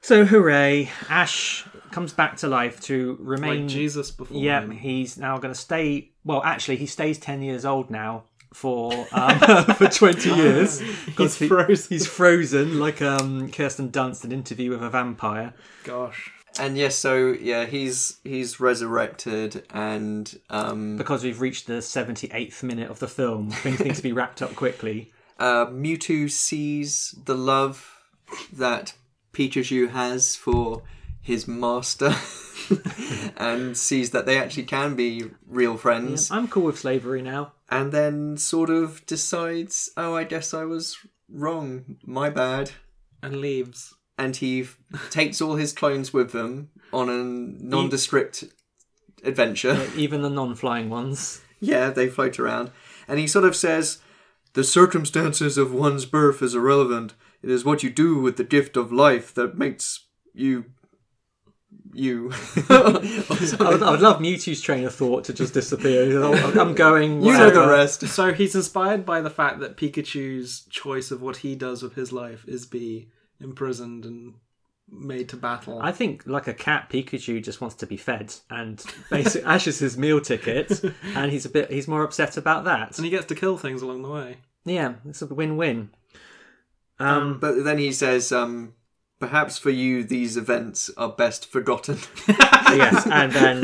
So 0.00 0.24
hooray! 0.24 0.90
Ash 1.08 1.64
comes 1.92 2.12
back 2.12 2.36
to 2.38 2.48
life 2.48 2.80
to 2.82 3.16
remain 3.20 3.62
like 3.62 3.68
Jesus 3.68 4.10
before 4.10 4.36
Yeah, 4.36 4.62
him. 4.62 4.72
he's 4.72 5.16
now 5.16 5.38
going 5.38 5.54
to 5.54 5.58
stay. 5.60 6.10
Well, 6.24 6.42
actually, 6.42 6.76
he 6.76 6.86
stays 6.86 7.18
ten 7.18 7.40
years 7.40 7.64
old 7.64 7.88
now 7.88 8.24
for 8.52 9.06
um, 9.12 9.38
for 9.74 9.88
twenty 9.88 10.30
years. 10.34 10.80
He's 10.80 11.36
frozen. 11.36 11.86
He's 11.88 12.06
frozen 12.06 12.78
like 12.78 13.02
um, 13.02 13.50
Kirsten 13.50 13.90
Dunst 13.90 14.24
in 14.24 14.32
an 14.32 14.38
Interview 14.38 14.70
with 14.70 14.82
a 14.82 14.90
Vampire. 14.90 15.54
Gosh. 15.84 16.30
And 16.58 16.76
yes, 16.76 16.96
so 16.96 17.28
yeah, 17.28 17.64
he's 17.64 18.18
he's 18.24 18.60
resurrected, 18.60 19.64
and 19.70 20.38
um, 20.50 20.98
Because 20.98 21.24
we've 21.24 21.40
reached 21.40 21.66
the 21.66 21.80
seventy 21.80 22.30
eighth 22.32 22.62
minute 22.62 22.90
of 22.90 22.98
the 22.98 23.08
film, 23.08 23.50
things 23.50 23.80
need 23.80 23.94
to 23.94 24.02
be 24.02 24.12
wrapped 24.12 24.42
up 24.42 24.54
quickly. 24.54 25.12
uh, 25.38 25.66
Mewtwo 25.66 26.30
sees 26.30 27.14
the 27.24 27.34
love 27.34 28.00
that 28.52 28.92
Pikachu 29.32 29.90
has 29.90 30.36
for 30.36 30.82
his 31.22 31.46
master, 31.48 32.14
and 33.36 33.76
sees 33.76 34.10
that 34.10 34.26
they 34.26 34.38
actually 34.38 34.64
can 34.64 34.94
be 34.94 35.30
real 35.46 35.76
friends, 35.76 36.30
I'm 36.30 36.48
cool 36.48 36.64
with 36.64 36.78
slavery 36.78 37.22
now. 37.22 37.52
and 37.70 37.92
then 37.92 38.36
sort 38.36 38.70
of 38.70 39.04
decides, 39.06 39.90
oh, 39.96 40.14
I 40.16 40.24
guess 40.24 40.52
I 40.52 40.64
was 40.64 40.98
wrong, 41.28 41.96
my 42.04 42.28
bad. 42.30 42.72
And 43.22 43.36
leaves. 43.40 43.94
and 44.18 44.34
he 44.36 44.62
f- 44.62 44.78
takes 45.10 45.40
all 45.40 45.54
his 45.54 45.72
clones 45.72 46.12
with 46.12 46.32
them 46.32 46.70
on 46.92 47.08
a 47.08 47.22
nondescript 47.22 48.44
adventure. 49.24 49.88
Even 49.96 50.22
the 50.22 50.30
non 50.30 50.54
flying 50.56 50.90
ones. 50.90 51.40
yeah, 51.60 51.90
they 51.90 52.08
float 52.08 52.38
around. 52.40 52.70
And 53.06 53.18
he 53.20 53.26
sort 53.28 53.44
of 53.44 53.54
says, 53.54 53.98
The 54.54 54.64
circumstances 54.64 55.56
of 55.56 55.72
one's 55.72 56.04
birth 56.04 56.42
is 56.42 56.54
irrelevant. 56.56 57.14
It 57.42 57.50
is 57.50 57.64
what 57.64 57.82
you 57.84 57.90
do 57.90 58.18
with 58.18 58.36
the 58.36 58.44
gift 58.44 58.76
of 58.76 58.92
life 58.92 59.32
that 59.34 59.56
makes 59.56 60.06
you. 60.34 60.64
You. 61.94 62.32
I 62.70 63.22
would, 63.60 63.82
I 63.82 63.90
would 63.90 64.00
love 64.00 64.18
Mewtwo's 64.18 64.62
train 64.62 64.84
of 64.84 64.94
thought 64.94 65.24
to 65.24 65.32
just 65.34 65.52
disappear. 65.52 66.22
I'm 66.24 66.74
going. 66.74 67.22
you 67.22 67.32
know 67.32 67.50
the 67.50 67.68
rest. 67.68 68.06
So 68.08 68.32
he's 68.32 68.54
inspired 68.54 69.04
by 69.04 69.20
the 69.20 69.30
fact 69.30 69.60
that 69.60 69.76
Pikachu's 69.76 70.62
choice 70.70 71.10
of 71.10 71.20
what 71.20 71.38
he 71.38 71.54
does 71.54 71.82
with 71.82 71.94
his 71.94 72.10
life 72.12 72.44
is 72.48 72.64
be 72.66 73.08
imprisoned 73.40 74.06
and 74.06 74.34
made 74.88 75.28
to 75.30 75.36
battle. 75.36 75.80
I 75.82 75.92
think, 75.92 76.22
like 76.26 76.46
a 76.46 76.54
cat, 76.54 76.88
Pikachu 76.90 77.42
just 77.42 77.60
wants 77.60 77.76
to 77.76 77.86
be 77.86 77.96
fed, 77.96 78.34
and 78.50 78.82
basically 79.10 79.42
Ash 79.50 79.66
is 79.66 79.78
his 79.78 79.98
meal 79.98 80.20
ticket, 80.20 80.82
and 81.14 81.30
he's 81.30 81.44
a 81.44 81.50
bit 81.50 81.70
he's 81.70 81.88
more 81.88 82.04
upset 82.04 82.36
about 82.36 82.64
that. 82.64 82.96
and 82.96 83.04
he 83.04 83.10
gets 83.10 83.26
to 83.26 83.34
kill 83.34 83.56
things 83.58 83.82
along 83.82 84.02
the 84.02 84.10
way. 84.10 84.38
Yeah, 84.64 84.94
it's 85.06 85.22
a 85.22 85.26
win-win. 85.26 85.90
Um, 86.98 87.38
But 87.40 87.64
then 87.64 87.78
he 87.78 87.92
says, 87.92 88.30
um, 88.32 88.74
Perhaps 89.22 89.56
for 89.58 89.70
you, 89.70 90.02
these 90.02 90.36
events 90.36 90.90
are 90.96 91.08
best 91.08 91.46
forgotten. 91.46 91.96
yes, 92.28 93.06
and 93.06 93.30
then 93.30 93.58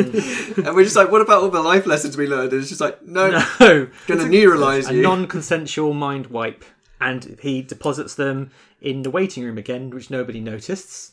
and 0.66 0.76
we're 0.76 0.84
just 0.84 0.94
like, 0.94 1.10
What 1.10 1.20
about 1.20 1.42
all 1.42 1.48
the 1.50 1.60
life 1.60 1.84
lessons 1.84 2.16
we 2.16 2.28
learned? 2.28 2.52
And 2.52 2.60
it's 2.60 2.68
just 2.68 2.80
like, 2.80 3.02
No, 3.04 3.28
no, 3.58 3.88
gonna 4.06 4.22
neuralize 4.22 4.88
a 4.88 4.94
you. 4.94 5.02
non-consensual 5.02 5.94
mind 5.94 6.28
wipe, 6.28 6.64
and 7.00 7.36
he 7.42 7.60
deposits 7.62 8.14
them 8.14 8.52
in 8.80 9.02
the 9.02 9.10
waiting 9.10 9.42
room 9.42 9.58
again, 9.58 9.90
which 9.90 10.10
nobody 10.10 10.40
noticed. 10.40 11.12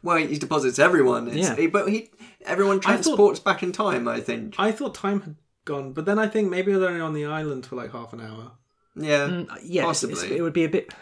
Well, 0.00 0.18
he 0.18 0.38
deposits 0.38 0.78
everyone. 0.78 1.26
It's, 1.26 1.36
Yeah. 1.38 1.56
he- 1.56 1.66
but 1.66 1.88
he 1.88 2.10
everyone 2.46 2.76
I 2.76 2.80
thought- 2.80 3.02
transports 3.02 3.40
back 3.40 3.64
in 3.64 3.72
time. 3.72 4.06
I 4.06 4.20
think. 4.20 4.54
I 4.58 4.70
thought 4.70 4.94
time 4.94 5.22
had 5.22 5.34
gone, 5.64 5.92
but 5.92 6.04
then 6.04 6.20
I 6.20 6.28
think 6.28 6.50
maybe 6.50 6.72
they're 6.72 6.88
only 6.88 7.00
on 7.00 7.14
the 7.14 7.24
island 7.24 7.66
for 7.66 7.74
like 7.74 7.90
half 7.90 8.12
an 8.12 8.20
hour. 8.20 8.52
Yeah, 8.94 9.24
Uh, 9.50 9.56
Yes, 9.64 9.84
possibly. 9.84 10.36
it 10.36 10.42
would 10.42 10.52
be 10.52 10.62
a 10.64 10.68
bit. 10.68 10.92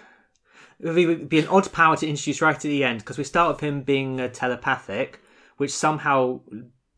It 0.82 1.06
would 1.06 1.28
be, 1.28 1.38
an 1.38 1.48
odd 1.48 1.70
power 1.72 1.96
to 1.96 2.08
introduce 2.08 2.40
right 2.40 2.54
at 2.54 2.62
the 2.62 2.84
end 2.84 3.00
because 3.00 3.18
we 3.18 3.24
start 3.24 3.54
with 3.54 3.60
him 3.60 3.82
being 3.82 4.20
uh, 4.20 4.28
telepathic, 4.28 5.20
which 5.58 5.72
somehow 5.72 6.40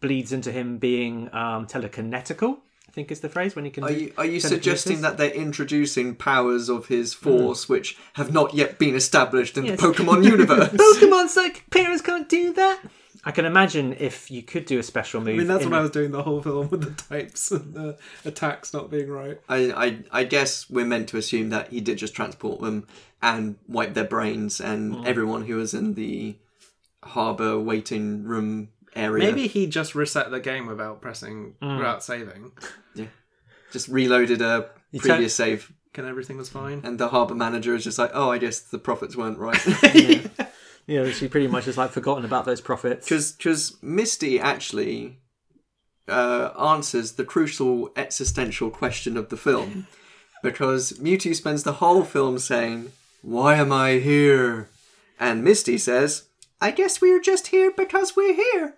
bleeds 0.00 0.32
into 0.32 0.52
him 0.52 0.78
being 0.78 1.28
um, 1.32 1.66
telekinetical. 1.66 2.58
I 2.88 2.92
think 2.92 3.10
is 3.10 3.20
the 3.20 3.30
phrase 3.30 3.56
when 3.56 3.64
he 3.64 3.70
can. 3.70 3.84
Are 3.84 3.88
do 3.88 3.94
you, 3.94 4.12
are 4.18 4.26
you 4.26 4.38
suggesting 4.38 5.00
that 5.00 5.16
they're 5.16 5.30
introducing 5.30 6.14
powers 6.14 6.68
of 6.68 6.88
his 6.88 7.14
force 7.14 7.66
which 7.66 7.96
have 8.14 8.34
not 8.34 8.52
yet 8.52 8.78
been 8.78 8.94
established 8.94 9.56
in 9.56 9.64
Yes. 9.64 9.80
the 9.80 9.86
Pokemon 9.86 10.24
universe? 10.24 10.68
Pokemon's 10.68 11.34
like 11.34 11.64
parents 11.70 12.02
can't 12.02 12.28
do 12.28 12.52
that? 12.52 12.80
I 13.24 13.30
can 13.30 13.44
imagine 13.44 13.92
if 14.00 14.30
you 14.32 14.42
could 14.42 14.64
do 14.64 14.78
a 14.80 14.82
special 14.82 15.20
move. 15.20 15.34
I 15.34 15.38
mean, 15.38 15.46
that's 15.46 15.62
in 15.64 15.70
what 15.70 15.76
I 15.76 15.80
a- 15.80 15.82
was 15.82 15.90
doing 15.92 16.10
the 16.10 16.22
whole 16.24 16.42
film 16.42 16.68
with 16.70 16.82
the 16.82 17.02
types 17.02 17.50
and 17.52 17.72
the 17.74 17.96
attacks 18.24 18.74
not 18.74 18.90
being 18.90 19.08
right. 19.10 19.40
I, 19.48 19.70
I 20.10 20.20
I 20.20 20.24
guess 20.24 20.68
we're 20.68 20.84
meant 20.86 21.08
to 21.10 21.16
assume 21.18 21.50
that 21.50 21.68
he 21.68 21.80
did 21.80 21.98
just 21.98 22.14
transport 22.14 22.60
them 22.60 22.86
and 23.22 23.56
wipe 23.68 23.94
their 23.94 24.04
brains 24.04 24.60
and 24.60 24.94
Mm. 24.96 25.06
everyone 25.06 25.44
who 25.46 25.54
was 25.56 25.72
in 25.74 25.94
the 25.94 26.36
harbour 27.04 27.58
waiting 27.58 28.24
room 28.24 28.68
area. 28.94 29.24
Maybe 29.26 29.46
he 29.46 29.66
just 29.66 29.94
reset 29.94 30.30
the 30.30 30.40
game 30.40 30.66
without 30.66 31.00
pressing, 31.00 31.54
Mm. 31.62 31.78
without 31.78 32.02
saving, 32.02 32.52
Yeah. 32.94 33.06
just 33.72 33.88
reloaded 33.88 34.42
a 34.42 34.68
You 34.90 35.00
previous 35.00 35.34
save, 35.34 35.72
and 35.94 36.06
everything 36.06 36.36
was 36.36 36.48
fine. 36.48 36.80
and 36.84 36.98
the 36.98 37.08
harbour 37.08 37.34
manager 37.34 37.74
is 37.74 37.84
just 37.84 37.98
like, 37.98 38.10
oh, 38.14 38.30
I 38.30 38.38
guess 38.38 38.60
the 38.60 38.78
profits 38.78 39.16
weren't 39.16 39.38
right. 39.38 39.60
Yeah, 39.94 40.46
she 40.86 41.28
pretty 41.28 41.46
much 41.46 41.64
has 41.66 41.78
like 41.78 41.90
forgotten 41.90 42.24
about 42.24 42.44
those 42.44 42.60
profits. 42.60 43.08
because 43.08 43.76
Misty 43.82 44.38
actually 44.40 45.18
uh, 46.08 46.50
answers 46.60 47.12
the 47.12 47.24
crucial 47.24 47.90
existential 47.96 48.70
question 48.70 49.16
of 49.16 49.28
the 49.28 49.36
film 49.36 49.86
because 50.42 50.92
Mewtwo 50.94 51.34
spends 51.34 51.62
the 51.62 51.74
whole 51.74 52.02
film 52.04 52.38
saying, 52.38 52.92
"Why 53.22 53.54
am 53.54 53.72
I 53.72 53.94
here?" 53.98 54.68
and 55.20 55.44
Misty 55.44 55.78
says, 55.78 56.24
"I 56.60 56.72
guess 56.72 57.00
we're 57.00 57.20
just 57.20 57.48
here 57.48 57.70
because 57.70 58.16
we're 58.16 58.34
here." 58.34 58.74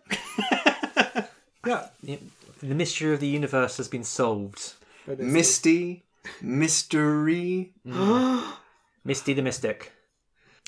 Yeah, 1.67 1.87
Yeah, 2.03 2.17
the 2.63 2.75
mystery 2.75 3.15
of 3.15 3.21
the 3.21 3.27
universe 3.27 3.79
has 3.79 3.89
been 3.89 4.05
solved. 4.05 4.75
Misty, 5.07 6.05
mystery. 6.43 7.73
Misty 9.05 9.33
the 9.35 9.43
Mystic. 9.43 9.93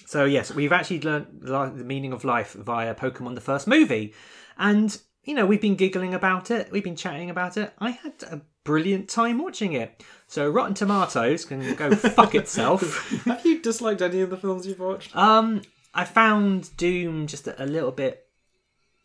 So 0.05 0.25
yes, 0.25 0.53
we've 0.53 0.73
actually 0.73 1.01
learned 1.01 1.27
the 1.41 1.85
meaning 1.85 2.13
of 2.13 2.25
life 2.25 2.53
via 2.53 2.95
Pokemon 2.95 3.35
the 3.35 3.41
first 3.41 3.67
movie, 3.67 4.15
and 4.59 4.97
you 5.25 5.35
know 5.35 5.47
we've 5.47 5.61
been 5.61 5.75
giggling 5.75 6.15
about 6.15 6.51
it, 6.51 6.71
we've 6.71 6.85
been 6.85 6.97
chatting 6.97 7.31
about 7.31 7.57
it. 7.57 7.73
I 7.79 7.91
had 7.91 8.13
a 8.31 8.41
brilliant 8.65 9.09
time 9.09 9.39
watching 9.39 9.73
it. 9.73 10.03
So 10.27 10.49
Rotten 10.49 10.75
Tomatoes 10.75 11.45
can 11.45 11.75
go 11.75 11.95
fuck 11.95 12.35
itself. 12.35 13.11
have 13.25 13.47
you 13.47 13.63
disliked 13.63 14.03
any 14.03 14.21
of 14.21 14.31
the 14.31 14.37
films 14.37 14.67
you've 14.67 14.81
watched? 14.81 15.17
Um, 15.17 15.63
I 15.95 16.05
found 16.05 16.77
Doom 16.77 17.27
just 17.27 17.47
a, 17.47 17.63
a 17.63 17.65
little 17.65 17.93
bit 17.93 18.27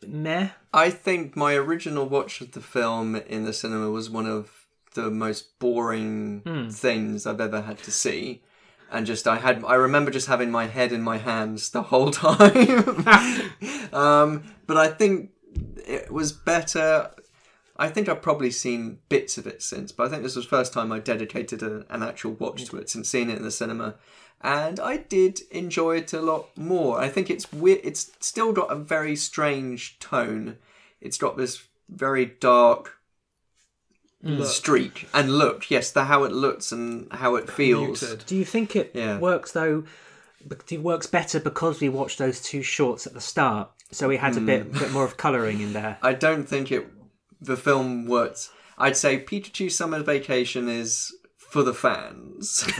meh. 0.05 0.49
I 0.73 0.89
think 0.89 1.35
my 1.35 1.53
original 1.53 2.07
watch 2.07 2.41
of 2.41 2.51
the 2.51 2.61
film 2.61 3.15
in 3.15 3.45
the 3.45 3.53
cinema 3.53 3.89
was 3.91 4.09
one 4.09 4.25
of 4.25 4.65
the 4.93 5.09
most 5.09 5.59
boring 5.59 6.69
things 6.71 7.25
I've 7.25 7.39
ever 7.39 7.61
had 7.61 7.77
to 7.79 7.91
see. 7.91 8.41
And 8.91 9.05
just 9.05 9.27
I 9.27 9.37
had 9.37 9.63
I 9.65 9.75
remember 9.75 10.11
just 10.11 10.27
having 10.27 10.51
my 10.51 10.67
head 10.67 10.91
in 10.91 11.01
my 11.01 11.17
hands 11.17 11.69
the 11.69 11.83
whole 11.83 12.11
time. 12.11 13.07
um, 13.93 14.43
but 14.67 14.77
I 14.77 14.89
think 14.89 15.31
it 15.87 16.11
was 16.11 16.31
better. 16.31 17.11
I 17.77 17.89
think 17.89 18.09
I've 18.09 18.21
probably 18.21 18.51
seen 18.51 18.99
bits 19.09 19.37
of 19.37 19.47
it 19.47 19.63
since, 19.63 19.91
but 19.91 20.05
I 20.05 20.09
think 20.09 20.23
this 20.23 20.35
was 20.35 20.45
the 20.45 20.49
first 20.49 20.73
time 20.73 20.91
I 20.91 20.99
dedicated 20.99 21.63
a, 21.63 21.85
an 21.89 22.03
actual 22.03 22.33
watch 22.33 22.65
to 22.65 22.77
it 22.77 22.89
since 22.89 23.09
seeing 23.09 23.29
it 23.29 23.37
in 23.37 23.43
the 23.43 23.49
cinema. 23.49 23.95
And 24.41 24.79
I 24.79 24.97
did 24.97 25.41
enjoy 25.51 25.97
it 25.97 26.13
a 26.13 26.21
lot 26.21 26.55
more. 26.57 26.99
I 26.99 27.07
think 27.09 27.29
it's 27.29 27.51
weird. 27.51 27.79
It's 27.83 28.11
still 28.19 28.53
got 28.53 28.71
a 28.71 28.75
very 28.75 29.15
strange 29.15 29.99
tone. 29.99 30.57
It's 30.99 31.17
got 31.17 31.37
this 31.37 31.63
very 31.89 32.25
dark 32.25 32.97
streak 34.43 35.07
and 35.13 35.37
look. 35.37 35.69
Yes, 35.69 35.91
the 35.91 36.05
how 36.05 36.23
it 36.23 36.31
looks 36.31 36.71
and 36.71 37.11
how 37.11 37.35
it 37.35 37.49
feels. 37.49 38.01
Muted. 38.01 38.25
Do 38.25 38.35
you 38.35 38.45
think 38.45 38.75
it 38.75 38.91
Yeah. 38.93 39.19
works 39.19 39.51
though? 39.51 39.83
It 40.69 40.81
works 40.81 41.05
better 41.07 41.39
because 41.39 41.79
we 41.79 41.89
watched 41.89 42.17
those 42.17 42.41
two 42.41 42.63
shorts 42.63 43.05
at 43.05 43.13
the 43.13 43.21
start, 43.21 43.69
so 43.91 44.07
we 44.07 44.17
had 44.17 44.37
a 44.37 44.41
bit 44.41 44.63
hmm. 44.63 44.79
bit 44.79 44.91
more 44.91 45.05
of 45.05 45.17
colouring 45.17 45.61
in 45.61 45.73
there. 45.73 45.97
I 46.01 46.13
don't 46.13 46.47
think 46.47 46.71
it. 46.71 46.87
The 47.39 47.57
film 47.57 48.05
works. 48.05 48.51
I'd 48.77 48.97
say 48.97 49.23
Pikachu 49.23 49.71
Summer 49.71 50.01
Vacation 50.01 50.67
is 50.67 51.15
for 51.51 51.63
the 51.63 51.73
fans. 51.73 52.63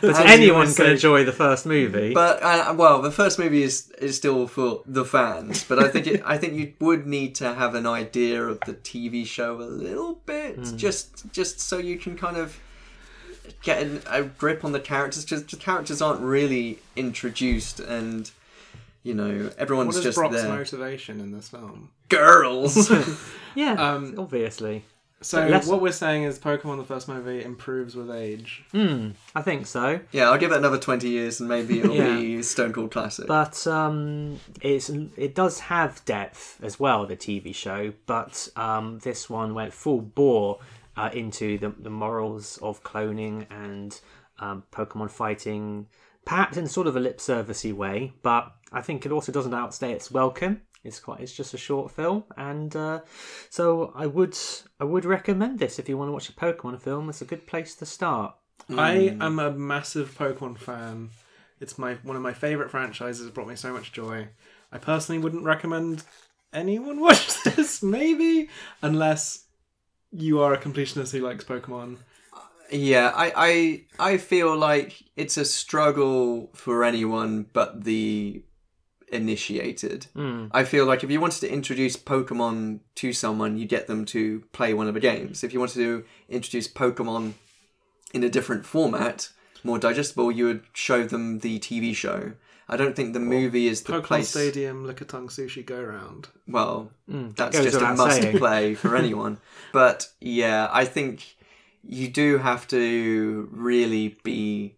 But 0.00 0.10
As 0.10 0.18
anyone 0.18 0.66
can 0.66 0.74
saying- 0.74 0.90
enjoy 0.92 1.24
the 1.24 1.32
first 1.32 1.64
movie. 1.66 2.12
But 2.12 2.42
uh, 2.42 2.74
well, 2.76 3.00
the 3.00 3.10
first 3.10 3.38
movie 3.38 3.62
is 3.62 3.90
is 3.98 4.16
still 4.16 4.46
for 4.46 4.82
the 4.86 5.04
fans. 5.04 5.64
But 5.64 5.78
I 5.78 5.88
think 5.88 6.06
it, 6.06 6.22
I 6.24 6.36
think 6.36 6.54
you 6.54 6.72
would 6.80 7.06
need 7.06 7.34
to 7.36 7.54
have 7.54 7.74
an 7.74 7.86
idea 7.86 8.42
of 8.44 8.60
the 8.66 8.74
TV 8.74 9.24
show 9.26 9.56
a 9.60 9.64
little 9.64 10.16
bit, 10.26 10.58
just 10.76 11.30
just 11.32 11.60
so 11.60 11.78
you 11.78 11.96
can 11.98 12.16
kind 12.16 12.36
of 12.36 12.58
get 13.62 13.82
an, 13.82 14.02
a 14.10 14.22
grip 14.24 14.64
on 14.64 14.72
the 14.72 14.80
characters. 14.80 15.24
Because 15.24 15.44
the 15.46 15.56
characters 15.56 16.02
aren't 16.02 16.20
really 16.20 16.78
introduced, 16.96 17.80
and 17.80 18.30
you 19.02 19.14
know 19.14 19.50
everyone's 19.58 19.88
What 19.94 19.96
is 19.98 20.04
just 20.04 20.18
Brock's 20.18 20.42
there. 20.42 20.48
motivation 20.48 21.20
in 21.20 21.32
this 21.32 21.48
film? 21.48 21.90
Girls. 22.08 22.90
yeah, 23.54 23.72
Um, 23.74 24.14
obviously. 24.18 24.84
So 25.20 25.46
Let's- 25.48 25.66
what 25.66 25.80
we're 25.80 25.90
saying 25.92 26.22
is 26.22 26.38
Pokemon 26.38 26.76
the 26.78 26.84
first 26.84 27.08
movie 27.08 27.42
improves 27.42 27.96
with 27.96 28.08
age. 28.10 28.64
I 28.72 29.42
think 29.42 29.66
so. 29.66 30.00
yeah, 30.12 30.30
I'll 30.30 30.38
give 30.38 30.52
it 30.52 30.58
another 30.58 30.78
twenty 30.78 31.08
years, 31.08 31.40
and 31.40 31.48
maybe 31.48 31.80
it'll 31.80 31.94
Yeah. 31.96 32.14
be 32.16 32.42
Stone 32.42 32.72
Cold 32.72 32.92
Classic. 32.92 33.26
But 33.26 33.66
um, 33.66 34.38
it's 34.60 34.88
it 35.16 35.34
does 35.34 35.58
have 35.60 36.04
depth 36.04 36.58
as 36.62 36.78
well, 36.78 37.04
the 37.06 37.16
TV 37.16 37.52
show. 37.54 37.92
But 38.06 38.48
um, 38.56 39.00
this 39.00 39.28
one 39.28 39.54
went 39.54 39.72
full 39.72 40.00
bore 40.00 40.60
uh, 40.96 41.10
into 41.12 41.58
the, 41.58 41.70
the 41.78 41.90
morals 41.90 42.58
of 42.62 42.82
cloning 42.84 43.46
and 43.50 44.00
um, 44.38 44.62
Pokemon 44.72 45.10
fighting, 45.10 45.86
perhaps 46.24 46.56
in 46.56 46.68
sort 46.68 46.86
of 46.86 46.94
a 46.96 47.00
lip 47.00 47.18
servicey 47.18 47.72
way. 47.72 48.12
But 48.22 48.52
I 48.72 48.82
think 48.82 49.04
it 49.06 49.12
also 49.12 49.32
doesn't 49.32 49.54
outstay 49.54 49.92
its 49.92 50.10
welcome. 50.12 50.62
It's 50.88 51.00
quite. 51.00 51.20
It's 51.20 51.32
just 51.32 51.54
a 51.54 51.58
short 51.58 51.92
film, 51.92 52.24
and 52.36 52.74
uh, 52.74 53.00
so 53.50 53.92
I 53.94 54.06
would 54.06 54.36
I 54.80 54.84
would 54.84 55.04
recommend 55.04 55.58
this 55.58 55.78
if 55.78 55.88
you 55.88 55.96
want 55.96 56.08
to 56.08 56.12
watch 56.12 56.28
a 56.28 56.32
Pokemon 56.32 56.80
film. 56.80 57.08
It's 57.08 57.22
a 57.22 57.26
good 57.26 57.46
place 57.46 57.74
to 57.76 57.86
start. 57.86 58.34
I 58.76 59.16
am 59.20 59.38
a 59.38 59.52
massive 59.52 60.16
Pokemon 60.18 60.58
fan. 60.58 61.10
It's 61.60 61.78
my 61.78 61.94
one 62.02 62.16
of 62.16 62.22
my 62.22 62.32
favorite 62.32 62.70
franchises. 62.70 63.26
It 63.26 63.34
brought 63.34 63.48
me 63.48 63.56
so 63.56 63.72
much 63.72 63.92
joy. 63.92 64.28
I 64.72 64.78
personally 64.78 65.20
wouldn't 65.20 65.44
recommend 65.44 66.02
anyone 66.52 67.00
watch 67.08 67.42
this, 67.42 67.82
maybe, 67.82 68.48
unless 68.82 69.44
you 70.10 70.40
are 70.40 70.52
a 70.52 70.58
completionist 70.58 71.12
who 71.12 71.20
likes 71.20 71.44
Pokemon. 71.44 71.98
Yeah, 72.70 73.12
I, 73.14 73.32
I 73.98 74.12
I 74.12 74.16
feel 74.18 74.56
like 74.56 75.02
it's 75.16 75.36
a 75.36 75.44
struggle 75.44 76.50
for 76.54 76.84
anyone 76.84 77.46
but 77.52 77.84
the 77.84 78.42
initiated. 79.12 80.06
Hmm. 80.14 80.46
I 80.52 80.64
feel 80.64 80.86
like 80.86 81.04
if 81.04 81.10
you 81.10 81.20
wanted 81.20 81.40
to 81.40 81.52
introduce 81.52 81.96
Pokemon 81.96 82.80
to 82.96 83.12
someone, 83.12 83.58
you 83.58 83.66
get 83.66 83.86
them 83.86 84.04
to 84.06 84.40
play 84.52 84.74
one 84.74 84.88
of 84.88 84.94
the 84.94 85.00
games. 85.00 85.44
If 85.44 85.52
you 85.52 85.60
wanted 85.60 85.76
to 85.76 86.04
introduce 86.28 86.68
Pokemon 86.68 87.34
in 88.12 88.24
a 88.24 88.28
different 88.28 88.64
format, 88.64 89.30
more 89.64 89.78
digestible, 89.78 90.32
you 90.32 90.44
would 90.46 90.62
show 90.72 91.04
them 91.04 91.40
the 91.40 91.58
TV 91.58 91.94
show. 91.94 92.32
I 92.68 92.76
don't 92.76 92.94
think 92.94 93.14
the 93.14 93.20
movie 93.20 93.66
is 93.66 93.82
the 93.82 93.94
Pokemon 93.94 94.04
place. 94.04 94.28
Stadium 94.28 94.84
Lickitung 94.84 95.28
Sushi 95.28 95.64
Go 95.64 95.82
Round. 95.82 96.28
Well, 96.46 96.92
hmm. 97.08 97.30
that's 97.30 97.56
goes 97.56 97.72
just 97.72 97.82
a 97.82 97.94
must 97.94 98.20
saying. 98.20 98.38
play 98.38 98.74
for 98.82 98.94
anyone. 98.94 99.38
but 99.72 100.08
yeah, 100.20 100.68
I 100.70 100.84
think 100.84 101.36
you 101.82 102.08
do 102.08 102.38
have 102.38 102.68
to 102.68 103.48
really 103.50 104.18
be 104.22 104.76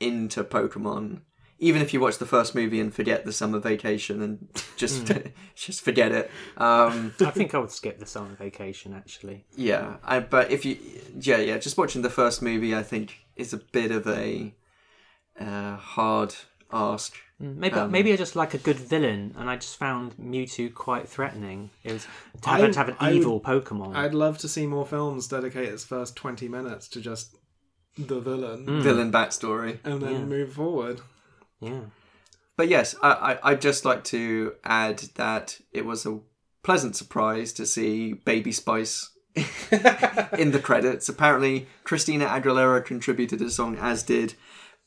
into 0.00 0.44
Pokemon. 0.44 1.20
Even 1.58 1.80
if 1.80 1.94
you 1.94 2.00
watch 2.00 2.18
the 2.18 2.26
first 2.26 2.54
movie 2.54 2.80
and 2.80 2.92
forget 2.94 3.24
the 3.24 3.32
summer 3.32 3.58
vacation 3.58 4.20
and 4.22 4.48
just 4.76 5.08
Hmm. 5.08 5.28
just 5.54 5.80
forget 5.82 6.12
it. 6.12 6.30
Um, 6.58 7.14
I 7.20 7.30
think 7.30 7.54
I 7.54 7.58
would 7.58 7.70
skip 7.70 7.98
the 7.98 8.06
summer 8.06 8.34
vacation 8.34 8.92
actually. 8.94 9.46
yeah, 9.56 9.96
I, 10.04 10.20
but 10.20 10.50
if 10.50 10.64
you 10.66 10.76
yeah 11.20 11.38
yeah 11.38 11.56
just 11.58 11.78
watching 11.78 12.02
the 12.02 12.10
first 12.10 12.42
movie, 12.42 12.74
I 12.74 12.82
think 12.82 13.14
is 13.36 13.52
a 13.52 13.58
bit 13.58 13.90
of 13.90 14.06
a 14.06 14.54
uh, 15.40 15.76
hard 15.76 16.34
ask. 16.72 17.14
Maybe 17.38 17.74
Um, 17.76 17.90
maybe 17.90 18.12
I 18.12 18.16
just 18.16 18.34
like 18.34 18.54
a 18.54 18.58
good 18.58 18.76
villain, 18.78 19.34
and 19.36 19.50
I 19.50 19.56
just 19.56 19.76
found 19.76 20.14
Mewtwo 20.16 20.72
quite 20.72 21.06
threatening. 21.08 21.68
It 21.84 21.92
was 21.92 22.06
to 22.42 22.48
have, 22.48 22.60
I- 22.64 22.70
to 22.70 22.78
have 22.78 22.88
an 22.88 22.96
I 22.98 23.08
would- 23.12 23.16
evil 23.20 23.40
Pokemon. 23.40 23.94
I'd 23.94 24.14
love 24.14 24.38
to 24.38 24.48
see 24.48 24.66
more 24.66 24.86
films 24.86 25.28
dedicate 25.28 25.68
its 25.68 25.84
first 25.84 26.16
twenty 26.16 26.48
minutes 26.48 26.88
to 26.88 27.00
just 27.00 27.36
the 27.98 28.20
villain, 28.20 28.64
Hmm. 28.66 28.80
Villain 28.80 29.12
backstory. 29.12 29.78
and 29.84 30.00
then 30.02 30.28
move 30.28 30.52
forward. 30.54 31.00
Yeah, 31.60 31.80
But 32.56 32.68
yes, 32.68 32.94
I, 33.02 33.10
I, 33.42 33.50
I'd 33.50 33.60
just 33.60 33.84
like 33.84 34.04
to 34.04 34.54
add 34.64 34.98
that 35.14 35.60
it 35.72 35.84
was 35.84 36.06
a 36.06 36.20
pleasant 36.62 36.96
surprise 36.96 37.52
to 37.54 37.66
see 37.66 38.12
Baby 38.12 38.52
Spice 38.52 39.10
in 39.36 40.50
the 40.52 40.60
credits. 40.62 41.08
Apparently, 41.08 41.66
Christina 41.84 42.26
Aguilera 42.26 42.84
contributed 42.84 43.40
a 43.42 43.50
song, 43.50 43.76
as 43.78 44.02
did 44.02 44.34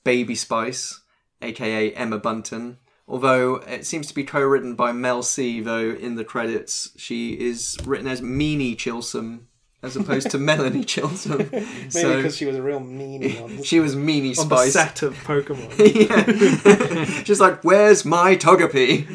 Baby 0.04 0.36
Spice, 0.36 1.02
aka 1.42 1.94
Emma 1.94 2.18
Bunton. 2.18 2.78
Although 3.08 3.56
it 3.56 3.86
seems 3.86 4.08
to 4.08 4.14
be 4.14 4.24
co 4.24 4.40
written 4.40 4.76
by 4.76 4.92
Mel 4.92 5.24
C, 5.24 5.62
though 5.62 5.90
in 5.90 6.16
the 6.16 6.24
credits 6.24 6.92
she 6.96 7.32
is 7.34 7.78
written 7.86 8.08
as 8.08 8.22
Meanie 8.22 8.76
Chilsum 8.76 9.49
as 9.82 9.96
opposed 9.96 10.30
to 10.32 10.38
Melanie 10.38 10.84
Chilton. 10.84 11.38
Maybe 11.52 11.90
so 11.90 12.18
because 12.18 12.36
she 12.38 12.46
was 12.46 12.56
a 12.56 12.62
real 12.62 12.80
meanie 12.80 13.42
on 13.42 13.64
she 13.64 13.80
was 13.80 13.96
Meanie 13.96 14.38
on 14.38 14.50
the 14.50 14.66
set 14.68 15.02
of 15.02 15.16
Pokemon. 15.16 15.70
yeah. 17.10 17.24
She's 17.24 17.40
like, 17.40 17.64
Where's 17.64 18.06
my 18.06 18.36
Togepi? 18.36 19.08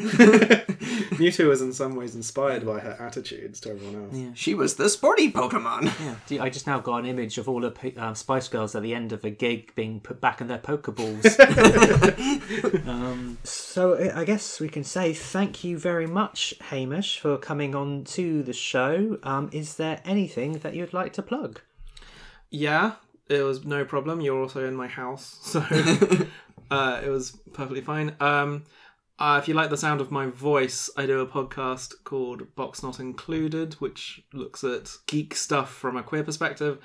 Mewtwo 1.15 1.47
was 1.47 1.61
in 1.61 1.71
some 1.71 1.95
ways 1.95 2.13
inspired 2.13 2.65
by 2.65 2.79
her 2.79 2.97
attitudes 2.99 3.61
to 3.61 3.69
everyone 3.69 4.03
else. 4.03 4.37
She 4.37 4.53
was 4.53 4.75
the 4.75 4.89
sporty 4.89 5.31
Pokemon. 5.31 5.93
yeah. 6.29 6.43
I 6.43 6.49
just 6.49 6.67
now 6.67 6.79
got 6.79 6.97
an 6.97 7.05
image 7.05 7.37
of 7.37 7.47
all 7.47 7.61
the 7.61 7.93
um, 7.97 8.15
Spice 8.15 8.49
Girls 8.49 8.75
at 8.75 8.83
the 8.83 8.93
end 8.93 9.13
of 9.13 9.23
a 9.23 9.29
gig 9.29 9.73
being 9.75 10.01
put 10.01 10.19
back 10.19 10.41
in 10.41 10.47
their 10.47 10.57
Pokeballs. 10.57 11.25
um, 12.87 13.37
so 13.43 13.93
I 13.93 14.25
I 14.25 14.27
guess 14.27 14.59
we 14.59 14.69
can 14.69 14.83
say 14.83 15.13
thank 15.13 15.63
you 15.63 15.77
very 15.77 16.07
much, 16.07 16.55
Hamish, 16.69 17.19
for 17.19 17.37
coming 17.37 17.75
on 17.75 18.03
to 18.05 18.41
the 18.41 18.53
show. 18.53 19.19
Um, 19.21 19.51
is 19.51 19.75
there 19.75 20.01
anything 20.03 20.54
that 20.63 20.75
you'd 20.75 20.93
like 20.93 21.13
to 21.13 21.21
plug? 21.21 21.61
Yeah, 22.49 22.93
it 23.27 23.41
was 23.41 23.65
no 23.65 23.85
problem. 23.85 24.21
You're 24.21 24.41
also 24.41 24.65
in 24.67 24.75
my 24.75 24.87
house, 24.87 25.39
so 25.41 25.59
uh, 26.71 27.01
it 27.03 27.09
was 27.09 27.37
perfectly 27.53 27.81
fine. 27.81 28.15
Um, 28.19 28.63
uh, 29.17 29.39
if 29.41 29.47
you 29.47 29.53
like 29.53 29.69
the 29.69 29.77
sound 29.77 30.01
of 30.01 30.11
my 30.11 30.27
voice, 30.27 30.89
I 30.97 31.05
do 31.05 31.21
a 31.21 31.27
podcast 31.27 32.03
called 32.03 32.53
Box 32.55 32.83
Not 32.83 32.99
Included, 32.99 33.75
which 33.75 34.21
looks 34.33 34.63
at 34.63 34.91
geek 35.07 35.35
stuff 35.35 35.73
from 35.73 35.95
a 35.95 36.03
queer 36.03 36.23
perspective. 36.23 36.79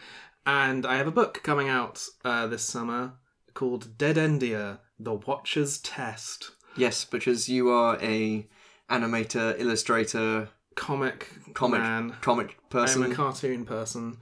And 0.47 0.87
I 0.87 0.97
have 0.97 1.09
a 1.09 1.13
book 1.13 1.41
coming 1.43 1.69
out 1.69 2.05
uh, 2.25 2.47
this 2.47 2.63
summer 2.63 3.15
called 3.53 3.99
DeadEndia: 3.99 4.79
The 4.99 5.15
Watcher's 5.15 5.79
Test. 5.79 6.53
Yes, 6.77 7.05
because 7.05 7.49
you 7.49 7.69
are 7.69 7.99
a 8.01 8.49
animator, 8.89 9.59
illustrator, 9.59 10.51
Comic 10.77 11.29
comic 11.53 11.81
man. 11.81 12.15
comic 12.21 12.57
person. 12.71 13.03
I'm 13.03 13.13
a 13.13 13.15
cartoon 13.15 13.65
person, 13.67 14.19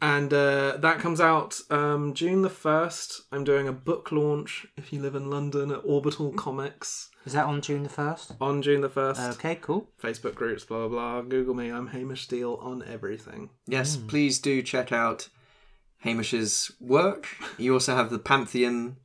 and 0.00 0.32
uh, 0.32 0.76
that 0.78 0.98
comes 0.98 1.20
out 1.20 1.60
um, 1.70 2.14
June 2.14 2.42
the 2.42 2.48
first. 2.50 3.22
I'm 3.30 3.44
doing 3.44 3.68
a 3.68 3.72
book 3.72 4.10
launch 4.10 4.66
if 4.76 4.92
you 4.92 5.00
live 5.00 5.14
in 5.14 5.30
London 5.30 5.70
at 5.70 5.80
Orbital 5.84 6.32
Comics 6.32 7.10
Is 7.26 7.34
that 7.34 7.44
on 7.44 7.60
June 7.60 7.82
the 7.84 7.88
first? 7.88 8.32
on 8.40 8.62
June 8.62 8.80
the 8.80 8.88
first. 8.88 9.20
Okay, 9.20 9.56
cool. 9.56 9.86
Facebook 10.02 10.34
groups, 10.34 10.64
blah 10.64 10.88
blah 10.88 11.20
blah. 11.20 11.22
Google 11.22 11.54
me. 11.54 11.70
I'm 11.70 11.88
Hamish 11.88 12.22
Steele 12.22 12.58
on 12.60 12.82
everything. 12.84 13.50
yes, 13.66 13.96
please 13.96 14.38
do 14.40 14.62
check 14.62 14.92
out 14.92 15.28
Hamish's 15.98 16.72
work. 16.80 17.28
You 17.58 17.74
also 17.74 17.94
have 17.94 18.10
the 18.10 18.18
Pantheon, 18.18 18.96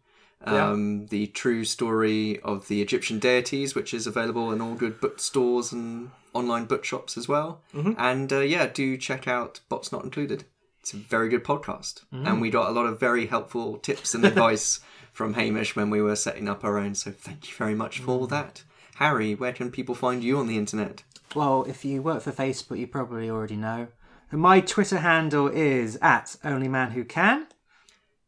um, 0.43 1.07
the 1.07 1.27
true 1.27 1.65
story 1.65 2.39
of 2.41 2.67
the 2.67 2.81
Egyptian 2.81 3.19
deities, 3.19 3.75
which 3.75 3.93
is 3.93 4.07
available 4.07 4.51
in 4.51 4.61
all 4.61 4.75
good 4.75 5.01
bookstores 5.01 5.71
and 5.71 6.11
online 6.33 6.65
bookshops 6.65 7.17
as 7.17 7.27
well. 7.27 7.61
And 7.97 8.31
uh, 8.31 8.39
yeah, 8.39 8.67
do 8.67 8.97
check 8.97 9.27
out 9.27 9.59
Bots 9.69 9.91
Not 9.91 10.03
Included. 10.03 10.45
It's 10.81 10.93
a 10.93 10.97
very 10.97 11.27
good 11.27 11.43
podcast, 11.43 12.03
and 12.11 12.39
we 12.39 12.49
got 12.49 12.69
a 12.69 12.71
lot 12.71 12.85
of 12.85 12.99
very 12.99 13.25
helpful 13.25 13.77
tips 13.77 14.15
and 14.15 14.23
advice 14.31 14.79
from 15.11 15.33
Hamish 15.33 15.75
when 15.75 15.89
we 15.89 16.01
were 16.01 16.15
setting 16.15 16.47
up 16.47 16.63
our 16.63 16.77
own. 16.77 16.95
So 16.95 17.11
thank 17.11 17.49
you 17.49 17.55
very 17.55 17.75
much 17.75 17.99
for 17.99 18.27
that. 18.27 18.63
Harry, 18.95 19.35
where 19.35 19.51
can 19.51 19.69
people 19.69 19.95
find 19.95 20.23
you 20.23 20.37
on 20.37 20.47
the 20.47 20.57
internet? 20.57 21.03
Well, 21.35 21.65
if 21.67 21.83
you 21.83 22.01
work 22.01 22.21
for 22.21 22.31
Facebook, 22.31 22.79
you 22.79 22.87
probably 22.87 23.29
already 23.29 23.57
know. 23.57 23.87
My 24.31 24.59
Twitter 24.61 24.99
handle 24.99 25.47
is 25.47 25.97
at 26.01 26.37
onlymanwhocan. 26.43 27.47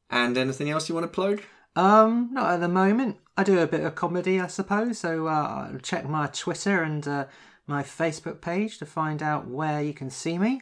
And 0.10 0.38
anything 0.38 0.70
else 0.70 0.90
you 0.90 0.96
want 0.96 1.06
to 1.06 1.08
plug? 1.08 1.42
Um, 1.80 2.30
not 2.34 2.48
at 2.56 2.60
the 2.60 2.68
moment. 2.68 3.18
I 3.38 3.44
do 3.44 3.60
a 3.60 3.68
bit 3.68 3.82
of 3.86 3.96
comedy, 3.96 4.40
I 4.40 4.48
suppose. 4.48 5.00
So 5.00 5.28
uh, 5.28 5.78
check 5.82 6.04
my 6.10 6.28
Twitter 6.28 6.84
and 6.84 7.08
uh, 7.08 7.26
my 7.68 7.84
Facebook 7.84 8.42
page 8.42 8.78
to 8.80 8.86
find 8.86 9.24
out 9.24 9.48
where 9.48 9.82
you 9.82 9.94
can 9.94 10.10
see 10.10 10.38
me. 10.38 10.62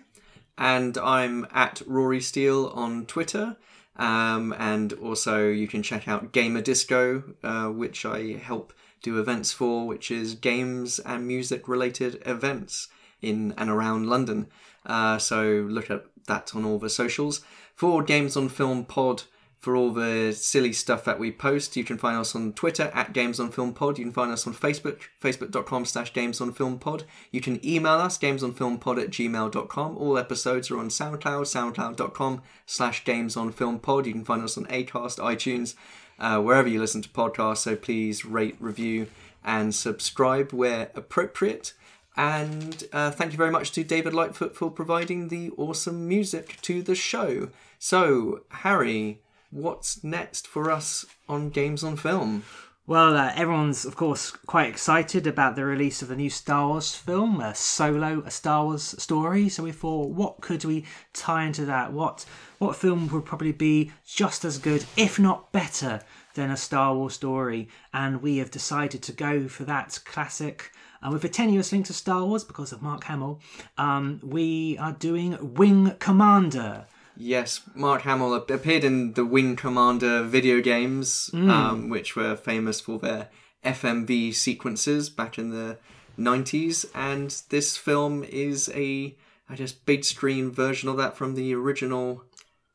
and 0.60 0.98
I'm 0.98 1.48
at 1.52 1.82
Rory 1.88 2.22
Steele 2.22 2.68
on 2.84 3.06
Twitter. 3.06 3.58
Um, 3.96 4.54
and 4.60 4.94
also, 4.94 5.48
you 5.50 5.68
can 5.68 5.82
check 5.82 6.08
out 6.08 6.32
Gamer 6.32 6.62
Disco, 6.62 7.24
uh, 7.44 7.68
which 7.82 8.06
I 8.06 8.20
help 8.50 8.72
do 9.02 9.20
events 9.20 9.52
for, 9.52 9.88
which 9.88 10.12
is 10.12 10.36
games 10.36 11.00
and 11.00 11.26
music 11.28 11.68
related 11.68 12.22
events. 12.26 12.90
in 13.22 13.54
and 13.58 13.70
around 13.72 14.06
London. 14.08 14.46
Uh, 14.86 15.18
so 15.18 15.42
look 15.78 15.90
at 15.90 16.06
that 16.28 16.56
on 16.56 16.64
all 16.64 16.78
the 16.78 16.90
socials. 16.90 17.42
For 17.74 18.04
Games 18.04 18.38
on 18.38 18.50
Film 18.50 18.86
Pod, 18.86 19.24
for 19.60 19.76
all 19.76 19.92
the 19.92 20.34
silly 20.34 20.72
stuff 20.72 21.04
that 21.06 21.20
we 21.20 21.32
post, 21.32 21.76
you 21.76 21.84
can 21.84 21.98
find 21.98 22.18
us 22.18 22.36
on 22.36 22.54
Twitter 22.54 22.92
at 22.94 23.14
Games 23.14 23.40
on 23.40 23.52
Film 23.52 23.74
Pod. 23.74 23.98
You 23.98 24.06
can 24.06 24.14
find 24.14 24.32
us 24.32 24.46
on 24.46 24.54
Facebook, 24.54 25.02
facebook.com 25.22 25.86
slash 25.86 26.14
Games 26.14 26.40
on 26.40 26.54
Film 26.54 26.78
Pod. 26.78 27.04
You 27.32 27.42
can 27.42 27.66
email 27.66 27.94
us, 27.94 28.18
gamesonfilmpod 28.18 29.02
at 29.02 29.10
gmail.com. 29.10 29.98
All 29.98 30.18
episodes 30.18 30.70
are 30.70 30.80
on 30.80 30.90
SoundCloud, 30.90 31.74
soundcloud.com 31.74 32.44
slash 32.66 33.04
Games 33.04 33.36
on 33.36 33.52
Film 33.52 33.80
Pod. 33.80 34.06
You 34.06 34.14
can 34.14 34.26
find 34.26 34.44
us 34.44 34.58
on 34.58 34.66
Acast, 34.66 35.18
iTunes, 35.18 35.74
uh, 36.20 36.40
wherever 36.40 36.68
you 36.68 36.80
listen 36.80 37.02
to 37.02 37.10
podcasts. 37.10 37.58
So 37.58 37.76
please 37.76 38.26
rate, 38.26 38.58
review, 38.60 39.08
and 39.44 39.74
subscribe 39.74 40.54
where 40.54 40.92
appropriate. 40.94 41.74
And 42.16 42.84
uh, 42.94 43.12
thank 43.12 43.32
you 43.32 43.38
very 43.38 43.52
much 43.52 43.72
to 43.74 43.84
David 43.84 44.14
Lightfoot 44.14 44.56
for 44.56 44.72
providing 44.72 45.28
the 45.28 45.52
awesome 45.52 46.08
music 46.08 46.60
to 46.64 46.82
the 46.82 46.96
show. 46.96 47.50
So, 47.78 48.42
Harry, 48.50 49.22
what's 49.50 50.04
next 50.04 50.48
for 50.48 50.72
us 50.72 51.06
on 51.28 51.50
Games 51.50 51.84
on 51.84 51.98
Film? 51.98 52.44
Well, 52.88 53.18
uh, 53.18 53.34
everyone's 53.36 53.84
of 53.84 53.98
course 53.98 54.32
quite 54.32 54.70
excited 54.70 55.28
about 55.28 55.58
the 55.58 55.66
release 55.66 56.02
of 56.02 56.08
the 56.08 56.16
new 56.16 56.30
Star 56.30 56.70
Wars 56.70 56.96
film, 56.96 57.42
uh, 57.42 57.52
Solo, 57.52 58.24
a 58.26 58.32
Star 58.32 58.64
Wars 58.64 58.96
story. 58.98 59.50
So 59.50 59.64
we 59.64 59.74
thought, 59.74 60.12
what 60.12 60.40
could 60.40 60.64
we 60.64 60.86
tie 61.12 61.44
into 61.44 61.66
that? 61.66 61.92
What 61.92 62.26
what 62.60 62.78
film 62.78 63.10
would 63.10 63.26
probably 63.26 63.52
be 63.52 63.92
just 64.06 64.46
as 64.46 64.58
good, 64.58 64.86
if 64.96 65.20
not 65.20 65.52
better, 65.52 66.00
than 66.36 66.50
a 66.50 66.56
Star 66.56 66.96
Wars 66.96 67.14
story? 67.14 67.68
And 67.94 68.22
we 68.22 68.38
have 68.38 68.52
decided 68.52 69.04
to 69.04 69.12
go 69.12 69.50
for 69.50 69.66
that 69.66 70.00
classic. 70.06 70.72
And 71.02 71.12
with 71.12 71.26
a 71.26 71.30
tenuous 71.30 71.74
link 71.74 71.88
to 71.88 71.94
Star 71.94 72.24
Wars 72.24 72.46
because 72.46 72.72
of 72.72 72.82
Mark 72.82 73.04
Hamill, 73.04 73.42
um, 73.78 74.22
we 74.24 74.78
are 74.78 74.94
doing 74.94 75.56
Wing 75.56 75.94
Commander. 76.00 76.86
Yes, 77.18 77.62
Mark 77.74 78.04
Hamill 78.04 78.36
appeared 78.36 78.84
in 78.84 79.14
the 79.14 79.26
Wing 79.26 79.56
Commander 79.56 80.24
video 80.24 80.62
games, 80.62 81.32
um, 81.34 81.90
which 81.90 82.16
were 82.16 82.36
famous 82.36 82.80
for 82.80 83.00
their 83.00 83.30
FMV 83.66 84.34
sequences 84.34 85.10
back 85.10 85.38
in 85.38 85.50
the 85.50 85.78
90s. 86.18 86.86
And 86.94 87.36
this 87.50 87.76
film 87.76 88.24
is 88.24 88.70
a, 88.74 89.18
I 89.50 89.56
guess, 89.56 89.72
big 89.72 90.06
screen 90.06 90.52
version 90.52 90.90
of 90.90 90.98
that 90.98 91.18
from 91.18 91.36
the 91.36 91.56
original 91.56 92.24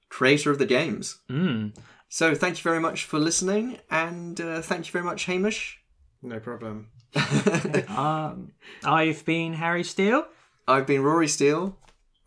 creator 0.08 0.50
of 0.50 0.58
the 0.58 0.66
games. 0.66 1.18
Mm. 1.30 1.74
So 2.08 2.34
thank 2.34 2.58
you 2.58 2.62
very 2.62 2.80
much 2.80 3.04
for 3.04 3.18
listening, 3.18 3.78
and 3.90 4.38
uh, 4.38 4.60
thank 4.60 4.86
you 4.86 4.92
very 4.92 5.04
much, 5.04 5.24
Hamish. 5.24 5.80
No 6.22 6.38
problem. 6.38 6.88
Um, 7.88 8.52
I've 8.84 9.24
been 9.24 9.52
Harry 9.54 9.84
Steele. 9.84 10.26
I've 10.66 10.86
been 10.86 11.02
Rory 11.02 11.28
Steele, 11.28 11.76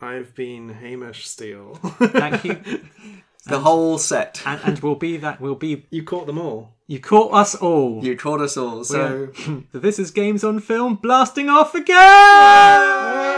I've 0.01 0.35
been 0.35 0.69
Hamish 0.69 1.27
Steele. 1.27 1.75
Thank 1.75 2.43
you. 2.43 2.61
the 3.45 3.59
whole 3.59 3.97
set. 3.97 4.41
and, 4.45 4.59
and 4.63 4.79
we'll 4.79 4.95
be 4.95 5.17
that. 5.17 5.39
We'll 5.39 5.55
be. 5.55 5.85
you 5.89 6.03
caught 6.03 6.27
them 6.27 6.37
all. 6.37 6.73
You 6.87 6.99
caught 6.99 7.33
us 7.33 7.55
all. 7.55 8.03
You 8.03 8.15
caught 8.15 8.41
us 8.41 8.57
all, 8.57 8.83
so 8.83 9.31
So 9.33 9.63
this 9.73 9.97
is 9.97 10.11
Games 10.11 10.43
on 10.43 10.59
Film 10.59 10.95
blasting 10.95 11.49
off 11.49 11.73
again. 11.73 13.33